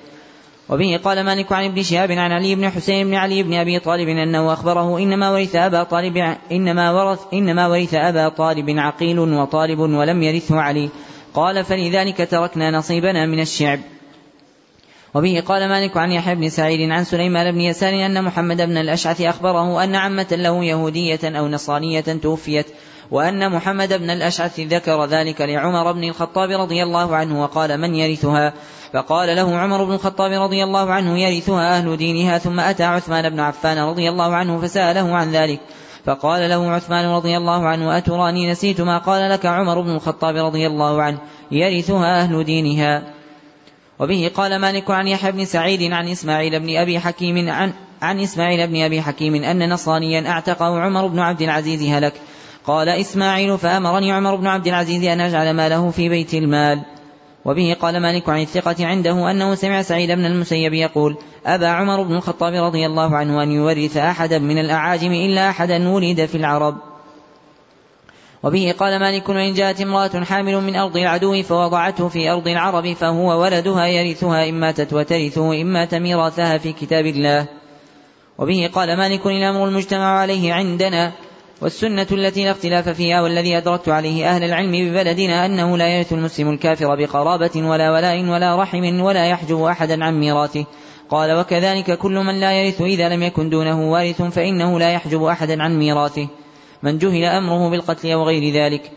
وبه 0.69 1.01
قال 1.05 1.25
مالك 1.25 1.53
عن 1.53 1.65
ابن 1.65 1.83
شهاب 1.83 2.11
عن 2.11 2.33
علي 2.33 2.55
بن 2.55 2.71
حسين 2.71 3.07
بن 3.07 3.15
علي 3.15 3.43
بن 3.43 3.55
أبي 3.55 3.79
طالب 3.79 4.09
أنه 4.09 4.53
أخبره 4.53 4.99
إنما 4.99 5.31
ورث 5.31 5.57
أبا 5.57 5.83
طالب 5.83 6.37
إنما 6.53 6.91
ورث 6.91 7.21
إنما 7.33 7.67
ورث 7.67 7.95
أبا 7.95 8.29
طالب 8.29 8.71
عقيل 8.79 9.19
وطالب 9.19 9.79
ولم 9.79 10.23
يرثه 10.23 10.61
علي. 10.61 10.89
قال 11.35 11.65
فلذلك 11.65 12.29
تركنا 12.31 12.71
نصيبنا 12.71 13.27
من 13.27 13.41
الشعب. 13.41 13.81
وبه 15.15 15.43
قال 15.47 15.69
مالك 15.69 15.97
عن 15.97 16.13
يحيى 16.13 16.35
بن 16.35 16.49
سعيد 16.49 16.91
عن 16.91 17.05
سليمان 17.05 17.53
بن 17.53 17.61
يسار 17.61 18.07
أن 18.07 18.25
محمد 18.25 18.57
بن 18.57 18.77
الأشعث 18.77 19.21
أخبره 19.21 19.85
أن 19.85 19.95
عمة 19.95 20.27
له 20.31 20.65
يهودية 20.65 21.21
أو 21.25 21.49
نصرانية 21.49 22.01
توفيت 22.01 22.67
وأن 23.11 23.53
محمد 23.53 23.93
بن 23.93 24.11
الأشعث 24.11 24.61
ذكر 24.61 25.05
ذلك 25.05 25.41
لعمر 25.41 25.93
بن 25.93 26.05
الخطاب 26.05 26.51
رضي 26.51 26.83
الله 26.83 27.17
عنه 27.17 27.43
وقال 27.43 27.81
من 27.81 27.95
يرثها؟ 27.95 28.53
فقال 28.93 29.37
له 29.37 29.57
عمر 29.57 29.85
بن 29.85 29.93
الخطاب 29.93 30.33
رضي 30.33 30.65
الله 30.65 30.93
عنه 30.93 31.19
يرثها 31.19 31.79
أهل 31.79 31.97
دينها 31.97 32.39
ثم 32.39 32.61
أتى 32.61 32.85
عثمان 32.85 33.31
بن 33.31 33.41
عفان 33.41 33.79
رضي 33.79 34.09
الله 34.09 34.35
عنه 34.35 34.61
فسأله 34.61 35.17
عن 35.17 35.33
ذلك 35.33 35.61
فقال 36.05 36.51
له 36.51 36.71
عثمان 36.71 37.07
رضي 37.07 37.37
الله 37.37 37.69
عنه 37.69 37.99
أتراني 37.99 38.51
نسيت 38.51 38.81
ما 38.81 38.99
قال 38.99 39.31
لك 39.31 39.47
عمر 39.47 39.81
بن 39.81 39.91
الخطاب 39.91 40.37
رضي 40.37 40.67
الله 40.67 41.03
عنه 41.03 41.19
يرثها 41.51 42.21
أهل 42.21 42.45
دينها؟ 42.45 43.20
وبه 44.01 44.31
قال 44.35 44.57
مالك 44.57 44.91
عن 44.91 45.09
يحيى 45.09 45.33
بن 45.33 45.45
سعيد 45.45 45.93
عن 45.93 46.09
إسماعيل 46.09 46.61
بن 46.61 46.77
أبي 46.77 47.01
حكيم 47.01 47.51
عن 47.51 47.73
عن 48.03 48.21
إسماعيل 48.21 48.67
بن 48.67 48.83
أبي 48.83 49.03
حكيم 49.03 49.35
أن 49.35 49.73
نصرانيا 49.73 50.31
أعتقه 50.31 50.81
عمر 50.81 51.07
بن 51.07 51.19
عبد 51.19 51.43
العزيز 51.43 51.83
هلك. 51.83 52.13
قال 52.67 52.89
إسماعيل 52.89 53.59
فأمرني 53.59 54.13
عمر 54.13 54.37
بن 54.37 54.47
عبد 54.47 54.67
العزيز 54.67 55.05
أن 55.05 55.21
أجعل 55.21 55.51
ماله 55.55 55.91
في 55.91 56.09
بيت 56.09 56.35
المال. 56.35 56.81
وبه 57.45 57.77
قال 57.81 58.03
مالك 58.03 58.29
عن 58.29 58.41
الثقة 58.41 58.87
عنده 58.87 59.31
أنه 59.31 59.55
سمع 59.55 59.83
سعيد 59.83 60.11
بن 60.11 60.25
المسيب 60.25 60.73
يقول 60.73 61.17
أبى 61.47 61.67
عمر 61.67 62.03
بن 62.03 62.15
الخطاب 62.15 62.55
رضي 62.55 62.87
الله 62.87 63.17
عنه 63.17 63.43
أن 63.43 63.51
يورث 63.51 63.97
أحدا 63.97 64.39
من 64.39 64.59
الأعاجم 64.59 65.13
إلا 65.13 65.51
أحدا 65.51 65.89
ولد 65.89 66.25
في 66.25 66.35
العرب. 66.35 66.90
وبه 68.43 68.75
قال 68.79 69.01
مالك 69.01 69.29
وإن 69.29 69.55
جاءت 69.55 69.81
امرأة 69.81 70.25
حامل 70.25 70.61
من 70.61 70.77
أرض 70.77 70.97
العدو 70.97 71.43
فوضعته 71.43 72.09
في 72.09 72.31
أرض 72.31 72.49
العرب 72.49 72.93
فهو 72.93 73.43
ولدها 73.43 73.87
يرثها 73.87 74.49
إن 74.49 74.55
ماتت 74.55 74.93
وترثه 74.93 75.53
إن 75.53 75.67
مات 75.67 75.95
ميراثها 75.95 76.59
في 76.59 76.73
كتاب 76.73 77.07
الله. 77.07 77.47
وبه 78.39 78.71
قال 78.75 78.97
مالك 78.97 79.27
الأمر 79.27 79.69
المجتمع 79.69 80.19
عليه 80.19 80.53
عندنا 80.53 81.13
والسنة 81.63 82.07
التي 82.13 82.45
لا 82.45 82.51
اختلاف 82.51 82.89
فيها 82.89 83.23
والذي 83.23 83.57
أدركت 83.57 83.89
عليه 83.89 84.31
أهل 84.31 84.45
العلم 84.45 84.73
ببلدنا 84.73 85.47
أنه 85.47 85.77
لا 85.77 85.89
يرث 85.97 86.13
المسلم 86.13 86.51
الكافر 86.51 86.97
بقرابة 86.97 87.51
ولا 87.57 87.93
ولاء 87.93 88.25
ولا 88.25 88.63
رحم 88.63 89.01
ولا 89.01 89.27
يحجب 89.27 89.63
أحدا 89.63 90.05
عن 90.05 90.21
ميراثه. 90.21 90.67
قال 91.11 91.33
وكذلك 91.33 91.99
كل 91.99 92.15
من 92.15 92.41
لا 92.41 92.53
يرث 92.53 92.81
إذا 92.81 93.09
لم 93.09 93.23
يكن 93.23 93.51
دونه 93.51 93.91
وارث 93.91 94.23
فإنه 94.23 94.79
لا 94.79 94.93
يحجب 94.93 95.23
أحدا 95.23 95.63
عن 95.63 95.79
ميراثه. 95.79 96.29
من 96.83 96.99
جهل 96.99 97.25
أمره 97.25 97.71
بالقتل 97.71 98.11
أو 98.11 98.25
غير 98.25 98.55
ذلك. 98.55 98.91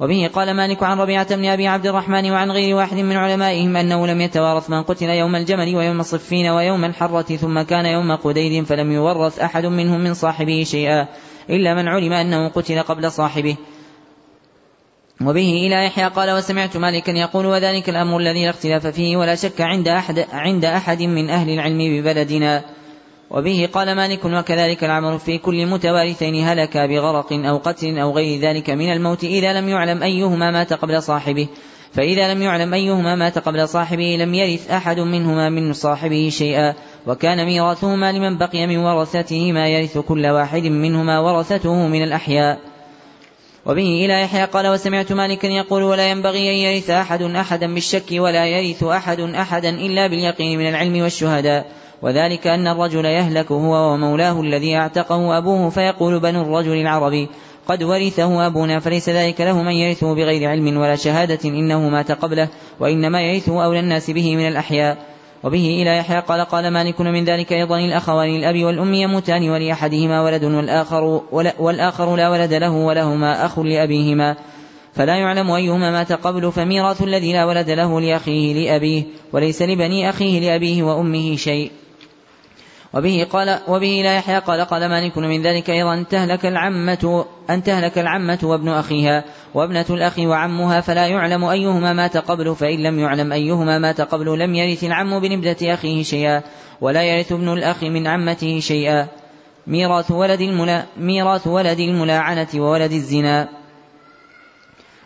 وبه 0.00 0.30
قال 0.34 0.54
مالك 0.54 0.82
عن 0.82 1.00
ربيعة 1.00 1.36
بن 1.36 1.44
أبي 1.44 1.66
عبد 1.66 1.86
الرحمن 1.86 2.30
وعن 2.30 2.50
غير 2.50 2.76
واحد 2.76 2.96
من 2.96 3.16
علمائهم 3.16 3.76
أنه 3.76 4.06
لم 4.06 4.20
يتوارث 4.20 4.70
من 4.70 4.82
قتل 4.82 5.08
يوم 5.08 5.36
الجمل 5.36 5.76
ويوم 5.76 6.00
الصفين 6.00 6.48
ويوم 6.48 6.84
الحرة 6.84 7.36
ثم 7.36 7.62
كان 7.62 7.86
يوم 7.86 8.16
قديد 8.16 8.64
فلم 8.64 8.92
يورث 8.92 9.38
أحد 9.38 9.66
منهم 9.66 10.00
من 10.00 10.14
صاحبه 10.14 10.64
شيئا 10.64 11.06
إلا 11.50 11.74
من 11.74 11.88
علم 11.88 12.12
أنه 12.12 12.48
قتل 12.48 12.82
قبل 12.82 13.12
صاحبه. 13.12 13.56
وبه 15.20 15.66
إلى 15.66 15.86
يحيى 15.86 16.04
قال 16.04 16.30
وسمعت 16.30 16.76
مالكا 16.76 17.10
يقول 17.10 17.46
وذلك 17.46 17.88
الأمر 17.88 18.18
الذي 18.18 18.44
لا 18.44 18.50
اختلاف 18.50 18.86
فيه 18.86 19.16
ولا 19.16 19.34
شك 19.34 19.60
عند 19.60 19.88
أحد, 19.88 20.26
عند 20.32 20.64
أحد 20.64 21.02
من 21.02 21.30
أهل 21.30 21.50
العلم 21.50 21.78
ببلدنا. 21.78 22.64
وبه 23.30 23.68
قال 23.72 23.94
مالك 23.94 24.24
وكذلك 24.24 24.84
العمل 24.84 25.18
في 25.18 25.38
كل 25.38 25.66
متوارثين 25.66 26.48
هلكا 26.48 26.86
بغرق 26.86 27.32
أو 27.32 27.56
قتل 27.56 27.98
أو 27.98 28.12
غير 28.12 28.40
ذلك 28.40 28.70
من 28.70 28.92
الموت 28.92 29.24
إذا 29.24 29.60
لم 29.60 29.68
يعلم 29.68 30.02
أيهما 30.02 30.50
مات 30.50 30.72
قبل 30.72 31.02
صاحبه. 31.02 31.48
فإذا 31.92 32.34
لم 32.34 32.42
يعلم 32.42 32.74
أيهما 32.74 33.14
مات 33.14 33.38
قبل 33.38 33.68
صاحبه 33.68 34.16
لم 34.20 34.34
يرث 34.34 34.70
أحد 34.70 35.00
منهما 35.00 35.48
من 35.48 35.72
صاحبه 35.72 36.28
شيئا. 36.32 36.74
وكان 37.06 37.44
ميراثهما 37.46 38.12
لمن 38.12 38.38
بقي 38.38 38.66
من 38.66 38.76
ورثته 38.76 39.52
ما 39.52 39.68
يرث 39.68 39.98
كل 39.98 40.26
واحد 40.26 40.62
منهما 40.62 41.18
ورثته 41.18 41.86
من 41.86 42.02
الأحياء. 42.02 42.58
وبه 43.66 44.04
إلى 44.04 44.22
يحيى 44.22 44.44
قال 44.44 44.68
وسمعت 44.68 45.12
مالكا 45.12 45.46
يقول 45.46 45.82
ولا 45.82 46.10
ينبغي 46.10 46.50
أن 46.50 46.54
يرث 46.54 46.90
أحد 46.90 47.22
أحدا 47.22 47.74
بالشك 47.74 48.12
ولا 48.12 48.46
يرث 48.46 48.84
أحد 48.84 49.20
أحدا 49.20 49.70
إلا 49.70 50.06
باليقين 50.06 50.58
من 50.58 50.68
العلم 50.68 51.02
والشهداء. 51.02 51.77
وذلك 52.02 52.46
أن 52.46 52.68
الرجل 52.68 53.04
يهلك 53.04 53.52
هو 53.52 53.92
ومولاه 53.92 54.40
الذي 54.40 54.76
أعتقه 54.76 55.38
أبوه 55.38 55.70
فيقول 55.70 56.20
بنو 56.20 56.42
الرجل 56.42 56.80
العربي 56.80 57.28
قد 57.68 57.82
ورثه 57.82 58.46
أبونا 58.46 58.80
فليس 58.80 59.08
ذلك 59.08 59.40
له 59.40 59.62
من 59.62 59.72
يرثه 59.72 60.14
بغير 60.14 60.50
علم 60.50 60.76
ولا 60.76 60.96
شهادة 60.96 61.38
إنه 61.44 61.88
مات 61.88 62.12
قبله 62.12 62.48
وإنما 62.80 63.20
يرثه 63.20 63.64
أولى 63.64 63.80
الناس 63.80 64.10
به 64.10 64.36
من 64.36 64.48
الأحياء 64.48 64.98
وبه 65.44 65.82
إلى 65.82 65.96
يحيى 65.96 66.20
قال 66.20 66.40
قال 66.40 66.70
مالك 66.70 67.00
من 67.00 67.24
ذلك 67.24 67.52
أيضا 67.52 67.78
الأخوان 67.78 68.36
الأب 68.36 68.64
والأم 68.64 68.94
يموتان 68.94 69.50
ولأحدهما 69.50 70.22
ولد 70.22 70.44
والآخر, 70.44 71.22
والآخر 71.58 72.16
لا 72.16 72.28
ولد 72.28 72.54
له 72.54 72.70
ولهما 72.70 73.46
أخ 73.46 73.58
لأبيهما 73.58 74.36
فلا 74.94 75.16
يعلم 75.16 75.50
أيهما 75.50 75.90
مات 75.90 76.12
قبل 76.12 76.52
فميراث 76.52 77.02
الذي 77.02 77.32
لا 77.32 77.44
ولد 77.44 77.70
له 77.70 78.00
لأخيه 78.00 78.54
لأبيه 78.54 79.02
وليس 79.32 79.62
لبني 79.62 80.08
أخيه 80.10 80.40
لأبيه 80.40 80.82
وأمه 80.82 81.36
شيء 81.36 81.70
وبه 82.94 83.26
قال 83.32 83.58
وبه 83.68 84.00
لا 84.04 84.16
يحيى 84.16 84.38
قال 84.38 84.60
قال 84.60 84.88
مالك 84.88 85.18
من 85.18 85.42
ذلك 85.42 85.70
أيضا 85.70 85.94
أن 85.94 86.08
تهلك 86.08 86.46
العمة 86.46 87.24
أن 87.50 87.62
تهلك 87.62 87.98
العمة 87.98 88.38
وابن 88.42 88.68
أخيها 88.68 89.24
وابنة 89.54 89.86
الأخ 89.90 90.18
وعمها 90.18 90.80
فلا 90.80 91.06
يعلم 91.06 91.44
أيهما 91.44 91.92
مات 91.92 92.16
قبل 92.16 92.56
فإن 92.56 92.82
لم 92.82 92.98
يعلم 92.98 93.32
أيهما 93.32 93.78
مات 93.78 94.00
قبل 94.00 94.38
لم 94.38 94.54
يرث 94.54 94.84
العم 94.84 95.20
بنبلة 95.20 95.56
أخيه 95.62 96.02
شيئا 96.02 96.42
ولا 96.80 97.02
يرث 97.02 97.32
ابن 97.32 97.52
الأخ 97.52 97.82
من 97.82 98.06
عمته 98.06 98.60
شيئا 98.60 99.08
ميراث 99.66 100.10
ولد 100.10 100.40
الملا 100.40 100.84
ميراث 100.96 101.46
ولد 101.46 101.80
الملاعنة 101.80 102.48
وولد 102.54 102.92
الزنا 102.92 103.48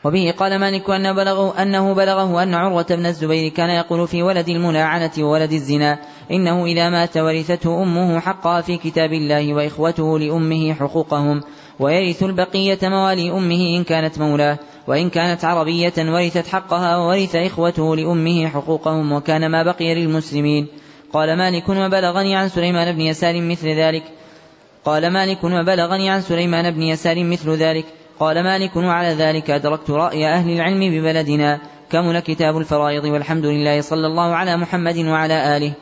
وبه 0.05 0.35
قال 0.39 0.59
مالك 0.59 0.91
أن 0.91 1.13
بلغه 1.13 1.63
أنه 1.63 1.95
بلغه 1.95 2.43
أن 2.43 2.55
عروة 2.55 2.87
بن 2.91 3.07
الزبير 3.07 3.49
كان 3.49 3.71
يقول 3.71 4.09
في 4.09 4.23
ولد 4.23 4.49
الملاعنة 4.49 5.11
وولد 5.19 5.53
الزنا 5.53 5.99
إنه 6.31 6.65
إذا 6.65 6.89
مات 6.89 7.16
ورثته 7.16 7.82
أمه 7.82 8.20
حقها 8.20 8.61
في 8.61 8.77
كتاب 8.77 9.12
الله 9.12 9.55
وإخوته 9.55 10.19
لأمه 10.19 10.74
حقوقهم 10.74 11.40
ويرث 11.81 12.23
البقية 12.23 12.78
موالي 12.82 13.31
أمه 13.31 13.77
إن 13.77 13.85
كانت 13.85 14.19
مولاه 14.19 14.59
وإن 14.86 15.11
كانت 15.11 15.44
عربية 15.44 15.93
ورثت 15.99 16.47
حقها 16.47 16.97
وورث 16.97 17.36
إخوته 17.36 17.97
لأمه 17.97 18.49
حقوقهم 18.49 19.12
وكان 19.12 19.51
ما 19.51 19.62
بقي 19.62 19.94
للمسلمين. 19.94 20.66
قال 21.12 21.39
مالك 21.39 21.69
وبلغني 21.69 22.36
عن 22.36 22.49
سليمان 22.49 22.94
بن 22.94 23.01
يسار 23.01 23.40
مثل 23.40 23.69
ذلك. 23.69 24.03
قال 24.85 25.11
مالك 25.11 25.44
وبلغني 25.44 26.11
عن 26.11 26.20
سليمان 26.20 26.70
بن 26.70 26.82
يسار 26.82 27.24
مثل 27.24 27.51
ذلك. 27.51 27.85
قال 28.20 28.43
مالك 28.43 28.77
وعلى 28.77 29.09
ذلك 29.09 29.51
أدركت 29.51 29.90
رأي 29.90 30.28
أهل 30.28 30.51
العلم 30.51 30.81
ببلدنا. 30.81 31.61
كمل 31.90 32.20
كتاب 32.20 32.59
الفرائض 32.59 33.05
والحمد 33.05 33.47
لله 33.47 33.81
صلى 33.81 34.07
الله 34.07 34.35
على 34.35 34.57
محمد 34.57 34.99
وعلى 34.99 35.57
آله. 35.57 35.73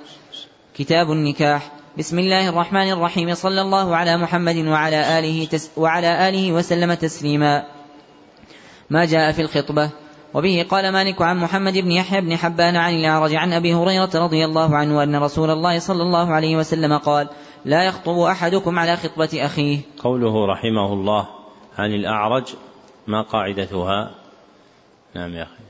كتاب 0.81 1.13
النكاح. 1.13 1.73
بسم 1.99 2.19
الله 2.19 2.49
الرحمن 2.49 2.91
الرحيم. 2.91 3.35
صلى 3.35 3.61
الله 3.61 3.97
على 3.97 4.17
محمد 4.17 4.57
وعلى 4.57 5.19
آله, 5.19 5.45
تس 5.45 5.71
وعلى 5.77 6.29
آله 6.29 6.53
وسلم 6.53 6.95
تسليما. 6.95 7.65
ما 8.91 9.05
جاء 9.05 9.33
في 9.33 9.43
الخطبة. 9.43 9.91
وبه 10.35 10.67
قال 10.71 10.93
مالك 10.93 11.23
عن 11.23 11.37
محمد 11.37 11.79
بن 11.79 11.91
يحيى 11.91 12.21
بن 12.21 12.37
حبان 12.37 12.77
عن 12.77 12.95
الأعرج 12.95 13.35
عن 13.35 13.53
أبي 13.53 13.75
هريرة 13.75 14.11
رضي 14.15 14.45
الله 14.45 14.77
عنه 14.77 15.03
أن 15.03 15.17
رسول 15.17 15.51
الله 15.51 15.79
صلى 15.79 16.03
الله 16.03 16.33
عليه 16.33 16.57
وسلم 16.57 16.99
قال 16.99 17.29
لا 17.65 17.85
يخطب 17.85 18.19
أحدكم 18.19 18.79
على 18.79 18.97
خطبة 18.97 19.31
أخيه. 19.35 19.81
قوله 19.99 20.47
رحمه 20.47 20.93
الله 20.93 21.29
عن 21.79 21.91
الأعرج 21.95 22.55
ما 23.07 23.23
قاعدتها؟ 23.23 24.15
نعم 25.15 25.35
يا 25.35 25.43
أخي. 25.43 25.65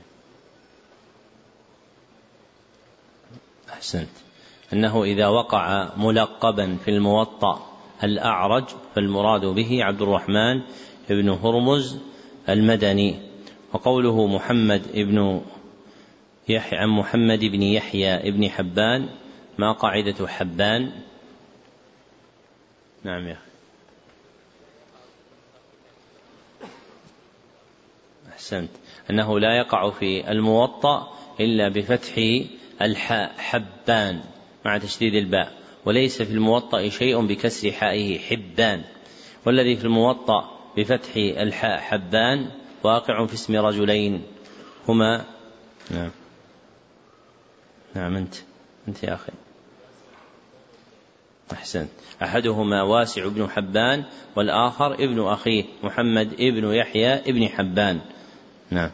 أحسنت. 3.73 4.30
أنه 4.73 5.03
إذا 5.03 5.27
وقع 5.27 5.89
ملقبا 5.97 6.77
في 6.85 6.91
الموطأ 6.91 7.67
الأعرج 8.03 8.65
فالمراد 8.95 9.45
به 9.45 9.83
عبد 9.83 10.01
الرحمن 10.01 10.61
بن 11.09 11.29
هرمز 11.29 11.97
المدني. 12.49 13.15
وقوله 13.73 14.27
محمد 14.27 14.81
بن 14.93 15.41
يحيى 16.49 16.79
عن 16.79 16.89
محمد 16.89 17.39
بن 17.39 17.61
يحيى 17.61 18.31
بن 18.31 18.49
حبان 18.49 19.09
ما 19.57 19.71
قاعدة 19.71 20.27
حبان؟ 20.27 20.91
نعم 23.03 23.27
يا 23.27 23.37
أحسنت. 28.29 28.69
أنه 29.09 29.39
لا 29.39 29.57
يقع 29.57 29.89
في 29.89 30.31
الموطأ 30.31 31.13
إلا 31.39 31.69
بفتح 31.69 32.13
الحاء 32.81 33.33
حبان. 33.37 34.21
مع 34.65 34.77
تشديد 34.77 35.15
الباء. 35.15 35.61
وليس 35.85 36.21
في 36.21 36.31
الموطأ 36.31 36.89
شيء 36.89 37.25
بكسر 37.25 37.71
حائه 37.71 38.19
حبان. 38.19 38.81
والذي 39.45 39.75
في 39.75 39.85
الموطأ 39.85 40.59
بفتح 40.77 41.15
الحاء 41.15 41.79
حبان 41.79 42.51
واقع 42.83 43.25
في 43.25 43.33
اسم 43.33 43.55
رجلين 43.55 44.23
هما 44.87 45.25
نعم. 45.91 46.11
نعم 47.95 48.15
أنت. 48.15 48.35
أنت 48.87 49.03
يا 49.03 49.13
أخي. 49.13 49.31
أحسنت. 51.53 51.89
أحدهما 52.23 52.81
واسع 52.81 53.27
بن 53.27 53.49
حبان 53.49 54.03
والآخر 54.35 54.93
ابن 54.93 55.21
أخيه 55.21 55.63
محمد 55.83 56.33
ابن 56.33 56.73
يحيى 56.73 57.13
ابن 57.13 57.47
حبان. 57.47 58.01
نعم. 58.71 58.91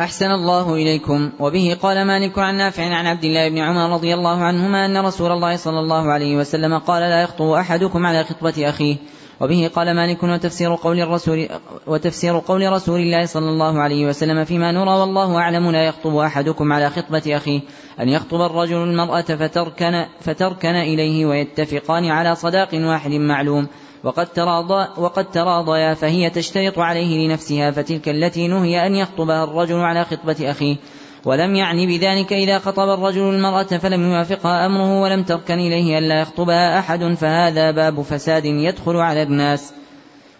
أحسن 0.00 0.30
الله 0.30 0.74
إليكم. 0.74 1.30
وبه 1.40 1.76
قال 1.82 2.06
مالك 2.06 2.38
عن 2.38 2.56
نافع 2.56 2.82
عن 2.82 3.06
عبد 3.06 3.24
الله 3.24 3.48
بن 3.48 3.58
عمر 3.58 3.94
رضي 3.94 4.14
الله 4.14 4.44
عنهما 4.44 4.86
أن 4.86 4.96
رسول 5.06 5.32
الله 5.32 5.56
صلى 5.56 5.80
الله 5.80 6.12
عليه 6.12 6.36
وسلم 6.36 6.78
قال 6.78 7.02
لا 7.02 7.22
يخطب 7.22 7.50
أحدكم 7.50 8.06
على 8.06 8.24
خطبة 8.24 8.68
أخيه. 8.68 8.96
وبه 9.40 9.70
قال 9.74 9.96
مالك 9.96 10.22
وتفسير 10.22 10.74
قول 10.74 11.00
الرسول 11.00 11.48
وتفسير 11.86 12.38
قول 12.38 12.72
رسول 12.72 13.00
الله 13.00 13.26
صلى 13.26 13.48
الله 13.48 13.80
عليه 13.80 14.06
وسلم 14.06 14.44
فيما 14.44 14.72
نرى 14.72 14.90
والله 14.90 15.38
أعلم 15.38 15.70
لا 15.70 15.84
يخطب 15.84 16.16
أحدكم 16.16 16.72
على 16.72 16.90
خطبة 16.90 17.36
أخيه. 17.36 17.60
أن 18.00 18.08
يخطب 18.08 18.40
الرجل 18.40 18.76
المرأة 18.76 19.22
فتركن 19.22 20.04
فتركن 20.20 20.74
إليه 20.74 21.26
ويتفقان 21.26 22.10
على 22.10 22.34
صداق 22.34 22.68
واحد 22.74 23.10
معلوم. 23.10 23.66
وقد 24.04 24.26
تراضى 24.26 24.88
وقد 25.00 25.30
تراضيا 25.30 25.94
فهي 25.94 26.30
تشترط 26.30 26.78
عليه 26.78 27.26
لنفسها 27.26 27.70
فتلك 27.70 28.08
التي 28.08 28.48
نهي 28.48 28.86
أن 28.86 28.94
يخطبها 28.94 29.44
الرجل 29.44 29.76
على 29.76 30.04
خطبة 30.04 30.50
أخيه. 30.50 30.76
ولم 31.24 31.56
يعني 31.56 31.86
بذلك 31.86 32.32
إذا 32.32 32.58
خطب 32.58 32.88
الرجل 32.88 33.22
المرأة 33.22 33.62
فلم 33.62 34.12
يوافقها 34.12 34.66
أمره 34.66 35.00
ولم 35.00 35.22
تركن 35.22 35.54
إليه 35.54 35.98
ألا 35.98 36.20
يخطبها 36.20 36.78
أحد 36.78 37.14
فهذا 37.14 37.70
باب 37.70 38.02
فساد 38.02 38.44
يدخل 38.44 38.96
على 38.96 39.22
الناس. 39.22 39.72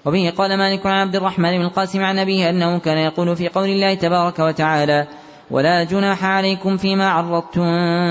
وبه 0.04 0.32
قال 0.38 0.58
مالك 0.58 0.86
عن 0.86 0.94
عبد 1.06 1.16
الرحمن 1.16 1.58
بن 1.58 1.64
القاسم 1.64 2.04
عن 2.04 2.18
أبيه 2.18 2.50
أنه 2.50 2.78
كان 2.78 2.98
يقول 2.98 3.36
في 3.36 3.48
قول 3.48 3.68
الله 3.68 3.94
تبارك 3.94 4.38
وتعالى 4.38 5.06
ولا 5.50 5.84
جناح 5.84 6.24
عليكم 6.24 6.76
فيما 6.76 7.10
عرضتم 7.10 7.62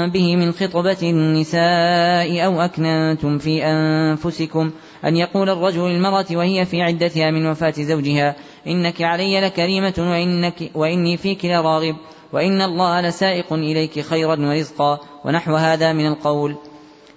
به 0.09 0.35
من 0.35 0.51
خطبة 0.51 0.97
النساء 1.03 2.45
أو 2.45 2.61
أكننتم 2.61 3.37
في 3.37 3.65
أنفسكم 3.65 4.71
أن 5.05 5.17
يقول 5.17 5.49
الرجل 5.49 5.81
للمرأة 5.81 6.25
وهي 6.31 6.65
في 6.65 6.81
عدتها 6.81 7.31
من 7.31 7.45
وفاة 7.45 7.73
زوجها 7.77 8.35
إنك 8.67 9.01
علي 9.01 9.41
لكريمة 9.41 9.93
وإنك 9.97 10.71
وإني 10.75 11.17
فيك 11.17 11.45
لراغب 11.45 11.95
وإن 12.33 12.61
الله 12.61 13.01
لسائق 13.01 13.53
إليك 13.53 13.99
خيرا 13.99 14.35
ورزقا 14.39 14.99
ونحو 15.25 15.55
هذا 15.55 15.93
من 15.93 16.07
القول. 16.07 16.55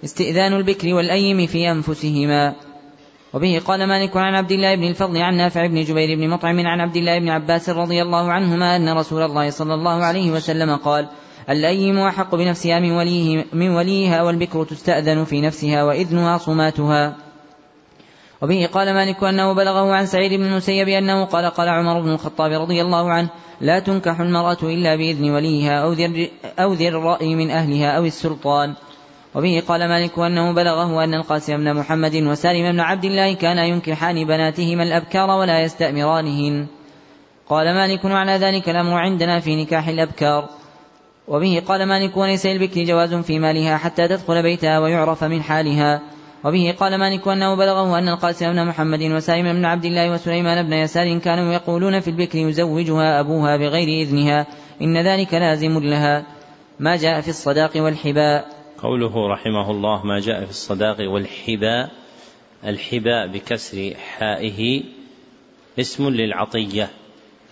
استئذان 0.03 0.53
البكر 0.53 0.93
والأيم 0.93 1.45
في 1.45 1.71
أنفسهما. 1.71 2.55
وبه 3.33 3.61
قال 3.65 3.87
مالك 3.87 4.17
عن 4.17 4.35
عبد 4.35 4.51
الله 4.51 4.75
بن 4.75 4.83
الفضل 4.83 5.21
عن 5.21 5.37
نافع 5.37 5.65
بن 5.65 5.83
جبير 5.83 6.17
بن 6.17 6.29
مطعم 6.29 6.67
عن 6.67 6.81
عبد 6.81 6.95
الله 6.95 7.19
بن 7.19 7.29
عباس 7.29 7.69
رضي 7.69 8.01
الله 8.01 8.31
عنهما 8.31 8.75
أن 8.75 8.97
رسول 8.97 9.21
الله 9.21 9.49
صلى 9.49 9.73
الله 9.73 10.03
عليه 10.03 10.31
وسلم 10.31 10.75
قال 10.75 11.07
الأيم 11.49 11.99
أحق 11.99 12.35
بنفسها 12.35 12.79
من, 12.79 12.91
وليه 12.91 13.45
من 13.53 13.69
وليها 13.69 14.23
والبكر 14.23 14.63
تستأذن 14.63 15.23
في 15.23 15.41
نفسها 15.41 15.83
وإذنها 15.83 16.37
صماتها. 16.37 17.24
وبه 18.41 18.69
قال 18.73 18.93
مالك 18.93 19.23
أنه 19.23 19.53
بلغه 19.53 19.93
عن 19.93 20.05
سعيد 20.05 20.33
بن 20.33 20.45
المسيب 20.45 20.87
أنه 20.87 21.25
قال 21.25 21.45
قال 21.45 21.69
عمر 21.69 22.01
بن 22.01 22.09
الخطاب 22.09 22.51
رضي 22.51 22.81
الله 22.81 23.11
عنه 23.11 23.29
لا 23.61 23.79
تنكح 23.79 24.19
المرأة 24.19 24.57
إلا 24.63 24.95
بإذن 24.95 25.31
وليها 25.31 25.83
أو 25.83 25.93
ذي, 25.93 26.31
أو 26.59 26.73
ذي 26.73 26.87
الرأي 26.87 27.35
من 27.35 27.51
أهلها 27.51 27.97
أو 27.97 28.05
السلطان. 28.05 28.73
وبه 29.35 29.63
قال 29.67 29.87
مالك 29.87 30.19
أنه 30.19 30.51
بلغه 30.51 31.03
أن 31.03 31.13
القاسم 31.13 31.57
بن 31.57 31.73
محمد 31.73 32.15
وسالم 32.15 32.71
بن 32.71 32.79
عبد 32.79 33.05
الله 33.05 33.33
كانا 33.33 33.65
ينكحان 33.65 34.25
بناتهما 34.25 34.83
الأبكار 34.83 35.29
ولا 35.29 35.61
يستأمرانهن. 35.61 36.67
قال 37.49 37.73
مالك 37.73 38.05
وعلى 38.05 38.31
ذلك 38.31 38.69
الأمر 38.69 38.97
عندنا 38.97 39.39
في 39.39 39.63
نكاح 39.63 39.87
الأبكار. 39.87 40.49
وبه 41.27 41.63
قال 41.67 41.85
مالك 41.85 42.17
وليس 42.17 42.45
للبكر 42.45 42.83
جواز 42.83 43.13
في 43.13 43.39
مالها 43.39 43.77
حتى 43.77 44.07
تدخل 44.07 44.41
بيتها 44.43 44.79
ويعرف 44.79 45.23
من 45.23 45.43
حالها. 45.43 46.01
وبه 46.45 46.75
قال 46.79 46.99
مالك 46.99 47.27
أنه 47.27 47.55
بلغه 47.55 47.99
أن 47.99 48.09
القاسم 48.09 48.51
بن 48.51 48.65
محمد 48.65 49.01
وسالم 49.01 49.53
بن 49.53 49.65
عبد 49.65 49.85
الله 49.85 50.11
وسليمان 50.11 50.67
بن 50.67 50.73
يسار 50.73 51.17
كانوا 51.17 51.53
يقولون 51.53 51.99
في 51.99 52.07
البكر 52.07 52.37
يزوجها 52.37 53.19
أبوها 53.19 53.57
بغير 53.57 54.07
إذنها 54.07 54.47
إن 54.81 54.97
ذلك 54.97 55.33
لازم 55.33 55.79
لها. 55.79 56.25
ما 56.79 56.95
جاء 56.95 57.21
في 57.21 57.29
الصداق 57.29 57.71
والحباء. 57.75 58.47
قوله 58.77 59.27
رحمه 59.27 59.71
الله 59.71 60.05
ما 60.05 60.19
جاء 60.19 60.43
في 60.43 60.49
الصداق 60.49 60.97
والحباء 60.99 61.91
الحباء 62.65 63.27
بكسر 63.27 63.93
حائه 64.17 64.83
اسم 65.79 66.09
للعطية 66.09 66.89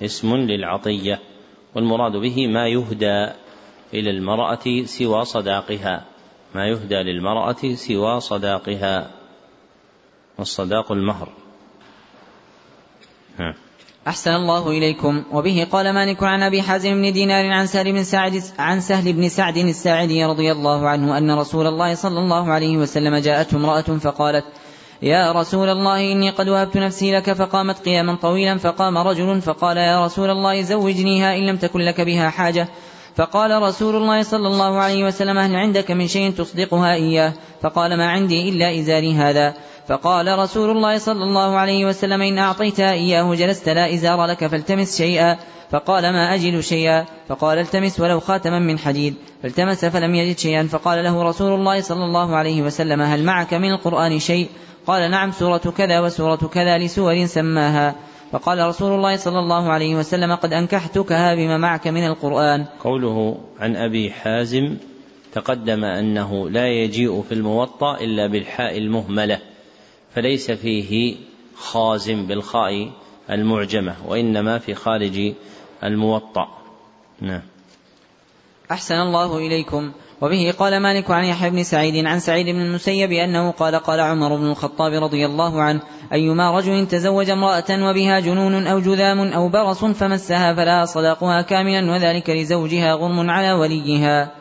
اسم 0.02 0.36
للعطية 0.36 1.20
والمراد 1.76 2.11
به 2.11 2.48
ما 2.48 2.68
يهدى 2.68 3.28
إلى 3.94 4.10
المرأة 4.10 4.84
سوى 4.86 5.26
صداقها. 5.26 6.12
ما 6.55 6.67
يهدى 6.67 6.95
للمرأة 6.95 7.75
سوى 7.75 8.19
صداقها 8.19 9.11
والصداق 10.38 10.91
المهر. 10.91 11.30
أحسن 14.07 14.31
الله 14.31 14.69
إليكم. 14.69 15.23
وبه 15.31 15.67
قال 15.71 15.93
مالك 15.93 16.23
عن 16.23 16.43
أبي 16.43 16.61
حازم 16.61 16.93
بن 16.93 17.13
دينار 17.13 17.51
عن 17.51 17.67
سهل 17.67 17.91
بن 17.91 18.03
سعد 18.03 18.43
عن 18.59 18.81
سهل 18.81 19.13
بن 19.13 19.30
سعد 19.30 19.57
الساعدي 19.57 20.25
رضي 20.25 20.51
الله 20.51 20.89
عنه 20.89 21.17
أن 21.17 21.31
رسول 21.31 21.67
الله 21.67 21.95
صلى 21.95 22.19
الله 22.19 22.51
عليه 22.51 22.77
وسلم 22.77 23.15
جاءته 23.15 23.57
امرأة 23.57 23.81
فقالت 23.81 24.45
يا 25.01 25.31
رسول 25.31 25.69
الله 25.69 26.11
إني 26.11 26.30
قد 26.30 26.49
وهبت 26.49 26.77
نفسي 26.77 27.11
لك 27.11 27.34
فقامت 27.34 27.80
قياما 27.80 28.15
طويلا 28.15 28.57
فقام 28.57 28.97
رجل 28.97 29.41
فقال 29.41 29.77
يا 29.77 30.05
رسول 30.05 30.30
الله 30.30 30.61
زوجنيها 30.61 31.35
إن 31.35 31.47
لم 31.47 31.57
تكن 31.57 31.80
لك 31.80 32.01
بها 32.01 32.30
حاجة. 32.30 32.67
فقال 33.15 33.61
رسول 33.61 33.95
الله 33.95 34.23
صلى 34.23 34.48
الله 34.48 34.77
عليه 34.80 35.06
وسلم 35.06 35.38
هل 35.38 35.56
عندك 35.56 35.91
من 35.91 36.07
شيء 36.07 36.31
تصدقها 36.31 36.94
إياه؟ 36.94 37.34
فقال 37.61 37.98
ما 37.98 38.10
عندي 38.10 38.49
إلا 38.49 38.80
إزاري 38.80 39.14
هذا. 39.14 39.53
فقال 39.88 40.40
رسول 40.40 40.69
الله 40.69 40.98
صلى 40.98 41.23
الله 41.23 41.57
عليه 41.57 41.85
وسلم 41.85 42.22
إن 42.22 42.38
أعطيتها 42.38 42.91
إياه 42.91 43.35
جلست 43.35 43.69
لا 43.69 43.94
إزار 43.94 44.26
لك 44.26 44.48
فالتمس 44.48 44.98
شيئا. 44.98 45.38
فقال 45.72 46.03
ما 46.14 46.35
أجد 46.35 46.60
شيئا؟ 46.60 47.06
فقال 47.30 47.57
التمس 47.57 47.99
ولو 47.99 48.19
خاتما 48.19 48.60
من 48.60 48.80
حديد. 48.80 49.15
فالتمس 49.44 49.85
فلم 49.85 50.15
يجد 50.15 50.38
شيئا. 50.38 50.68
فقال 50.72 51.03
له 51.03 51.23
رسول 51.23 51.53
الله 51.53 51.81
صلى 51.81 52.06
الله 52.06 52.35
عليه 52.35 52.61
وسلم 52.61 53.02
هل 53.02 53.23
معك 53.23 53.53
من 53.53 53.72
القرآن 53.72 54.19
شيء؟ 54.19 54.49
قال 54.88 55.11
نعم 55.11 55.31
سورة 55.31 55.73
كذا 55.77 55.99
وسورة 55.99 56.49
كذا 56.53 56.77
لسور 56.77 57.26
سماها. 57.26 57.95
فقال 58.34 58.68
رسول 58.68 58.91
الله 58.91 59.15
صلى 59.15 59.39
الله 59.39 59.69
عليه 59.72 59.95
وسلم 59.95 60.35
قد 60.35 60.53
أنكحتكها 60.53 61.35
بما 61.35 61.57
معك 61.57 61.88
من 61.88 62.05
القرآن. 62.05 62.65
قوله 62.84 63.38
عن 63.60 63.76
أبي 63.76 64.11
حازم 64.11 64.77
تقدم 65.34 65.84
أنه 65.84 66.49
لا 66.49 66.68
يجيء 66.68 67.22
في 67.22 67.34
الموطأ 67.34 67.97
إلا 67.97 68.27
بالحاء 68.27 68.77
المهملة 68.77 69.39
فليس 70.15 70.51
فيه 70.51 71.15
خازم 71.55 72.27
بالخاء 72.27 72.91
المعجمة 73.30 73.95
وإنما 74.07 74.60
في 74.60 74.73
خارج 74.73 75.34
الموطأ. 75.84 76.47
نعم. 77.22 77.41
أحسن 78.72 78.95
الله 78.95 79.38
إليكم. 79.38 79.91
وبه 80.23 80.53
قال 80.59 80.79
مالك 80.79 81.11
عن 81.11 81.25
يحيى 81.25 81.49
بن 81.49 81.63
سعيد 81.63 82.05
عن 82.05 82.19
سعيد 82.19 82.45
بن 82.45 82.61
المسيب 82.61 83.11
أنه 83.11 83.51
قال 83.51 83.75
قال 83.75 83.99
عمر 83.99 84.35
بن 84.35 84.45
الخطاب 84.45 85.03
رضي 85.03 85.25
الله 85.25 85.61
عنه 85.61 85.81
أيما 86.13 86.57
رجل 86.57 86.87
تزوج 86.87 87.29
امرأة 87.29 87.89
وبها 87.89 88.19
جنون 88.19 88.67
أو 88.67 88.79
جذام 88.79 89.19
أو 89.19 89.49
برص 89.49 89.85
فمسها 89.85 90.53
فلا 90.53 90.85
صداقها 90.85 91.41
كاملا 91.41 91.91
وذلك 91.91 92.29
لزوجها 92.29 92.93
غرم 92.93 93.29
على 93.29 93.51
وليها. 93.51 94.31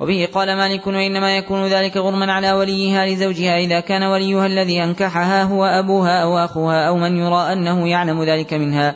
وبه 0.00 0.28
قال 0.34 0.56
مالك 0.56 0.86
وإنما 0.86 1.36
يكون 1.36 1.66
ذلك 1.66 1.96
غرما 1.96 2.32
على 2.32 2.52
وليها 2.52 3.06
لزوجها 3.06 3.58
إذا 3.58 3.80
كان 3.80 4.02
وليها 4.02 4.46
الذي 4.46 4.84
أنكحها 4.84 5.42
هو 5.42 5.64
أبوها 5.64 6.22
أو 6.22 6.38
أخوها 6.38 6.88
أو 6.88 6.96
من 6.96 7.16
يرى 7.16 7.52
أنه 7.52 7.88
يعلم 7.88 8.24
ذلك 8.24 8.54
منها. 8.54 8.94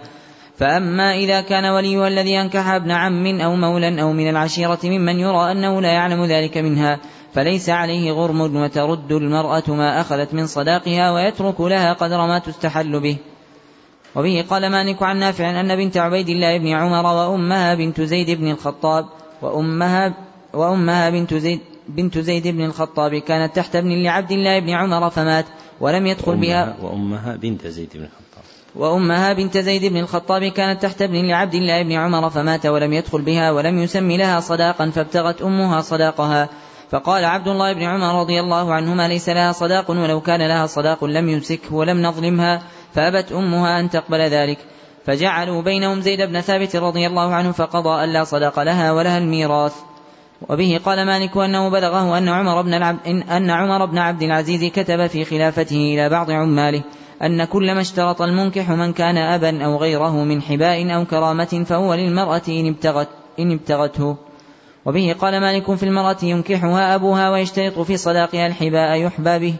فأما 0.58 1.14
إذا 1.14 1.40
كان 1.40 1.64
وليها 1.64 2.08
الذي 2.08 2.40
أنكح 2.40 2.68
ابن 2.68 2.90
عم 2.90 3.40
أو 3.40 3.56
مولا 3.56 4.02
أو 4.02 4.12
من 4.12 4.30
العشيرة 4.30 4.78
ممن 4.84 5.20
يرى 5.20 5.52
أنه 5.52 5.80
لا 5.80 5.92
يعلم 5.92 6.24
ذلك 6.24 6.58
منها 6.58 6.98
فليس 7.34 7.68
عليه 7.70 8.12
غرم 8.12 8.40
وترد 8.40 9.12
المرأة 9.12 9.62
ما 9.68 10.00
أخذت 10.00 10.34
من 10.34 10.46
صداقها 10.46 11.12
ويترك 11.12 11.60
لها 11.60 11.92
قدر 11.92 12.26
ما 12.26 12.38
تستحل 12.38 13.00
به. 13.00 13.16
وبه 14.16 14.44
قال 14.50 14.70
مالك 14.70 15.02
عن 15.02 15.18
نافع 15.18 15.60
أن 15.60 15.76
بنت 15.76 15.96
عبيد 15.96 16.28
الله 16.28 16.58
بن 16.58 16.68
عمر 16.68 17.06
وأمها 17.06 17.74
بنت 17.74 18.00
زيد 18.00 18.30
بن 18.30 18.50
الخطاب 18.50 19.06
وأمها 19.42 20.14
وأمها 20.54 21.10
بنت 21.10 21.34
زيد 21.34 21.60
بنت 21.88 22.18
زيد 22.18 22.48
بن 22.48 22.64
الخطاب 22.64 23.14
كانت 23.14 23.56
تحت 23.56 23.76
ابن 23.76 24.02
لعبد 24.02 24.32
الله 24.32 24.58
بن 24.58 24.70
عمر 24.70 25.10
فمات 25.10 25.44
ولم 25.80 26.06
يدخل 26.06 26.36
بها. 26.36 26.76
وأمها 26.82 27.36
بنت 27.36 27.66
زيد 27.66 27.90
بن 27.94 28.04
الخطاب. 28.04 28.27
وأمها 28.78 29.32
بنت 29.32 29.58
زيد 29.58 29.84
بن 29.84 29.96
الخطاب 29.96 30.44
كانت 30.44 30.82
تحت 30.82 31.02
ابن 31.02 31.28
لعبد 31.28 31.54
الله 31.54 31.82
بن 31.82 31.92
عمر 31.92 32.30
فمات 32.30 32.66
ولم 32.66 32.92
يدخل 32.92 33.22
بها 33.22 33.50
ولم 33.50 33.78
يسم 33.78 34.12
لها 34.12 34.40
صداقا 34.40 34.90
فابتغت 34.90 35.42
أمها 35.42 35.80
صداقها. 35.80 36.48
فقال 36.90 37.24
عبد 37.24 37.48
الله 37.48 37.72
بن 37.72 37.82
عمر 37.82 38.20
رضي 38.20 38.40
الله 38.40 38.74
عنهما 38.74 39.08
ليس 39.08 39.28
لها 39.28 39.52
صداق 39.52 39.90
ولو 39.90 40.20
كان 40.20 40.48
لها 40.48 40.66
صداق 40.66 41.04
لم 41.04 41.28
يمسكه 41.28 41.74
ولم 41.74 42.02
نظلمها 42.02 42.62
فأبت 42.94 43.32
أمها 43.32 43.80
أن 43.80 43.90
تقبل 43.90 44.20
ذلك. 44.20 44.58
فجعلوا 45.06 45.62
بينهم 45.62 46.00
زيد 46.00 46.22
بن 46.22 46.40
ثابت 46.40 46.76
رضي 46.76 47.06
الله 47.06 47.34
عنه 47.34 47.52
فقضى 47.52 48.04
ألا 48.04 48.24
صداق 48.24 48.62
لها 48.62 48.92
ولها 48.92 49.18
الميراث. 49.18 49.74
وبه 50.48 50.80
قال 50.84 51.06
مالك 51.06 51.36
أنه 51.36 51.68
بلغه 51.68 52.18
أن 52.18 52.28
عمر 52.28 52.62
بن 52.62 52.74
العبد 52.74 52.98
أن 53.30 53.50
عمر 53.50 53.84
بن 53.84 53.98
عبد 53.98 54.22
العزيز 54.22 54.64
كتب 54.64 55.06
في 55.06 55.24
خلافته 55.24 55.94
إلى 55.94 56.08
بعض 56.08 56.30
عماله. 56.30 56.82
أن 57.22 57.44
كلما 57.44 57.80
اشترط 57.80 58.22
المنكح 58.22 58.70
من 58.70 58.92
كان 58.92 59.16
أبا 59.16 59.64
أو 59.64 59.76
غيره 59.76 60.24
من 60.24 60.42
حباء 60.42 60.94
أو 60.94 61.04
كرامة 61.04 61.64
فهو 61.68 61.94
للمرأة 61.94 62.42
إن 62.48 62.68
ابتغت 62.68 63.08
إن 63.38 63.52
ابتغته. 63.52 64.16
وبه 64.86 65.16
قال 65.20 65.40
مالك 65.40 65.74
في 65.74 65.82
المرأة 65.82 66.16
ينكحها 66.22 66.94
أبوها 66.94 67.30
ويشترط 67.30 67.78
في 67.78 67.96
صداقها 67.96 68.46
الحباء 68.46 69.00
يحبى 69.00 69.38
به. 69.38 69.54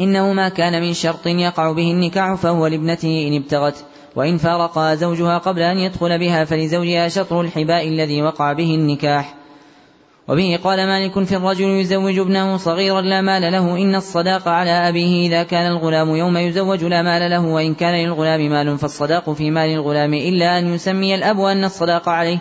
إنه 0.00 0.32
ما 0.32 0.48
كان 0.48 0.82
من 0.82 0.94
شرط 0.94 1.26
يقع 1.26 1.72
به 1.72 1.90
النكاح 1.90 2.34
فهو 2.34 2.66
لابنته 2.66 3.28
إن 3.28 3.36
ابتغت. 3.36 3.84
وإن 4.16 4.38
فارقها 4.38 4.94
زوجها 4.94 5.38
قبل 5.38 5.62
أن 5.62 5.78
يدخل 5.78 6.18
بها 6.18 6.44
فلزوجها 6.44 7.08
شطر 7.08 7.40
الحباء 7.40 7.88
الذي 7.88 8.22
وقع 8.22 8.52
به 8.52 8.74
النكاح. 8.74 9.34
وبه 10.28 10.58
قال 10.64 10.86
مالك 10.86 11.24
في 11.24 11.36
الرجل 11.36 11.64
يزوج 11.64 12.18
ابنه 12.18 12.56
صغيرا 12.56 13.00
لا 13.00 13.20
مال 13.20 13.42
له 13.52 13.76
إن 13.76 13.94
الصداق 13.94 14.48
على 14.48 14.70
أبيه 14.70 15.26
إذا 15.28 15.42
كان 15.42 15.66
الغلام 15.66 16.16
يوم 16.16 16.36
يزوج 16.36 16.84
لا 16.84 17.02
مال 17.02 17.30
له 17.30 17.46
وإن 17.46 17.74
كان 17.74 17.94
للغلام 17.94 18.50
مال 18.50 18.78
فالصداق 18.78 19.30
في 19.30 19.50
مال 19.50 19.70
الغلام 19.70 20.14
إلا 20.14 20.58
أن 20.58 20.74
يسمي 20.74 21.14
الأب 21.14 21.40
أن 21.40 21.64
الصداق 21.64 22.08
عليه. 22.08 22.38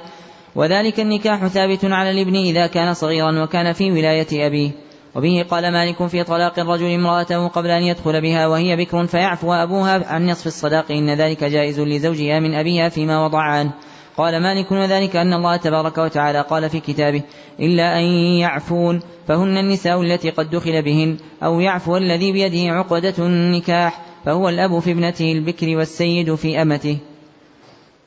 وذلك 0.55 0.99
النكاح 0.99 1.47
ثابت 1.47 1.85
على 1.85 2.11
الابن 2.11 2.35
إذا 2.35 2.67
كان 2.67 2.93
صغيرا 2.93 3.43
وكان 3.43 3.73
في 3.73 3.91
ولاية 3.91 4.47
أبيه. 4.47 4.71
وبه 5.15 5.45
قال 5.49 5.71
مالك 5.71 6.07
في 6.07 6.23
طلاق 6.23 6.59
الرجل 6.59 6.93
امرأته 6.93 7.47
قبل 7.47 7.69
أن 7.69 7.83
يدخل 7.83 8.21
بها 8.21 8.47
وهي 8.47 8.75
بكر 8.75 9.05
فيعفو 9.05 9.53
أبوها 9.53 10.13
عن 10.13 10.29
نصف 10.29 10.47
الصداق 10.47 10.91
إن 10.91 11.09
ذلك 11.09 11.43
جائز 11.43 11.79
لزوجها 11.79 12.39
من 12.39 12.53
أبيها 12.53 12.89
فيما 12.89 13.25
وضع 13.25 13.41
عنه 13.41 13.71
قال 14.17 14.41
مالك 14.41 14.71
وذلك 14.71 15.15
أن 15.15 15.33
الله 15.33 15.55
تبارك 15.55 15.97
وتعالى 15.97 16.41
قال 16.41 16.69
في 16.69 16.79
كتابه 16.79 17.21
إلا 17.59 17.99
أن 17.99 18.03
يعفون 18.39 19.01
فهن 19.27 19.57
النساء 19.57 20.01
التي 20.01 20.29
قد 20.29 20.49
دخل 20.49 20.81
بهن 20.81 21.17
أو 21.43 21.59
يعفو 21.59 21.97
الذي 21.97 22.31
بيده 22.31 22.73
عقدة 22.73 23.13
النكاح 23.19 24.01
فهو 24.25 24.49
الأب 24.49 24.79
في 24.79 24.91
ابنته 24.91 25.31
البكر 25.31 25.77
والسيد 25.77 26.35
في 26.35 26.61
أمته. 26.61 26.97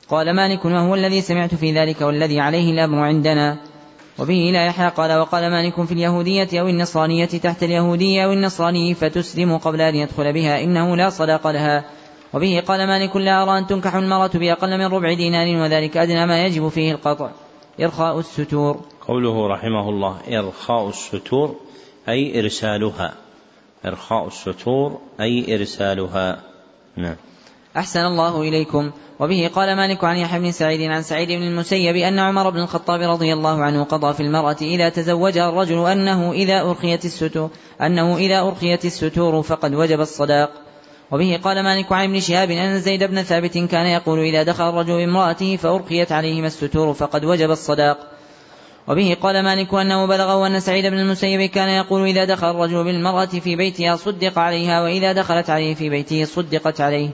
قال 0.09 0.35
مالك 0.35 0.65
وهو 0.65 0.95
الذي 0.95 1.21
سمعت 1.21 1.55
في 1.55 1.73
ذلك 1.73 2.01
والذي 2.01 2.39
عليه 2.39 2.71
الأمر 2.71 2.99
عندنا؟ 2.99 3.57
وبه 4.19 4.49
إلى 4.53 4.65
يحيى 4.65 4.89
قال 4.89 5.19
وقال 5.19 5.51
مالك 5.51 5.83
في 5.83 5.91
اليهودية 5.91 6.59
أو 6.59 6.67
النصرانية 6.67 7.25
تحت 7.25 7.63
اليهودي 7.63 8.25
أو 8.25 8.33
النصراني 8.33 8.93
فتسلم 8.93 9.57
قبل 9.57 9.81
أن 9.81 9.95
يدخل 9.95 10.33
بها 10.33 10.63
إنه 10.63 10.95
لا 10.95 11.09
صداق 11.09 11.47
لها. 11.47 11.85
وبه 12.33 12.63
قال 12.67 12.87
مالك 12.87 13.15
لا 13.15 13.43
أرى 13.43 13.57
أن 13.57 13.67
تنكح 13.67 13.95
المرأة 13.95 14.31
بأقل 14.33 14.77
من 14.77 14.85
ربع 14.85 15.13
دينار 15.13 15.61
وذلك 15.61 15.97
أدنى 15.97 16.25
ما 16.25 16.45
يجب 16.45 16.69
فيه 16.69 16.91
القطع. 16.91 17.29
إرخاء 17.81 18.19
الستور. 18.19 18.81
قوله 19.07 19.47
رحمه 19.47 19.89
الله 19.89 20.17
إرخاء 20.39 20.89
الستور 20.89 21.55
أي 22.09 22.39
إرسالها. 22.39 23.13
إرخاء 23.85 24.27
الستور 24.27 24.99
أي 25.19 25.55
إرسالها. 25.55 26.41
نعم. 26.95 27.15
أحسن 27.77 27.99
الله 27.99 28.41
إليكم. 28.41 28.91
وبه 29.19 29.49
قال 29.55 29.75
مالك 29.75 30.03
عن 30.03 30.17
يحيى 30.17 30.39
بن 30.39 30.51
سعيد 30.51 30.91
عن 30.91 31.01
سعيد 31.01 31.27
بن 31.27 31.43
المسيب 31.43 31.95
أن 31.95 32.19
عمر 32.19 32.49
بن 32.49 32.59
الخطاب 32.59 33.01
رضي 33.01 33.33
الله 33.33 33.63
عنه 33.63 33.83
قضى 33.83 34.13
في 34.13 34.23
المرأة 34.23 34.57
إذا 34.61 34.89
تزوجها 34.89 35.49
الرجل 35.49 35.87
أنه 35.87 36.31
إذا 36.31 36.61
أرخيت 36.61 37.05
الستور 37.05 37.49
أنه 37.81 38.17
إذا 38.17 38.39
أرخيت 38.39 38.85
الستور 38.85 39.41
فقد 39.41 39.73
وجب 39.73 40.01
الصداق. 40.01 40.68
وبه 41.11 41.39
قال 41.43 41.63
مالك 41.63 41.91
عن 41.91 42.03
ابن 42.03 42.19
شهاب 42.19 42.51
أن 42.51 42.79
زيد 42.79 43.03
بن 43.03 43.23
ثابت 43.23 43.57
كان 43.57 43.85
يقول 43.85 44.19
إذا 44.19 44.43
دخل 44.43 44.69
الرجل 44.69 44.97
بامرأته 44.97 45.55
فأرخيت 45.55 46.11
عليهما 46.11 46.47
الستور 46.47 46.93
فقد 46.93 47.25
وجب 47.25 47.51
الصداق. 47.51 47.97
وبه 48.87 49.17
قال 49.21 49.43
مالك 49.43 49.73
أنه 49.73 50.05
بلغه 50.05 50.47
أن 50.47 50.59
سعيد 50.59 50.85
بن 50.85 50.99
المسيب 50.99 51.41
كان 51.41 51.69
يقول 51.69 52.07
إذا 52.07 52.25
دخل 52.25 52.51
الرجل 52.51 52.83
بالمرأة 52.83 53.25
في 53.25 53.55
بيتها 53.55 53.95
صدق 53.95 54.39
عليها 54.39 54.81
وإذا 54.81 55.13
دخلت 55.13 55.49
عليه 55.49 55.75
في 55.75 55.89
بيته 55.89 56.25
صدقت 56.25 56.81
عليه. 56.81 57.09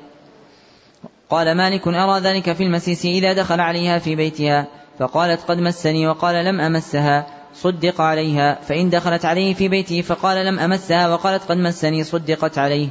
قال 1.30 1.52
مالك 1.58 1.88
أرى 1.88 2.20
ذلك 2.20 2.54
في 2.54 2.64
المسيس 2.64 3.06
إذا 3.06 3.34
دخل 3.34 3.60
عليها 3.60 4.00
في 4.00 4.16
بيتها 4.16 4.68
فقالت 5.00 5.42
قد 5.42 5.58
مسني 5.58 6.08
وقال 6.08 6.46
لم 6.46 6.62
أمسها 6.62 7.28
صدق 7.56 8.02
عليها 8.02 8.60
فإن 8.68 8.90
دخلت 8.90 9.26
عليه 9.26 9.54
في 9.54 9.68
بيته 9.68 10.02
فقال 10.02 10.46
لم 10.46 10.60
أمسها 10.60 11.08
وقالت 11.08 11.44
قد 11.44 11.58
مسني 11.58 12.04
صدقت 12.04 12.58
عليه. 12.58 12.90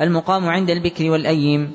المقام 0.00 0.48
عند 0.48 0.70
البكر 0.70 1.10
والأيم. 1.10 1.72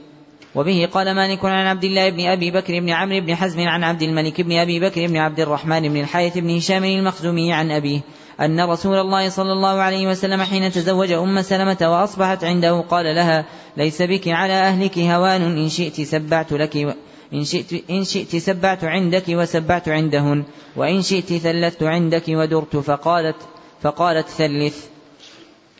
وبه 0.56 0.90
قال 0.91 1.16
مالك 1.16 1.45
عن 1.45 1.68
عبد 1.68 1.84
الله 1.84 2.10
بن 2.10 2.26
أبي 2.26 2.52
بكر 2.52 2.80
بن 2.80 2.90
عمرو 2.90 3.20
بن 3.22 3.36
حزم 3.36 3.60
عن 3.60 3.84
عبد 3.84 4.02
الملك 4.02 4.41
بن 4.41 4.52
أبي 4.52 4.80
بكر 4.80 5.08
بن 5.08 5.18
عبد 5.18 5.40
الرحمن 5.40 5.90
بن 5.90 6.00
الحارث 6.00 6.38
بن 6.38 6.58
هشام 6.58 6.84
المخزومي 6.84 7.54
عن 7.54 7.72
أبيه. 7.72 8.02
أن 8.41 8.62
رسول 8.70 8.98
الله 8.98 9.30
صلى 9.30 9.52
الله 9.52 9.82
عليه 9.82 10.08
وسلم 10.08 10.41
حين 10.41 10.72
تزوج 10.72 11.12
أم 11.12 11.41
سلمة 11.41 11.78
وأصبحت 11.82 12.44
عنده 12.44 12.82
قال 12.82 13.16
لها 13.16 13.45
ليس 13.78 14.02
بك 14.02 14.28
على 14.28 14.54
أهلك 14.54 15.00
هوان. 15.00 15.41
إن 15.41 15.70
شئت 15.70 16.02
سبعت 16.02 16.54
لك 16.54 16.95
إن 17.34 17.44
شئت, 17.44 17.90
إن 17.90 18.04
شئت 18.04 18.36
سبعت 18.36 18.84
عندك 18.84 19.24
وسبعت 19.30 19.90
عندهن. 19.90 20.44
وإن 20.76 21.02
شئت 21.02 21.34
ثلثت 21.34 21.84
عندك 21.84 22.24
ودرت. 22.28 22.78
فقالت 22.78 23.38
فقالت 23.82 24.28
ثلث. 24.28 24.93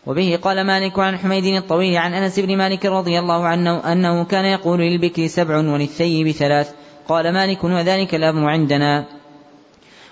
وبه 0.08 0.40
قال 0.42 0.64
مالك 0.64 1.00
عن 1.00 1.18
حميد 1.18 1.46
الطويل 1.46 1.98
عن 1.98 2.14
أنس 2.14 2.40
بن 2.40 2.58
مالك 2.58 2.86
رضي 2.86 3.20
الله 3.20 3.46
عنه 3.48 3.92
أنه 3.92 4.24
كان 4.24 4.46
يقول 4.46 4.80
للبكر 4.80 5.28
سبع 5.28 5.58
وللثيب 5.58 6.32
ثلاث. 6.32 6.72
قال 7.08 7.34
مالك 7.34 7.64
وذلك 7.64 8.16
الامر 8.16 8.50
عندنا. 8.50 9.06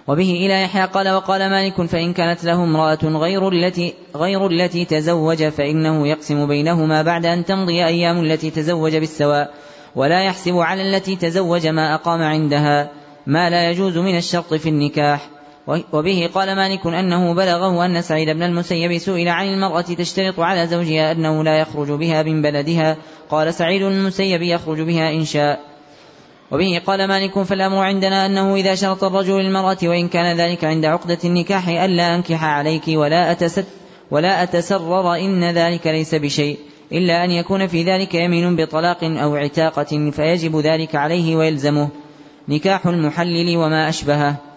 وبه 0.07 0.31
إلى 0.31 0.63
يحيى 0.63 0.85
قال 0.85 1.09
وقال 1.09 1.49
مالك 1.49 1.81
فإن 1.81 2.13
كانت 2.13 2.43
له 2.43 2.63
امرأة 2.63 2.99
غير 3.03 3.49
التي 3.49 3.93
غير 4.15 4.47
التي 4.47 4.85
تزوج 4.85 5.43
فإنه 5.43 6.07
يقسم 6.07 6.47
بينهما 6.47 7.01
بعد 7.01 7.25
أن 7.25 7.45
تمضي 7.45 7.85
أيام 7.85 8.19
التي 8.19 8.49
تزوج 8.49 8.95
بالسواء 8.95 9.53
ولا 9.95 10.23
يحسب 10.23 10.57
على 10.57 10.81
التي 10.81 11.15
تزوج 11.15 11.67
ما 11.67 11.95
أقام 11.95 12.21
عندها. 12.21 12.91
ما 13.27 13.49
لا 13.49 13.69
يجوز 13.69 13.97
من 13.97 14.17
الشرط 14.17 14.53
في 14.53 14.69
النكاح. 14.69 15.29
وبه 15.67 16.29
قال 16.33 16.55
مالك 16.55 16.87
أنه 16.87 17.33
بلغه 17.33 17.85
أن 17.85 18.01
سعيد 18.01 18.29
بن 18.29 18.43
المسيب 18.43 18.97
سئل 18.97 19.27
عن 19.27 19.53
المرأة 19.53 19.81
تشترط 19.81 20.39
على 20.39 20.67
زوجها 20.67 21.11
أنه 21.11 21.43
لا 21.43 21.59
يخرج 21.59 21.91
بها 21.91 22.23
من 22.23 22.41
بلدها. 22.41 22.97
قال 23.29 23.53
سعيد 23.53 23.81
المسيب 23.81 24.41
يخرج 24.41 24.81
بها 24.81 25.09
إن 25.09 25.25
شاء. 25.25 25.59
وبه 26.51 26.81
قال 26.87 27.07
مالك 27.07 27.41
فالأمر 27.41 27.77
عندنا 27.77 28.25
أنه 28.25 28.55
إذا 28.55 28.75
شرط 28.75 29.03
الرجل 29.03 29.33
للمرأة 29.33 29.77
وإن 29.83 30.07
كان 30.07 30.37
ذلك 30.37 30.63
عند 30.63 30.85
عقدة 30.85 31.17
النكاح 31.25 31.67
ألا 31.67 32.15
أنكح 32.15 32.43
عليك 32.43 32.83
ولا 32.87 33.31
أتست 33.31 33.65
ولا 34.11 34.43
أتسرر 34.43 35.15
إن 35.15 35.43
ذلك 35.43 35.87
ليس 35.87 36.15
بشيء. 36.15 36.59
إلا 36.91 37.23
أن 37.23 37.31
يكون 37.31 37.67
في 37.67 37.83
ذلك 37.83 38.15
يمين 38.15 38.55
بطلاق 38.55 39.03
أو 39.03 39.35
عتاقة 39.35 40.11
فيجب 40.11 40.57
ذلك 40.57 40.95
عليه 40.95 41.35
ويلزمه. 41.35 41.89
نكاح 42.49 42.87
المحلل 42.87 43.57
وما 43.57 43.89
أشبهه. 43.89 44.50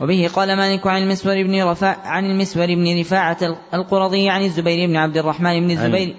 وبه 0.00 0.28
قال 0.34 0.56
مالك 0.56 0.86
عن 0.86 1.02
المسور 1.02 1.42
بن 1.42 1.62
رفاع 1.62 1.96
عن 2.04 2.24
المسور 2.24 2.66
بن 2.66 3.00
رفاعة 3.00 3.36
القرظي 3.74 4.28
عن 4.28 4.42
الزبير 4.42 4.88
بن 4.88 4.96
عبد 4.96 5.16
الرحمن 5.16 5.60
بن 5.60 5.70
الزبير 5.70 6.14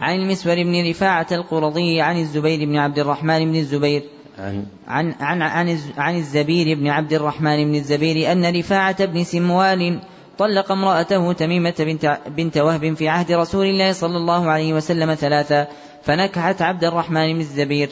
عن 0.00 0.14
المسور 0.14 0.54
بن 0.54 0.88
رفاعة 0.90 1.26
القرظي 1.32 2.00
عن 2.00 2.18
الزبير 2.18 2.64
بن 2.64 2.76
عبد 2.76 2.98
الرحمن 2.98 3.44
بن 3.44 3.56
الزبير 3.56 4.02
عن 4.38 4.64
عن 4.88 5.12
عن, 5.20 5.42
عن, 5.42 5.78
عن 5.96 6.16
الزبير 6.16 6.78
بن 6.78 6.88
عبد 6.88 7.12
الرحمن 7.12 7.64
بن 7.64 7.74
الزبير 7.74 8.32
أن 8.32 8.56
رفاعة 8.56 9.04
بن 9.04 9.24
سموال 9.24 10.00
طلق 10.38 10.72
امرأته 10.72 11.32
تميمة 11.32 11.74
بنت, 11.78 12.18
بنت 12.26 12.58
وهب 12.58 12.94
في 12.94 13.08
عهد 13.08 13.32
رسول 13.32 13.66
الله 13.66 13.92
صلى 13.92 14.16
الله 14.16 14.50
عليه 14.50 14.72
وسلم 14.72 15.14
ثلاثا 15.14 15.66
فنكحت 16.02 16.62
عبد 16.62 16.84
الرحمن 16.84 17.32
بن 17.32 17.40
الزبير. 17.40 17.88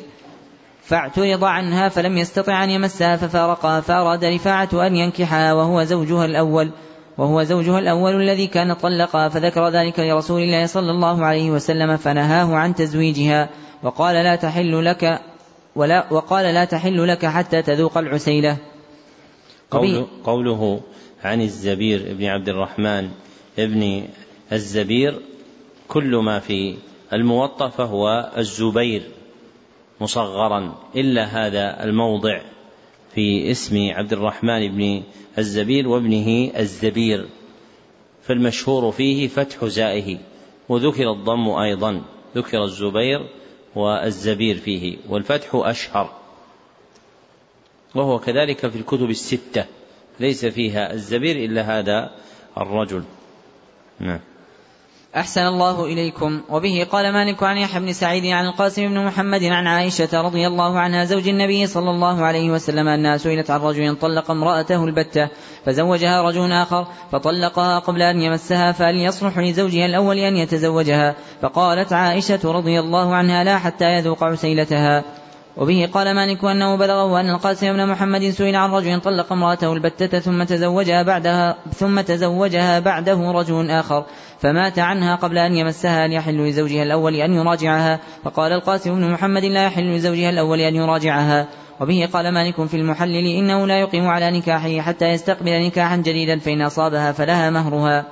فاعترض 0.88 1.44
عنها 1.44 1.88
فلم 1.88 2.18
يستطع 2.18 2.64
أن 2.64 2.70
يمسها 2.70 3.16
ففارقها 3.16 3.80
فأراد 3.80 4.24
رفاعة 4.24 4.68
أن 4.72 4.96
ينكحها 4.96 5.52
وهو 5.52 5.84
زوجها 5.84 6.24
الأول 6.24 6.70
وهو 7.18 7.42
زوجها 7.42 7.78
الأول 7.78 8.22
الذي 8.22 8.46
كان 8.46 8.72
طلقها 8.72 9.28
فذكر 9.28 9.68
ذلك 9.68 10.00
لرسول 10.00 10.42
الله 10.42 10.66
صلى 10.66 10.90
الله 10.90 11.24
عليه 11.24 11.50
وسلم 11.50 11.96
فنهاه 11.96 12.54
عن 12.54 12.74
تزويجها 12.74 13.48
وقال 13.82 14.14
لا 14.14 14.36
تحل 14.36 14.84
لك 14.84 15.20
ولا 15.76 16.12
وقال 16.12 16.54
لا 16.54 16.64
تحل 16.64 17.08
لك 17.08 17.26
حتى 17.26 17.62
تذوق 17.62 17.98
العسيلة. 17.98 18.56
قوله, 19.70 20.06
قوله 20.24 20.80
عن 21.24 21.40
الزبير 21.40 22.14
بن 22.14 22.24
عبد 22.24 22.48
الرحمن 22.48 23.08
ابن 23.58 24.04
الزبير 24.52 25.20
كل 25.88 26.16
ما 26.16 26.38
في 26.38 26.74
الموطأ 27.12 27.68
فهو 27.68 28.32
الزبير. 28.36 29.17
مصغرا 30.00 30.74
إلا 30.96 31.24
هذا 31.24 31.84
الموضع 31.84 32.40
في 33.14 33.50
اسم 33.50 33.90
عبد 33.90 34.12
الرحمن 34.12 34.68
بن 34.68 35.02
الزبير 35.38 35.88
وابنه 35.88 36.50
الزبير 36.58 37.28
فالمشهور 38.22 38.92
فيه 38.92 39.28
فتح 39.28 39.64
زائه 39.64 40.18
وذكر 40.68 41.12
الضم 41.12 41.48
أيضا 41.48 42.02
ذكر 42.36 42.64
الزبير 42.64 43.28
والزبير 43.74 44.56
فيه 44.56 44.96
والفتح 45.08 45.48
أشهر. 45.54 46.12
وهو 47.94 48.18
كذلك 48.18 48.66
في 48.66 48.76
الكتب 48.78 49.10
الستة 49.10 49.64
ليس 50.20 50.46
فيها 50.46 50.92
الزبير 50.92 51.36
إلا 51.36 51.78
هذا 51.78 52.10
الرجل. 52.58 53.02
نعم. 54.00 54.20
أحسن 55.18 55.46
الله 55.46 55.84
إليكم. 55.84 56.40
وبه 56.50 56.86
قال 56.92 57.12
مالك 57.12 57.42
عن 57.42 57.56
يحيى 57.56 57.80
بن 57.80 57.92
سعيد 57.92 58.26
عن 58.26 58.46
القاسم 58.46 58.88
بن 58.88 59.04
محمد 59.04 59.44
عن 59.44 59.66
عائشة 59.66 60.22
رضي 60.22 60.46
الله 60.46 60.78
عنها 60.78 61.04
زوج 61.04 61.28
النبي 61.28 61.66
صلى 61.66 61.90
الله 61.90 62.24
عليه 62.24 62.50
وسلم 62.50 62.88
أنها 62.88 63.16
سئلت 63.16 63.50
عن 63.50 63.60
رجل 63.60 63.96
طلق 63.96 64.30
امرأته 64.30 64.84
البتة 64.84 65.28
فزوجها 65.66 66.22
رجل 66.22 66.52
آخر 66.52 66.86
فطلقها 67.12 67.78
قبل 67.78 68.02
أن 68.02 68.20
يمسها 68.20 68.72
فهل 68.72 68.94
يصلح 68.94 69.38
لزوجها 69.38 69.86
الأول 69.86 70.18
أن 70.18 70.36
يتزوجها. 70.36 71.14
فقالت 71.42 71.92
عائشة 71.92 72.40
رضي 72.44 72.80
الله 72.80 73.14
عنها 73.14 73.44
لا 73.44 73.58
حتى 73.58 73.84
يذوق 73.84 74.24
عسيلتها. 74.24 75.04
وبه 75.58 75.88
قال 75.92 76.14
مالك 76.14 76.44
أنه 76.44 76.76
بلغه 76.76 77.20
أن 77.20 77.30
القاسم 77.30 77.72
بن 77.72 77.86
محمد 77.86 78.30
سئل 78.30 78.56
عن 78.56 78.70
رجل 78.70 79.00
طلق 79.00 79.32
امرأته 79.32 79.72
البتة 79.72 80.18
ثم 80.18 80.42
تزوجها 80.42 81.02
بعدها 81.02 81.56
ثم 81.74 82.00
تزوجها 82.00 82.78
بعده 82.78 83.30
رجل 83.32 83.70
آخر 83.70 84.04
فمات 84.40 84.78
عنها 84.78 85.14
قبل 85.14 85.38
أن 85.38 85.56
يمسها 85.56 86.04
أن 86.04 86.12
يحل 86.12 86.48
لزوجها 86.48 86.82
الأول 86.82 87.14
أن 87.14 87.34
يراجعها. 87.34 88.00
فقال 88.24 88.52
القاسم 88.52 88.94
بن 88.94 89.10
محمد 89.10 89.44
لا 89.44 89.64
يحل 89.64 89.96
لزوجها 89.96 90.30
الأول 90.30 90.60
أن 90.60 90.74
يراجعها. 90.74 91.48
وبه 91.80 92.08
قال 92.12 92.34
مالك 92.34 92.64
في 92.64 92.76
المحلل 92.76 93.26
إنه 93.38 93.66
لا 93.66 93.80
يقيم 93.80 94.08
على 94.08 94.30
نكاحه 94.30 94.80
حتى 94.80 95.04
يستقبل 95.04 95.66
نكاحا 95.66 95.96
جديدا 95.96 96.38
فإن 96.38 96.62
أصابها 96.62 97.12
فلها 97.12 97.50
مهرها. 97.50 98.04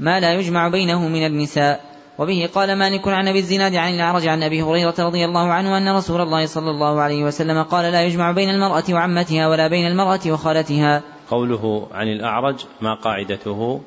ما 0.00 0.20
لا 0.20 0.32
يجمع 0.32 0.68
بينه 0.68 1.08
من 1.08 1.26
النساء. 1.26 1.95
وبه 2.18 2.50
قال 2.54 2.78
مالك 2.78 3.08
عن 3.08 3.28
أبي 3.28 3.38
الزناد 3.38 3.74
عن 3.74 3.94
الأعرج 3.94 4.26
عن 4.26 4.42
أبي 4.42 4.62
هريرة 4.62 4.94
رضي 4.98 5.24
الله 5.24 5.52
عنه 5.52 5.78
أن 5.78 5.96
رسول 5.96 6.20
الله 6.20 6.46
صلى 6.46 6.70
الله 6.70 7.00
عليه 7.00 7.24
وسلم 7.24 7.62
قال 7.62 7.92
لا 7.92 8.02
يجمع 8.02 8.32
بين 8.32 8.50
المرأة 8.50 8.84
وعمتها 8.90 9.48
ولا 9.48 9.68
بين 9.68 9.86
المرأة 9.86 10.20
وخالتها. 10.26 11.02
قوله 11.30 11.88
عن 11.92 12.08
الأعرج 12.08 12.64
ما 12.80 12.94
قاعدته؟ 12.94 13.82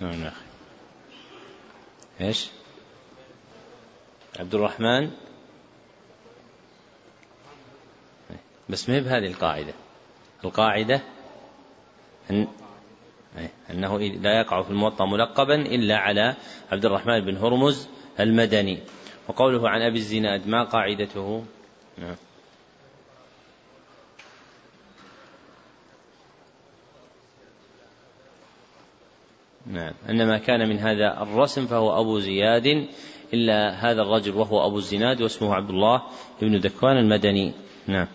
نعم 0.00 0.22
يا 0.22 0.28
أخي. 0.28 0.44
إيش؟ 2.20 2.50
عبد 4.40 4.54
الرحمن 4.54 5.10
بس 8.68 8.88
ما 8.88 8.94
هي 8.94 9.00
بهذه 9.00 9.26
القاعدة 9.26 9.74
القاعدة 10.44 11.02
أن 12.30 12.48
أنه 13.70 13.98
لا 13.98 14.38
يقع 14.40 14.62
في 14.62 14.70
الموطأ 14.70 15.06
ملقبا 15.06 15.54
إلا 15.54 15.96
على 15.96 16.34
عبد 16.72 16.84
الرحمن 16.84 17.20
بن 17.20 17.36
هرمز 17.36 17.88
المدني. 18.20 18.78
وقوله 19.28 19.68
عن 19.68 19.82
أبي 19.82 19.98
الزناد 19.98 20.48
ما 20.48 20.64
قاعدته؟ 20.64 21.44
نعم. 21.98 22.16
نعم. 29.66 29.92
أنما 30.08 30.38
كان 30.38 30.68
من 30.68 30.78
هذا 30.78 31.22
الرسم 31.22 31.66
فهو 31.66 32.00
أبو 32.00 32.18
زياد 32.18 32.86
إلا 33.34 33.70
هذا 33.70 34.02
الرجل 34.02 34.36
وهو 34.36 34.66
أبو 34.66 34.78
الزناد 34.78 35.22
واسمه 35.22 35.54
عبد 35.54 35.70
الله 35.70 36.02
بن 36.42 36.60
دكوان 36.60 36.96
المدني. 36.96 37.52
نعم. 37.86 38.06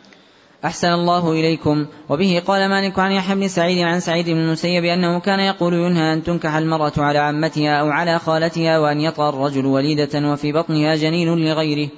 أحسن 0.66 0.88
الله 0.88 1.32
إليكم. 1.32 1.88
وبه 2.10 2.44
قال 2.48 2.70
مالك 2.70 3.00
عن 3.00 3.12
يحيى 3.12 3.36
بن 3.36 3.48
سعيد 3.48 3.80
عن 3.80 4.00
سعيد 4.00 4.30
بن 4.30 4.38
المسيب 4.38 4.84
أنه 4.84 5.20
كان 5.20 5.40
يقول 5.40 5.74
ينهى 5.74 6.14
أن 6.14 6.24
تنكح 6.24 6.56
المرأة 6.56 6.92
على 6.98 7.20
عمتها 7.20 7.80
أو 7.80 7.90
على 7.90 8.20
خالتها 8.20 8.80
وأن 8.80 9.02
يطأ 9.02 9.30
الرجل 9.30 9.66
وليدة 9.66 10.32
وفي 10.32 10.52
بطنها 10.52 10.96
جنين 10.96 11.28
لغيره. 11.28 11.90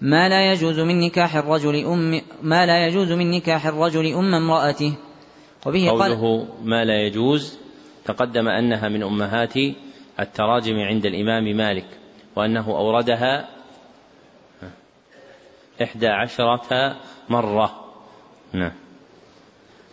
ما 0.00 0.28
لا 0.28 0.52
يجوز 0.52 0.80
من 0.80 1.00
نكاح 1.00 1.36
الرجل 1.36 1.84
أم 1.84 2.20
ما 2.42 2.66
لا 2.66 2.86
يجوز 2.86 3.12
من 3.12 3.30
نكاح 3.30 3.66
الرجل 3.66 4.14
أم 4.14 4.34
امرأته. 4.34 4.94
وبه 5.66 5.88
قوله 5.88 6.38
قال 6.38 6.48
ما 6.64 6.84
لا 6.84 7.06
يجوز 7.06 7.58
تقدم 8.04 8.48
أنها 8.48 8.88
من 8.88 9.02
أمهات 9.02 9.54
التراجم 10.20 10.74
عند 10.74 11.06
الإمام 11.06 11.56
مالك 11.56 11.86
وأنه 12.36 12.70
أوردها 12.70 13.48
إحدى 15.82 16.08
عشرة 16.08 16.96
مرة. 17.28 17.87
نعم. 18.52 18.72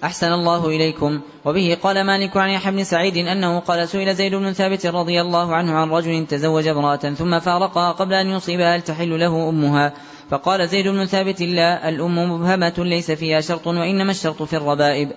أحسن 0.04 0.34
الله 0.34 0.68
إليكم. 0.68 1.22
وبه 1.46 1.78
قال 1.84 2.04
مالك 2.04 2.38
عن 2.38 2.50
يحيى 2.50 2.72
بن 2.72 2.84
سعيد 2.84 3.18
أنه 3.18 3.60
قال 3.60 3.90
سئل 3.90 4.16
زيد 4.16 4.36
بن 4.36 4.54
ثابت 4.54 4.86
رضي 4.86 5.22
الله 5.22 5.56
عنه 5.56 5.74
عن 5.74 5.90
رجل 5.90 6.26
تزوج 6.28 6.68
امرأة 6.68 6.96
ثم 6.96 7.40
فارقها 7.40 7.92
قبل 7.92 8.14
أن 8.14 8.30
يصيبها 8.30 8.76
هل 8.76 8.82
تحل 8.82 9.20
له 9.20 9.50
أمها. 9.50 9.94
فقال 10.30 10.68
زيد 10.68 10.88
بن 10.88 11.06
ثابت 11.06 11.42
لا 11.42 11.90
الأم 11.90 12.32
مبهمة 12.32 12.74
ليس 12.78 13.12
فيها 13.12 13.42
شرط 13.42 13.68
وإنما 13.68 14.12
الشرط 14.12 14.44
في 14.44 14.58
الربائب. 14.58 15.12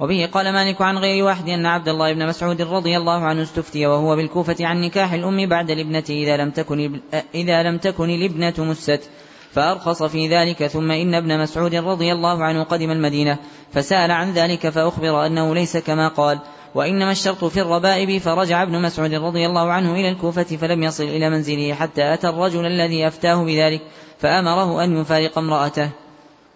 وبه 0.00 0.28
قال 0.32 0.52
مالك 0.52 0.82
عن 0.82 0.98
غير 0.98 1.24
واحد 1.24 1.48
أن 1.48 1.66
عبد 1.66 1.88
الله 1.88 2.12
بن 2.12 2.26
مسعود 2.26 2.62
رضي 2.62 2.96
الله 2.96 3.24
عنه 3.24 3.42
استفتي 3.42 3.86
وهو 3.86 4.16
بالكوفة 4.16 4.56
عن 4.60 4.80
نكاح 4.80 5.12
الأم 5.12 5.48
بعد 5.48 5.70
الابنة 5.70 6.04
إذا 6.10 6.36
لم 6.36 6.50
تكن 6.50 7.00
إذا 7.34 7.62
لم 7.62 7.78
تكن 7.78 8.10
الابنة 8.10 8.54
مست. 8.58 9.10
فأرخص 9.52 10.02
في 10.02 10.28
ذلك 10.28 10.66
ثم 10.66 10.90
إن 10.90 11.14
ابن 11.14 11.38
مسعود 11.38 11.74
رضي 11.74 12.12
الله 12.12 12.44
عنه 12.44 12.62
قدم 12.62 12.90
المدينة 12.90 13.38
فسأل 13.72 14.10
عن 14.10 14.32
ذلك 14.32 14.68
فأخبر 14.68 15.26
أنه 15.26 15.54
ليس 15.54 15.76
كما 15.76 16.08
قال 16.08 16.40
وإنما 16.74 17.12
الشرط 17.12 17.44
في 17.44 17.60
الربائب 17.60 18.20
فرجع 18.20 18.62
ابن 18.62 18.82
مسعود 18.82 19.14
رضي 19.14 19.46
الله 19.46 19.72
عنه 19.72 19.94
إلى 19.94 20.08
الكوفة 20.08 20.42
فلم 20.42 20.82
يصل 20.82 21.04
إلى 21.04 21.30
منزله 21.30 21.74
حتى 21.74 22.14
أتى 22.14 22.28
الرجل 22.28 22.66
الذي 22.66 23.06
أفتاه 23.06 23.44
بذلك 23.44 23.80
فأمره 24.18 24.84
أن 24.84 25.00
يفارق 25.00 25.38
امرأته. 25.38 25.90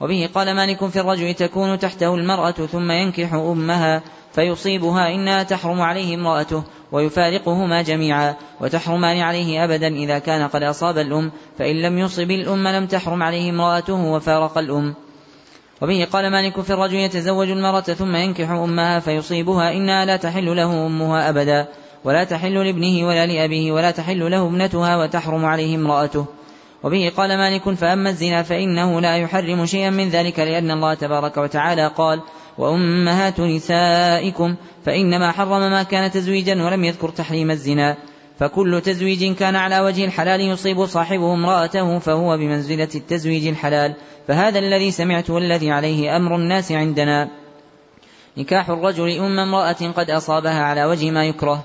وبه 0.00 0.28
قال 0.34 0.54
مالك 0.54 0.86
في 0.86 1.00
الرجل 1.00 1.34
تكون 1.34 1.78
تحته 1.78 2.14
المرأة 2.14 2.50
ثم 2.50 2.90
ينكح 2.90 3.34
أمها 3.34 4.02
فيصيبها 4.32 5.14
إنها 5.14 5.42
تحرم 5.42 5.80
عليه 5.80 6.14
امرأته 6.14 6.62
ويفارقهما 6.92 7.82
جميعا 7.82 8.34
وتحرمان 8.60 9.20
عليه 9.20 9.64
أبدا 9.64 9.86
إذا 9.86 10.18
كان 10.18 10.48
قد 10.48 10.62
أصاب 10.62 10.98
الأم 10.98 11.32
فإن 11.58 11.82
لم 11.82 11.98
يصب 11.98 12.30
الأم 12.30 12.68
لم 12.68 12.86
تحرم 12.86 13.22
عليه 13.22 13.50
امرأته 13.50 14.04
وفارق 14.04 14.58
الأم. 14.58 14.94
وبه 15.82 16.06
قال 16.12 16.30
مالك 16.30 16.60
في 16.60 16.72
الرجل 16.72 16.94
يتزوج 16.94 17.50
المرأة 17.50 17.80
ثم 17.80 18.16
ينكح 18.16 18.50
أمها 18.50 19.00
فيصيبها 19.00 19.72
إنها 19.72 20.04
لا 20.04 20.16
تحل 20.16 20.56
له 20.56 20.86
أمها 20.86 21.28
أبدا 21.28 21.68
ولا 22.04 22.24
تحل 22.24 22.54
لابنه 22.64 23.06
ولا 23.06 23.26
لأبيه 23.26 23.72
ولا 23.72 23.90
تحل 23.90 24.30
له 24.30 24.46
ابنتها 24.46 24.96
وتحرم 24.96 25.44
عليه 25.44 25.76
امرأته. 25.76 26.26
وبه 26.82 27.12
قال 27.16 27.38
مالك 27.38 27.70
فأما 27.70 28.10
الزنا 28.10 28.42
فإنه 28.42 29.00
لا 29.00 29.16
يحرم 29.16 29.66
شيئا 29.66 29.90
من 29.90 30.08
ذلك 30.08 30.38
لأن 30.38 30.70
الله 30.70 30.94
تبارك 30.94 31.36
وتعالى 31.36 31.86
قال 31.86 32.20
وأمهات 32.58 33.40
نسائكم 33.40 34.56
فإنما 34.84 35.32
حرم 35.32 35.70
ما 35.70 35.82
كان 35.82 36.10
تزويجا 36.10 36.64
ولم 36.64 36.84
يذكر 36.84 37.08
تحريم 37.08 37.50
الزنا. 37.50 37.96
فكل 38.38 38.80
تزويج 38.84 39.34
كان 39.34 39.56
على 39.56 39.80
وجه 39.80 40.04
الحلال 40.04 40.40
يصيب 40.40 40.86
صاحبه 40.86 41.34
امرأته 41.34 41.98
فهو 41.98 42.36
بمنزلة 42.36 42.88
التزويج 42.94 43.46
الحلال. 43.46 43.94
فهذا 44.28 44.58
الذي 44.58 44.90
سمعت 44.90 45.30
والذي 45.30 45.70
عليه 45.70 46.16
أمر 46.16 46.36
الناس 46.36 46.72
عندنا. 46.72 47.28
نكاح 48.38 48.70
الرجل 48.70 49.18
أم 49.18 49.38
امرأة 49.38 49.92
قد 49.96 50.10
أصابها 50.10 50.62
على 50.62 50.84
وجه 50.84 51.10
ما 51.10 51.24
يكره. 51.24 51.64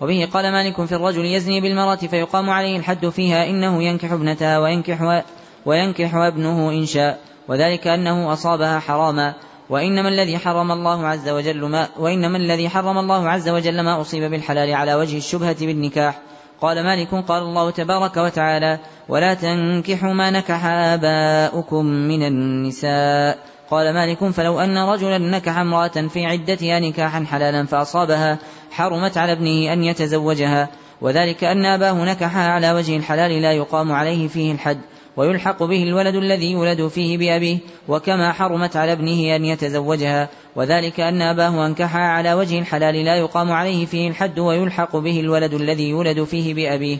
وبه 0.00 0.28
قال 0.32 0.52
مالك 0.52 0.84
في 0.84 0.92
الرجل 0.92 1.24
يزني 1.24 1.60
بالمرأة 1.60 1.96
فيقام 1.96 2.50
عليه 2.50 2.76
الحد 2.76 3.08
فيها 3.08 3.50
إنه 3.50 3.82
ينكح 3.82 4.12
ابنتها 4.12 4.58
وينكح, 4.58 5.22
وينكح 5.66 6.14
ابنه 6.14 6.70
إن 6.70 6.86
شاء. 6.86 7.18
وذلك 7.48 7.86
أنه 7.86 8.32
أصابها 8.32 8.78
حراما. 8.78 9.34
وإنما 9.70 10.08
الذي 10.08 10.38
حرم 10.38 10.72
الله 10.72 11.06
عز 11.06 11.28
وجل 11.28 11.64
ما 11.64 11.88
وإنما 11.98 12.38
الذي 12.38 12.68
حرم 12.68 12.98
الله 12.98 13.28
عز 13.28 13.48
وجل 13.48 13.80
ما 13.80 14.00
أصيب 14.00 14.30
بالحلال 14.30 14.74
على 14.74 14.94
وجه 14.94 15.16
الشبهة 15.16 15.56
بالنكاح. 15.60 16.18
قال 16.60 16.84
مالك 16.84 17.14
قال 17.28 17.42
الله 17.42 17.70
تبارك 17.70 18.16
وتعالى 18.16 18.78
ولا 19.08 19.34
تنكحوا 19.34 20.12
ما 20.12 20.30
نكح 20.30 20.64
آباؤكم 20.64 21.84
من 21.84 22.22
النساء 22.22 23.38
قال 23.70 23.94
مالك 23.94 24.24
فلو 24.24 24.60
أن 24.60 24.78
رجلا 24.78 25.18
نكح 25.18 25.58
امرأة 25.58 26.08
في 26.08 26.26
عدتها 26.26 26.80
نكاحا 26.80 27.24
حلالا 27.30 27.66
فأصابها 27.66 28.38
حرمت 28.70 29.18
على 29.18 29.32
ابنه 29.32 29.72
أن 29.72 29.84
يتزوجها 29.84 30.68
وذلك 31.00 31.44
أن 31.44 31.66
أباه 31.66 32.04
نكحها 32.04 32.50
على 32.50 32.72
وجه 32.72 32.96
الحلال 32.96 33.42
لا 33.42 33.52
يقام 33.52 33.92
عليه 33.92 34.28
فيه 34.28 34.52
الحد 34.52 34.80
ويلحق 35.20 35.62
به 35.62 35.82
الولد 35.82 36.14
الذي 36.14 36.52
يولد 36.52 36.88
فيه 36.88 37.18
بأبيه 37.18 37.58
وكما 37.88 38.32
حرمت 38.32 38.76
على 38.76 38.92
ابنه 38.92 39.36
أن 39.36 39.44
يتزوجها. 39.44 40.28
وذلك 40.56 41.00
أن 41.00 41.22
أباه 41.22 41.66
أنكحها 41.66 42.06
على 42.06 42.34
وجه 42.34 42.58
الحلال 42.58 43.04
لا 43.04 43.16
يقام 43.16 43.52
عليه 43.52 43.86
فيه 43.86 44.08
الحد 44.08 44.38
ويلحق 44.38 44.96
به 44.96 45.20
الولد 45.20 45.54
الذي 45.54 45.88
يولد 45.88 46.24
فيه 46.24 46.54
بأبيه. 46.54 46.98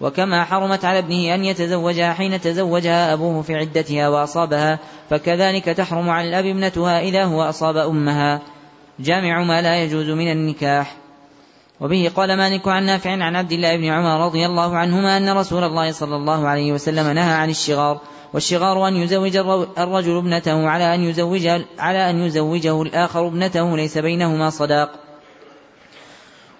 وكما 0.00 0.44
حرمت 0.44 0.84
على 0.84 0.98
ابنه 0.98 1.34
أن 1.34 1.44
يتزوجها 1.44 2.12
حين 2.12 2.40
تزوجها 2.40 3.12
أبوه 3.12 3.42
في 3.42 3.54
عدتها 3.54 4.08
وأصابها 4.08 4.78
فكذلك 5.10 5.64
تحرم 5.64 6.10
على 6.10 6.28
الأب 6.28 6.46
ابنتها 6.46 7.00
إذا 7.00 7.24
هو 7.24 7.42
أصاب 7.42 7.76
أمها. 7.76 8.40
جامع 9.00 9.42
ما 9.42 9.62
لا 9.62 9.82
يجوز 9.82 10.10
من 10.10 10.32
النكاح. 10.32 11.01
وبه 11.82 12.10
قال 12.16 12.36
مالك 12.36 12.68
عن 12.68 12.84
نافع 12.86 13.10
عن 13.10 13.36
عبد 13.36 13.52
الله 13.52 13.76
بن 13.76 13.84
عمر 13.84 14.26
رضي 14.26 14.46
الله 14.46 14.76
عنهما 14.76 15.16
أن 15.16 15.28
رسول 15.28 15.64
الله 15.64 15.92
صلى 15.92 16.16
الله 16.16 16.48
عليه 16.48 16.72
وسلم 16.72 17.08
نهى 17.08 17.32
عن 17.32 17.50
الشغار 17.50 18.00
والشغار 18.34 18.88
أن 18.88 18.96
يزوج 18.96 19.36
الرجل 19.78 20.16
ابنته 20.16 20.68
على 20.68 20.94
أن 20.94 21.00
يزوج 21.00 21.46
على 21.78 22.10
أن 22.10 22.22
يزوجه 22.22 22.82
الآخر 22.82 23.26
ابنته 23.26 23.76
ليس 23.76 23.98
بينهما 23.98 24.50
صداق. 24.50 24.90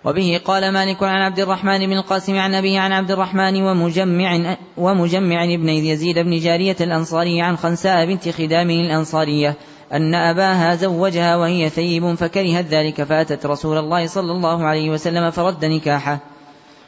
وبه 0.04 0.40
قال 0.44 0.72
مالك 0.72 1.02
عن 1.02 1.22
عبد 1.22 1.40
الرحمن 1.40 1.86
بن 1.86 1.92
القاسم 1.92 2.38
عن 2.38 2.54
أبيه 2.54 2.80
عن 2.80 2.92
عبد 2.92 3.10
الرحمن 3.10 3.62
ومجمع 3.62 4.56
ومجمع 4.76 5.44
ابن 5.44 5.68
يزيد 5.68 6.18
بن 6.18 6.38
جارية 6.38 6.76
الأنصاري 6.80 7.40
عن 7.42 7.56
خنساء 7.56 8.06
بنت 8.06 8.28
خدام 8.28 8.70
الأنصارية. 8.70 9.56
أن 9.92 10.14
أباها 10.14 10.76
زوجها 10.76 11.36
وهي 11.36 11.68
ثيب 11.68 12.14
فكرهت 12.14 12.66
ذلك 12.66 13.02
فأتت 13.02 13.46
رسول 13.46 13.78
الله 13.78 14.06
صلى 14.06 14.32
الله 14.32 14.64
عليه 14.64 14.90
وسلم 14.90 15.30
فرد 15.30 15.64
نكاحه. 15.64 16.18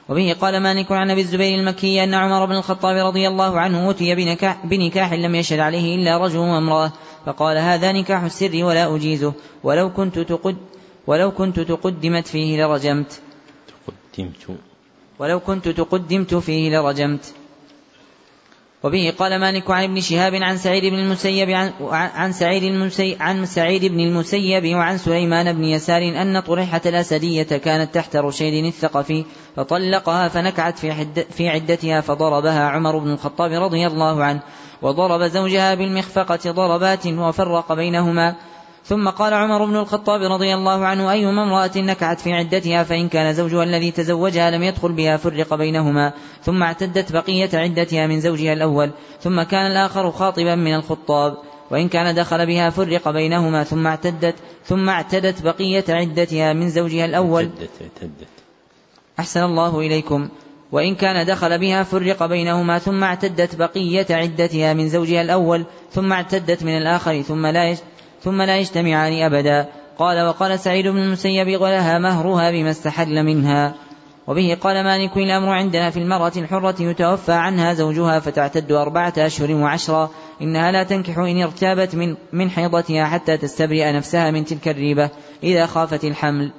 وبه 0.08 0.36
قال 0.40 0.60
مالك 0.60 0.92
عن 0.92 1.10
أبي 1.10 1.20
الزبير 1.20 1.58
المكي 1.58 2.04
أن 2.04 2.14
عمر 2.14 2.46
بن 2.46 2.56
الخطاب 2.56 3.06
رضي 3.06 3.28
الله 3.28 3.60
عنه 3.60 3.86
اوتي 3.86 4.14
بنكاح, 4.14 4.66
بنكاح 4.66 5.12
لم 5.12 5.34
يشهد 5.34 5.58
عليه 5.58 5.96
إلا 5.96 6.18
رجل 6.18 6.38
وامرأة 6.38 6.92
فقال 7.26 7.56
هذا 7.56 7.92
نكاح 7.92 8.22
السر 8.22 8.64
ولا 8.64 8.96
أجيزه 8.96 9.32
ولو 9.62 9.92
كنت 9.92 10.18
تقد 10.18 10.56
ولو 11.06 11.30
كنت 11.30 11.60
تقدمت 11.60 12.26
فيه 12.26 12.64
لرجمت. 12.64 13.20
تقدمت. 13.68 14.58
ولو 15.18 15.40
كنت 15.40 15.68
تقدمت 15.68 16.34
فيه 16.34 16.78
لرجمت. 16.78 17.34
وبه 18.84 19.12
قال 19.18 19.40
مالك 19.40 19.70
عن 19.70 19.84
ابن 19.84 20.00
شهاب 20.00 20.34
عن 20.34 20.56
سعيد 20.56 20.84
بن 20.84 20.98
المسيب 20.98 21.50
عن, 21.90 22.32
سعيد 22.32 22.62
المسيب 22.62 23.16
عن 23.20 23.46
سعيد 23.46 23.84
بن 23.84 24.00
المسيب 24.00 24.76
وعن 24.76 24.98
سليمان 24.98 25.52
بن 25.52 25.64
يسار 25.64 26.02
أن 26.02 26.40
طريحة 26.40 26.80
الأسدية 26.86 27.42
كانت 27.42 27.94
تحت 27.94 28.16
رشيد 28.16 28.64
الثقفي 28.64 29.24
فطلقها 29.56 30.28
فنكعت 30.28 30.78
في, 30.78 30.92
حد 30.92 31.26
في 31.30 31.48
عدتها 31.48 32.00
فضربها 32.00 32.68
عمر 32.68 32.98
بن 32.98 33.12
الخطاب 33.12 33.52
رضي 33.52 33.86
الله 33.86 34.24
عنه 34.24 34.40
وضرب 34.82 35.22
زوجها 35.22 35.74
بالمخفقة 35.74 36.50
ضربات 36.50 37.06
وفرق 37.06 37.72
بينهما. 37.72 38.36
ثم 38.84 39.08
قال 39.08 39.34
عمر 39.34 39.64
بن 39.64 39.76
الخطاب 39.76 40.22
رضي 40.22 40.54
الله 40.54 40.86
عنه 40.86 41.12
أيما 41.12 41.42
امرأة 41.42 41.70
نكعت 41.76 42.20
في 42.20 42.32
عدتها 42.32 42.84
فإن 42.84 43.08
كان 43.08 43.34
زوجها 43.34 43.62
الذي 43.64 43.90
تزوجها 43.90 44.50
لم 44.50 44.62
يدخل 44.62 44.92
بها 44.92 45.16
فرق 45.16 45.54
بينهما 45.54 46.12
ثم 46.42 46.62
اعتدت 46.62 47.12
بقية 47.12 47.50
عدتها 47.54 48.06
من 48.06 48.20
زوجها 48.20 48.52
الأول 48.52 48.90
ثم 49.20 49.42
كان 49.42 49.66
الآخر 49.66 50.10
خاطبا 50.10 50.54
من 50.54 50.74
الخطاب 50.74 51.36
وإن 51.70 51.88
كان 51.88 52.14
دخل 52.14 52.46
بها 52.46 52.70
فرق 52.70 53.10
بينهما 53.10 53.64
ثم 53.64 53.86
اعتدت 53.86 54.34
ثم 54.64 54.88
اعتدت 54.88 55.42
بقية 55.42 55.84
عدتها 55.88 56.52
من 56.52 56.70
زوجها 56.70 57.04
الأول. 57.04 57.50
أحسن 59.18 59.42
الله 59.42 59.80
إليكم. 59.80 60.28
وإن 60.72 60.94
كان 60.94 61.26
دخل 61.26 61.58
بها 61.58 61.82
فرق 61.82 62.26
بينهما 62.26 62.78
ثم 62.78 63.04
اعتدت 63.04 63.56
بقية 63.56 64.06
عدتها 64.10 64.72
من 64.72 64.88
زوجها 64.88 65.22
الأول 65.22 65.64
ثم 65.92 66.12
اعتدت 66.12 66.62
من 66.62 66.76
الآخر 66.76 67.22
ثم 67.22 67.46
لا 67.46 67.76
ثم 68.24 68.42
لا 68.42 68.56
يجتمعان 68.56 69.22
أبدا. 69.22 69.68
قال 69.98 70.26
وقال 70.26 70.58
سعيد 70.58 70.88
بن 70.88 70.98
المسيب 70.98 71.60
ولها 71.60 71.98
مهرها 71.98 72.50
بما 72.50 72.70
استحل 72.70 73.22
منها. 73.22 73.74
وبه 74.26 74.58
قال 74.60 74.84
مالك 74.84 75.16
الأمر 75.16 75.48
عندنا 75.48 75.90
في 75.90 75.96
المرأة 75.96 76.32
الحرة 76.36 76.82
يتوفى 76.82 77.32
عنها 77.32 77.74
زوجها 77.74 78.20
فتعتد 78.20 78.72
أربعة 78.72 79.12
أشهر 79.18 79.52
وعشرا 79.52 80.10
إنها 80.42 80.72
لا 80.72 80.82
تنكح 80.82 81.18
إن 81.18 81.42
ارتابت 81.42 81.94
من, 81.94 82.16
من 82.32 82.50
حيضتها 82.50 83.04
حتى 83.04 83.36
تستبرئ 83.36 83.92
نفسها 83.92 84.30
من 84.30 84.44
تلك 84.44 84.68
الريبة 84.68 85.10
إذا 85.42 85.66
خافت 85.66 86.04
الحمل. 86.04 86.52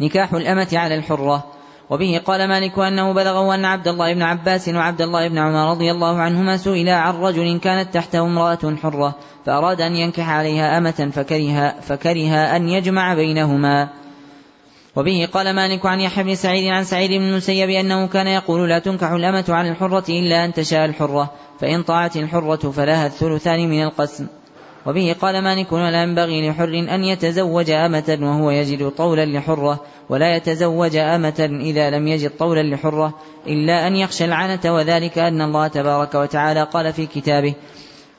نكاح 0.00 0.32
الأمة 0.32 0.68
على 0.72 0.94
الحرة. 0.94 1.44
وبه 1.92 2.20
قال 2.24 2.48
مالك 2.48 2.78
أنه 2.78 3.12
بلغه 3.12 3.54
أن 3.54 3.64
عبد 3.64 3.88
الله 3.88 4.14
بن 4.14 4.22
عباس 4.22 4.68
وعبد 4.68 5.02
الله 5.02 5.28
بن 5.28 5.38
عمر 5.38 5.70
رضي 5.70 5.90
الله 5.90 6.18
عنهما 6.18 6.56
سئلا 6.56 6.94
عن 6.94 7.14
رجل 7.14 7.58
كانت 7.58 7.94
تحته 7.94 8.20
امرأة 8.20 8.76
حرة 8.82 9.14
فأراد 9.46 9.80
أن 9.80 9.96
ينكح 9.96 10.30
عليها 10.30 10.78
أمة 10.78 11.10
فكره, 11.12 11.80
فكره 11.80 12.34
أن 12.56 12.68
يجمع 12.68 13.14
بينهما. 13.14 13.88
وبه 14.96 15.28
قال 15.32 15.54
مالك 15.54 15.86
عن 15.86 16.00
يحيى 16.00 16.24
بن 16.24 16.34
سعيد 16.34 16.72
عن 16.72 16.84
سعيد 16.84 17.10
بن 17.10 17.28
المسيب 17.28 17.70
أنه 17.70 18.06
كان 18.06 18.26
يقول 18.26 18.68
لا 18.68 18.78
تنكح 18.78 19.10
الأمة 19.10 19.44
على 19.48 19.70
الحرة 19.70 20.04
إلا 20.08 20.44
أن 20.44 20.52
تشاء 20.52 20.84
الحرة 20.84 21.32
فإن 21.60 21.82
طاعت 21.82 22.16
الحرة 22.16 22.70
فلها 22.70 23.06
الثلثان 23.06 23.68
من 23.70 23.82
القسم. 23.82 24.26
وبه 24.86 25.16
قال 25.20 25.44
مالك 25.44 25.72
ولا 25.72 26.02
ينبغي 26.02 26.50
لحر 26.50 26.68
أن 26.94 27.04
يتزوج 27.04 27.70
أمة 27.70 28.18
وهو 28.22 28.50
يجد 28.50 28.88
طولا 28.88 29.26
لحرة 29.26 29.80
ولا 30.08 30.36
يتزوج 30.36 30.96
أمة 30.96 31.58
إذا 31.60 31.90
لم 31.90 32.08
يجد 32.08 32.30
طولا 32.38 32.62
لحرة 32.62 33.14
إلا 33.46 33.86
أن 33.86 33.96
يخشى 33.96 34.24
العنة 34.24 34.60
وذلك 34.64 35.18
أن 35.18 35.42
الله 35.42 35.68
تبارك 35.68 36.14
وتعالى 36.14 36.62
قال 36.62 36.92
في 36.92 37.06
كتابه 37.06 37.54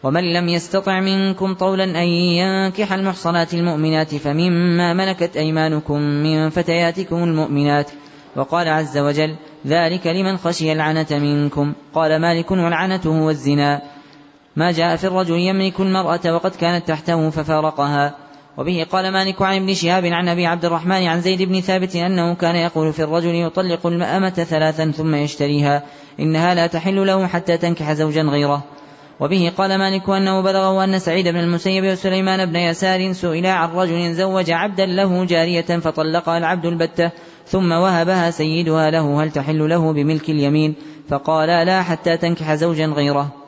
ومن 0.03 0.33
لم 0.33 0.49
يستطع 0.49 0.99
منكم 0.99 1.53
طولا 1.53 1.83
أن 1.83 2.07
ينكح 2.07 2.93
المحصنات 2.93 3.53
المؤمنات 3.53 4.15
فمما 4.15 4.93
ملكت 4.93 5.37
أيمانكم 5.37 5.99
من 5.99 6.49
فتياتكم 6.49 7.23
المؤمنات 7.23 7.91
وقال 8.35 8.67
عز 8.67 8.97
وجل 8.97 9.35
ذلك 9.67 10.07
لمن 10.07 10.37
خشي 10.37 10.71
العنة 10.71 11.07
منكم 11.11 11.73
قال 11.93 12.21
مالك 12.21 12.51
والعنة 12.51 13.01
هو 13.05 13.29
الزنا 13.29 13.81
ما 14.55 14.71
جاء 14.71 14.95
في 14.95 15.07
الرجل 15.07 15.35
يملك 15.35 15.79
المرأة 15.79 16.35
وقد 16.35 16.55
كانت 16.55 16.87
تحته 16.87 17.29
ففارقها. 17.29 18.15
وبه 18.57 18.85
قال 18.91 19.11
مالك 19.11 19.41
عن 19.41 19.55
ابن 19.55 19.73
شهاب 19.73 20.05
عن 20.05 20.27
أبي 20.27 20.45
عبد 20.45 20.65
الرحمن 20.65 21.07
عن 21.07 21.21
زيد 21.21 21.41
بن 21.41 21.61
ثابت 21.61 21.95
أنه 21.95 22.33
كان 22.33 22.55
يقول 22.55 22.93
في 22.93 23.03
الرجل 23.03 23.35
يطلق 23.35 23.87
المأمة 23.87 24.29
ثلاثا 24.29 24.91
ثم 24.91 25.15
يشتريها. 25.15 25.83
إنها 26.19 26.53
لا 26.53 26.67
تحل 26.67 27.07
له 27.07 27.27
حتى 27.27 27.57
تنكح 27.57 27.93
زوجا 27.93 28.21
غيره. 28.21 28.63
وبه 29.19 29.51
قال 29.57 29.77
مالك 29.77 30.09
أنه 30.09 30.41
بلغه 30.41 30.83
أن 30.83 30.99
سعيد 30.99 31.27
بن 31.27 31.39
المسيب 31.39 31.83
وسليمان 31.83 32.45
بن 32.45 32.55
يسار 32.55 33.13
سئل 33.13 33.45
عن 33.45 33.69
رجل 33.69 34.13
زوج 34.13 34.51
عبدا 34.51 34.85
له 34.85 35.25
جارية 35.25 35.61
فطلقها 35.61 36.37
العبد 36.37 36.65
البتة 36.65 37.11
ثم 37.47 37.71
وهبها 37.71 38.31
سيدها 38.31 38.91
له 38.91 39.23
هل 39.23 39.31
تحل 39.31 39.69
له 39.69 39.93
بملك 39.93 40.29
اليمين؟ 40.29 40.75
فقال 41.09 41.65
لا 41.67 41.81
حتى 41.81 42.17
تنكح 42.17 42.55
زوجا 42.55 42.85
غيره. 42.85 43.42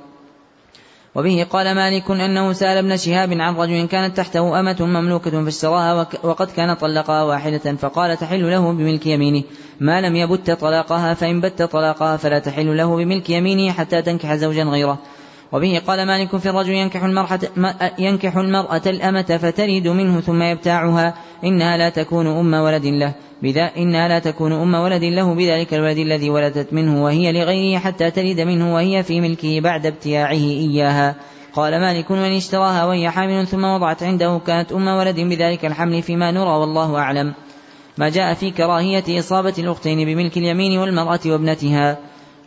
وبه 1.16 1.48
قال 1.50 1.76
مالك 1.76 2.12
أنه 2.12 2.54
سأل 2.54 2.78
ابن 2.78 2.98
شهاب 2.98 3.34
عن 3.34 3.56
رجل 3.56 3.88
كانت 3.88 4.18
تحته 4.18 4.60
أمة 4.60 4.76
مملوكة 4.80 5.44
فاشتراها 5.44 6.08
وقد 6.24 6.52
كان 6.52 6.74
طلقها 6.74 7.24
واحدة 7.24 7.76
فقال 7.76 8.18
تحل 8.18 8.52
له 8.52 8.72
بملك 8.72 9.08
يمينه. 9.08 9.44
ما 9.80 10.02
لم 10.02 10.16
يبت 10.16 10.52
طلاقها 10.52 11.14
فإن 11.14 11.42
بت 11.42 11.62
طلاقها 11.62 12.18
فلا 12.18 12.40
تحل 12.40 12.78
له 12.78 12.96
بملك 12.96 13.30
يمينه 13.30 13.74
حتى 13.74 14.02
تنكح 14.02 14.36
زوجا 14.36 14.64
غيره. 14.64 15.00
وبه 15.56 15.82
قال 15.88 16.07
مالك 16.07 16.38
في 16.38 16.49
الرجل 16.49 16.73
ينكح 16.73 17.03
المرأة, 17.03 17.40
ينكح 17.99 18.38
المرأة 18.38 18.82
الأمة 18.86 19.40
فتلد 19.41 19.88
منه 19.88 20.22
ثم 20.22 20.41
يبتاعها. 20.41 21.14
إنها 21.44 21.77
لا 21.77 21.90
تكون 21.90 22.27
أم 22.27 22.53
ولد 22.53 22.86
له. 22.86 23.14
بذا 23.44 23.72
إنها 23.77 24.07
لا 24.07 24.19
تكون 24.19 24.52
أم 24.52 24.73
ولد 24.73 25.03
له 25.03 25.34
بذلك 25.34 25.73
الولد 25.73 25.98
الذي 25.98 26.30
ولدت 26.30 26.73
منه 26.73 27.03
وهي 27.03 27.32
لغيره 27.32 27.80
حتى 27.80 28.11
تلد 28.11 28.41
منه 28.41 28.73
وهي 28.73 29.03
في 29.03 29.22
ملكه 29.22 29.60
بعد 29.60 29.86
ابتياعه 29.86 30.32
إياها. 30.32 31.15
قال 31.53 31.80
مالك 31.80 32.11
من 32.11 32.36
اشتراها 32.36 32.86
وهي 32.86 33.10
حامل 33.10 33.48
ثم 33.48 33.64
وضعت 33.64 34.03
عنده 34.03 34.41
كانت 34.48 34.72
أم 34.72 34.88
ولد 34.88 35.19
بذلك 35.19 35.65
الحمل 35.65 36.02
فيما 36.02 36.32
نرى 36.32 36.49
والله 36.49 36.98
أعلم. 36.98 37.34
ما 37.98 38.10
جاء 38.10 38.34
في 38.34 38.52
كراهية 38.52 39.19
إصابة 39.19 39.53
الأختين 39.57 40.06
بملك 40.06 40.38
اليمين 40.38 40.80
والمرأة 40.80 41.19
وابنتها. 41.26 41.98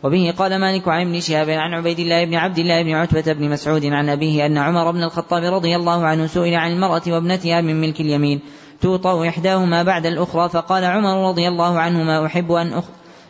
وبه 0.03 0.33
قال 0.37 0.59
مالك 0.59 0.87
عن 0.87 1.01
ابن 1.01 1.19
شهاب 1.19 1.49
عن 1.49 1.73
عبيد 1.73 1.99
الله 1.99 2.25
بن 2.25 2.35
عبد 2.35 2.59
الله 2.59 2.83
بن 2.83 2.91
عتبة 2.91 3.33
بن 3.33 3.49
مسعود 3.49 3.85
عن 3.85 4.09
أبيه 4.09 4.45
أن 4.45 4.57
عمر 4.57 4.91
بن 4.91 5.03
الخطاب 5.03 5.43
رضي 5.43 5.75
الله 5.75 6.05
عنه 6.05 6.27
سئل 6.27 6.55
عن 6.55 6.71
المرأة 6.71 7.01
وابنتها 7.07 7.61
من 7.61 7.81
ملك 7.81 8.01
اليمين. 8.01 8.41
توطأ 8.81 9.27
إحداهما 9.27 9.83
بعد 9.83 10.05
الأخرى 10.05 10.49
فقال 10.49 10.85
عمر 10.85 11.29
رضي 11.29 11.47
الله 11.47 11.79
عنه 11.79 12.03
ما 12.03 12.25
أحب 12.25 12.51
أن 12.51 12.73
أخ 12.73 12.83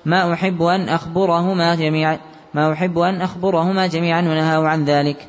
ما 0.06 0.34
أحب 0.34 0.62
أن 0.62 0.90
أخبرهما 0.90 1.76
جميعا 1.76 2.20
ما 2.54 2.74
أحب 2.74 3.00
أن 3.00 3.22
أخبرهما 3.22 3.88
جميعا 3.88 4.22
ونهاه 4.22 4.68
عن 4.68 4.86
ذلك. 4.86 5.28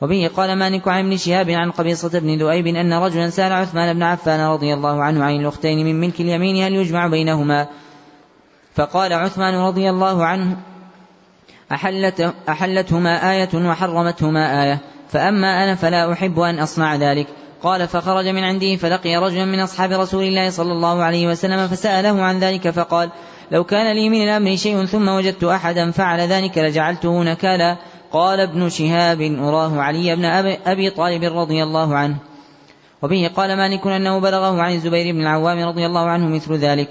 وبه 0.00 0.30
قال 0.36 0.58
مالك 0.58 0.88
عن 0.88 1.04
ابن 1.04 1.16
شهاب 1.16 1.50
عن 1.50 1.70
قبيصة 1.70 2.20
بن 2.20 2.38
ذؤيب 2.38 2.66
أن 2.66 2.92
رجلا 2.92 3.30
سأل 3.30 3.52
عثمان 3.52 3.94
بن 3.94 4.02
عفان 4.02 4.40
رضي 4.40 4.74
الله 4.74 5.02
عنه 5.02 5.24
عن 5.24 5.36
الأختين 5.36 5.86
من 5.86 6.00
ملك 6.00 6.20
اليمين 6.20 6.64
هل 6.64 6.72
يجمع 6.74 7.06
بينهما. 7.06 7.68
فقال 8.74 9.12
عثمان 9.12 9.54
رضي 9.54 9.90
الله 9.90 10.26
عنه 10.26 10.56
أحلت 11.72 12.34
أحلتهما 12.48 13.32
آية 13.32 13.48
وحرمتهما 13.54 14.64
آية 14.64 14.78
فأما 15.08 15.64
أنا 15.64 15.74
فلا 15.74 16.12
أحب 16.12 16.40
أن 16.40 16.58
أصنع 16.58 16.96
ذلك. 16.96 17.26
قال 17.62 17.88
فخرج 17.88 18.28
من 18.28 18.44
عنده 18.44 18.76
فلقي 18.76 19.16
رجلا 19.16 19.44
من 19.44 19.60
أصحاب 19.60 19.92
رسول 19.92 20.24
الله 20.24 20.50
صلى 20.50 20.72
الله 20.72 21.02
عليه 21.02 21.28
وسلم 21.28 21.68
فسأله 21.68 22.22
عن 22.22 22.38
ذلك 22.38 22.70
فقال 22.70 23.10
لو 23.50 23.64
كان 23.64 23.96
لي 23.96 24.08
من 24.08 24.22
الأمر 24.22 24.56
شيء 24.56 24.84
ثم 24.84 25.08
وجدت 25.08 25.44
أحدا 25.44 25.90
فعل 25.90 26.20
ذلك 26.20 26.58
لجعلته 26.58 27.22
نكالا. 27.22 27.76
قال 28.12 28.40
ابن 28.40 28.68
شهاب 28.68 29.20
أراه 29.20 29.80
علي 29.80 30.16
بن 30.16 30.24
أبي 30.66 30.90
طالب 30.90 31.24
رضي 31.24 31.62
الله 31.62 31.96
عنه. 31.96 32.16
وبه 33.02 33.30
قال 33.36 33.56
مالك 33.56 33.86
أنه 33.86 34.18
بلغه 34.20 34.62
عن 34.62 34.72
الزبير 34.72 35.14
بن 35.14 35.20
العوام 35.20 35.58
رضي 35.58 35.86
الله 35.86 36.08
عنه 36.08 36.28
مثل 36.28 36.54
ذلك. 36.54 36.88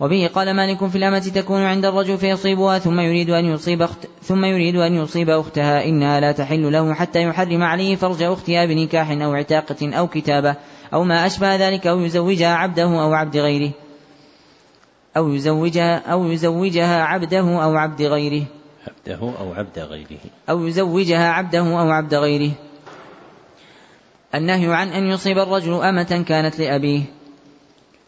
وبه 0.00 0.30
قال 0.34 0.56
مالك 0.56 0.86
في 0.86 0.98
الأمة 0.98 1.18
تكون 1.18 1.62
عند 1.62 1.84
الرجل 1.84 2.18
فيصيبها 2.18 2.78
ثم 2.78 3.00
يريد 3.00 3.30
أن 3.30 3.44
يصيب 3.44 3.82
أخت 3.82 4.06
ثم 4.22 4.44
يريد 4.44 4.76
أن 4.76 4.94
يصيب 4.94 5.30
أختها. 5.30 5.84
إنها 5.84 6.20
لا 6.20 6.32
تحل 6.32 6.72
له 6.72 6.94
حتى 6.94 7.22
يحرم 7.22 7.62
عليه 7.62 7.96
فرج 7.96 8.22
أختها 8.22 8.66
بنكاح 8.66 9.10
أو 9.10 9.34
عتاقة 9.34 9.94
أو 9.94 10.08
كتابة 10.08 10.56
أو 10.94 11.04
ما 11.04 11.26
أشبه 11.26 11.56
ذلك 11.56 11.86
أو 11.86 12.00
يزوجها 12.00 12.54
عبده 12.54 13.02
أو 13.02 13.12
عبد 13.12 13.36
غيره. 13.36 13.72
أو 15.16 15.32
يزوجها 15.32 15.96
أو 16.12 16.26
يزوجها 16.30 17.02
عبده 17.02 17.64
أو 17.64 17.76
عبد 17.76 18.02
غيره. 18.02 18.44
عبده 18.88 19.32
أو 19.40 19.52
عبد 19.52 19.78
غيره. 19.78 20.20
أو 20.50 20.66
يزوجها 20.66 21.30
عبده 21.30 21.80
أو 21.80 21.90
عبد 21.90 22.14
غيره. 22.14 22.52
النهي 24.34 24.74
عن 24.74 24.88
أن 24.88 25.06
يصيب 25.06 25.38
الرجل 25.38 25.74
أمة 25.74 26.24
كانت 26.28 26.58
لأبيه. 26.58 27.19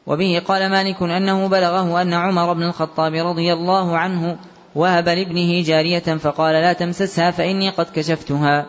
وبه 0.07 0.43
قال 0.47 0.71
مالك 0.71 1.03
أنه 1.03 1.49
بلغه 1.49 2.03
أن 2.03 2.13
عمر 2.15 2.53
بن 2.53 2.63
الخطاب 2.63 3.15
رضي 3.15 3.53
الله 3.53 3.99
عنه 3.99 4.37
وهب 4.75 5.09
لابنه 5.09 5.63
جارية 5.63 5.99
فقال 5.99 6.55
لا 6.55 6.73
تمسسها 6.73 7.31
فإني 7.31 7.71
قد 7.71 7.87
كشفتها. 7.95 8.67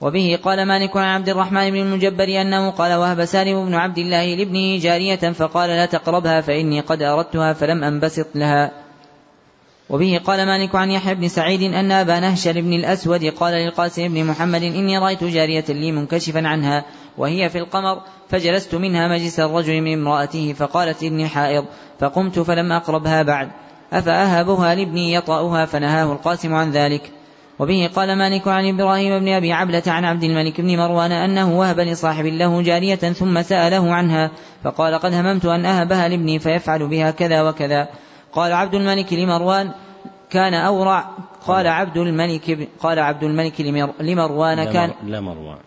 وبه 0.00 0.38
قال 0.42 0.66
مالك 0.66 0.96
عن 0.96 1.04
عبد 1.04 1.28
الرحمن 1.28 1.70
بن 1.70 1.76
المجبر 1.76 2.40
أنه 2.40 2.70
قال 2.70 2.94
وهب 2.94 3.24
سالم 3.24 3.66
بن 3.66 3.74
عبد 3.74 3.98
الله 3.98 4.34
لابنه 4.34 4.78
جارية 4.78 5.32
فقال 5.32 5.70
لا 5.70 5.86
تقربها 5.86 6.40
فإني 6.40 6.80
قد 6.80 7.02
أردتها 7.02 7.52
فلم 7.52 7.84
أنبسط 7.84 8.26
لها. 8.34 8.72
وبه 9.90 10.20
قال 10.24 10.46
مالك 10.46 10.74
عن 10.74 10.90
يحيى 10.90 11.14
بن 11.14 11.28
سعيد 11.28 11.62
أن 11.62 11.92
أبا 11.92 12.20
نهشل 12.20 12.62
بن 12.62 12.72
الأسود 12.72 13.24
قال 13.24 13.54
للقاسم 13.54 14.08
بن 14.08 14.24
محمد 14.24 14.62
إني 14.62 14.98
رأيت 14.98 15.24
جارية 15.24 15.64
لي 15.68 15.92
منكشفا 15.92 16.48
عنها. 16.48 16.84
وهي 17.18 17.48
في 17.48 17.58
القمر 17.58 18.00
فجلست 18.28 18.74
منها 18.74 19.08
مجلس 19.08 19.40
الرجل 19.40 19.80
من 19.80 19.92
امرأته 19.92 20.52
فقالت 20.52 21.02
إني 21.02 21.28
حائض 21.28 21.64
فقمت 22.00 22.38
فلم 22.38 22.72
أقربها 22.72 23.22
بعد. 23.22 23.48
أفأهبها 23.92 24.74
لابني 24.74 25.14
يطأها 25.14 25.66
فنهاه 25.66 26.12
القاسم 26.12 26.54
عن 26.54 26.70
ذلك. 26.70 27.12
وبه 27.58 27.90
قال 27.94 28.18
مالك 28.18 28.48
عن 28.48 28.68
إبراهيم 28.68 29.18
بن 29.18 29.28
أبي 29.28 29.52
عبلة 29.52 29.82
عن 29.86 30.04
عبد 30.04 30.24
الملك 30.24 30.60
بن 30.60 30.76
مروان 30.76 31.12
أنه 31.12 31.58
وهب 31.58 31.80
لصاحب 31.80 32.24
له 32.24 32.62
جارية 32.62 32.94
ثم 32.94 33.42
سأله 33.42 33.94
عنها 33.94 34.30
فقال 34.64 34.94
قد 34.94 35.14
هممت 35.14 35.44
أن 35.44 35.66
أهبها 35.66 36.08
لابني 36.08 36.38
فيفعل 36.38 36.86
بها 36.86 37.10
كذا 37.10 37.42
وكذا. 37.42 37.88
قال 38.32 38.52
عبد 38.52 38.74
الملك 38.74 39.12
لمروان 39.12 39.70
كان 40.30 40.54
أورع 40.54 41.10
قال 41.46 41.66
عبد 41.66 41.96
الملك 41.96 42.68
قال 42.80 42.98
عبد 42.98 43.22
الملك 43.22 43.60
لمروان 44.00 44.64
كان 44.64 44.92
لمروان. 45.06 45.58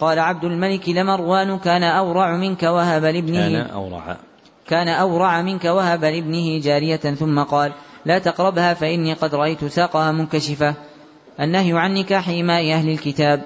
قال 0.00 0.18
عبد 0.18 0.44
الملك 0.44 0.88
لمروان 0.88 1.58
كان 1.58 1.82
أورع 1.82 2.36
منك 2.36 2.62
وهب 2.62 3.04
لابنه 3.04 3.48
كان 3.48 3.70
أورع. 3.70 4.16
كان 4.66 4.88
أورع 4.88 5.42
منك 5.42 5.64
وهب 5.64 6.04
لابنه 6.04 6.60
جارية 6.60 6.96
ثم 6.96 7.42
قال 7.42 7.72
لا 8.04 8.18
تقربها 8.18 8.74
فإني 8.74 9.12
قد 9.12 9.34
رأيت 9.34 9.64
ساقها 9.64 10.12
منكشفة. 10.12 10.74
النهي 11.40 11.72
عن 11.72 11.94
نكاح 11.94 12.28
إماء 12.28 12.72
أهل 12.72 12.88
الكتاب. 12.88 13.44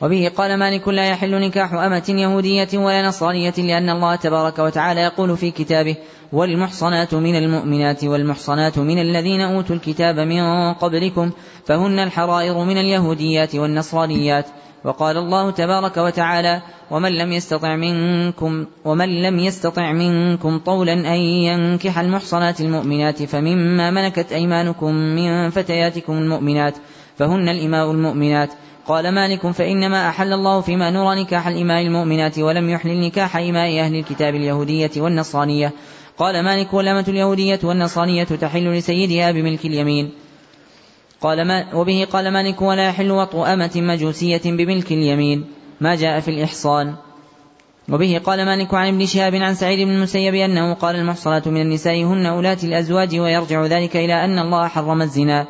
وبه 0.00 0.32
قال 0.36 0.58
مالك 0.58 0.88
لا 0.88 1.08
يحل 1.08 1.40
نكاح 1.40 1.72
أمة 1.72 2.04
يهودية 2.08 2.68
ولا 2.74 3.08
نصرانية 3.08 3.54
لأن 3.58 3.90
الله 3.90 4.16
تبارك 4.16 4.58
وتعالى 4.58 5.00
يقول 5.00 5.36
في 5.36 5.50
كتابه 5.50 5.96
والمحصنات 6.32 7.14
من 7.14 7.36
المؤمنات 7.36 8.04
والمحصنات 8.04 8.78
من 8.78 8.98
الذين 8.98 9.40
أوتوا 9.40 9.76
الكتاب 9.76 10.18
من 10.18 10.72
قبلكم 10.72 11.30
فهن 11.66 11.98
الحرائر 11.98 12.64
من 12.64 12.78
اليهوديات 12.78 13.54
والنصرانيات. 13.54 14.46
وقال 14.84 15.16
الله 15.16 15.50
تبارك 15.50 15.96
وتعالى 15.96 16.62
ومن 16.90 17.12
لم 17.18 17.32
يستطع 17.32 17.76
منكم 17.76 18.66
ومن 18.84 19.22
لم 19.22 19.38
يستطع 19.38 19.92
منكم 19.92 20.58
طولا 20.58 20.92
أن 20.92 21.20
ينكح 21.20 21.98
المحصنات 21.98 22.60
المؤمنات 22.60 23.22
فمما 23.22 23.90
ملكت 23.90 24.32
أيمانكم 24.32 24.94
من 24.94 25.50
فتياتكم 25.50 26.12
المؤمنات 26.12 26.74
فهن 27.16 27.48
الإماء 27.48 27.90
المؤمنات 27.90 28.50
قال 28.86 29.14
مالك 29.14 29.50
فإنما 29.50 30.08
أحل 30.08 30.32
الله 30.32 30.60
فيما 30.60 30.90
نرى 30.90 31.22
نكاح 31.22 31.46
الإماء 31.46 31.82
المؤمنات 31.82 32.38
ولم 32.38 32.70
يحلل 32.70 33.00
نكاح 33.00 33.36
إماء 33.36 33.80
أهل 33.80 33.94
الكتاب 33.94 34.34
اليهودية 34.34 34.90
والنصرانية 34.96 35.72
قال 36.18 36.44
مالك 36.44 36.74
والأمة 36.74 37.04
اليهودية 37.08 37.60
والنصرانية 37.64 38.24
تحل 38.24 38.72
لسيدها 38.72 39.30
بملك 39.30 39.64
اليمين 39.64 40.10
قال 41.24 41.44
ما 41.44 41.74
وبه 41.74 42.06
قال 42.12 42.32
مالك 42.32 42.62
ولا 42.62 42.88
يحل 42.88 43.10
وطء 43.10 43.52
أمة 43.52 43.70
مجوسية 43.76 44.42
بملك 44.44 44.92
اليمين. 44.92 45.44
ما 45.80 45.94
جاء 45.94 46.20
في 46.20 46.28
الإحصان. 46.28 46.94
وبه 47.88 48.20
قال 48.24 48.44
مالك 48.44 48.74
عن 48.74 48.88
ابن 48.88 49.06
شهاب 49.06 49.34
عن 49.34 49.54
سعيد 49.54 49.88
بن 49.88 49.94
المسيب 49.94 50.34
أنه 50.34 50.74
قال 50.74 50.96
المحصنات 50.96 51.48
من 51.48 51.60
النساء 51.60 52.04
هن 52.04 52.26
أولاة 52.26 52.58
الأزواج 52.64 53.18
ويرجع 53.18 53.66
ذلك 53.66 53.96
إلى 53.96 54.24
أن 54.24 54.38
الله 54.38 54.68
حرم 54.68 55.02
الزنا. 55.02 55.46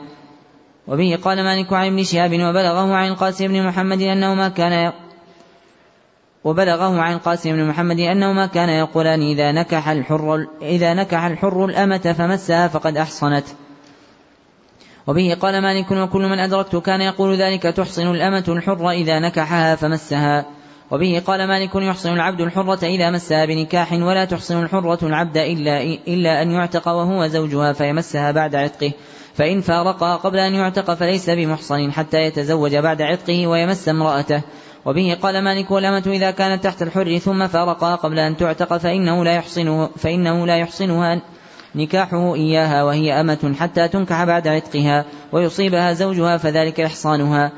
وبه 0.88 1.18
قال 1.24 1.44
مالك 1.44 1.72
عن 1.72 1.86
ابن 1.86 2.02
شهاب 2.02 2.32
وبلغه 2.32 2.94
عن 2.94 3.08
القاسم 3.08 3.48
بن 3.48 3.66
محمد 3.66 4.00
أنه 4.02 4.34
ما 4.34 4.48
كان 4.48 4.92
وبلغه 6.44 7.00
عن 7.00 7.12
القاسم 7.12 7.52
بن 7.52 7.68
محمد 7.68 8.00
أنه 8.00 8.32
ما 8.32 8.46
كان 8.46 8.68
يقولان 8.68 9.22
إذا 9.22 9.52
نكح 9.52 9.88
الحر 9.88 10.46
إذا 10.62 10.94
نكح 10.94 11.24
الحر 11.24 11.64
الأمة 11.64 12.14
فمسها 12.18 12.68
فقد 12.68 12.96
أحصنت. 12.96 13.44
وبه 15.06 15.36
قال 15.40 15.62
مالك 15.62 15.90
وكل 15.90 16.22
من 16.22 16.38
أدركت 16.38 16.76
كان 16.76 17.00
يقول 17.00 17.36
ذلك 17.36 17.62
تحصن 17.62 18.10
الأمة 18.10 18.44
الحر 18.48 18.90
إذا 18.90 19.18
نكحها 19.18 19.76
فمسها. 19.76 20.44
وبه 20.90 21.22
قال 21.26 21.48
مالك 21.48 21.74
يحصن 21.74 22.12
العبد 22.12 22.40
الحرة 22.40 22.84
إذا 22.84 23.10
مسها 23.10 23.44
بنكاح 23.44 23.92
ولا 23.92 24.24
تحصن 24.24 24.62
الحرة 24.62 25.06
العبد 25.06 25.36
إلا, 25.36 25.82
إلا 25.82 26.42
أن 26.42 26.50
يعتق 26.50 26.88
وهو 26.88 27.26
زوجها 27.26 27.72
فيمسها 27.72 28.30
بعد 28.30 28.54
عتقه. 28.54 28.92
فإن 29.34 29.60
فارقها 29.60 30.16
قبل 30.16 30.38
أن 30.38 30.54
يعتق 30.54 30.94
فليس 30.94 31.30
بمحصن 31.30 31.92
حتى 31.92 32.18
يتزوج 32.18 32.76
بعد 32.76 33.02
عتقه 33.02 33.46
ويمس 33.46 33.88
امرأته. 33.88 34.42
وبه 34.86 35.18
قال 35.22 35.44
مالك 35.44 35.70
والأمة 35.70 36.02
إذا 36.06 36.30
كانت 36.30 36.64
تحت 36.64 36.82
الحر 36.82 37.18
ثم 37.18 37.46
فارقها 37.46 37.96
قبل 37.96 38.18
أن 38.18 38.36
تعتق 38.36 38.76
فإنه 38.76 39.24
لا 39.24 39.34
يحصنه 39.34 39.86
فإنه 39.96 40.46
لا 40.46 40.56
يحصنها 40.56 41.20
نكاحه 41.76 42.34
إياها 42.34 42.82
وهي 42.82 43.20
أمة 43.20 43.54
حتى 43.60 43.88
تنكح 43.88 44.24
بعد 44.24 44.48
عتقها 44.48 45.04
ويصيبها 45.32 45.92
زوجها 45.92 46.36
فذلك 46.36 46.80
إحصانها. 46.80 47.52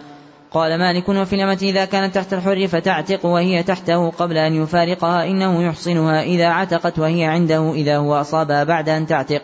قال 0.50 0.78
مالك 0.78 1.08
وفي 1.08 1.36
الأمة 1.36 1.58
إذا 1.62 1.84
كانت 1.84 2.14
تحت 2.14 2.32
الحر 2.32 2.66
فتعتق 2.66 3.26
وهي 3.26 3.62
تحته 3.62 4.10
قبل 4.10 4.36
أن 4.36 4.62
يفارقها 4.62 5.24
إنه 5.24 5.62
يحصنها 5.62 6.22
إذا 6.22 6.46
عتقت 6.46 6.98
وهي 6.98 7.24
عنده 7.24 7.72
إذا 7.72 7.96
هو 7.96 8.20
أصابها 8.20 8.64
بعد 8.64 8.88
أن 8.88 9.06
تعتق. 9.06 9.42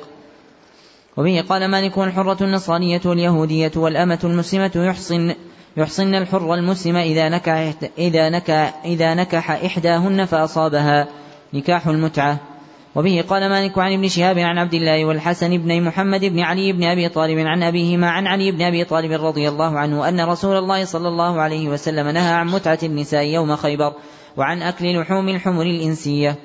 وبه 1.16 1.44
قال 1.48 1.68
مالك 1.68 1.98
الحرة 1.98 2.44
النصرانية 2.44 3.00
واليهودية 3.04 3.72
والأمة 3.76 4.18
المسلمة 4.24 4.70
يحصن 4.76 5.34
يحصن 5.76 6.14
الحر 6.14 6.54
المسلم 6.54 6.96
إذا 6.96 7.28
نكح 7.28 7.72
إذا 7.98 8.28
نكح 8.28 8.80
إذا 8.84 9.14
نكح 9.14 9.50
إحداهن 9.50 10.24
فأصابها. 10.24 11.08
نكاح 11.54 11.86
المتعة. 11.86 12.51
وبه 12.94 13.24
قال 13.28 13.48
مالك 13.48 13.78
عن 13.78 13.93
ابن 13.93 14.09
شهاب 14.09 14.39
عن 14.39 14.59
عبد 14.59 14.74
الله 14.74 15.05
والحسن 15.05 15.59
بن 15.59 15.82
محمد 15.82 16.24
بن 16.24 16.40
علي 16.40 16.73
بن 16.73 16.85
أبي 16.85 17.09
طالب 17.09 17.39
عن 17.39 17.62
أبيهما 17.62 18.10
عن 18.10 18.27
علي 18.27 18.52
بن 18.52 18.62
أبي 18.62 18.85
طالب 18.85 19.12
رضي 19.12 19.48
الله 19.48 19.78
عنه 19.78 20.09
أن 20.09 20.20
رسول 20.20 20.56
الله 20.56 20.85
صلى 20.85 21.09
الله 21.09 21.40
عليه 21.40 21.69
وسلم 21.69 22.09
نهى 22.09 22.32
عن 22.32 22.47
متعة 22.47 22.78
النساء 22.82 23.24
يوم 23.24 23.56
خيبر 23.56 23.93
وعن 24.36 24.62
أكل 24.62 25.01
لحوم 25.01 25.28
الحمر 25.28 25.62
الإنسية. 25.62 26.39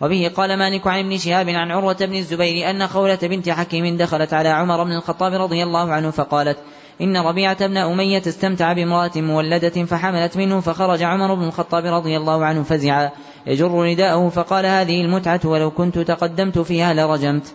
وبه 0.00 0.30
قال 0.36 0.58
مالك 0.58 0.86
عن 0.86 0.98
ابن 0.98 1.18
شهاب 1.18 1.48
عن 1.48 1.70
عروة 1.70 1.96
بن 2.00 2.14
الزبير 2.14 2.70
أن 2.70 2.86
خولة 2.86 3.18
بنت 3.22 3.48
حكيم 3.48 3.96
دخلت 3.96 4.34
على 4.34 4.48
عمر 4.48 4.84
بن 4.84 4.92
الخطاب 4.92 5.32
رضي 5.32 5.62
الله 5.62 5.92
عنه 5.92 6.10
فقالت 6.10 6.58
إن 7.02 7.16
ربيعة 7.16 7.66
بن 7.66 7.76
أمية 7.76 8.22
استمتع 8.26 8.72
بامرأة 8.72 9.10
مولدة 9.16 9.84
فحملت 9.84 10.36
منه 10.36 10.60
فخرج 10.60 11.02
عمر 11.02 11.34
بن 11.34 11.44
الخطاب 11.44 11.86
رضي 11.86 12.16
الله 12.16 12.44
عنه 12.44 12.62
فزعا. 12.62 13.10
يجر 13.46 13.84
نداءه 13.84 14.28
فقال 14.28 14.66
هذه 14.66 15.00
المتعة 15.00 15.40
ولو 15.44 15.70
كنت 15.70 15.98
تقدمت 15.98 16.58
فيها 16.58 16.94
لرجمت. 16.94 17.54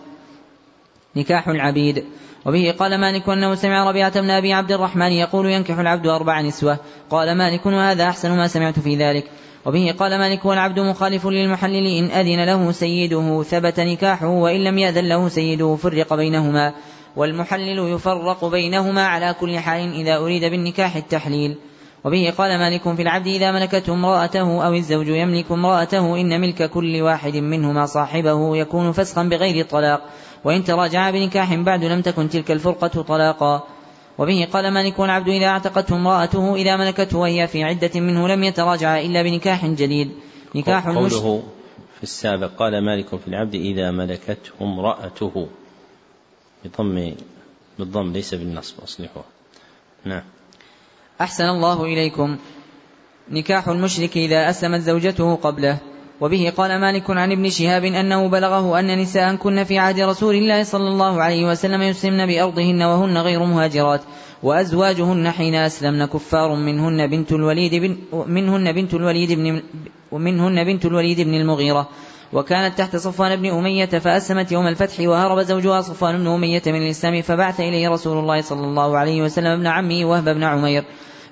نكاح 1.16 1.48
العبيد. 1.48 2.04
وبه 2.46 2.74
قال 2.78 3.00
مالك 3.00 3.28
أنه 3.28 3.54
سمع 3.54 3.88
ربيعة 3.88 4.20
بن 4.20 4.30
أبي 4.30 4.52
عبد 4.52 4.72
الرحمن 4.72 5.12
يقول 5.12 5.50
ينكح 5.50 5.78
العبد 5.78 6.06
أربع 6.06 6.40
نسوة. 6.40 6.78
قال 7.10 7.34
مالك 7.34 7.66
وهذا 7.66 8.04
أحسن 8.04 8.36
ما 8.36 8.46
سمعت 8.46 8.78
في 8.78 8.96
ذلك. 8.96 9.24
وبه 9.66 9.94
قال 9.98 10.18
مالك 10.18 10.44
والعبد 10.44 10.80
مخالف 10.80 11.26
للمحلل 11.26 11.86
إن 11.98 12.04
أذن 12.04 12.44
له 12.44 12.72
سيده 12.72 13.42
ثبت 13.42 13.80
نكاحه 13.80 14.26
وإن 14.26 14.64
لم 14.64 14.78
يأذن 14.78 15.08
له 15.08 15.28
سيده 15.28 15.76
فرق 15.76 16.14
بينهما. 16.14 16.74
والمحلل 17.18 17.78
يفرق 17.78 18.44
بينهما 18.44 19.06
على 19.06 19.34
كل 19.40 19.58
حال 19.58 19.94
إذا 19.94 20.16
أريد 20.16 20.44
بالنكاح 20.44 20.96
التحليل. 20.96 21.56
وبه 22.04 22.34
قال 22.38 22.58
مالك 22.58 22.94
في 22.96 23.02
العبد 23.02 23.26
إذا 23.26 23.52
ملكته 23.52 23.92
امرأته 23.92 24.66
أو 24.66 24.72
الزوج 24.74 25.08
يملك 25.08 25.52
امرأته 25.52 26.20
إن 26.20 26.40
ملك 26.40 26.70
كل 26.70 27.02
واحد 27.02 27.36
منهما 27.36 27.86
صاحبه 27.86 28.56
يكون 28.56 28.92
فسخا 28.92 29.22
بغير 29.22 29.64
طلاق. 29.64 30.00
وإن 30.44 30.64
تراجع 30.64 31.10
بنكاح 31.10 31.54
بعد 31.54 31.84
لم 31.84 32.02
تكن 32.02 32.28
تلك 32.28 32.50
الفرقة 32.50 33.02
طلاقا. 33.02 33.62
وبه 34.18 34.48
قال 34.52 34.70
مالك 34.70 34.98
والعبد 34.98 35.28
إذا 35.28 35.46
اعتقته 35.46 35.96
امرأته 35.96 36.54
إذا 36.54 36.76
ملكته 36.76 37.18
وهي 37.18 37.46
في 37.46 37.64
عدة 37.64 38.00
منه 38.00 38.28
لم 38.28 38.44
يتراجع 38.44 39.00
إلا 39.00 39.22
بنكاح 39.22 39.66
جديد. 39.66 40.10
نكاح. 40.54 40.88
قوله 40.88 41.42
في 41.96 42.02
السابق 42.02 42.50
قال 42.58 42.84
مالك 42.84 43.08
في 43.08 43.28
العبد 43.28 43.54
إذا 43.54 43.90
ملكته 43.90 44.50
امرأته. 44.62 45.48
بضم 46.64 47.14
بالضم 47.78 48.12
ليس 48.12 48.34
بالنصب 48.34 48.80
أصلحوه 48.80 49.24
نعم. 50.04 50.22
أحسن 51.20 51.44
الله 51.44 51.84
إليكم. 51.84 52.36
نكاح 53.30 53.68
المشرك 53.68 54.16
إذا 54.16 54.50
أسلمت 54.50 54.80
زوجته 54.80 55.34
قبله. 55.34 55.78
وبه 56.20 56.52
قال 56.56 56.80
مالك 56.80 57.10
عن 57.10 57.32
ابن 57.32 57.50
شهاب 57.50 57.84
أنه 57.84 58.28
بلغه 58.28 58.80
أن 58.80 58.98
نساء 58.98 59.36
كن 59.36 59.64
في 59.64 59.78
عهد 59.78 60.00
رسول 60.00 60.34
الله 60.34 60.62
صلى 60.62 60.88
الله 60.88 61.22
عليه 61.22 61.46
وسلم 61.46 61.82
يسلمن 61.82 62.26
بأرضهن 62.26 62.82
وهن 62.82 63.18
غير 63.18 63.44
مهاجرات. 63.44 64.00
وأزواجهن 64.42 65.30
حين 65.30 65.54
أسلمن 65.54 66.06
كفار 66.06 66.54
منهن 66.54 67.06
بنت 67.06 67.32
الوليد 67.32 67.74
بن 67.74 67.96
منهن 68.26 68.72
بنت 68.72 68.94
الوليد 68.94 69.32
بن 69.32 69.62
ومنهن 70.12 70.64
بنت 70.64 70.86
الوليد 70.86 71.20
بن 71.20 71.34
المغيرة. 71.34 71.88
وكانت 72.32 72.78
تحت 72.78 72.96
صفوان 72.96 73.36
بن 73.36 73.46
أمية 73.46 73.86
فأسلمت 73.86 74.52
يوم 74.52 74.66
الفتح 74.66 75.00
وهرب 75.00 75.40
زوجها 75.40 75.80
صفوان 75.80 76.18
بن 76.18 76.26
أمية 76.26 76.62
من 76.66 76.82
الإسلام 76.82 77.22
فبعث 77.22 77.60
إليه 77.60 77.88
رسول 77.88 78.18
الله 78.18 78.40
صلى 78.40 78.60
الله 78.60 78.98
عليه 78.98 79.22
وسلم 79.22 79.46
ابن 79.46 79.66
عمه 79.66 80.04
وهب 80.04 80.24
بن 80.24 80.42
عمير. 80.44 80.84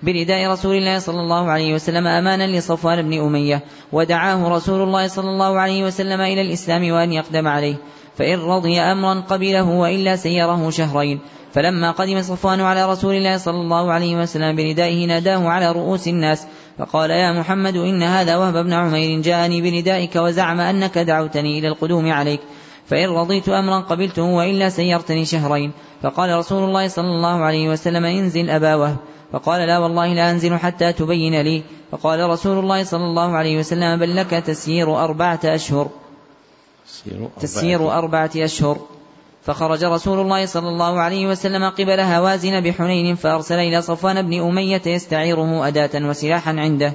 برداء 0.02 0.50
رسول 0.50 0.76
الله 0.76 0.98
صلى 0.98 1.20
الله 1.20 1.50
عليه 1.50 1.74
وسلم 1.74 2.06
أمانا 2.06 2.46
لصفوان 2.46 3.02
بن 3.02 3.20
أمية. 3.20 3.62
ودعاه 3.92 4.48
رسول 4.48 4.82
الله 4.82 5.08
صلى 5.08 5.30
الله 5.30 5.58
عليه 5.58 5.84
وسلم 5.84 6.20
إلى 6.20 6.40
الإسلام 6.40 6.90
وأن 6.90 7.12
يقدم 7.12 7.48
عليه. 7.48 7.74
فإن 8.16 8.40
رضي 8.40 8.80
أمرا 8.80 9.20
قبله 9.20 9.62
وإلا 9.62 10.16
سيره 10.16 10.70
شهرين. 10.70 11.20
فلما 11.52 11.90
قدم 11.90 12.22
صفوان 12.22 12.60
على 12.60 12.90
رسول 12.90 13.14
الله 13.14 13.36
صلى 13.36 13.60
الله 13.60 13.92
عليه 13.92 14.16
وسلم 14.16 14.56
بردائه 14.56 15.06
ناداه 15.06 15.48
على 15.48 15.72
رؤوس 15.72 16.08
الناس. 16.08 16.46
فقال 16.78 17.10
يا 17.10 17.32
محمد 17.32 17.76
إن 17.76 18.02
هذا 18.02 18.36
وهب 18.36 18.64
بن 18.64 18.72
عمير 18.72 19.20
جاءني 19.20 19.62
بردائك 19.62 20.16
وزعم 20.16 20.60
أنك 20.60 20.98
دعوتني 20.98 21.58
إلى 21.58 21.68
القدوم 21.68 22.12
عليك 22.12 22.40
فإن 22.86 23.08
رضيت 23.08 23.48
أمرا 23.48 23.80
قبلته 23.80 24.22
وإلا 24.22 24.68
سيرتني 24.68 25.24
شهرين. 25.24 25.72
فقال 26.02 26.38
رسول 26.38 26.64
الله 26.64 26.88
صلى 26.88 27.10
الله 27.10 27.44
عليه 27.44 27.68
وسلم 27.68 28.04
انزل 28.04 28.50
أبا 28.50 28.74
وهب. 28.74 28.96
فقال 29.32 29.66
لا 29.66 29.78
والله 29.78 30.14
لا 30.14 30.30
أنزل 30.30 30.58
حتى 30.58 30.92
تبين 30.92 31.40
لي. 31.40 31.62
فقال 31.90 32.30
رسول 32.30 32.58
الله 32.58 32.84
صلى 32.84 33.04
الله 33.04 33.36
عليه 33.36 33.58
وسلم 33.58 33.98
بل 33.98 34.16
لك 34.16 34.30
تسيير 34.30 35.04
أربعة 35.04 35.40
أشهر. 35.44 35.88
تسيير 37.40 37.92
أربعة 37.92 38.30
أشهر. 38.36 38.78
فخرج 39.46 39.84
رسول 39.84 40.20
الله 40.20 40.46
صلى 40.46 40.68
الله 40.68 41.00
عليه 41.00 41.26
وسلم 41.26 41.70
قبل 41.70 42.00
هوازن 42.00 42.60
بحنين 42.60 43.14
فأرسل 43.14 43.58
إلى 43.58 43.82
صفوان 43.82 44.22
بن 44.22 44.40
أمية 44.40 44.82
يستعيره 44.86 45.68
أداة 45.68 45.90
وسلاحا 45.94 46.50
عنده. 46.50 46.92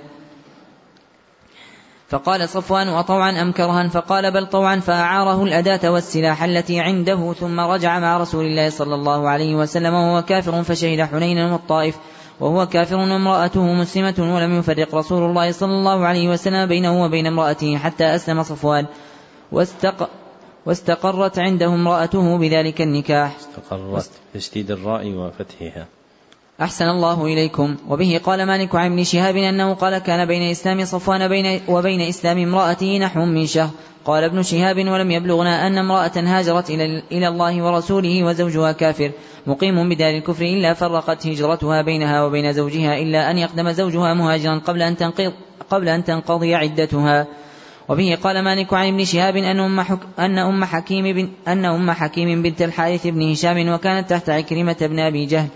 فقال 2.10 2.49
صفوان 2.49 2.88
أطوعا 2.88 3.41
أم 3.41 3.52
كرها؟ 3.52 3.88
فقال 3.88 4.32
بل 4.32 4.48
طوعا. 4.48 4.80
فأعاره 4.80 5.44
الأداة 5.44 5.91
والسلاح 5.91 6.44
التي 6.44 6.80
عنده 6.80 7.34
ثم 7.34 7.60
رجع 7.60 7.99
مع 7.99 8.18
رسول 8.18 8.45
الله 8.45 8.69
صلى 8.69 8.95
الله 8.95 9.30
عليه 9.30 9.56
وسلم 9.56 9.94
وهو 9.94 10.22
كافر 10.22 10.64
فشهد 10.64 11.02
حنينا 11.02 11.53
والطائف 11.53 11.95
وهو 12.40 12.65
كافر 12.65 12.95
وامرأته 12.95 13.73
مسلمة 13.73 14.36
ولم 14.36 14.60
يفرق 14.60 14.95
رسول 14.95 15.30
الله 15.30 15.52
صلى 15.52 15.72
الله 15.72 16.06
عليه 16.06 16.30
وسلم 16.30 16.65
بينه 16.65 17.03
وبين 17.03 17.28
امرأته 17.28 17.78
حتى 17.78 18.15
أسلم 18.15 18.44
صفوان 18.44 18.86
واستق 19.52 20.10
واستقرت 20.66 21.40
عنده 21.40 21.68
امرأته 21.68 22.38
بذلك 22.38 22.82
النكاح. 22.82 23.38
استقرت 23.40 24.10
تشديد 24.34 24.72
الراء 24.72 25.08
وفتحها. 25.08 25.86
أحسن 26.62 26.86
الله 26.86 27.26
إليكم. 27.26 27.76
وبه 27.90 28.22
قال 28.24 28.46
مالك 28.46 28.76
عن 28.76 28.92
ابن 28.92 29.04
شهاب 29.04 29.36
أنه 29.36 29.74
قال 29.74 29.98
كان 29.98 30.26
بين 30.26 30.52
إسلام 30.52 30.86
صفوان 30.86 31.28
بين 31.28 31.62
وبين 31.68 32.02
إسلام 32.02 32.38
امرأته 32.38 32.98
نحو 32.98 33.26
من 33.26 33.48
شهر. 33.48 33.70
قال 34.06 34.24
ابن 34.24 34.44
شهاب 34.44 34.78
ولم 34.78 35.12
يبلغنا 35.12 35.68
أن 35.68 35.78
امرأة 35.78 36.12
هاجرت 36.16 36.70
إلى, 36.70 37.04
إلى 37.12 37.28
الله 37.28 37.64
ورسوله 37.64 38.24
وزوجها 38.24 38.72
كافر. 38.72 39.12
مقيم 39.48 39.90
بدار 39.90 40.10
الكفر 40.10 40.46
إلا 40.46 40.74
فرقت 40.74 41.28
هجرتها 41.28 41.82
بينها 41.82 42.24
وبين 42.24 42.54
زوجها 42.54 42.98
إلا 42.98 43.32
أن 43.32 43.38
يقدم 43.38 43.72
زوجها 43.72 44.14
مهاجرا 44.14 44.62
قبل 44.68 44.82
أن 44.82 44.98
تنقض 44.98 45.34
قبل 45.70 45.90
أن 45.90 46.04
تنقضي 46.04 46.56
عدتها. 46.56 47.28
وبه 47.90 48.18
قال 48.24 48.44
مالك 48.44 48.74
عن 48.74 48.88
ابن 48.88 49.06
شهاب 49.06 49.36
أن 49.36 49.60
أم, 49.60 49.82
حك 49.82 49.99
أن 50.20 50.38
أم 50.38 50.66
حكيم 50.66 51.16
بن 51.16 51.30
أن 51.48 51.66
أم 51.66 51.91
حكيم 51.91 52.41
بنت 52.41 52.62
الحارث 52.62 53.08
بن 53.08 53.32
هشام 53.32 53.74
وكانت 53.74 54.10
تحت 54.10 54.30
عكرمة 54.30 54.78
بن 54.82 54.99
أبي 54.99 55.26
جهل 55.26 55.48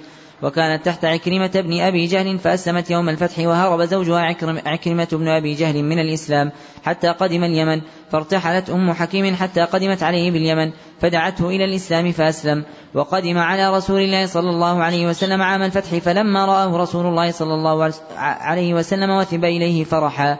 وكانت 0.43 0.85
تحت 0.85 1.05
عكرمة 1.05 1.51
بن 1.55 1.79
أبي 1.79 2.05
جهل 2.05 2.39
فأسلمت 2.39 2.91
يوم 2.91 3.09
الفتح 3.09 3.39
وهرب 3.39 3.81
زوجها 3.81 4.19
عكرم 4.19 4.61
عكرمة 4.65 5.07
بن 5.11 5.27
أبي 5.27 5.53
جهل 5.53 5.83
من 5.83 5.99
الإسلام 5.99 6.51
حتى 6.85 7.07
قدم 7.07 7.43
اليمن 7.43 7.81
فارتحلت 8.11 8.69
أم 8.69 8.93
حكيم 8.93 9.35
حتى 9.35 9.61
قدمت 9.61 10.03
عليه 10.03 10.31
باليمن 10.31 10.71
فدعته 11.01 11.49
إلى 11.49 11.65
الإسلام 11.65 12.11
فأسلم 12.11 12.63
وقدم 12.93 13.37
على 13.37 13.77
رسول 13.77 14.01
الله 14.01 14.25
صلى 14.25 14.49
الله 14.49 14.83
عليه 14.83 15.07
وسلم 15.07 15.41
عام 15.41 15.61
الفتح 15.61 15.97
فلما 15.97 16.45
رآه 16.45 16.77
رسول 16.77 17.05
الله 17.05 17.31
صلى 17.31 17.53
الله 17.53 17.93
عليه 18.17 18.73
وسلم 18.73 19.09
وثب 19.09 19.45
إليه 19.45 19.83
فرحا. 19.83 20.37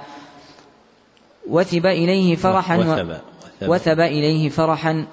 وثب 1.49 1.85
إليه 1.85 2.35
فرحا 2.35 2.77
وثب, 2.77 3.17
وثب. 3.61 3.99
إليه 3.99 4.49
فرحا 4.49 5.05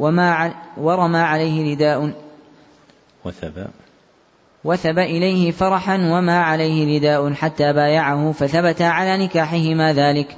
وما 0.00 0.54
ورمى 0.76 1.18
عليه 1.18 1.74
رداء. 1.74 2.12
وثب. 3.24 3.66
وثب 4.64 4.98
إليه 4.98 5.50
فرحا 5.50 5.96
وما 5.96 6.42
عليه 6.42 6.98
رداء. 6.98 7.32
حتى 7.32 7.72
بايعه 7.72 8.32
فثبت 8.32 8.82
على 8.82 9.24
نكاحهما 9.24 9.92
ذلك. 9.92 10.36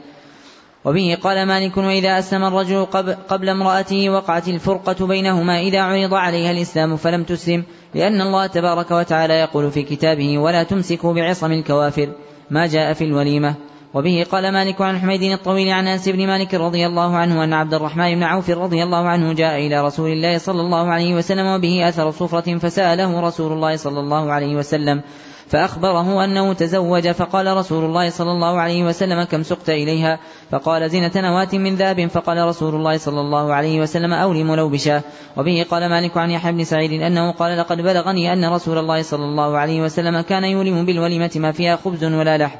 وبه 0.84 1.18
قال 1.22 1.46
مالك 1.46 1.76
وإذا 1.76 2.18
أسلم 2.18 2.44
الرجل 2.44 2.84
قبل 3.28 3.48
امرأته 3.48 4.10
وقعت 4.10 4.48
الفرقة 4.48 5.06
بينهما 5.06 5.60
إذا 5.60 5.80
عرض 5.80 6.14
عليها 6.14 6.50
الإسلام 6.50 6.96
فلم 6.96 7.24
تسلم 7.24 7.64
لأن 7.94 8.20
الله 8.20 8.46
تبارك 8.46 8.90
وتعالى 8.90 9.34
يقول 9.34 9.70
في 9.70 9.82
كتابه 9.82 10.38
ولا 10.38 10.62
تمسكوا 10.62 11.14
بعصم 11.14 11.52
الكوافر. 11.52 12.08
ما 12.50 12.66
جاء 12.66 12.92
في 12.92 13.04
الوليمة. 13.04 13.54
وبه 13.94 14.26
قال 14.32 14.52
مالك 14.52 14.80
عن 14.80 14.98
حميد 14.98 15.22
الطويل 15.22 15.68
عن 15.68 15.86
أنس 15.86 16.08
بن 16.08 16.26
مالك 16.26 16.54
رضي 16.54 16.86
الله 16.86 17.16
عنه 17.16 17.44
أن 17.44 17.52
عبد 17.52 17.74
الرحمن 17.74 18.14
بن 18.14 18.22
عوف 18.22 18.50
رضي 18.50 18.82
الله 18.82 19.08
عنه 19.08 19.32
جاء 19.32 19.66
إلى 19.66 19.80
رسول 19.86 20.10
الله 20.10 20.38
صلى 20.38 20.60
الله 20.60 20.88
عليه 20.90 21.14
وسلم 21.14 21.46
وبه 21.46 21.88
أثر 21.88 22.10
صفرة 22.10 22.58
فسأله 22.58 23.20
رسول 23.20 23.52
الله 23.52 23.76
صلى 23.76 24.00
الله 24.00 24.32
عليه 24.32 24.56
وسلم 24.56 25.02
فأخبره 25.48 26.24
أنه 26.24 26.52
تزوج 26.52 27.08
فقال 27.10 27.56
رسول 27.56 27.84
الله 27.84 28.10
صلى 28.10 28.30
الله 28.30 28.60
عليه 28.60 28.84
وسلم 28.84 29.22
كم 29.22 29.42
سقت 29.42 29.70
إليها؟ 29.70 30.18
فقال 30.50 30.90
زنة 30.90 31.12
نواة 31.16 31.48
من 31.52 31.74
ذهب؟ 31.74 32.06
فقال 32.06 32.38
رسول 32.38 32.74
الله 32.74 32.98
صلى 32.98 33.20
الله 33.20 33.54
عليه 33.54 33.80
وسلم 33.80 34.12
أولم 34.12 34.54
لو 34.54 34.68
بشاه 34.68 35.02
وبه 35.36 35.66
قال 35.70 35.88
مالك 35.88 36.16
عن 36.16 36.30
يحيى 36.30 36.52
بن 36.52 36.64
سعيد 36.64 37.02
أنه 37.02 37.32
قال 37.32 37.58
لقد 37.58 37.76
بلغني 37.80 38.32
أن 38.32 38.44
رسول 38.44 38.78
الله 38.78 39.02
صلى 39.02 39.24
الله 39.24 39.58
عليه 39.58 39.82
وسلم 39.82 40.20
كان 40.20 40.44
يولم 40.44 40.86
بالوليمة 40.86 41.30
ما 41.36 41.52
فيها 41.52 41.76
خبز 41.76 42.04
ولا 42.04 42.38
لحم. 42.38 42.58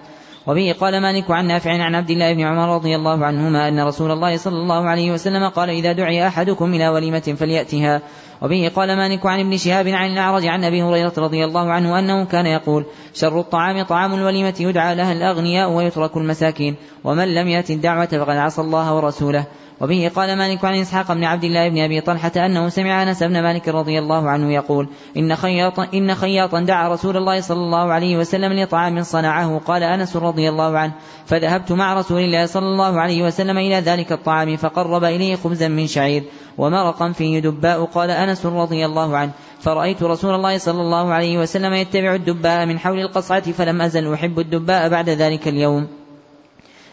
وبه 0.49 0.75
قال 0.81 1.03
مالك 1.03 1.31
عن 1.31 1.47
نافع 1.47 1.71
عن 1.71 1.95
عبد 1.95 2.11
الله 2.11 2.33
بن 2.33 2.41
عمر 2.41 2.75
رضي 2.75 2.97
الله 2.97 3.27
عنهما 3.27 3.69
أن 3.69 3.81
رسول 3.81 4.11
الله 4.11 4.37
صلى 4.37 4.57
الله 4.57 4.89
عليه 4.89 5.13
وسلم 5.13 5.49
قال 5.49 5.71
إذا 5.71 5.93
دعي 5.93 6.27
أحدكم 6.27 6.75
إلى 6.75 6.89
وليمة 6.89 7.35
فليأتها. 7.39 8.03
وبه 8.43 8.73
قال 8.77 8.97
مالك 8.97 9.27
عن 9.27 9.41
ابن 9.41 9.57
شهاب 9.57 9.89
عن 9.89 10.13
الأعرج 10.13 10.47
عن 10.47 10.65
أبي 10.65 10.83
هريرة 10.83 11.13
رضي 11.19 11.45
الله 11.45 11.73
عنه 11.73 11.99
أنه 11.99 12.25
كان 12.25 12.47
يقول 12.47 12.87
شر 13.15 13.41
الطعام 13.41 13.83
طعام 13.83 14.15
الوليمة 14.15 14.55
يدعى 14.61 14.95
لها 14.95 15.13
الأغنياء 15.13 15.71
ويترك 15.71 16.17
المساكين 16.17 16.77
ومن 17.05 17.35
لم 17.35 17.49
يأت 17.49 17.71
الدعوة 17.71 18.07
فقد 18.07 18.37
عصى 18.37 18.61
الله 18.61 18.95
ورسوله. 18.95 19.47
وبه 19.81 20.11
قال 20.15 20.39
مالك 20.39 20.65
عن 20.65 20.75
إسحاق 20.75 21.13
بن 21.13 21.25
عبد 21.25 21.45
الله 21.45 21.69
بن 21.69 21.79
أبي 21.79 22.01
طلحة 22.01 22.33
أنه 22.37 22.69
سمع 22.69 23.03
أنس 23.03 23.23
بن 23.23 23.43
مالك 23.43 23.69
رضي 23.69 23.99
الله 23.99 24.31
عنه 24.31 24.53
يقول 24.53 24.89
إن 25.17 25.37
خياطا 25.37 25.89
إن 25.95 26.15
خياطا 26.15 26.61
دعا 26.61 26.89
رسول 26.89 27.17
الله 27.17 27.41
صلى 27.41 27.59
الله 27.59 27.93
عليه 27.93 28.17
وسلم 28.17 28.53
لطعام 28.53 29.03
صنعه. 29.03 29.59
قال 29.59 29.83
أنس 29.83 30.17
رضي 30.17 30.49
الله 30.49 30.79
عنه 30.79 30.93
فذهبت 31.27 31.73
مع 31.73 31.95
رسول 31.95 32.21
الله 32.21 32.47
صلى 32.47 32.67
الله 32.67 33.01
عليه 33.01 33.23
وسلم 33.23 33.59
إلى 33.59 33.81
ذلك 33.81 34.13
الطعام 34.13 34.57
فقرب 34.57 35.05
إليه 35.05 35.37
خبزا 35.37 35.69
من 35.69 35.87
شعير 35.87 36.23
ومرقا 36.59 37.13
فيه 37.13 37.41
دباء. 37.41 37.85
قال 37.85 38.11
أنس 38.11 38.47
رضي 38.47 38.87
الله 38.87 39.17
عنه 39.17 39.33
فرأيت 39.61 40.03
رسول 40.03 40.35
الله 40.35 40.59
صلى 40.59 40.81
الله 40.81 41.13
عليه 41.13 41.39
وسلم 41.39 41.73
يتبع 41.73 42.15
الدباء 42.15 42.67
من 42.67 42.79
حول 42.79 43.01
القصعة 43.01 43.53
فلم 43.53 43.83
أزل 43.83 44.13
أحب 44.13 44.39
الدباء 44.39 44.89
بعد 44.89 45.09
ذلك 45.09 45.49
اليوم. 45.49 45.89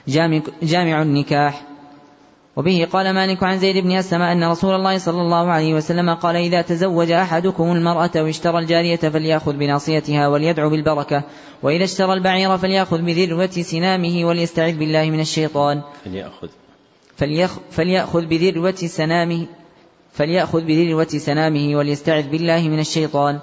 جامع, 0.07 0.41
جامع 0.63 1.01
النكاح. 1.01 1.74
وبه 2.55 2.87
قال 2.91 3.13
مالك 3.13 3.43
عن 3.43 3.59
زيد 3.59 3.77
بن 3.83 3.91
أسلم 3.91 4.21
أن 4.21 4.43
رسول 4.43 4.75
الله 4.75 4.97
صلى 4.97 5.21
الله 5.21 5.51
عليه 5.51 5.73
وسلم 5.73 6.13
قال 6.13 6.35
إذا 6.35 6.61
تزوج 6.61 7.11
أحدكم 7.11 7.71
المرأة 7.71 8.11
واشترى 8.15 8.59
الجارية 8.59 8.95
فليأخذ 8.95 9.53
بناصيتها 9.53 10.27
وليدعو 10.27 10.69
بالبركة 10.69 11.23
وإذا 11.63 11.83
اشترى 11.83 12.13
البعير 12.13 12.57
فليأخذ 12.57 13.01
بذروة 13.01 13.51
سنامه 13.51 14.25
وليستعذ 14.25 14.77
بالله 14.77 15.09
من 15.09 15.19
الشيطان. 15.19 15.81
فليأخذ. 16.05 16.47
فليأخ 17.17 17.59
فليأخذ 17.71 18.25
بذروة 18.25 18.75
سنامه 18.75 19.47
فليأخذ 20.13 20.61
بذروة 20.61 21.07
سنامه 21.07 21.75
وليستعذ 21.75 22.29
بالله 22.29 22.69
من 22.69 22.79
الشيطان. 22.79 23.39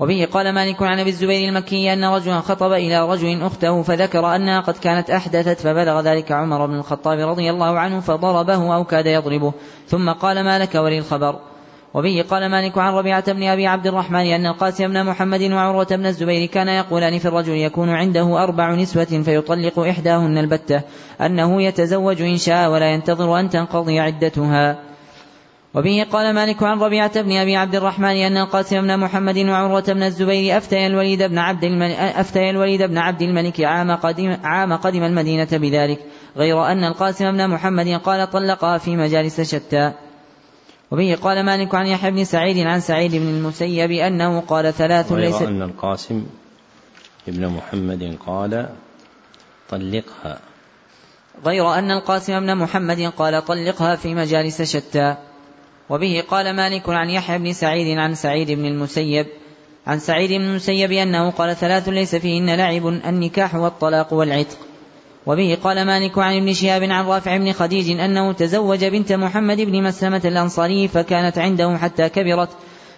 وبه 0.00 0.28
قال 0.32 0.52
مالك 0.52 0.82
عن 0.82 0.98
أبي 0.98 1.10
الزبير 1.10 1.48
المكي 1.48 1.92
أن 1.92 2.04
رجلا 2.04 2.40
خطب 2.40 2.72
إلى 2.72 3.08
رجل 3.08 3.42
أخته 3.42 3.82
فذكر 3.82 4.36
أنها 4.36 4.60
قد 4.60 4.76
كانت 4.76 5.10
أحدثت 5.10 5.60
فبلغ 5.60 6.00
ذلك 6.00 6.32
عمر 6.32 6.66
بن 6.66 6.74
الخطاب 6.74 7.18
رضي 7.18 7.50
الله 7.50 7.78
عنه 7.78 8.00
فضربه 8.00 8.74
أو 8.74 8.84
كاد 8.84 9.06
يضربه. 9.06 9.52
ثم 9.86 10.10
قال 10.10 10.44
ما 10.44 10.58
لك 10.58 10.74
وللخبر 10.74 11.38
وبه 11.94 12.24
قال 12.30 12.50
مالك 12.50 12.78
عن 12.78 12.92
ربيعة 12.92 13.32
بن 13.32 13.42
أبي 13.42 13.66
عبد 13.66 13.86
الرحمن 13.86 14.26
أن 14.26 14.46
القاسم 14.46 14.88
بن 14.88 15.04
محمد 15.04 15.42
وعروة 15.42 15.86
بن 15.90 16.06
الزبير 16.06 16.46
كان 16.46 16.68
يقولان 16.68 17.18
في 17.18 17.28
الرجل 17.28 17.52
يكون 17.52 17.90
عنده 17.90 18.42
أربع 18.42 18.74
نسوة 18.74 19.04
فيطلق 19.04 19.78
إحداهن 19.78 20.38
البتة 20.38 20.80
أنه 21.20 21.62
يتزوج 21.62 22.22
إن 22.22 22.36
شاء 22.36 22.70
ولا 22.70 22.90
ينتظر 22.90 23.40
أن 23.40 23.50
تنقضي 23.50 24.00
عدتها. 24.00 24.78
وبه 25.76 26.06
قال 26.12 26.34
مالك 26.34 26.62
عن 26.62 26.78
ربيعة 26.78 27.22
بن 27.22 27.36
أبي 27.36 27.56
عبد 27.56 27.74
الرحمن 27.74 28.16
أن 28.16 28.36
القاسم 28.36 28.80
بن 28.80 28.98
محمد 28.98 29.38
وعروة 29.38 29.80
بن 29.82 30.02
الزبير 30.02 30.56
أفتي 30.56 30.86
الوليد 30.86 31.22
بن 31.22 31.38
عبد 31.38 31.64
الملك 31.64 31.96
أفتي 31.96 32.50
الوليد 32.50 32.82
بن 32.82 32.98
عبد 32.98 33.22
الملك 33.22 33.60
عام 33.60 33.90
قدم 33.90 34.36
عام 34.44 34.72
قدم 34.72 35.02
المدينة 35.02 35.48
بذلك 35.52 35.98
غير 36.36 36.66
أن 36.66 36.84
القاسم 36.84 37.32
بن 37.32 37.48
محمد 37.48 37.88
قال 37.88 38.30
طلقها 38.30 38.78
في 38.78 38.96
مجالس 38.96 39.40
شتى. 39.40 39.92
وبه 40.90 41.18
قال 41.22 41.42
مالك 41.42 41.74
عن 41.74 41.86
يحيى 41.86 42.10
بن 42.10 42.24
سعيد 42.24 42.66
عن 42.66 42.80
سعيد 42.80 43.14
بن 43.14 43.28
المسيب 43.28 43.90
أنه 43.90 44.40
قال 44.40 44.74
ثلاث 44.74 45.12
غير 45.12 45.30
ليس 45.30 45.42
أن 45.42 45.62
القاسم 45.62 46.26
ابن 47.28 47.46
محمد 47.48 48.18
قال 48.26 48.68
طلقها. 49.70 50.38
غير 51.44 51.74
أن 51.74 51.90
القاسم 51.90 52.40
بن 52.40 52.56
محمد 52.56 53.12
قال 53.16 53.44
طلقها 53.44 53.96
في 53.96 54.14
مجالس 54.14 54.62
شتى. 54.62 55.16
وبه 55.90 56.24
قال 56.30 56.56
مالك 56.56 56.88
عن 56.88 57.10
يحيى 57.10 57.38
بن 57.38 57.52
سعيد 57.52 57.98
عن 57.98 58.14
سعيد 58.14 58.50
بن 58.50 58.64
المسيب 58.64 59.26
عن 59.86 59.98
سعيد 59.98 60.30
بن 60.30 60.44
المسيب 60.44 60.92
أنه 60.92 61.30
قال 61.30 61.56
ثلاث 61.56 61.88
ليس 61.88 62.14
فيهن 62.14 62.54
لعب 62.54 62.86
النكاح 62.86 63.54
والطلاق 63.54 64.12
والعتق. 64.12 64.56
وبه 65.26 65.58
قال 65.64 65.86
مالك 65.86 66.18
عن 66.18 66.36
ابن 66.36 66.52
شهاب 66.52 66.82
عن 66.82 67.04
رافع 67.04 67.36
بن 67.36 67.52
خديج 67.52 68.00
أنه 68.00 68.32
تزوج 68.32 68.84
بنت 68.84 69.12
محمد 69.12 69.60
بن 69.60 69.82
مسلمة 69.82 70.20
الأنصاري 70.24 70.88
فكانت 70.88 71.38
عنده 71.38 71.76
حتى 71.76 72.08
كبرت 72.08 72.48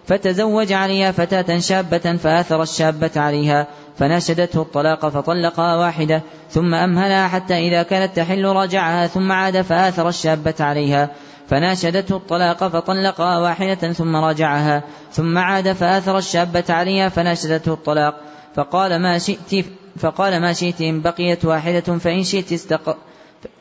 فتزوج 0.06 0.72
عليها 0.72 1.12
فتاة 1.12 1.58
شابة 1.58 2.16
فآثر 2.16 2.62
الشابة 2.62 3.10
عليها 3.16 3.66
فناشدته 3.98 4.62
الطلاق 4.62 5.08
فطلقها 5.08 5.76
واحدة 5.76 6.22
ثم 6.50 6.74
أمهلها 6.74 7.28
حتى 7.28 7.54
إذا 7.54 7.82
كانت 7.82 8.16
تحل 8.16 8.44
راجعها 8.44 9.06
ثم 9.06 9.32
عاد 9.32 9.62
فآثر 9.62 10.08
الشابة 10.08 10.54
عليها. 10.60 11.10
فناشدته 11.48 12.16
الطلاق 12.16 12.68
فطلقها 12.68 13.38
واحدة 13.38 13.92
ثم 13.92 14.16
راجعها 14.16 14.82
ثم 15.12 15.38
عاد 15.38 15.72
فآثر 15.72 16.18
الشابة 16.18 16.64
عليها 16.68 17.08
فناشدته 17.08 17.72
الطلاق. 17.72 18.20
فقال 18.54 19.02
ما 19.02 19.18
شئت 19.18 19.66
فقال 19.96 20.40
ما 20.40 20.52
شئت 20.52 20.80
إن 20.80 21.00
بقيت 21.00 21.44
واحدة 21.44 21.98
فإن 21.98 22.24
شئت 22.24 22.52
استق 22.52 22.96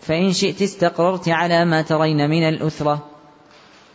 فإن 0.02 0.34
شئت 0.34 0.62
استقررت 0.62 1.30
على 1.30 1.66
ما 1.66 1.82
ترين 1.82 2.30
من 2.30 2.50
الأثرة 2.50 3.04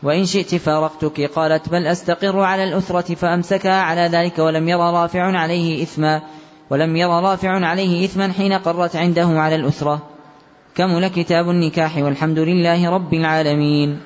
وإن 0.02 0.26
شئت 0.26 0.54
فارقتك. 0.54 1.20
قالت 1.20 1.68
بل 1.68 1.86
أستقر 1.86 2.40
على 2.40 2.64
الأثرة 2.64 3.14
فأمسكها. 3.14 3.82
على 3.82 4.00
ذلك 4.00 4.38
ولم 4.38 4.68
يرى 4.68 4.92
رافع 4.92 5.38
عليه 5.38 5.82
إثما 5.82 6.22
ولم 6.70 6.96
يرى 6.96 7.20
رافع 7.22 7.66
عليه 7.66 8.04
إثما 8.04 8.32
حين 8.32 8.52
قرت 8.52 8.96
عنده 8.96 9.26
على 9.26 9.54
الأثرة 9.54 10.11
كمل 10.74 11.08
كتاب 11.08 11.50
النكاح 11.50 11.96
والحمد 11.96 12.38
لله 12.38 12.90
رب 12.90 13.14
العالمين؟ 13.14 14.00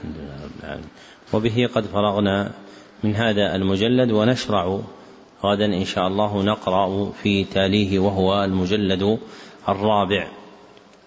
وبه 1.33 1.69
قد 1.75 1.87
فرغنا 1.87 2.53
من 3.05 3.17
هذا 3.17 3.55
المجلد 3.55 4.11
ونشرع 4.11 4.81
غدا 5.45 5.65
إن 5.65 5.85
شاء 5.85 6.07
الله 6.07 6.43
نقرأ 6.43 7.13
في 7.23 7.45
تاليه 7.45 7.99
وهو 7.99 8.45
المجلد 8.45 9.19
الرابع. 9.69 10.29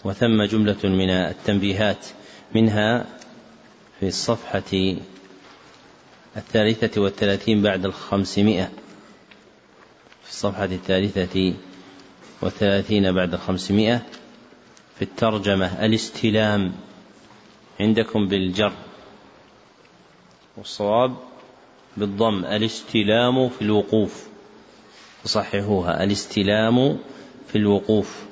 وثم 0.03 0.43
جملة 0.43 0.77
من 0.83 1.09
التنبيهات 1.09 2.05
منها 2.55 3.05
في 3.99 4.07
الصفحة 4.07 4.95
الثالثة 6.37 7.01
والثلاثين 7.01 7.61
بعد 7.61 7.85
الخمسمائة. 7.85 8.69
في 10.23 10.29
الصفحة 10.29 10.65
الثالثة 10.65 11.53
والثلاثين 12.41 13.11
بعد 13.11 13.33
الخمسمائة. 13.33 14.01
في 14.99 15.05
الترجمة 15.05 15.85
الاستلام 15.85 16.71
عندكم 17.79 18.27
بالجر. 18.27 18.73
والصواب 20.57 21.15
بالضم 21.97 22.45
الاستلام 22.45 23.49
في 23.49 23.61
الوقوف. 23.61 24.27
تصححوها 25.23 26.03
الاستلام 26.03 26.97
في 27.47 27.57
الوقوف 27.57 28.25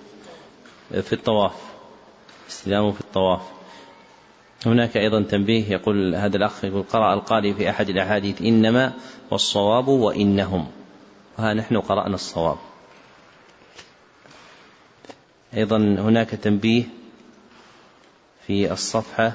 في 0.90 1.14
الطواف. 1.14 1.56
استلام 2.50 2.92
في 2.92 3.02
الطواف. 3.02 3.42
هناك 4.66 4.98
أيضا 4.98 5.22
تنبيه 5.22 5.72
يقول 5.72 6.16
هذا 6.16 6.38
الأخ 6.38 6.64
يقول 6.66 6.84
قرأ 6.84 7.14
القارئ 7.14 7.54
في 7.54 7.70
أحد 7.70 7.90
الأحاديث 7.90 8.42
إنما 8.42 8.94
والصواب 9.32 9.88
وإنهم. 9.88 10.68
وها 11.40 11.54
نحن 11.54 11.78
قرأنا 11.78 12.16
الصواب. 12.16 12.58
أيضا 15.54 15.78
هناك 15.78 16.30
تنبيه 16.30 16.84
في 18.48 18.72
الصفحة 18.72 19.34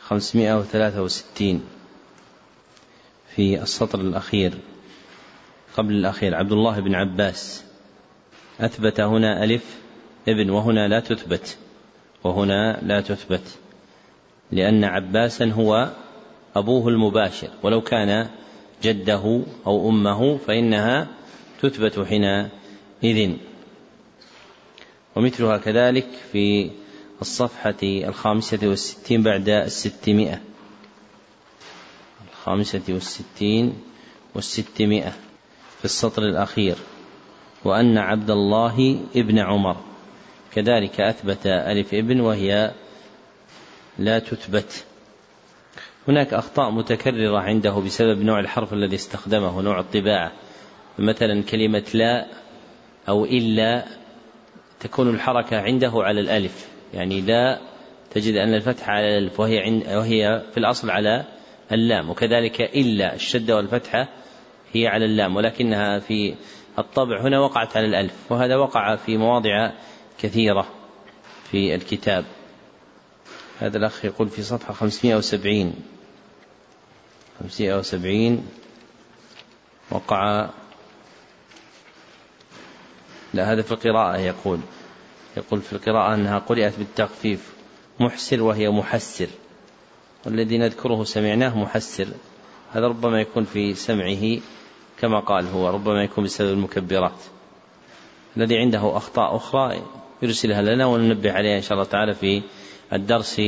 563 0.00 1.64
في 3.36 3.62
السطر 3.62 4.00
الأخير 4.00 4.52
قبل 5.76 5.94
الأخير. 5.94 6.34
عبد 6.34 6.52
الله 6.52 6.80
بن 6.80 6.94
عباس. 6.94 7.64
أثبت 8.60 9.00
هنا 9.00 9.44
ألف 9.44 9.76
ابن 10.28 10.50
وهنا 10.50 10.88
لا 10.88 11.00
تثبت 11.00 11.56
وهنا 12.24 12.78
لا 12.82 13.00
تثبت 13.00 13.58
لأن 14.52 14.84
عباسا 14.84 15.50
هو 15.50 15.90
أبوه 16.56 16.88
المباشر. 16.88 17.48
ولو 17.62 17.80
كان 17.80 18.28
جده 18.82 19.42
أو 19.66 19.88
أمه 19.88 20.36
فإنها 20.36 21.06
تثبت 21.62 22.00
حينئذ. 22.00 23.36
ومثلها 25.16 25.56
كذلك 25.56 26.06
في 26.32 26.70
الصفحة 27.20 27.74
الخامسة 27.82 28.58
والستين 28.62 29.22
بعد 29.22 29.48
الستمائة. 29.48 30.40
الخامسة 32.32 32.82
والستين 32.88 33.74
والستمائة 34.34 35.10
في 35.78 35.84
السطر 35.84 36.22
الأخير. 36.22 36.76
وأن 37.64 37.98
عبد 37.98 38.30
الله 38.30 39.00
ابن 39.16 39.38
عمر. 39.38 39.76
كذلك 40.52 41.00
أثبت 41.00 41.46
ألف 41.46 41.94
ابن 41.94 42.20
وهي 42.20 42.72
لا 43.98 44.18
تثبت. 44.18 44.84
هناك 46.08 46.34
أخطاء 46.34 46.70
متكررة 46.70 47.38
عنده 47.38 47.72
بسبب 47.72 48.22
نوع 48.22 48.40
الحرف 48.40 48.72
الذي 48.72 48.96
استخدمه 48.96 49.62
نوع 49.62 49.80
الطباعة. 49.80 50.32
مثلا 50.98 51.42
كلمة 51.42 51.84
لا 51.94 52.26
أو 53.08 53.24
إلا 53.24 53.86
تكون 54.80 55.14
الحركة 55.14 55.60
عنده 55.60 55.92
على 55.94 56.20
الألف. 56.20 56.68
يعني 56.94 57.20
لا 57.20 57.58
تجد 58.10 58.34
أن 58.34 58.54
الفتحة 58.54 58.92
على 58.92 59.18
الألف 59.18 59.40
وهي 59.40 59.58
عند 59.58 59.86
وهي 59.86 60.42
في 60.52 60.58
الأصل 60.58 60.90
على 60.90 61.24
اللام 61.72 62.10
وكذلك 62.10 62.60
إلا 62.60 63.14
الشدة 63.14 63.56
والفتحة 63.56 64.08
هي 64.72 64.86
على 64.86 65.04
اللام 65.04 65.36
ولكنها 65.36 65.98
في 65.98 66.34
الطبع 66.78 67.20
هنا 67.20 67.40
وقعت 67.40 67.76
على 67.76 67.86
الألف 67.86 68.12
وهذا 68.30 68.56
وقع 68.56 68.96
في 68.96 69.16
مواضع 69.16 69.70
كثيرة 70.18 70.66
في 71.50 71.74
الكتاب. 71.74 72.24
هذا 73.60 73.78
الأخ 73.78 74.04
يقول 74.04 74.28
في 74.28 74.42
صفحة 74.42 74.72
570 74.72 75.74
570 77.40 78.48
وقع 79.90 80.48
لا 83.34 83.52
هذا 83.52 83.62
في 83.62 83.72
القراءة 83.72 84.16
يقول. 84.18 84.60
يقول 85.36 85.60
في 85.60 85.72
القراءة 85.72 86.14
أنها 86.14 86.38
قرأت 86.38 86.78
بالتخفيف 86.78 87.52
محسر 88.00 88.42
وهي 88.42 88.70
محسر. 88.70 89.28
والذي 90.26 90.58
نذكره 90.58 91.04
سمعناه 91.04 91.58
محسر. 91.58 92.06
هذا 92.72 92.86
ربما 92.86 93.20
يكون 93.20 93.44
في 93.44 93.74
سمعه 93.74 94.40
كما 95.00 95.20
قال 95.20 95.46
هو 95.46 95.70
ربما 95.70 96.02
يكون 96.02 96.24
بسبب 96.24 96.52
المكبرات. 96.52 97.20
الذي 98.36 98.58
عنده 98.58 98.96
أخطاء 98.96 99.36
أخرى 99.36 99.82
يرسلها 100.22 100.62
لنا 100.62 100.86
وننبه 100.86 101.32
عليها 101.32 101.56
إن 101.56 101.62
شاء 101.62 101.72
الله 101.72 101.84
تعالى 101.84 102.14
في 102.14 102.42
الدرس 102.92 103.42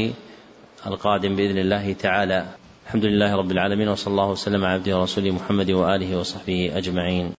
القادم 0.87 1.37
بإذن 1.37 1.59
الله 1.59 1.93
تعالى. 1.93 2.47
الحمد 2.87 3.05
لله 3.05 3.37
رب 3.37 3.51
العالمين 3.51 3.89
وصلى 3.89 4.11
الله 4.11 4.31
وسلم 4.31 4.65
على 4.65 4.75
عبده 4.75 4.99
ورسوله 4.99 5.31
محمد 5.31 5.71
وآله 5.71 6.19
وصحبه 6.19 6.73
أجمعين. 6.77 7.38